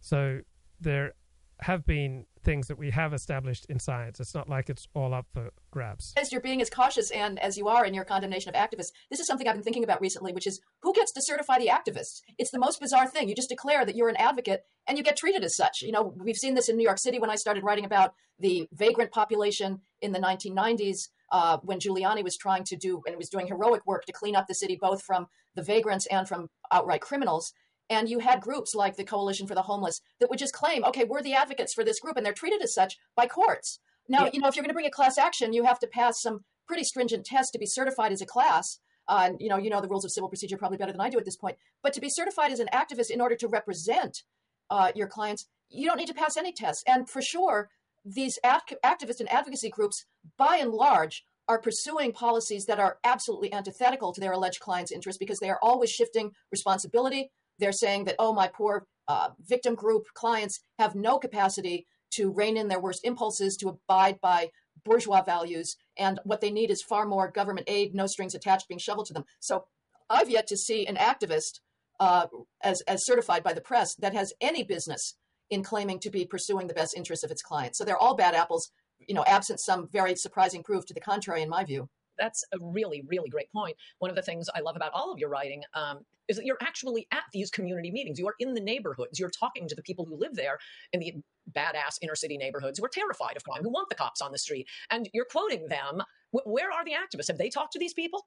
So, 0.00 0.42
there 0.80 1.14
have 1.60 1.84
been 1.86 2.26
things 2.44 2.68
that 2.68 2.78
we 2.78 2.90
have 2.90 3.12
established 3.12 3.66
in 3.66 3.78
science. 3.78 4.20
It's 4.20 4.34
not 4.34 4.48
like 4.48 4.70
it's 4.70 4.86
all 4.94 5.12
up 5.12 5.26
for 5.32 5.50
grabs. 5.70 6.14
As 6.16 6.32
you're 6.32 6.40
being 6.40 6.62
as 6.62 6.70
cautious 6.70 7.10
and 7.10 7.38
as 7.40 7.58
you 7.58 7.68
are 7.68 7.84
in 7.84 7.94
your 7.94 8.04
condemnation 8.04 8.48
of 8.48 8.54
activists, 8.54 8.92
this 9.10 9.20
is 9.20 9.26
something 9.26 9.46
I've 9.46 9.54
been 9.54 9.62
thinking 9.62 9.84
about 9.84 10.00
recently, 10.00 10.32
which 10.32 10.46
is 10.46 10.60
who 10.82 10.92
gets 10.92 11.12
to 11.12 11.22
certify 11.22 11.58
the 11.58 11.68
activists? 11.68 12.20
It's 12.38 12.50
the 12.50 12.58
most 12.58 12.80
bizarre 12.80 13.08
thing. 13.08 13.28
You 13.28 13.34
just 13.34 13.48
declare 13.48 13.84
that 13.84 13.96
you're 13.96 14.08
an 14.08 14.16
advocate 14.16 14.62
and 14.86 14.96
you 14.96 15.04
get 15.04 15.16
treated 15.16 15.44
as 15.44 15.56
such. 15.56 15.82
You 15.82 15.92
know, 15.92 16.14
we've 16.16 16.36
seen 16.36 16.54
this 16.54 16.68
in 16.68 16.76
New 16.76 16.84
York 16.84 16.98
City 16.98 17.18
when 17.18 17.30
I 17.30 17.36
started 17.36 17.64
writing 17.64 17.84
about 17.84 18.14
the 18.38 18.68
vagrant 18.72 19.10
population 19.10 19.80
in 20.00 20.12
the 20.12 20.20
1990s. 20.20 21.08
Uh, 21.30 21.58
when 21.62 21.78
Giuliani 21.78 22.24
was 22.24 22.38
trying 22.38 22.64
to 22.64 22.74
do 22.74 23.02
and 23.06 23.14
was 23.18 23.28
doing 23.28 23.46
heroic 23.46 23.82
work 23.84 24.06
to 24.06 24.12
clean 24.12 24.34
up 24.34 24.46
the 24.46 24.54
city 24.54 24.78
both 24.80 25.02
from 25.02 25.26
the 25.56 25.62
vagrants 25.62 26.06
and 26.06 26.26
from 26.26 26.48
outright 26.72 27.02
criminals. 27.02 27.52
And 27.90 28.08
you 28.08 28.18
had 28.18 28.40
groups 28.40 28.74
like 28.74 28.96
the 28.96 29.04
Coalition 29.04 29.46
for 29.46 29.54
the 29.54 29.62
Homeless 29.62 30.00
that 30.20 30.28
would 30.28 30.38
just 30.38 30.52
claim, 30.52 30.84
okay, 30.84 31.04
we're 31.04 31.22
the 31.22 31.34
advocates 31.34 31.72
for 31.72 31.84
this 31.84 32.00
group, 32.00 32.16
and 32.16 32.24
they're 32.24 32.32
treated 32.32 32.62
as 32.62 32.74
such 32.74 32.96
by 33.16 33.26
courts. 33.26 33.80
Now, 34.08 34.24
Yeah. 34.24 34.30
you 34.34 34.40
know, 34.40 34.48
if 34.48 34.56
you're 34.56 34.62
going 34.62 34.70
to 34.70 34.74
bring 34.74 34.86
a 34.86 34.90
class 34.90 35.18
action, 35.18 35.52
you 35.52 35.64
have 35.64 35.78
to 35.80 35.86
pass 35.86 36.20
some 36.20 36.44
pretty 36.66 36.84
stringent 36.84 37.24
tests 37.24 37.50
to 37.52 37.58
be 37.58 37.66
certified 37.66 38.12
as 38.12 38.20
a 38.20 38.26
class. 38.26 38.78
Uh, 39.06 39.22
and, 39.24 39.36
you 39.40 39.48
know, 39.48 39.56
you 39.56 39.70
know 39.70 39.80
the 39.80 39.88
rules 39.88 40.04
of 40.04 40.10
civil 40.10 40.28
procedure 40.28 40.58
probably 40.58 40.76
better 40.76 40.92
than 40.92 41.00
I 41.00 41.08
do 41.08 41.18
at 41.18 41.24
this 41.24 41.36
point. 41.36 41.56
But 41.82 41.94
to 41.94 42.00
be 42.00 42.10
certified 42.10 42.52
as 42.52 42.60
an 42.60 42.68
activist 42.74 43.10
in 43.10 43.22
order 43.22 43.36
to 43.36 43.48
represent 43.48 44.22
uh, 44.68 44.92
your 44.94 45.06
clients, 45.08 45.46
you 45.70 45.86
don't 45.86 45.96
need 45.96 46.08
to 46.08 46.14
pass 46.14 46.36
any 46.36 46.52
tests. 46.52 46.82
And 46.86 47.08
for 47.08 47.22
sure, 47.22 47.70
these 48.04 48.38
act- 48.44 48.74
activist 48.84 49.20
and 49.20 49.30
advocacy 49.32 49.70
groups, 49.70 50.04
by 50.36 50.58
and 50.58 50.72
large, 50.72 51.24
are 51.48 51.58
pursuing 51.58 52.12
policies 52.12 52.66
that 52.66 52.78
are 52.78 52.98
absolutely 53.04 53.50
antithetical 53.50 54.12
to 54.12 54.20
their 54.20 54.32
alleged 54.32 54.60
clients' 54.60 54.92
interests 54.92 55.18
because 55.18 55.38
they 55.38 55.48
are 55.48 55.58
always 55.62 55.90
shifting 55.90 56.32
responsibility. 56.52 57.30
They're 57.58 57.72
saying 57.72 58.04
that, 58.04 58.16
oh, 58.18 58.32
my 58.32 58.48
poor 58.48 58.86
uh, 59.08 59.30
victim 59.46 59.74
group 59.74 60.04
clients 60.14 60.60
have 60.78 60.94
no 60.94 61.18
capacity 61.18 61.86
to 62.14 62.32
rein 62.32 62.56
in 62.56 62.68
their 62.68 62.80
worst 62.80 63.00
impulses, 63.04 63.56
to 63.56 63.68
abide 63.68 64.20
by 64.20 64.50
bourgeois 64.84 65.22
values, 65.22 65.76
and 65.98 66.20
what 66.24 66.40
they 66.40 66.50
need 66.50 66.70
is 66.70 66.82
far 66.82 67.04
more 67.04 67.30
government 67.30 67.68
aid, 67.68 67.94
no 67.94 68.06
strings 68.06 68.34
attached, 68.34 68.68
being 68.68 68.78
shoveled 68.78 69.06
to 69.06 69.12
them. 69.12 69.24
So 69.40 69.64
I've 70.08 70.30
yet 70.30 70.46
to 70.46 70.56
see 70.56 70.86
an 70.86 70.96
activist 70.96 71.60
uh, 72.00 72.26
as, 72.62 72.80
as 72.82 73.04
certified 73.04 73.42
by 73.42 73.52
the 73.52 73.60
press 73.60 73.94
that 73.96 74.14
has 74.14 74.32
any 74.40 74.62
business 74.62 75.16
in 75.50 75.62
claiming 75.62 75.98
to 76.00 76.10
be 76.10 76.24
pursuing 76.24 76.66
the 76.66 76.74
best 76.74 76.96
interests 76.96 77.24
of 77.24 77.30
its 77.30 77.42
clients. 77.42 77.78
So 77.78 77.84
they're 77.84 77.96
all 77.98 78.14
bad 78.14 78.34
apples. 78.34 78.70
you 79.06 79.14
know, 79.14 79.24
absent 79.26 79.60
some 79.60 79.88
very 79.92 80.14
surprising 80.16 80.62
proof 80.62 80.84
to 80.86 80.94
the 80.94 81.00
contrary, 81.00 81.42
in 81.42 81.48
my 81.48 81.64
view. 81.64 81.88
That's 82.18 82.44
a 82.52 82.58
really, 82.60 83.02
really 83.06 83.28
great 83.28 83.50
point. 83.52 83.76
One 83.98 84.10
of 84.10 84.16
the 84.16 84.22
things 84.22 84.48
I 84.54 84.60
love 84.60 84.76
about 84.76 84.92
all 84.92 85.12
of 85.12 85.18
your 85.18 85.28
writing 85.28 85.62
um, 85.74 86.00
is 86.28 86.36
that 86.36 86.44
you're 86.44 86.58
actually 86.60 87.06
at 87.12 87.24
these 87.32 87.50
community 87.50 87.90
meetings. 87.90 88.18
You 88.18 88.28
are 88.28 88.34
in 88.38 88.54
the 88.54 88.60
neighborhoods. 88.60 89.18
You're 89.18 89.30
talking 89.30 89.66
to 89.68 89.74
the 89.74 89.82
people 89.82 90.04
who 90.04 90.18
live 90.18 90.34
there 90.34 90.58
in 90.92 91.00
the 91.00 91.14
badass 91.56 91.98
inner 92.02 92.14
city 92.14 92.36
neighborhoods 92.36 92.78
who 92.78 92.84
are 92.84 92.90
terrified 92.90 93.36
of 93.36 93.44
crime, 93.44 93.62
who 93.62 93.70
want 93.70 93.88
the 93.88 93.94
cops 93.94 94.20
on 94.20 94.32
the 94.32 94.38
street. 94.38 94.66
And 94.90 95.08
you're 95.12 95.26
quoting 95.30 95.68
them. 95.68 96.02
Where 96.30 96.70
are 96.70 96.84
the 96.84 96.92
activists? 96.92 97.28
Have 97.28 97.38
they 97.38 97.48
talked 97.48 97.72
to 97.72 97.78
these 97.78 97.94
people? 97.94 98.26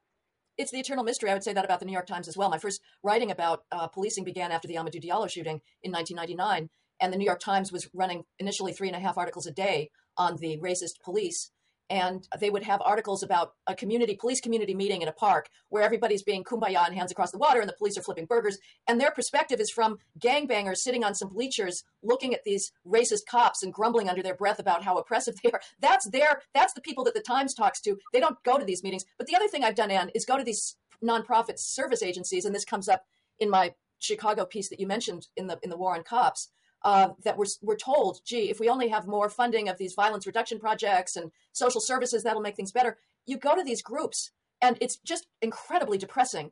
It's 0.58 0.72
the 0.72 0.80
eternal 0.80 1.04
mystery. 1.04 1.30
I 1.30 1.34
would 1.34 1.44
say 1.44 1.54
that 1.54 1.66
about 1.66 1.80
the 1.80 1.86
New 1.86 1.94
York 1.94 2.08
Times 2.08 2.28
as 2.28 2.36
well. 2.36 2.50
My 2.50 2.58
first 2.58 2.82
writing 3.04 3.32
about 3.32 3.64
uh, 3.72 3.88
policing 3.88 4.24
began 4.24 4.52
after 4.52 4.68
the 4.68 4.76
Amadou 4.76 5.02
Diallo 5.02 5.30
shooting 5.30 5.62
in 5.82 5.92
1999, 5.92 6.70
and 7.00 7.14
the 7.14 7.18
New 7.18 7.26
York 7.26 7.40
Times 7.40 7.72
was 7.72 7.90
running 7.94 8.24
initially 8.38 8.74
three 8.74 8.88
and 8.88 8.96
a 8.96 9.00
half 9.00 9.18
articles 9.18 9.46
a 9.46 9.52
day 9.52 9.90
on 10.18 10.38
the 10.38 10.58
racist 10.58 11.00
police 11.04 11.52
and 11.92 12.26
they 12.40 12.50
would 12.50 12.64
have 12.64 12.82
articles 12.86 13.22
about 13.22 13.54
a 13.68 13.76
community 13.76 14.16
police 14.16 14.40
community 14.40 14.74
meeting 14.74 15.02
in 15.02 15.10
a 15.10 15.12
park 15.12 15.50
where 15.68 15.84
everybody's 15.84 16.24
being 16.24 16.42
kumbaya 16.42 16.86
and 16.86 16.96
hands 16.96 17.12
across 17.12 17.32
the 17.32 17.38
water 17.38 17.60
and 17.60 17.68
the 17.68 17.76
police 17.78 17.98
are 17.98 18.02
flipping 18.02 18.26
burgers. 18.26 18.58
And 18.88 19.00
their 19.00 19.12
perspective 19.12 19.60
is 19.60 19.70
from 19.70 19.98
gangbangers 20.18 20.78
sitting 20.78 21.04
on 21.04 21.14
some 21.14 21.28
bleachers 21.28 21.84
looking 22.02 22.34
at 22.34 22.46
these 22.46 22.72
racist 22.88 23.26
cops 23.30 23.62
and 23.62 23.74
grumbling 23.74 24.08
under 24.08 24.24
their 24.24 24.36
breath 24.36 24.58
about 24.58 24.84
how 24.84 24.98
oppressive 24.98 25.36
they 25.44 25.52
are. 25.52 25.60
That's 25.82 26.10
their 26.10 26.42
that's 26.56 26.74
the 26.74 26.82
people 26.82 27.04
that 27.04 27.14
the 27.14 27.20
times 27.20 27.54
talks 27.54 27.82
to. 27.82 27.98
They 28.14 28.22
don't 28.22 28.42
go 28.44 28.58
to 28.58 28.64
these 28.64 28.84
meetings. 28.84 29.04
But 29.18 29.28
the 29.28 29.36
other 29.36 29.50
thing 29.50 29.66
i've 29.66 29.76
done 29.76 29.92
Ann 29.92 30.12
is 30.16 30.24
go 30.26 30.38
to 30.38 30.46
these 30.46 30.78
nonprofit 31.04 31.60
service 31.60 32.02
agencies. 32.02 32.46
And 32.46 32.56
this 32.56 32.66
comes 32.66 32.88
up 32.88 33.04
in 33.38 33.50
my 33.50 33.74
chicago 34.00 34.46
piece 34.46 34.70
that 34.70 34.80
you 34.80 34.88
mentioned 34.88 35.28
in 35.36 35.48
the 35.48 35.60
in 35.62 35.70
the 35.70 35.78
war 35.78 35.94
on 35.94 36.04
cops 36.04 36.50
uh, 36.84 37.10
that 37.24 37.38
we're, 37.38 37.46
we're 37.62 37.76
told, 37.76 38.20
gee, 38.26 38.50
if 38.50 38.60
we 38.60 38.70
only 38.70 38.90
have 38.90 39.08
more 39.08 39.30
funding 39.30 39.70
of 39.70 39.78
these 39.78 39.94
violence 39.94 40.26
reduction 40.26 40.60
projects 40.60 41.16
and 41.16 41.32
social 41.52 41.82
services, 41.82 42.24
that'll 42.24 42.42
make 42.42 42.56
things 42.56 42.72
better. 42.72 42.98
You 43.26 43.38
go 43.38 43.56
to 43.56 43.64
these 43.64 43.82
groups, 43.82 44.32
and 44.62 44.78
it's 44.82 44.98
just 44.98 45.28
incredibly 45.42 45.98
depressing. 45.98 46.52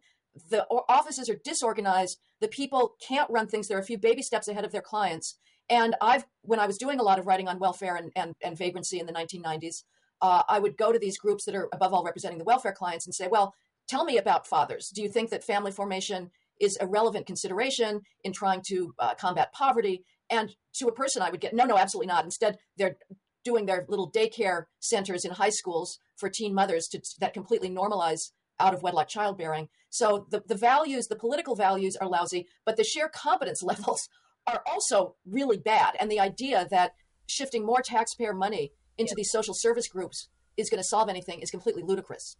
The 0.50 0.66
offices 0.88 1.30
are 1.30 1.40
disorganized. 1.44 2.20
The 2.40 2.48
people 2.48 2.96
can't 3.06 3.30
run 3.30 3.48
things. 3.48 3.68
They're 3.68 3.80
a 3.80 3.84
few 3.84 3.98
baby 3.98 4.22
steps 4.22 4.48
ahead 4.48 4.66
of 4.66 4.72
their 4.72 4.82
clients. 4.82 5.38
And 5.70 5.96
I've, 6.02 6.26
when 6.42 6.60
I 6.60 6.68
was 6.68 6.78
doing 6.78 7.00
a 7.00 7.04
lot 7.04 7.20
of 7.20 7.28
writing 7.28 7.48
on 7.48 7.60
welfare 7.60 7.96
and, 7.96 8.12
and, 8.16 8.36
and 8.44 8.58
vagrancy 8.58 9.00
in 9.00 9.06
the 9.06 9.14
1990s, 9.14 9.84
uh, 10.22 10.44
I 10.48 10.60
would 10.60 10.78
go 10.78 10.92
to 10.92 11.00
these 11.00 11.18
groups 11.18 11.46
that 11.46 11.56
are 11.56 11.70
above 11.74 11.94
all 11.94 12.04
representing 12.04 12.40
the 12.40 12.44
welfare 12.44 12.74
clients 12.74 13.06
and 13.06 13.16
say, 13.16 13.28
well, 13.28 13.54
tell 13.88 14.04
me 14.04 14.18
about 14.18 14.48
fathers. 14.48 14.92
Do 14.94 15.02
you 15.02 15.10
think 15.10 15.30
that 15.30 15.44
family 15.44 15.72
formation 15.72 16.32
is 16.60 16.78
a 16.82 16.88
relevant 16.88 17.26
consideration 17.26 18.02
in 18.24 18.34
trying 18.34 18.62
to 18.68 18.94
uh, 19.00 19.16
combat 19.16 19.54
poverty? 19.54 20.04
And 20.30 20.56
to 20.76 20.88
a 20.88 20.94
person, 20.94 21.22
I 21.22 21.30
would 21.30 21.42
get, 21.42 21.54
no, 21.54 21.66
no, 21.66 21.78
absolutely 21.78 22.08
not. 22.08 22.26
Instead, 22.26 22.58
they're 22.78 22.98
doing 23.44 23.66
their 23.66 23.86
little 23.88 24.12
daycare 24.12 24.66
centers 24.80 25.26
in 25.26 25.32
high 25.32 25.50
schools 25.50 25.98
for 26.18 26.30
teen 26.30 26.54
mothers 26.54 26.88
to, 26.88 27.02
that 27.20 27.34
completely 27.34 27.70
normalize 27.70 28.32
out 28.60 28.74
of 28.74 28.84
wedlock 28.84 29.08
childbearing. 29.08 29.70
So 29.90 30.28
the, 30.30 30.44
the 30.46 30.56
values, 30.56 31.08
the 31.08 31.16
political 31.16 31.56
values 31.56 31.96
are 31.96 32.08
lousy, 32.08 32.48
but 32.66 32.78
the 32.78 32.84
sheer 32.84 33.10
competence 33.10 33.64
levels 33.64 34.08
are 34.46 34.62
also 34.70 35.16
really 35.26 35.58
bad. 35.58 35.96
And 36.00 36.12
the 36.12 36.20
idea 36.20 36.68
that 36.70 36.94
shifting 37.28 37.66
more 37.66 37.82
taxpayer 37.82 38.34
money 38.34 38.74
into 38.98 39.14
these 39.16 39.32
social 39.32 39.54
service 39.54 39.88
groups 39.88 40.28
is 40.58 40.70
going 40.70 40.80
to 40.80 40.88
solve 40.88 41.10
anything 41.10 41.40
is 41.40 41.52
completely 41.52 41.84
ludicrous. 41.84 42.36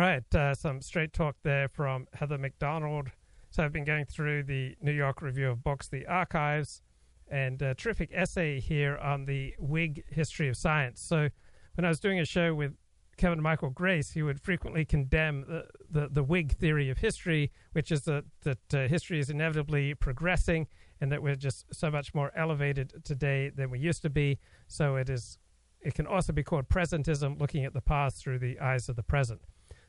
All 0.00 0.06
right, 0.06 0.34
uh, 0.34 0.54
some 0.54 0.80
straight 0.80 1.12
talk 1.12 1.36
there 1.42 1.68
from 1.68 2.06
Heather 2.14 2.38
Mac 2.38 2.58
Donald. 2.58 3.08
So 3.50 3.64
I've 3.64 3.72
been 3.72 3.84
going 3.84 4.04
through 4.04 4.44
the 4.44 4.76
New 4.80 4.92
York 4.92 5.22
Review 5.22 5.50
of 5.50 5.64
Books, 5.64 5.88
the 5.88 6.06
archives, 6.06 6.82
and 7.30 7.60
a 7.62 7.74
terrific 7.74 8.10
essay 8.12 8.60
here 8.60 8.96
on 8.96 9.24
the 9.26 9.54
Whig 9.58 10.04
history 10.08 10.48
of 10.48 10.56
science. 10.56 11.00
So, 11.00 11.28
when 11.74 11.84
I 11.84 11.88
was 11.88 12.00
doing 12.00 12.18
a 12.18 12.24
show 12.24 12.54
with 12.54 12.74
Kevin 13.16 13.42
Michael 13.42 13.70
Grace, 13.70 14.12
he 14.12 14.22
would 14.22 14.40
frequently 14.40 14.84
condemn 14.84 15.44
the, 15.48 15.64
the, 15.90 16.08
the 16.08 16.22
Whig 16.22 16.52
theory 16.52 16.90
of 16.90 16.98
history, 16.98 17.52
which 17.72 17.92
is 17.92 18.02
that, 18.02 18.24
that 18.42 18.74
uh, 18.74 18.88
history 18.88 19.18
is 19.18 19.30
inevitably 19.30 19.94
progressing 19.94 20.66
and 21.00 21.12
that 21.12 21.22
we're 21.22 21.36
just 21.36 21.72
so 21.72 21.90
much 21.90 22.14
more 22.14 22.32
elevated 22.36 22.92
today 23.04 23.50
than 23.50 23.70
we 23.70 23.78
used 23.78 24.02
to 24.02 24.10
be. 24.10 24.38
So 24.66 24.96
it 24.96 25.08
is 25.08 25.38
it 25.80 25.94
can 25.94 26.06
also 26.06 26.32
be 26.32 26.42
called 26.42 26.68
presentism, 26.68 27.40
looking 27.40 27.64
at 27.64 27.72
the 27.72 27.80
past 27.80 28.16
through 28.16 28.40
the 28.40 28.58
eyes 28.58 28.88
of 28.88 28.96
the 28.96 29.02
present. 29.02 29.40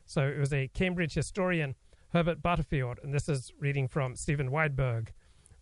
So 0.06 0.22
it 0.22 0.38
was 0.38 0.52
a 0.52 0.68
Cambridge 0.68 1.14
historian, 1.14 1.74
Herbert 2.12 2.42
Butterfield, 2.42 2.98
and 3.02 3.12
this 3.12 3.28
is 3.28 3.52
reading 3.58 3.88
from 3.88 4.14
Steven 4.16 4.50
Weinberg, 4.50 5.12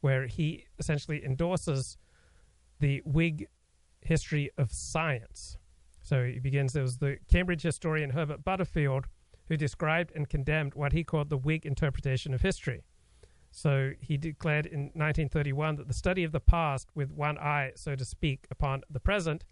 where 0.00 0.26
he 0.26 0.66
essentially 0.78 1.24
endorses 1.24 1.96
the 2.80 3.02
Whig 3.04 3.48
history 4.00 4.50
of 4.56 4.72
science. 4.72 5.56
So 6.02 6.24
he 6.24 6.38
begins 6.38 6.72
there 6.72 6.82
was 6.82 6.98
the 6.98 7.18
Cambridge 7.28 7.62
historian 7.62 8.10
Herbert 8.10 8.44
Butterfield 8.44 9.06
who 9.48 9.56
described 9.56 10.12
and 10.14 10.28
condemned 10.28 10.74
what 10.74 10.92
he 10.92 11.04
called 11.04 11.30
the 11.30 11.36
Whig 11.36 11.66
interpretation 11.66 12.32
of 12.34 12.42
history. 12.42 12.84
So 13.50 13.92
he 13.98 14.16
declared 14.16 14.66
in 14.66 14.90
1931 14.94 15.76
that 15.76 15.88
the 15.88 15.94
study 15.94 16.22
of 16.22 16.32
the 16.32 16.40
past 16.40 16.88
with 16.94 17.10
one 17.10 17.38
eye, 17.38 17.72
so 17.74 17.94
to 17.94 18.04
speak, 18.04 18.46
upon 18.50 18.82
the 18.90 19.00
present 19.00 19.44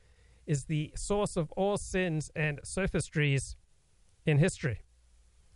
is 0.46 0.64
the 0.64 0.92
source 0.94 1.36
of 1.36 1.50
all 1.52 1.76
sins 1.76 2.30
and 2.36 2.60
sophistries 2.62 3.56
in 4.24 4.38
history. 4.38 4.82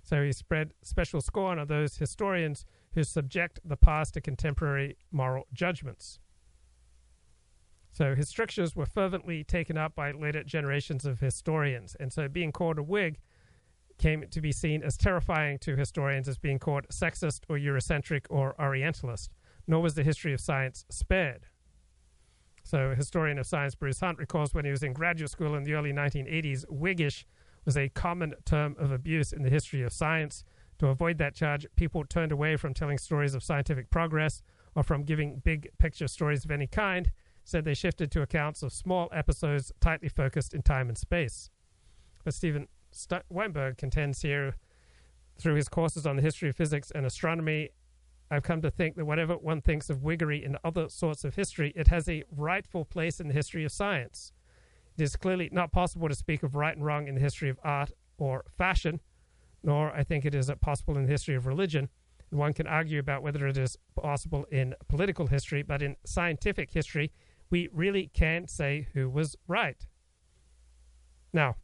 So 0.02 0.24
he 0.24 0.32
spread 0.32 0.72
special 0.82 1.20
scorn 1.20 1.58
on 1.58 1.66
those 1.66 1.98
historians 1.98 2.64
who 2.94 3.04
subject 3.04 3.60
the 3.64 3.76
past 3.76 4.14
to 4.14 4.20
contemporary 4.20 4.96
moral 5.10 5.46
judgments. 5.52 6.18
So 7.92 8.14
his 8.14 8.28
strictures 8.28 8.76
were 8.76 8.86
fervently 8.86 9.42
taken 9.44 9.76
up 9.76 9.94
by 9.94 10.12
later 10.12 10.44
generations 10.44 11.04
of 11.04 11.20
historians, 11.20 11.96
and 11.98 12.12
so 12.12 12.28
being 12.28 12.52
called 12.52 12.78
a 12.78 12.82
Whig 12.82 13.18
came 13.98 14.24
to 14.30 14.40
be 14.40 14.52
seen 14.52 14.82
as 14.82 14.96
terrifying 14.96 15.58
to 15.58 15.76
historians 15.76 16.28
as 16.28 16.38
being 16.38 16.58
called 16.58 16.88
sexist 16.88 17.40
or 17.48 17.58
Eurocentric 17.58 18.26
or 18.30 18.54
Orientalist, 18.60 19.30
nor 19.66 19.82
was 19.82 19.94
the 19.94 20.02
history 20.02 20.32
of 20.32 20.40
science 20.40 20.84
spared. 20.88 21.46
So, 22.62 22.94
historian 22.94 23.38
of 23.38 23.46
science 23.46 23.74
Bruce 23.74 24.00
Hunt 24.00 24.18
recalls 24.18 24.54
when 24.54 24.64
he 24.64 24.70
was 24.70 24.82
in 24.82 24.92
graduate 24.92 25.30
school 25.30 25.54
in 25.54 25.64
the 25.64 25.74
early 25.74 25.92
1980s, 25.92 26.64
Whiggish 26.70 27.24
was 27.64 27.76
a 27.76 27.88
common 27.90 28.34
term 28.44 28.76
of 28.78 28.92
abuse 28.92 29.32
in 29.32 29.42
the 29.42 29.50
history 29.50 29.82
of 29.82 29.92
science, 29.92 30.44
to 30.80 30.88
avoid 30.88 31.18
that 31.18 31.34
charge, 31.34 31.66
people 31.76 32.04
turned 32.04 32.32
away 32.32 32.56
from 32.56 32.72
telling 32.72 32.96
stories 32.96 33.34
of 33.34 33.42
scientific 33.42 33.90
progress 33.90 34.42
or 34.74 34.82
from 34.82 35.04
giving 35.04 35.42
big 35.44 35.68
picture 35.78 36.08
stories 36.08 36.42
of 36.46 36.50
any 36.50 36.66
kind, 36.66 37.12
said 37.44 37.66
they 37.66 37.74
shifted 37.74 38.10
to 38.10 38.22
accounts 38.22 38.62
of 38.62 38.72
small 38.72 39.10
episodes 39.12 39.72
tightly 39.80 40.08
focused 40.08 40.54
in 40.54 40.62
time 40.62 40.88
and 40.88 40.96
space. 40.96 41.50
But 42.24 42.32
Steven 42.32 42.66
St- 42.92 43.24
Weinberg 43.28 43.76
contends 43.76 44.22
here, 44.22 44.54
through 45.38 45.56
his 45.56 45.68
courses 45.68 46.06
on 46.06 46.16
the 46.16 46.22
history 46.22 46.48
of 46.48 46.56
physics 46.56 46.90
and 46.94 47.04
astronomy, 47.04 47.70
I've 48.30 48.42
come 48.42 48.62
to 48.62 48.70
think 48.70 48.96
that 48.96 49.04
whatever 49.04 49.34
one 49.34 49.60
thinks 49.60 49.90
of 49.90 49.98
Whiggery 49.98 50.42
in 50.42 50.56
other 50.64 50.88
sorts 50.88 51.24
of 51.24 51.34
history, 51.34 51.74
it 51.76 51.88
has 51.88 52.08
a 52.08 52.24
rightful 52.34 52.86
place 52.86 53.20
in 53.20 53.28
the 53.28 53.34
history 53.34 53.66
of 53.66 53.72
science. 53.72 54.32
It 54.96 55.02
is 55.02 55.16
clearly 55.16 55.50
not 55.52 55.72
possible 55.72 56.08
to 56.08 56.14
speak 56.14 56.42
of 56.42 56.54
right 56.54 56.74
and 56.74 56.86
wrong 56.86 57.06
in 57.06 57.16
the 57.16 57.20
history 57.20 57.50
of 57.50 57.58
art 57.62 57.92
or 58.16 58.44
fashion, 58.56 59.00
nor 59.62 59.92
I 59.92 60.04
think 60.04 60.24
it 60.24 60.34
is 60.34 60.50
possible 60.60 60.96
in 60.96 61.04
the 61.04 61.10
history 61.10 61.34
of 61.34 61.46
religion. 61.46 61.88
One 62.30 62.52
can 62.52 62.66
argue 62.66 63.00
about 63.00 63.22
whether 63.22 63.46
it 63.46 63.56
is 63.56 63.76
possible 64.00 64.46
in 64.50 64.74
political 64.88 65.26
history, 65.26 65.62
but 65.62 65.82
in 65.82 65.96
scientific 66.04 66.70
history, 66.72 67.12
we 67.50 67.68
really 67.72 68.08
can't 68.14 68.48
say 68.48 68.86
who 68.94 69.08
was 69.10 69.36
right. 69.48 69.86
Now, 71.32 71.56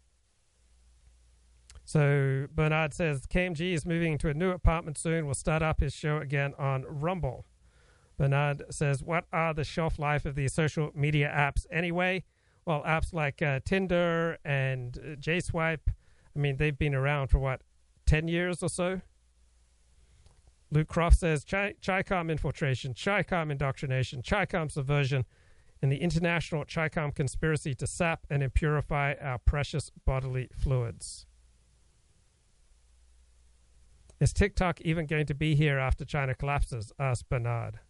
so 1.85 2.49
Bernard 2.53 2.93
says 2.95 3.27
KMG 3.27 3.73
is 3.73 3.87
moving 3.87 4.19
to 4.19 4.29
a 4.29 4.35
new 4.35 4.51
apartment 4.51 4.99
soon. 4.99 5.27
Will 5.27 5.35
start 5.35 5.63
up 5.63 5.81
his 5.81 5.95
show 5.95 6.19
again 6.19 6.53
on 6.59 6.85
Rumble. 6.89 7.47
Bernard 8.19 8.65
says, 8.71 9.05
"What 9.05 9.27
are 9.33 9.55
the 9.55 9.63
shelf 9.63 9.99
life 9.99 10.27
of 10.27 10.35
these 10.35 10.53
social 10.53 10.91
media 10.95 11.33
apps 11.33 11.65
anyway?" 11.71 12.25
Well, 12.65 12.83
apps 12.83 13.13
like 13.13 13.41
uh, 13.41 13.61
Tinder 13.65 14.39
and 14.45 14.99
uh, 14.99 15.17
JSwipe. 15.17 15.89
I 16.35 16.39
mean, 16.39 16.57
they've 16.57 16.77
been 16.77 16.95
around 16.95 17.29
for 17.29 17.39
what 17.39 17.61
10 18.07 18.29
years 18.29 18.63
or 18.63 18.69
so. 18.69 19.01
Luke 20.71 20.89
Croft 20.89 21.19
says 21.19 21.45
CHICOM 21.45 22.31
infiltration, 22.31 22.93
CHICOM 22.95 23.51
indoctrination, 23.51 24.23
CHICOM 24.23 24.71
subversion, 24.71 25.25
and 25.81 25.93
the 25.93 25.99
international 25.99 26.65
CHICOM 26.65 27.15
conspiracy 27.15 27.75
to 27.75 27.87
sap 27.87 28.27
and 28.31 28.43
impurify 28.43 29.23
our 29.25 29.39
precious 29.39 29.91
bodily 30.05 30.49
fluids. 30.57 31.27
Is 34.19 34.33
TikTok 34.33 34.81
even 34.81 35.07
going 35.07 35.27
to 35.27 35.35
be 35.35 35.55
here 35.55 35.79
after 35.79 36.05
China 36.05 36.35
collapses? 36.35 36.93
asked 36.99 37.29
Bernard. 37.29 37.81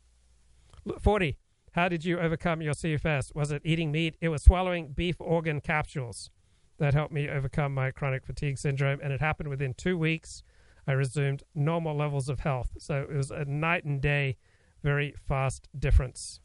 40. 1.00 1.38
How 1.72 1.88
did 1.88 2.04
you 2.04 2.18
overcome 2.18 2.62
your 2.62 2.74
CFS? 2.74 3.34
Was 3.34 3.52
it 3.52 3.62
eating 3.64 3.92
meat? 3.92 4.16
It 4.20 4.28
was 4.28 4.42
swallowing 4.42 4.88
beef 4.88 5.16
organ 5.20 5.60
capsules 5.60 6.30
that 6.78 6.94
helped 6.94 7.12
me 7.12 7.28
overcome 7.28 7.74
my 7.74 7.90
chronic 7.90 8.24
fatigue 8.24 8.58
syndrome. 8.58 9.00
And 9.02 9.12
it 9.12 9.20
happened 9.20 9.48
within 9.48 9.74
two 9.74 9.96
weeks. 9.96 10.42
I 10.86 10.92
resumed 10.92 11.42
normal 11.54 11.96
levels 11.96 12.28
of 12.28 12.40
health. 12.40 12.70
So 12.78 13.06
it 13.10 13.16
was 13.16 13.30
a 13.30 13.44
night 13.44 13.84
and 13.84 14.00
day, 14.00 14.36
very 14.82 15.14
fast 15.26 15.68
difference. 15.76 16.40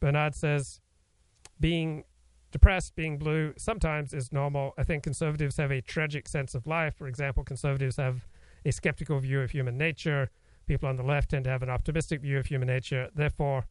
Bernard 0.00 0.34
says, 0.34 0.80
being 1.60 2.04
depressed, 2.50 2.94
being 2.94 3.16
blue, 3.16 3.54
sometimes 3.56 4.12
is 4.12 4.32
normal. 4.32 4.74
I 4.76 4.82
think 4.82 5.02
conservatives 5.02 5.56
have 5.56 5.72
a 5.72 5.80
tragic 5.80 6.28
sense 6.28 6.54
of 6.54 6.66
life. 6.66 6.94
For 6.96 7.06
example, 7.06 7.42
conservatives 7.42 7.96
have 7.96 8.28
a 8.64 8.72
skeptical 8.72 9.18
view 9.18 9.40
of 9.40 9.52
human 9.52 9.78
nature. 9.78 10.30
People 10.66 10.88
on 10.88 10.96
the 10.96 11.02
left 11.02 11.30
tend 11.30 11.44
to 11.44 11.50
have 11.50 11.62
an 11.62 11.70
optimistic 11.70 12.20
view 12.20 12.38
of 12.38 12.46
human 12.46 12.68
nature. 12.68 13.08
Therefore, 13.14 13.66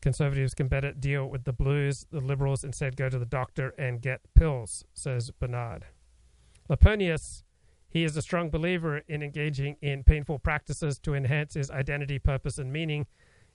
conservatives 0.00 0.54
can 0.54 0.68
better 0.68 0.92
deal 0.92 1.26
with 1.26 1.44
the 1.44 1.52
blues. 1.52 2.06
The 2.10 2.20
liberals 2.20 2.64
instead 2.64 2.96
go 2.96 3.08
to 3.08 3.18
the 3.18 3.26
doctor 3.26 3.74
and 3.78 4.00
get 4.00 4.20
pills, 4.34 4.84
says 4.94 5.30
Bernard. 5.30 5.86
Laponius, 6.68 7.42
he 7.88 8.04
is 8.04 8.16
a 8.16 8.22
strong 8.22 8.50
believer 8.50 9.02
in 9.08 9.22
engaging 9.22 9.76
in 9.80 10.04
painful 10.04 10.38
practices 10.38 10.98
to 11.00 11.14
enhance 11.14 11.54
his 11.54 11.70
identity, 11.70 12.18
purpose, 12.18 12.58
and 12.58 12.72
meaning 12.72 13.06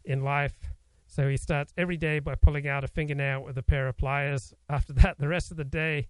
in 0.03 0.23
life. 0.23 0.71
So 1.05 1.29
he 1.29 1.37
starts 1.37 1.73
every 1.77 1.97
day 1.97 2.19
by 2.19 2.35
pulling 2.35 2.67
out 2.67 2.83
a 2.83 2.87
fingernail 2.87 3.43
with 3.43 3.57
a 3.57 3.63
pair 3.63 3.87
of 3.87 3.97
pliers. 3.97 4.53
After 4.67 4.93
that, 4.93 5.19
the 5.19 5.27
rest 5.27 5.51
of 5.51 5.57
the 5.57 5.63
day 5.63 6.07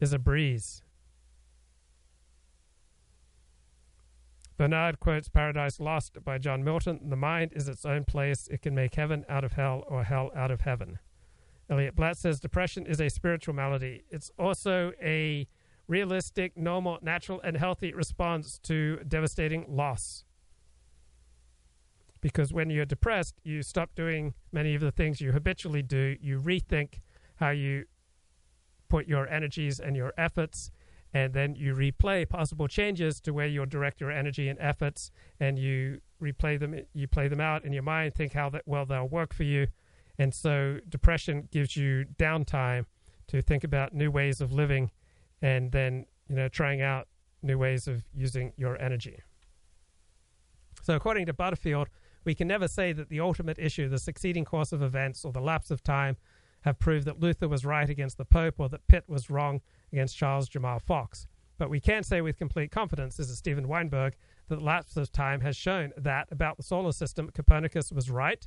is 0.00 0.12
a 0.12 0.18
breeze. 0.18 0.82
Bernard 4.56 5.00
quotes 5.00 5.28
Paradise 5.28 5.80
Lost 5.80 6.24
by 6.24 6.38
John 6.38 6.64
Milton 6.64 7.10
The 7.10 7.16
mind 7.16 7.52
is 7.54 7.68
its 7.68 7.84
own 7.84 8.04
place. 8.04 8.48
It 8.48 8.62
can 8.62 8.74
make 8.74 8.94
heaven 8.94 9.26
out 9.28 9.44
of 9.44 9.52
hell 9.52 9.84
or 9.86 10.04
hell 10.04 10.30
out 10.34 10.50
of 10.50 10.62
heaven. 10.62 10.98
Elliot 11.68 11.94
Blatt 11.94 12.16
says 12.16 12.40
depression 12.40 12.86
is 12.86 13.00
a 13.00 13.10
spiritual 13.10 13.54
malady. 13.54 14.04
It's 14.10 14.30
also 14.38 14.92
a 15.02 15.46
realistic, 15.88 16.56
normal, 16.56 16.98
natural, 17.02 17.40
and 17.42 17.56
healthy 17.56 17.92
response 17.92 18.58
to 18.60 19.00
devastating 19.06 19.66
loss. 19.68 20.24
Because 22.22 22.52
when 22.52 22.70
you're 22.70 22.86
depressed, 22.86 23.34
you 23.44 23.62
stop 23.62 23.90
doing 23.94 24.34
many 24.52 24.74
of 24.74 24.80
the 24.80 24.90
things 24.90 25.20
you 25.20 25.32
habitually 25.32 25.82
do. 25.82 26.16
You 26.20 26.40
rethink 26.40 27.00
how 27.36 27.50
you 27.50 27.84
put 28.88 29.06
your 29.06 29.28
energies 29.28 29.78
and 29.78 29.96
your 29.96 30.14
efforts 30.16 30.70
and 31.16 31.32
then 31.32 31.54
you 31.54 31.74
replay 31.74 32.28
possible 32.28 32.68
changes 32.68 33.22
to 33.22 33.32
where 33.32 33.46
you'll 33.46 33.64
direct 33.64 34.02
your 34.02 34.10
energy 34.10 34.50
and 34.50 34.58
efforts 34.60 35.10
and 35.40 35.58
you 35.58 35.98
replay 36.20 36.60
them 36.60 36.78
you 36.92 37.08
play 37.08 37.26
them 37.26 37.40
out 37.40 37.64
in 37.64 37.72
your 37.72 37.82
mind 37.82 38.14
think 38.14 38.34
how 38.34 38.50
that 38.50 38.62
well 38.66 38.84
they'll 38.84 39.08
work 39.08 39.32
for 39.32 39.44
you. 39.44 39.66
And 40.18 40.34
so 40.34 40.78
depression 40.90 41.48
gives 41.50 41.74
you 41.74 42.04
downtime 42.18 42.84
to 43.28 43.40
think 43.40 43.64
about 43.64 43.94
new 43.94 44.10
ways 44.10 44.42
of 44.42 44.52
living 44.52 44.90
and 45.40 45.72
then 45.72 46.04
you 46.28 46.36
know 46.36 46.48
trying 46.48 46.82
out 46.82 47.08
new 47.42 47.56
ways 47.56 47.88
of 47.88 48.04
using 48.14 48.52
your 48.58 48.78
energy. 48.78 49.18
So 50.82 50.96
according 50.96 51.24
to 51.26 51.32
butterfield 51.32 51.88
we 52.26 52.34
can 52.34 52.46
never 52.46 52.68
say 52.68 52.92
that 52.92 53.08
the 53.08 53.20
ultimate 53.20 53.58
issue 53.58 53.88
the 53.88 53.98
succeeding 53.98 54.44
course 54.44 54.70
of 54.70 54.82
events 54.82 55.24
or 55.24 55.32
the 55.32 55.40
lapse 55.40 55.70
of 55.70 55.82
time 55.82 56.18
have 56.66 56.80
proved 56.80 57.06
that 57.06 57.20
luther 57.20 57.48
was 57.48 57.64
right 57.64 57.88
against 57.88 58.18
the 58.18 58.24
pope 58.24 58.56
or 58.58 58.68
that 58.68 58.86
pitt 58.88 59.04
was 59.06 59.30
wrong 59.30 59.60
against 59.92 60.16
Charles 60.16 60.48
James 60.48 60.82
Fox. 60.84 61.28
But 61.58 61.70
we 61.70 61.78
can 61.78 62.02
say 62.02 62.20
with 62.20 62.36
complete 62.36 62.72
confidence, 62.72 63.16
this 63.16 63.30
is 63.30 63.38
Steven 63.38 63.68
Weinberg, 63.68 64.14
that 64.48 64.56
the 64.56 64.64
lapse 64.64 64.96
of 64.96 65.12
time 65.12 65.40
has 65.40 65.56
shown 65.56 65.92
that 65.96 66.26
about 66.32 66.56
the 66.56 66.64
solar 66.64 66.90
system, 66.90 67.30
Copernicus 67.32 67.92
was 67.92 68.10
right 68.10 68.46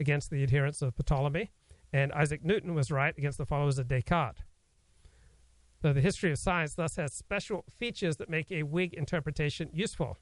against 0.00 0.30
the 0.30 0.42
adherents 0.42 0.80
of 0.80 0.96
Ptolemy, 0.96 1.52
and 1.92 2.12
Isaac 2.12 2.42
Newton 2.42 2.74
was 2.74 2.90
right 2.90 3.16
against 3.16 3.36
the 3.36 3.44
followers 3.44 3.78
of 3.78 3.88
Descartes. 3.88 4.40
Though 5.82 5.92
the 5.92 6.00
history 6.00 6.30
of 6.32 6.38
science 6.38 6.74
thus 6.74 6.96
has 6.96 7.12
special 7.12 7.66
features 7.70 8.16
that 8.16 8.30
make 8.30 8.50
a 8.50 8.62
Whig 8.62 8.94
interpretation 8.94 9.68
useful. 9.72 10.16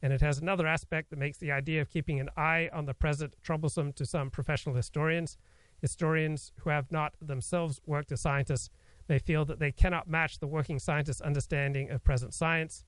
And 0.00 0.12
it 0.12 0.22
has 0.22 0.38
another 0.38 0.66
aspect 0.66 1.10
that 1.10 1.18
makes 1.18 1.38
the 1.38 1.52
idea 1.52 1.82
of 1.82 1.90
keeping 1.90 2.18
an 2.18 2.30
eye 2.36 2.70
on 2.72 2.86
the 2.86 2.94
present 2.94 3.36
troublesome 3.42 3.92
to 3.92 4.06
some 4.06 4.30
professional 4.30 4.74
historians. 4.74 5.36
Historians 5.82 6.52
who 6.60 6.70
have 6.70 6.90
not 6.92 7.12
themselves 7.20 7.80
worked 7.84 8.12
as 8.12 8.20
scientists 8.20 8.70
may 9.08 9.18
feel 9.18 9.44
that 9.44 9.58
they 9.58 9.72
cannot 9.72 10.08
match 10.08 10.38
the 10.38 10.46
working 10.46 10.78
scientist's 10.78 11.20
understanding 11.20 11.90
of 11.90 12.04
present 12.04 12.32
science, 12.32 12.84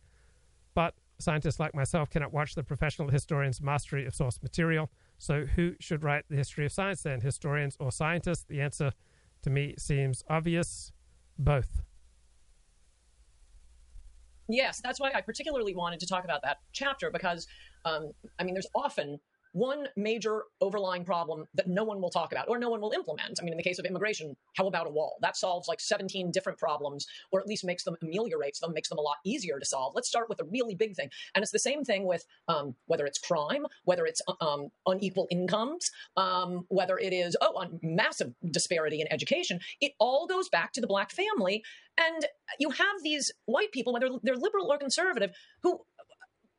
but 0.75 0.95
scientists 1.19 1.59
like 1.59 1.75
myself 1.75 2.09
cannot 2.09 2.33
watch 2.33 2.55
the 2.55 2.63
professional 2.63 3.09
historian's 3.09 3.61
mastery 3.61 4.07
of 4.07 4.15
source 4.15 4.41
material. 4.43 4.91
So, 5.19 5.45
who 5.45 5.75
should 5.81 6.05
write 6.05 6.25
the 6.29 6.37
history 6.37 6.65
of 6.67 6.73
science 6.73 7.03
then, 7.03 7.21
historians 7.21 7.77
or 7.81 7.91
scientists? 7.91 8.45
The 8.45 8.61
answer 8.61 8.93
to 9.43 9.51
me 9.51 9.75
seems 9.77 10.23
obvious 10.31 10.93
both. 11.37 11.83
Yes, 14.49 14.81
that's 14.85 15.01
why 15.01 15.11
I 15.13 15.21
particularly 15.21 15.75
wanted 15.75 15.99
to 16.01 16.07
talk 16.07 16.25
about 16.25 16.43
that 16.43 16.59
chapter 16.73 17.11
because, 17.11 17.49
um, 17.85 18.13
I 18.39 18.45
mean, 18.45 18.55
there's 18.55 18.69
often 18.73 19.19
one 19.55 19.87
major 19.97 20.43
overlying 20.61 21.05
problem 21.05 21.47
that 21.55 21.69
no 21.69 21.85
one 21.85 22.01
will 22.01 22.11
talk 22.11 22.33
about 22.33 22.49
or 22.49 22.59
no 22.59 22.69
one 22.69 22.81
will 22.81 22.91
implement. 22.91 23.39
I 23.41 23.45
mean, 23.45 23.53
in 23.53 23.57
the 23.57 23.63
case 23.63 23.79
of 23.79 23.85
immigration, 23.85 24.37
how 24.57 24.67
about 24.67 24.89
a 24.89 24.91
wall? 24.91 25.17
That 25.23 25.37
solves 25.37 25.69
like 25.69 25.81
17 25.81 26.33
different 26.33 26.59
problems, 26.59 27.07
or 27.31 27.41
at 27.41 27.47
least 27.47 27.65
makes 27.65 27.85
them 27.85 27.95
ameliorates 28.03 28.59
them, 28.59 28.75
makes 28.75 28.89
them 28.89 28.99
a 28.99 29.01
lot 29.01 29.17
easier 29.25 29.61
to 29.61 29.65
solve. 29.65 29.93
Let's 29.95 30.09
start 30.09 30.29
with 30.29 30.41
a 30.41 30.45
really 30.45 30.75
big 30.75 30.97
thing. 30.97 31.09
And 31.35 31.43
it's 31.43 31.53
the 31.53 31.61
same 31.61 31.85
thing 31.85 32.05
with 32.05 32.25
um, 32.49 32.75
whether 32.87 33.07
it's 33.07 33.19
crime, 33.19 33.65
whether 33.85 34.05
it's 34.07 34.21
um, 34.41 34.71
unequal 34.87 35.29
incomes, 35.31 35.89
um, 36.17 36.65
whether 36.69 36.99
it 36.99 37.13
is, 37.13 37.37
oh, 37.41 37.65
massive 37.81 38.33
disparity 38.51 39.01
in 39.01 39.13
education. 39.13 39.61
It 39.81 39.93
all 40.01 40.27
goes 40.27 40.49
back 40.49 40.73
to 40.73 40.81
the 40.81 40.89
black 40.89 41.13
family. 41.13 41.63
And 41.97 42.27
you 42.59 42.71
have 42.71 43.03
these 43.05 43.31
white 43.47 43.71
people, 43.71 43.93
whether 43.93 44.09
they're 44.25 44.35
liberal 44.35 44.73
or 44.73 44.79
conservative, 44.79 45.31
who 45.63 45.81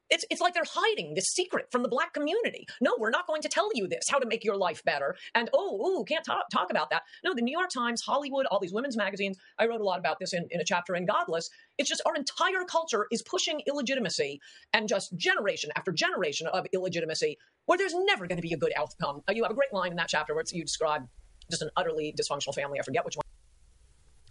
it's, 0.10 0.26
it's 0.30 0.42
like 0.42 0.54
they're 0.54 0.64
hiding 0.68 1.14
this 1.14 1.26
secret 1.26 1.72
from 1.72 1.84
the 1.84 1.90
black 1.90 2.14
community. 2.14 2.68
No, 2.82 2.96
we're 3.00 3.10
not 3.10 3.28
going 3.28 3.42
to 3.42 3.50
tell 3.50 3.70
you 3.74 3.88
this, 3.88 4.06
how 4.10 4.20
to 4.20 4.28
make 4.28 4.44
your 4.44 4.58
life 4.58 4.84
better. 4.84 5.16
And 5.34 5.50
oh, 5.54 6.00
ooh, 6.00 6.04
can't 6.06 6.26
talk, 6.26 6.46
talk 6.52 6.70
about 6.70 6.90
that. 6.92 7.04
No, 7.24 7.34
the 7.34 7.42
New 7.42 7.52
York 7.52 7.70
Times, 7.74 8.02
Hollywood, 8.02 8.46
all 8.48 8.60
these 8.60 8.74
women's 8.74 8.98
magazines. 8.98 9.38
I 9.58 9.68
wrote 9.68 9.82
a 9.82 9.84
lot 9.84 10.00
about 10.00 10.20
this 10.20 10.34
in, 10.34 10.48
in 10.52 10.62
a 10.62 10.66
chapter 10.66 10.96
in 10.96 11.06
Godless. 11.06 11.50
It's 11.78 11.90
just 11.90 12.02
our 12.06 12.16
entire 12.16 12.64
culture 12.70 13.08
is 13.12 13.22
pushing 13.24 13.62
illegitimacy 13.68 14.40
and 14.74 14.88
just 14.88 15.16
generation 15.18 15.72
after 15.76 15.92
generation 15.92 16.48
of 16.48 16.66
illegitimacy 16.74 17.38
where 17.66 17.78
there's 17.78 17.96
never 17.96 18.28
going 18.28 18.38
to 18.38 18.42
be 18.42 18.54
a 18.54 18.58
good 18.58 18.74
outcome. 18.78 19.22
Uh, 19.28 19.34
you 19.34 19.44
have 19.44 19.52
a 19.52 19.56
great 19.56 19.74
line 19.74 19.92
in 19.92 19.98
that 19.98 20.08
chapter 20.08 20.36
where 20.36 20.44
you 20.52 20.64
describe 20.64 21.08
just 21.50 21.62
an 21.62 21.70
utterly 21.76 22.14
dysfunctional 22.20 22.54
family. 22.54 22.80
I 22.80 22.84
forget 22.84 23.06
which 23.06 23.16
one. 23.16 23.24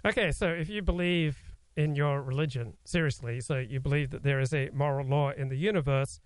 Okay, 0.07 0.33
so 0.33 0.49
if 0.49 0.69
you 0.69 0.83
believe 0.83 1.37
in 1.77 1.95
your 1.95 2.23
religion 2.23 2.77
seriously, 2.85 3.41
so 3.41 3.59
you 3.59 3.81
believe 3.81 4.11
that 4.11 4.23
there 4.23 4.41
is 4.41 4.53
a 4.55 4.71
moral 4.73 5.07
law 5.07 5.31
in 5.31 5.49
the 5.49 5.57
universe, 5.57 6.21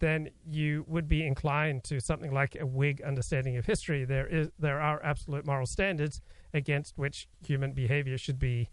then 0.00 0.28
you 0.44 0.84
would 0.88 1.08
be 1.08 1.26
inclined 1.26 1.84
to 1.84 2.00
something 2.00 2.32
like 2.32 2.56
a 2.58 2.66
Whig 2.66 3.02
understanding 3.02 3.56
of 3.56 3.66
history. 3.66 4.04
There 4.04 4.26
is 4.26 4.50
there 4.58 4.80
are 4.80 5.02
absolute 5.04 5.46
moral 5.46 5.66
standards 5.66 6.20
against 6.54 6.96
which 6.96 7.28
human 7.44 7.72
behavior 7.72 8.18
should 8.18 8.38
be 8.38 8.70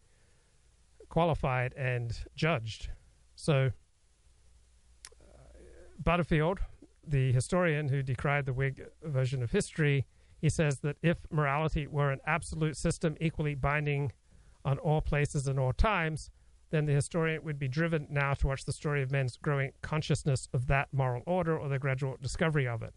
qualified 1.09 1.73
and 1.73 2.11
judged. 2.35 2.89
So 3.35 3.71
uh, 5.21 5.27
Butterfield, 6.03 6.59
the 7.05 7.31
historian 7.31 7.89
who 7.89 8.01
decried 8.01 8.45
the 8.45 8.53
Whig 8.53 8.85
version 9.03 9.43
of 9.43 9.51
history, 9.51 10.05
he 10.37 10.49
says 10.49 10.79
that 10.79 10.97
if 11.01 11.17
morality 11.31 11.87
were 11.87 12.11
an 12.11 12.19
absolute 12.25 12.77
system 12.77 13.15
equally 13.19 13.55
binding 13.55 14.11
on 14.65 14.79
all 14.79 14.99
places 14.99 15.47
and 15.47 15.57
all 15.57 15.71
times, 15.71 16.29
then 16.71 16.85
the 16.85 16.93
historian 16.93 17.43
would 17.43 17.59
be 17.59 17.67
driven 17.67 18.07
now 18.09 18.33
to 18.33 18.47
watch 18.47 18.65
the 18.65 18.73
story 18.73 19.01
of 19.01 19.11
men's 19.11 19.37
growing 19.37 19.71
consciousness 19.81 20.49
of 20.51 20.67
that 20.67 20.89
moral 20.91 21.23
order 21.25 21.57
or 21.57 21.69
the 21.69 21.79
gradual 21.79 22.17
discovery 22.21 22.67
of 22.67 22.81
it. 22.81 22.93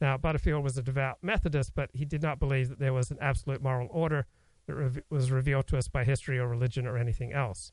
Now, 0.00 0.16
Butterfield 0.16 0.62
was 0.62 0.78
a 0.78 0.82
devout 0.82 1.18
Methodist, 1.22 1.72
but 1.74 1.90
he 1.92 2.04
did 2.04 2.22
not 2.22 2.38
believe 2.38 2.68
that 2.68 2.78
there 2.78 2.92
was 2.92 3.10
an 3.10 3.18
absolute 3.20 3.62
moral 3.62 3.88
order 3.90 4.26
that 4.66 4.74
re- 4.74 5.02
was 5.10 5.32
revealed 5.32 5.66
to 5.68 5.78
us 5.78 5.88
by 5.88 6.04
history 6.04 6.38
or 6.38 6.46
religion 6.46 6.86
or 6.86 6.96
anything 6.96 7.32
else. 7.32 7.72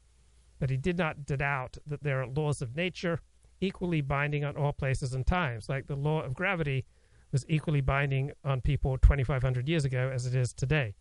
But 0.57 0.69
he 0.69 0.77
did 0.77 0.97
not 0.97 1.25
doubt 1.25 1.77
that 1.85 2.01
there 2.01 2.21
are 2.21 2.27
laws 2.27 2.61
of 2.61 2.75
nature 2.75 3.19
equally 3.61 4.01
binding 4.01 4.43
on 4.43 4.55
all 4.55 4.73
places 4.73 5.13
and 5.13 5.27
times, 5.27 5.69
like 5.69 5.87
the 5.87 5.95
law 5.95 6.21
of 6.21 6.33
gravity 6.33 6.85
was 7.31 7.45
equally 7.49 7.81
binding 7.81 8.31
on 8.43 8.61
people 8.61 8.97
2,500 8.97 9.67
years 9.67 9.85
ago 9.85 10.09
as 10.13 10.25
it 10.25 10.33
is 10.33 10.53
today. 10.53 10.95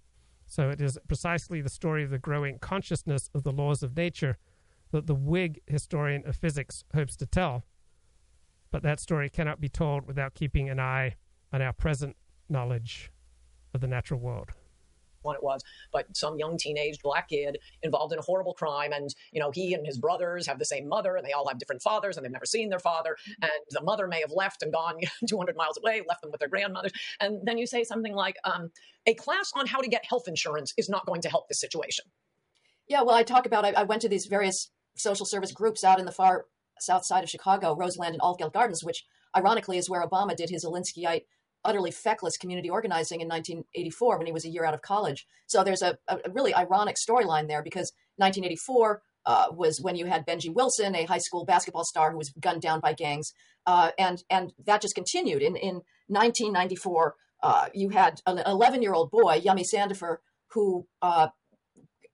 So 0.47 0.71
it 0.71 0.81
is 0.81 0.99
precisely 1.09 1.61
the 1.61 1.69
story 1.69 2.05
of 2.05 2.11
the 2.11 2.19
growing 2.19 2.59
consciousness 2.59 3.31
of 3.35 3.43
the 3.43 3.53
laws 3.53 3.83
of 3.83 3.97
nature 3.97 4.39
that 4.91 5.07
the 5.07 5.15
Whig 5.15 5.61
historian 5.67 6.23
of 6.27 6.37
physics 6.37 6.85
hopes 6.95 7.17
to 7.17 7.27
tell. 7.27 7.65
But 8.71 8.83
that 8.83 9.01
story 9.01 9.29
cannot 9.29 9.61
be 9.61 9.69
told 9.69 10.07
without 10.07 10.35
keeping 10.35 10.69
an 10.69 10.81
eye 10.81 11.17
on 11.53 11.63
our 11.63 11.73
present 11.73 12.17
knowledge 12.49 13.11
of 13.73 13.81
the 13.81 13.87
natural 13.87 14.21
world 14.21 14.51
one 15.25 15.37
it 15.37 15.43
was, 15.43 15.63
but 15.93 16.07
some 16.17 16.39
young 16.39 16.57
teenage 16.57 16.99
black 17.03 17.29
kid 17.29 17.59
involved 17.83 18.13
in 18.13 18.19
a 18.19 18.23
horrible 18.23 18.55
crime. 18.55 18.93
And, 18.93 19.15
you 19.33 19.41
know, 19.41 19.51
he 19.51 19.75
and 19.75 19.87
his 19.87 19.99
brothers 19.99 20.47
have 20.47 20.59
the 20.59 20.65
same 20.65 20.89
mother 20.89 21.17
and 21.17 21.27
they 21.27 21.33
all 21.33 21.49
have 21.49 21.59
different 21.59 21.83
fathers 21.83 22.17
and 22.17 22.25
they've 22.25 22.33
never 22.33 22.47
seen 22.47 22.69
their 22.69 22.79
father. 22.79 23.17
And 23.43 23.53
the 23.71 23.83
mother 23.83 24.07
may 24.07 24.21
have 24.21 24.33
left 24.35 24.63
and 24.63 24.73
gone 24.73 24.95
200 25.29 25.57
miles 25.57 25.79
away, 25.79 26.03
left 26.09 26.23
them 26.23 26.31
with 26.31 26.41
their 26.41 26.49
grandmothers. 26.49 26.93
And 27.21 27.41
then 27.45 27.59
you 27.59 27.67
say 27.67 27.85
something 27.85 28.15
like, 28.15 28.37
um, 28.45 28.71
a 29.07 29.15
class 29.15 29.53
on 29.55 29.67
how 29.67 29.81
to 29.81 29.89
get 29.89 30.05
health 30.07 30.25
insurance 30.27 30.73
is 30.77 30.89
not 30.89 31.07
going 31.07 31.21
to 31.23 31.29
help 31.29 31.49
this 31.49 31.61
situation. 31.61 32.07
Yeah, 32.89 33.03
well, 33.03 33.15
I 33.15 33.23
talk 33.23 33.47
about, 33.47 33.65
I, 33.65 33.71
I 33.71 33.83
went 33.85 34.03
to 34.03 34.09
these 34.09 34.27
various 34.27 34.71
social 34.97 35.27
service 35.27 35.53
groups 35.53 35.85
out 35.85 35.99
in 35.99 36.07
the 36.07 36.13
far 36.13 36.47
south 36.81 37.05
side 37.05 37.25
of 37.25 37.31
Chicago, 37.31 37.75
Roseland 37.77 38.15
and 38.15 38.23
Altgeld 38.23 38.53
Gardens, 38.53 38.85
which 38.85 39.05
ironically 39.37 39.79
is 39.79 39.91
where 39.91 40.07
Obama 40.07 40.37
did 40.37 40.51
his 40.51 40.65
Alinskyite 40.65 41.23
utterly 41.65 41.91
feckless 41.91 42.37
community 42.37 42.69
organizing 42.69 43.21
in 43.21 43.29
1984 43.29 44.19
when 44.19 44.27
he 44.27 44.33
was 44.33 44.45
a 44.45 44.49
year 44.49 44.65
out 44.65 44.75
of 44.75 44.83
college. 44.83 45.27
So 45.47 45.65
there's 45.65 45.83
a, 45.83 45.99
a 46.09 46.19
really 46.31 46.55
ironic 46.55 46.97
storyline 46.97 47.49
there 47.49 47.63
because 47.63 47.93
1984 48.17 49.03
uh, 49.27 49.47
was 49.51 49.81
when 49.81 49.97
you 49.97 50.07
had 50.07 50.27
Benji 50.27 50.53
Wilson, 50.53 50.95
a 50.95 51.05
high 51.05 51.19
school 51.19 51.45
basketball 51.45 51.85
star 51.85 52.11
who 52.11 52.19
was 52.19 52.33
gunned 52.41 52.61
down 52.61 52.81
by 52.81 52.93
gangs, 52.93 53.33
uh, 53.67 53.91
and 53.99 54.23
and 54.29 54.53
that 54.67 54.83
just 54.83 54.95
continued. 54.95 55.41
In 55.41 55.57
in 55.57 55.81
1994, 56.09 57.15
uh, 57.43 57.67
you 57.73 57.89
had 57.89 58.21
an 58.27 58.43
11 58.45 58.83
year 58.83 58.93
old 58.93 59.11
boy, 59.11 59.41
Yummy 59.43 59.65
Sandifer, 59.65 60.19
who 60.49 60.87
uh, 61.01 61.29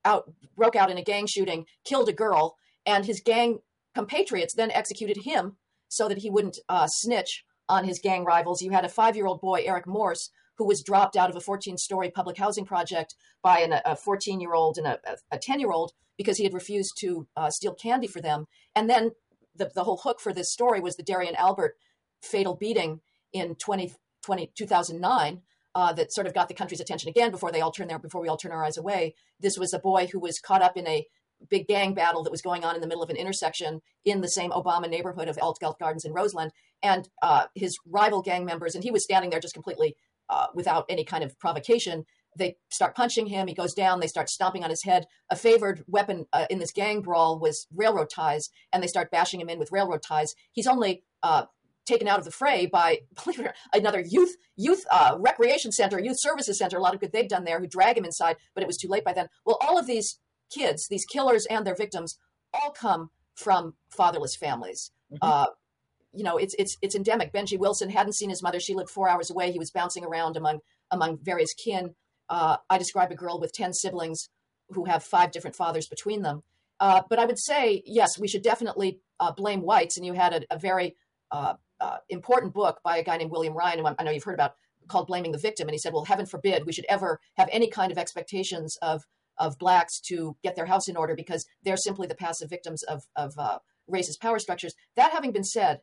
out 0.05 0.31
broke 0.55 0.75
out 0.75 0.89
in 0.89 0.97
a 0.97 1.03
gang 1.03 1.27
shooting, 1.27 1.65
killed 1.83 2.07
a 2.07 2.13
girl, 2.13 2.55
and 2.85 3.05
his 3.05 3.21
gang 3.21 3.59
compatriots 3.93 4.53
then 4.53 4.71
executed 4.71 5.23
him 5.23 5.57
so 5.89 6.07
that 6.07 6.19
he 6.19 6.29
wouldn't 6.29 6.57
uh, 6.69 6.87
snitch 6.87 7.43
on 7.69 7.85
his 7.85 7.99
gang 7.99 8.25
rivals. 8.25 8.61
You 8.61 8.71
had 8.71 8.85
a 8.85 8.89
five 8.89 9.15
year 9.15 9.25
old 9.25 9.41
boy, 9.41 9.63
Eric 9.65 9.87
Morse, 9.87 10.29
who 10.57 10.67
was 10.67 10.83
dropped 10.83 11.15
out 11.15 11.29
of 11.29 11.35
a 11.35 11.41
14 11.41 11.77
story 11.77 12.09
public 12.09 12.37
housing 12.37 12.65
project 12.65 13.15
by 13.41 13.59
an, 13.59 13.73
a 13.85 13.95
14 13.95 14.39
year 14.39 14.53
old 14.53 14.77
and 14.77 14.87
a 15.31 15.37
10 15.37 15.59
year 15.59 15.71
old 15.71 15.93
because 16.17 16.37
he 16.37 16.43
had 16.43 16.53
refused 16.53 16.97
to 16.99 17.27
uh, 17.35 17.49
steal 17.49 17.73
candy 17.73 18.07
for 18.07 18.21
them. 18.21 18.45
And 18.75 18.89
then 18.89 19.11
the, 19.55 19.71
the 19.73 19.83
whole 19.83 20.01
hook 20.03 20.19
for 20.19 20.33
this 20.33 20.51
story 20.51 20.79
was 20.79 20.95
the 20.95 21.03
Derrion 21.03 21.35
Albert 21.35 21.75
fatal 22.21 22.55
beating 22.55 23.01
in 23.33 23.55
20, 23.55 23.93
20 24.23 24.51
2009. 24.55 25.41
Uh, 25.73 25.93
that 25.93 26.11
sort 26.11 26.27
of 26.27 26.33
got 26.33 26.49
the 26.49 26.53
country's 26.53 26.81
attention 26.81 27.07
again 27.07 27.31
before 27.31 27.49
they 27.49 27.61
all 27.61 27.71
turn 27.71 27.87
their 27.87 27.97
before 27.97 28.21
we 28.21 28.27
all 28.27 28.35
turn 28.35 28.51
our 28.51 28.65
eyes 28.65 28.75
away. 28.77 29.15
This 29.39 29.57
was 29.57 29.73
a 29.73 29.79
boy 29.79 30.09
who 30.11 30.19
was 30.19 30.37
caught 30.37 30.61
up 30.61 30.75
in 30.75 30.85
a 30.85 31.07
big 31.49 31.67
gang 31.67 31.93
battle 31.93 32.23
that 32.23 32.31
was 32.31 32.41
going 32.41 32.63
on 32.63 32.75
in 32.75 32.81
the 32.81 32.87
middle 32.87 33.03
of 33.03 33.09
an 33.09 33.15
intersection 33.15 33.81
in 34.05 34.21
the 34.21 34.27
same 34.27 34.51
Obama 34.51 34.89
neighborhood 34.89 35.27
of 35.27 35.37
Altgeld 35.37 35.79
Gardens 35.79 36.05
in 36.05 36.13
Roseland, 36.13 36.51
and 36.81 37.09
uh, 37.21 37.45
his 37.55 37.77
rival 37.85 38.21
gang 38.21 38.45
members, 38.45 38.75
and 38.75 38.83
he 38.83 38.91
was 38.91 39.03
standing 39.03 39.29
there 39.29 39.39
just 39.39 39.53
completely 39.53 39.95
uh, 40.29 40.47
without 40.53 40.85
any 40.89 41.03
kind 41.03 41.23
of 41.23 41.37
provocation. 41.39 42.05
They 42.37 42.55
start 42.69 42.95
punching 42.95 43.27
him. 43.27 43.47
He 43.47 43.53
goes 43.53 43.73
down. 43.73 43.99
They 43.99 44.07
start 44.07 44.29
stomping 44.29 44.63
on 44.63 44.69
his 44.69 44.83
head. 44.83 45.05
A 45.29 45.35
favored 45.35 45.83
weapon 45.87 46.25
uh, 46.31 46.45
in 46.49 46.59
this 46.59 46.71
gang 46.71 47.01
brawl 47.01 47.37
was 47.37 47.67
railroad 47.75 48.09
ties, 48.09 48.49
and 48.71 48.81
they 48.81 48.87
start 48.87 49.11
bashing 49.11 49.41
him 49.41 49.49
in 49.49 49.59
with 49.59 49.71
railroad 49.71 50.01
ties. 50.01 50.33
He's 50.53 50.67
only 50.67 51.03
uh, 51.23 51.45
taken 51.85 52.07
out 52.07 52.19
of 52.19 52.25
the 52.25 52.31
fray 52.31 52.65
by 52.65 53.01
another 53.73 54.03
youth 54.07 54.35
youth 54.55 54.85
uh, 54.91 55.17
recreation 55.19 55.71
center, 55.71 55.99
youth 55.99 56.17
services 56.19 56.57
center. 56.57 56.77
A 56.77 56.81
lot 56.81 56.93
of 56.93 57.01
good 57.01 57.11
they've 57.11 57.27
done 57.27 57.43
there, 57.43 57.59
who 57.59 57.67
drag 57.67 57.97
him 57.97 58.05
inside, 58.05 58.37
but 58.55 58.63
it 58.63 58.67
was 58.67 58.77
too 58.77 58.87
late 58.87 59.03
by 59.03 59.13
then. 59.13 59.27
Well, 59.45 59.57
all 59.61 59.77
of 59.77 59.87
these 59.87 60.19
kids, 60.51 60.87
these 60.89 61.05
killers 61.05 61.45
and 61.49 61.65
their 61.65 61.75
victims, 61.75 62.17
all 62.53 62.71
come 62.71 63.09
from 63.35 63.75
fatherless 63.89 64.35
families. 64.35 64.91
Mm-hmm. 65.11 65.17
Uh, 65.21 65.45
you 66.13 66.23
know, 66.23 66.37
it's 66.37 66.53
it's 66.59 66.77
it's 66.81 66.95
endemic. 66.95 67.31
Benji 67.31 67.57
Wilson 67.57 67.89
hadn't 67.89 68.13
seen 68.13 68.29
his 68.29 68.43
mother; 68.43 68.59
she 68.59 68.73
lived 68.73 68.89
four 68.89 69.07
hours 69.07 69.31
away. 69.31 69.51
He 69.51 69.59
was 69.59 69.71
bouncing 69.71 70.03
around 70.03 70.35
among 70.35 70.59
among 70.91 71.19
various 71.21 71.53
kin. 71.53 71.95
Uh, 72.29 72.57
I 72.69 72.77
describe 72.77 73.11
a 73.11 73.15
girl 73.15 73.39
with 73.39 73.53
ten 73.53 73.73
siblings 73.73 74.29
who 74.69 74.85
have 74.85 75.03
five 75.03 75.31
different 75.31 75.55
fathers 75.55 75.87
between 75.87 76.21
them. 76.21 76.43
Uh, 76.79 77.01
but 77.09 77.19
I 77.19 77.25
would 77.25 77.39
say, 77.39 77.83
yes, 77.85 78.17
we 78.17 78.27
should 78.27 78.41
definitely 78.41 78.99
uh, 79.19 79.31
blame 79.31 79.61
whites. 79.61 79.97
And 79.97 80.05
you 80.05 80.13
had 80.13 80.33
a, 80.33 80.55
a 80.55 80.57
very 80.57 80.95
uh, 81.29 81.53
uh, 81.79 81.97
important 82.09 82.53
book 82.53 82.79
by 82.83 82.97
a 82.97 83.03
guy 83.03 83.17
named 83.17 83.31
William 83.31 83.53
Ryan, 83.53 83.79
who 83.79 83.87
I 83.87 84.03
know 84.03 84.11
you've 84.11 84.23
heard 84.23 84.33
about, 84.33 84.55
called 84.87 85.07
"Blaming 85.07 85.31
the 85.31 85.37
Victim," 85.37 85.67
and 85.67 85.73
he 85.73 85.79
said, 85.79 85.93
"Well, 85.93 86.05
heaven 86.05 86.25
forbid 86.25 86.65
we 86.65 86.73
should 86.73 86.85
ever 86.89 87.19
have 87.37 87.49
any 87.51 87.69
kind 87.69 87.91
of 87.91 87.97
expectations 87.97 88.77
of 88.81 89.03
of 89.37 89.57
blacks 89.57 89.99
to 90.09 90.35
get 90.43 90.55
their 90.55 90.65
house 90.65 90.87
in 90.87 90.97
order 90.97 91.15
because 91.15 91.45
they're 91.63 91.77
simply 91.77 92.07
the 92.07 92.15
passive 92.15 92.49
victims 92.49 92.83
of 92.83 93.03
of 93.15 93.33
uh, 93.37 93.59
racist 93.89 94.19
power 94.21 94.39
structures." 94.39 94.73
That 94.95 95.11
having 95.11 95.31
been 95.31 95.43
said, 95.43 95.81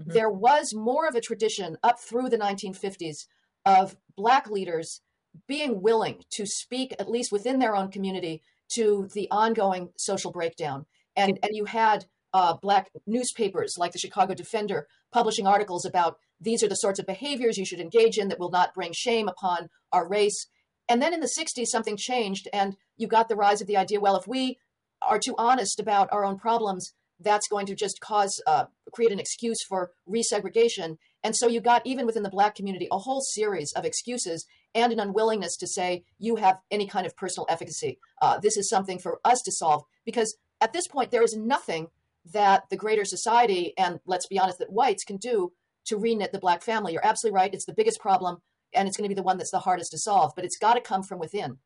mm-hmm. 0.00 0.12
there 0.12 0.30
was 0.30 0.74
more 0.74 1.06
of 1.06 1.14
a 1.14 1.20
tradition 1.20 1.76
up 1.82 2.00
through 2.00 2.28
the 2.28 2.38
1950s 2.38 3.26
of 3.64 3.96
black 4.16 4.48
leaders 4.48 5.00
being 5.46 5.82
willing 5.82 6.22
to 6.32 6.46
speak, 6.46 6.94
at 6.98 7.10
least 7.10 7.32
within 7.32 7.58
their 7.58 7.76
own 7.76 7.90
community, 7.90 8.42
to 8.74 9.08
the 9.14 9.28
ongoing 9.30 9.90
social 9.96 10.32
breakdown. 10.32 10.86
And 11.16 11.38
and 11.42 11.52
you 11.52 11.64
had 11.64 12.06
uh, 12.32 12.54
black 12.60 12.90
newspapers 13.06 13.74
like 13.78 13.92
the 13.92 13.98
Chicago 13.98 14.34
Defender 14.34 14.86
publishing 15.12 15.46
articles 15.46 15.84
about 15.84 16.18
these 16.40 16.62
are 16.62 16.68
the 16.68 16.74
sorts 16.74 16.98
of 16.98 17.06
behaviors 17.06 17.56
you 17.56 17.64
should 17.64 17.80
engage 17.80 18.18
in 18.18 18.28
that 18.28 18.38
will 18.38 18.50
not 18.50 18.74
bring 18.74 18.92
shame 18.94 19.28
upon 19.28 19.68
our 19.92 20.08
race. 20.08 20.46
And 20.88 21.02
then 21.02 21.12
in 21.12 21.20
the 21.20 21.26
60s, 21.38 21.66
something 21.66 21.96
changed, 21.96 22.48
and 22.52 22.76
you 22.98 23.06
got 23.06 23.28
the 23.28 23.36
rise 23.36 23.60
of 23.60 23.66
the 23.66 23.76
idea 23.76 24.00
well, 24.00 24.16
if 24.16 24.26
we 24.26 24.58
are 25.00 25.18
too 25.18 25.34
honest 25.38 25.80
about 25.80 26.08
our 26.12 26.24
own 26.24 26.36
problems, 26.36 26.92
that's 27.20 27.48
going 27.48 27.66
to 27.66 27.74
just 27.74 28.00
cause, 28.00 28.40
uh, 28.46 28.66
create 28.92 29.12
an 29.12 29.18
excuse 29.18 29.58
for 29.68 29.90
resegregation. 30.08 30.98
And 31.24 31.34
so 31.34 31.48
you 31.48 31.60
got, 31.60 31.82
even 31.84 32.06
within 32.06 32.22
the 32.22 32.30
black 32.30 32.54
community, 32.54 32.88
a 32.92 32.98
whole 32.98 33.20
series 33.20 33.72
of 33.72 33.84
excuses 33.84 34.46
and 34.74 34.92
an 34.92 35.00
unwillingness 35.00 35.56
to 35.56 35.66
say 35.66 36.04
you 36.18 36.36
have 36.36 36.58
any 36.70 36.86
kind 36.86 37.06
of 37.06 37.16
personal 37.16 37.46
efficacy. 37.48 37.98
Uh, 38.22 38.38
this 38.38 38.56
is 38.56 38.68
something 38.68 38.98
for 38.98 39.20
us 39.24 39.40
to 39.44 39.52
solve 39.52 39.82
because 40.04 40.36
at 40.60 40.72
this 40.72 40.86
point, 40.88 41.10
there 41.10 41.22
is 41.22 41.36
nothing 41.36 41.88
that 42.32 42.64
the 42.70 42.76
greater 42.76 43.04
society 43.04 43.72
and 43.78 44.00
let's 44.06 44.26
be 44.26 44.38
honest 44.38 44.58
that 44.58 44.72
whites 44.72 45.04
can 45.04 45.16
do 45.16 45.52
to 45.86 45.96
reknit 45.96 46.32
the 46.32 46.38
black 46.38 46.62
family 46.62 46.92
you're 46.92 47.06
absolutely 47.06 47.34
right 47.34 47.54
it's 47.54 47.64
the 47.64 47.72
biggest 47.72 48.00
problem 48.00 48.38
and 48.74 48.86
it's 48.86 48.96
going 48.96 49.08
to 49.08 49.14
be 49.14 49.18
the 49.18 49.22
one 49.22 49.38
that's 49.38 49.50
the 49.50 49.60
hardest 49.60 49.90
to 49.90 49.98
solve 49.98 50.32
but 50.36 50.44
it's 50.44 50.58
got 50.58 50.74
to 50.74 50.80
come 50.80 51.02
from 51.02 51.18
within 51.18 51.58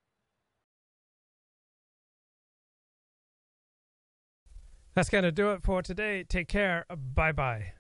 that's 4.95 5.09
going 5.09 5.25
to 5.25 5.33
do 5.33 5.53
it 5.53 5.63
for 5.63 5.83
today. 5.83 6.25
Take 6.25 6.49
care. 6.49 6.85
Bye 6.89 7.33
bye 7.33 7.73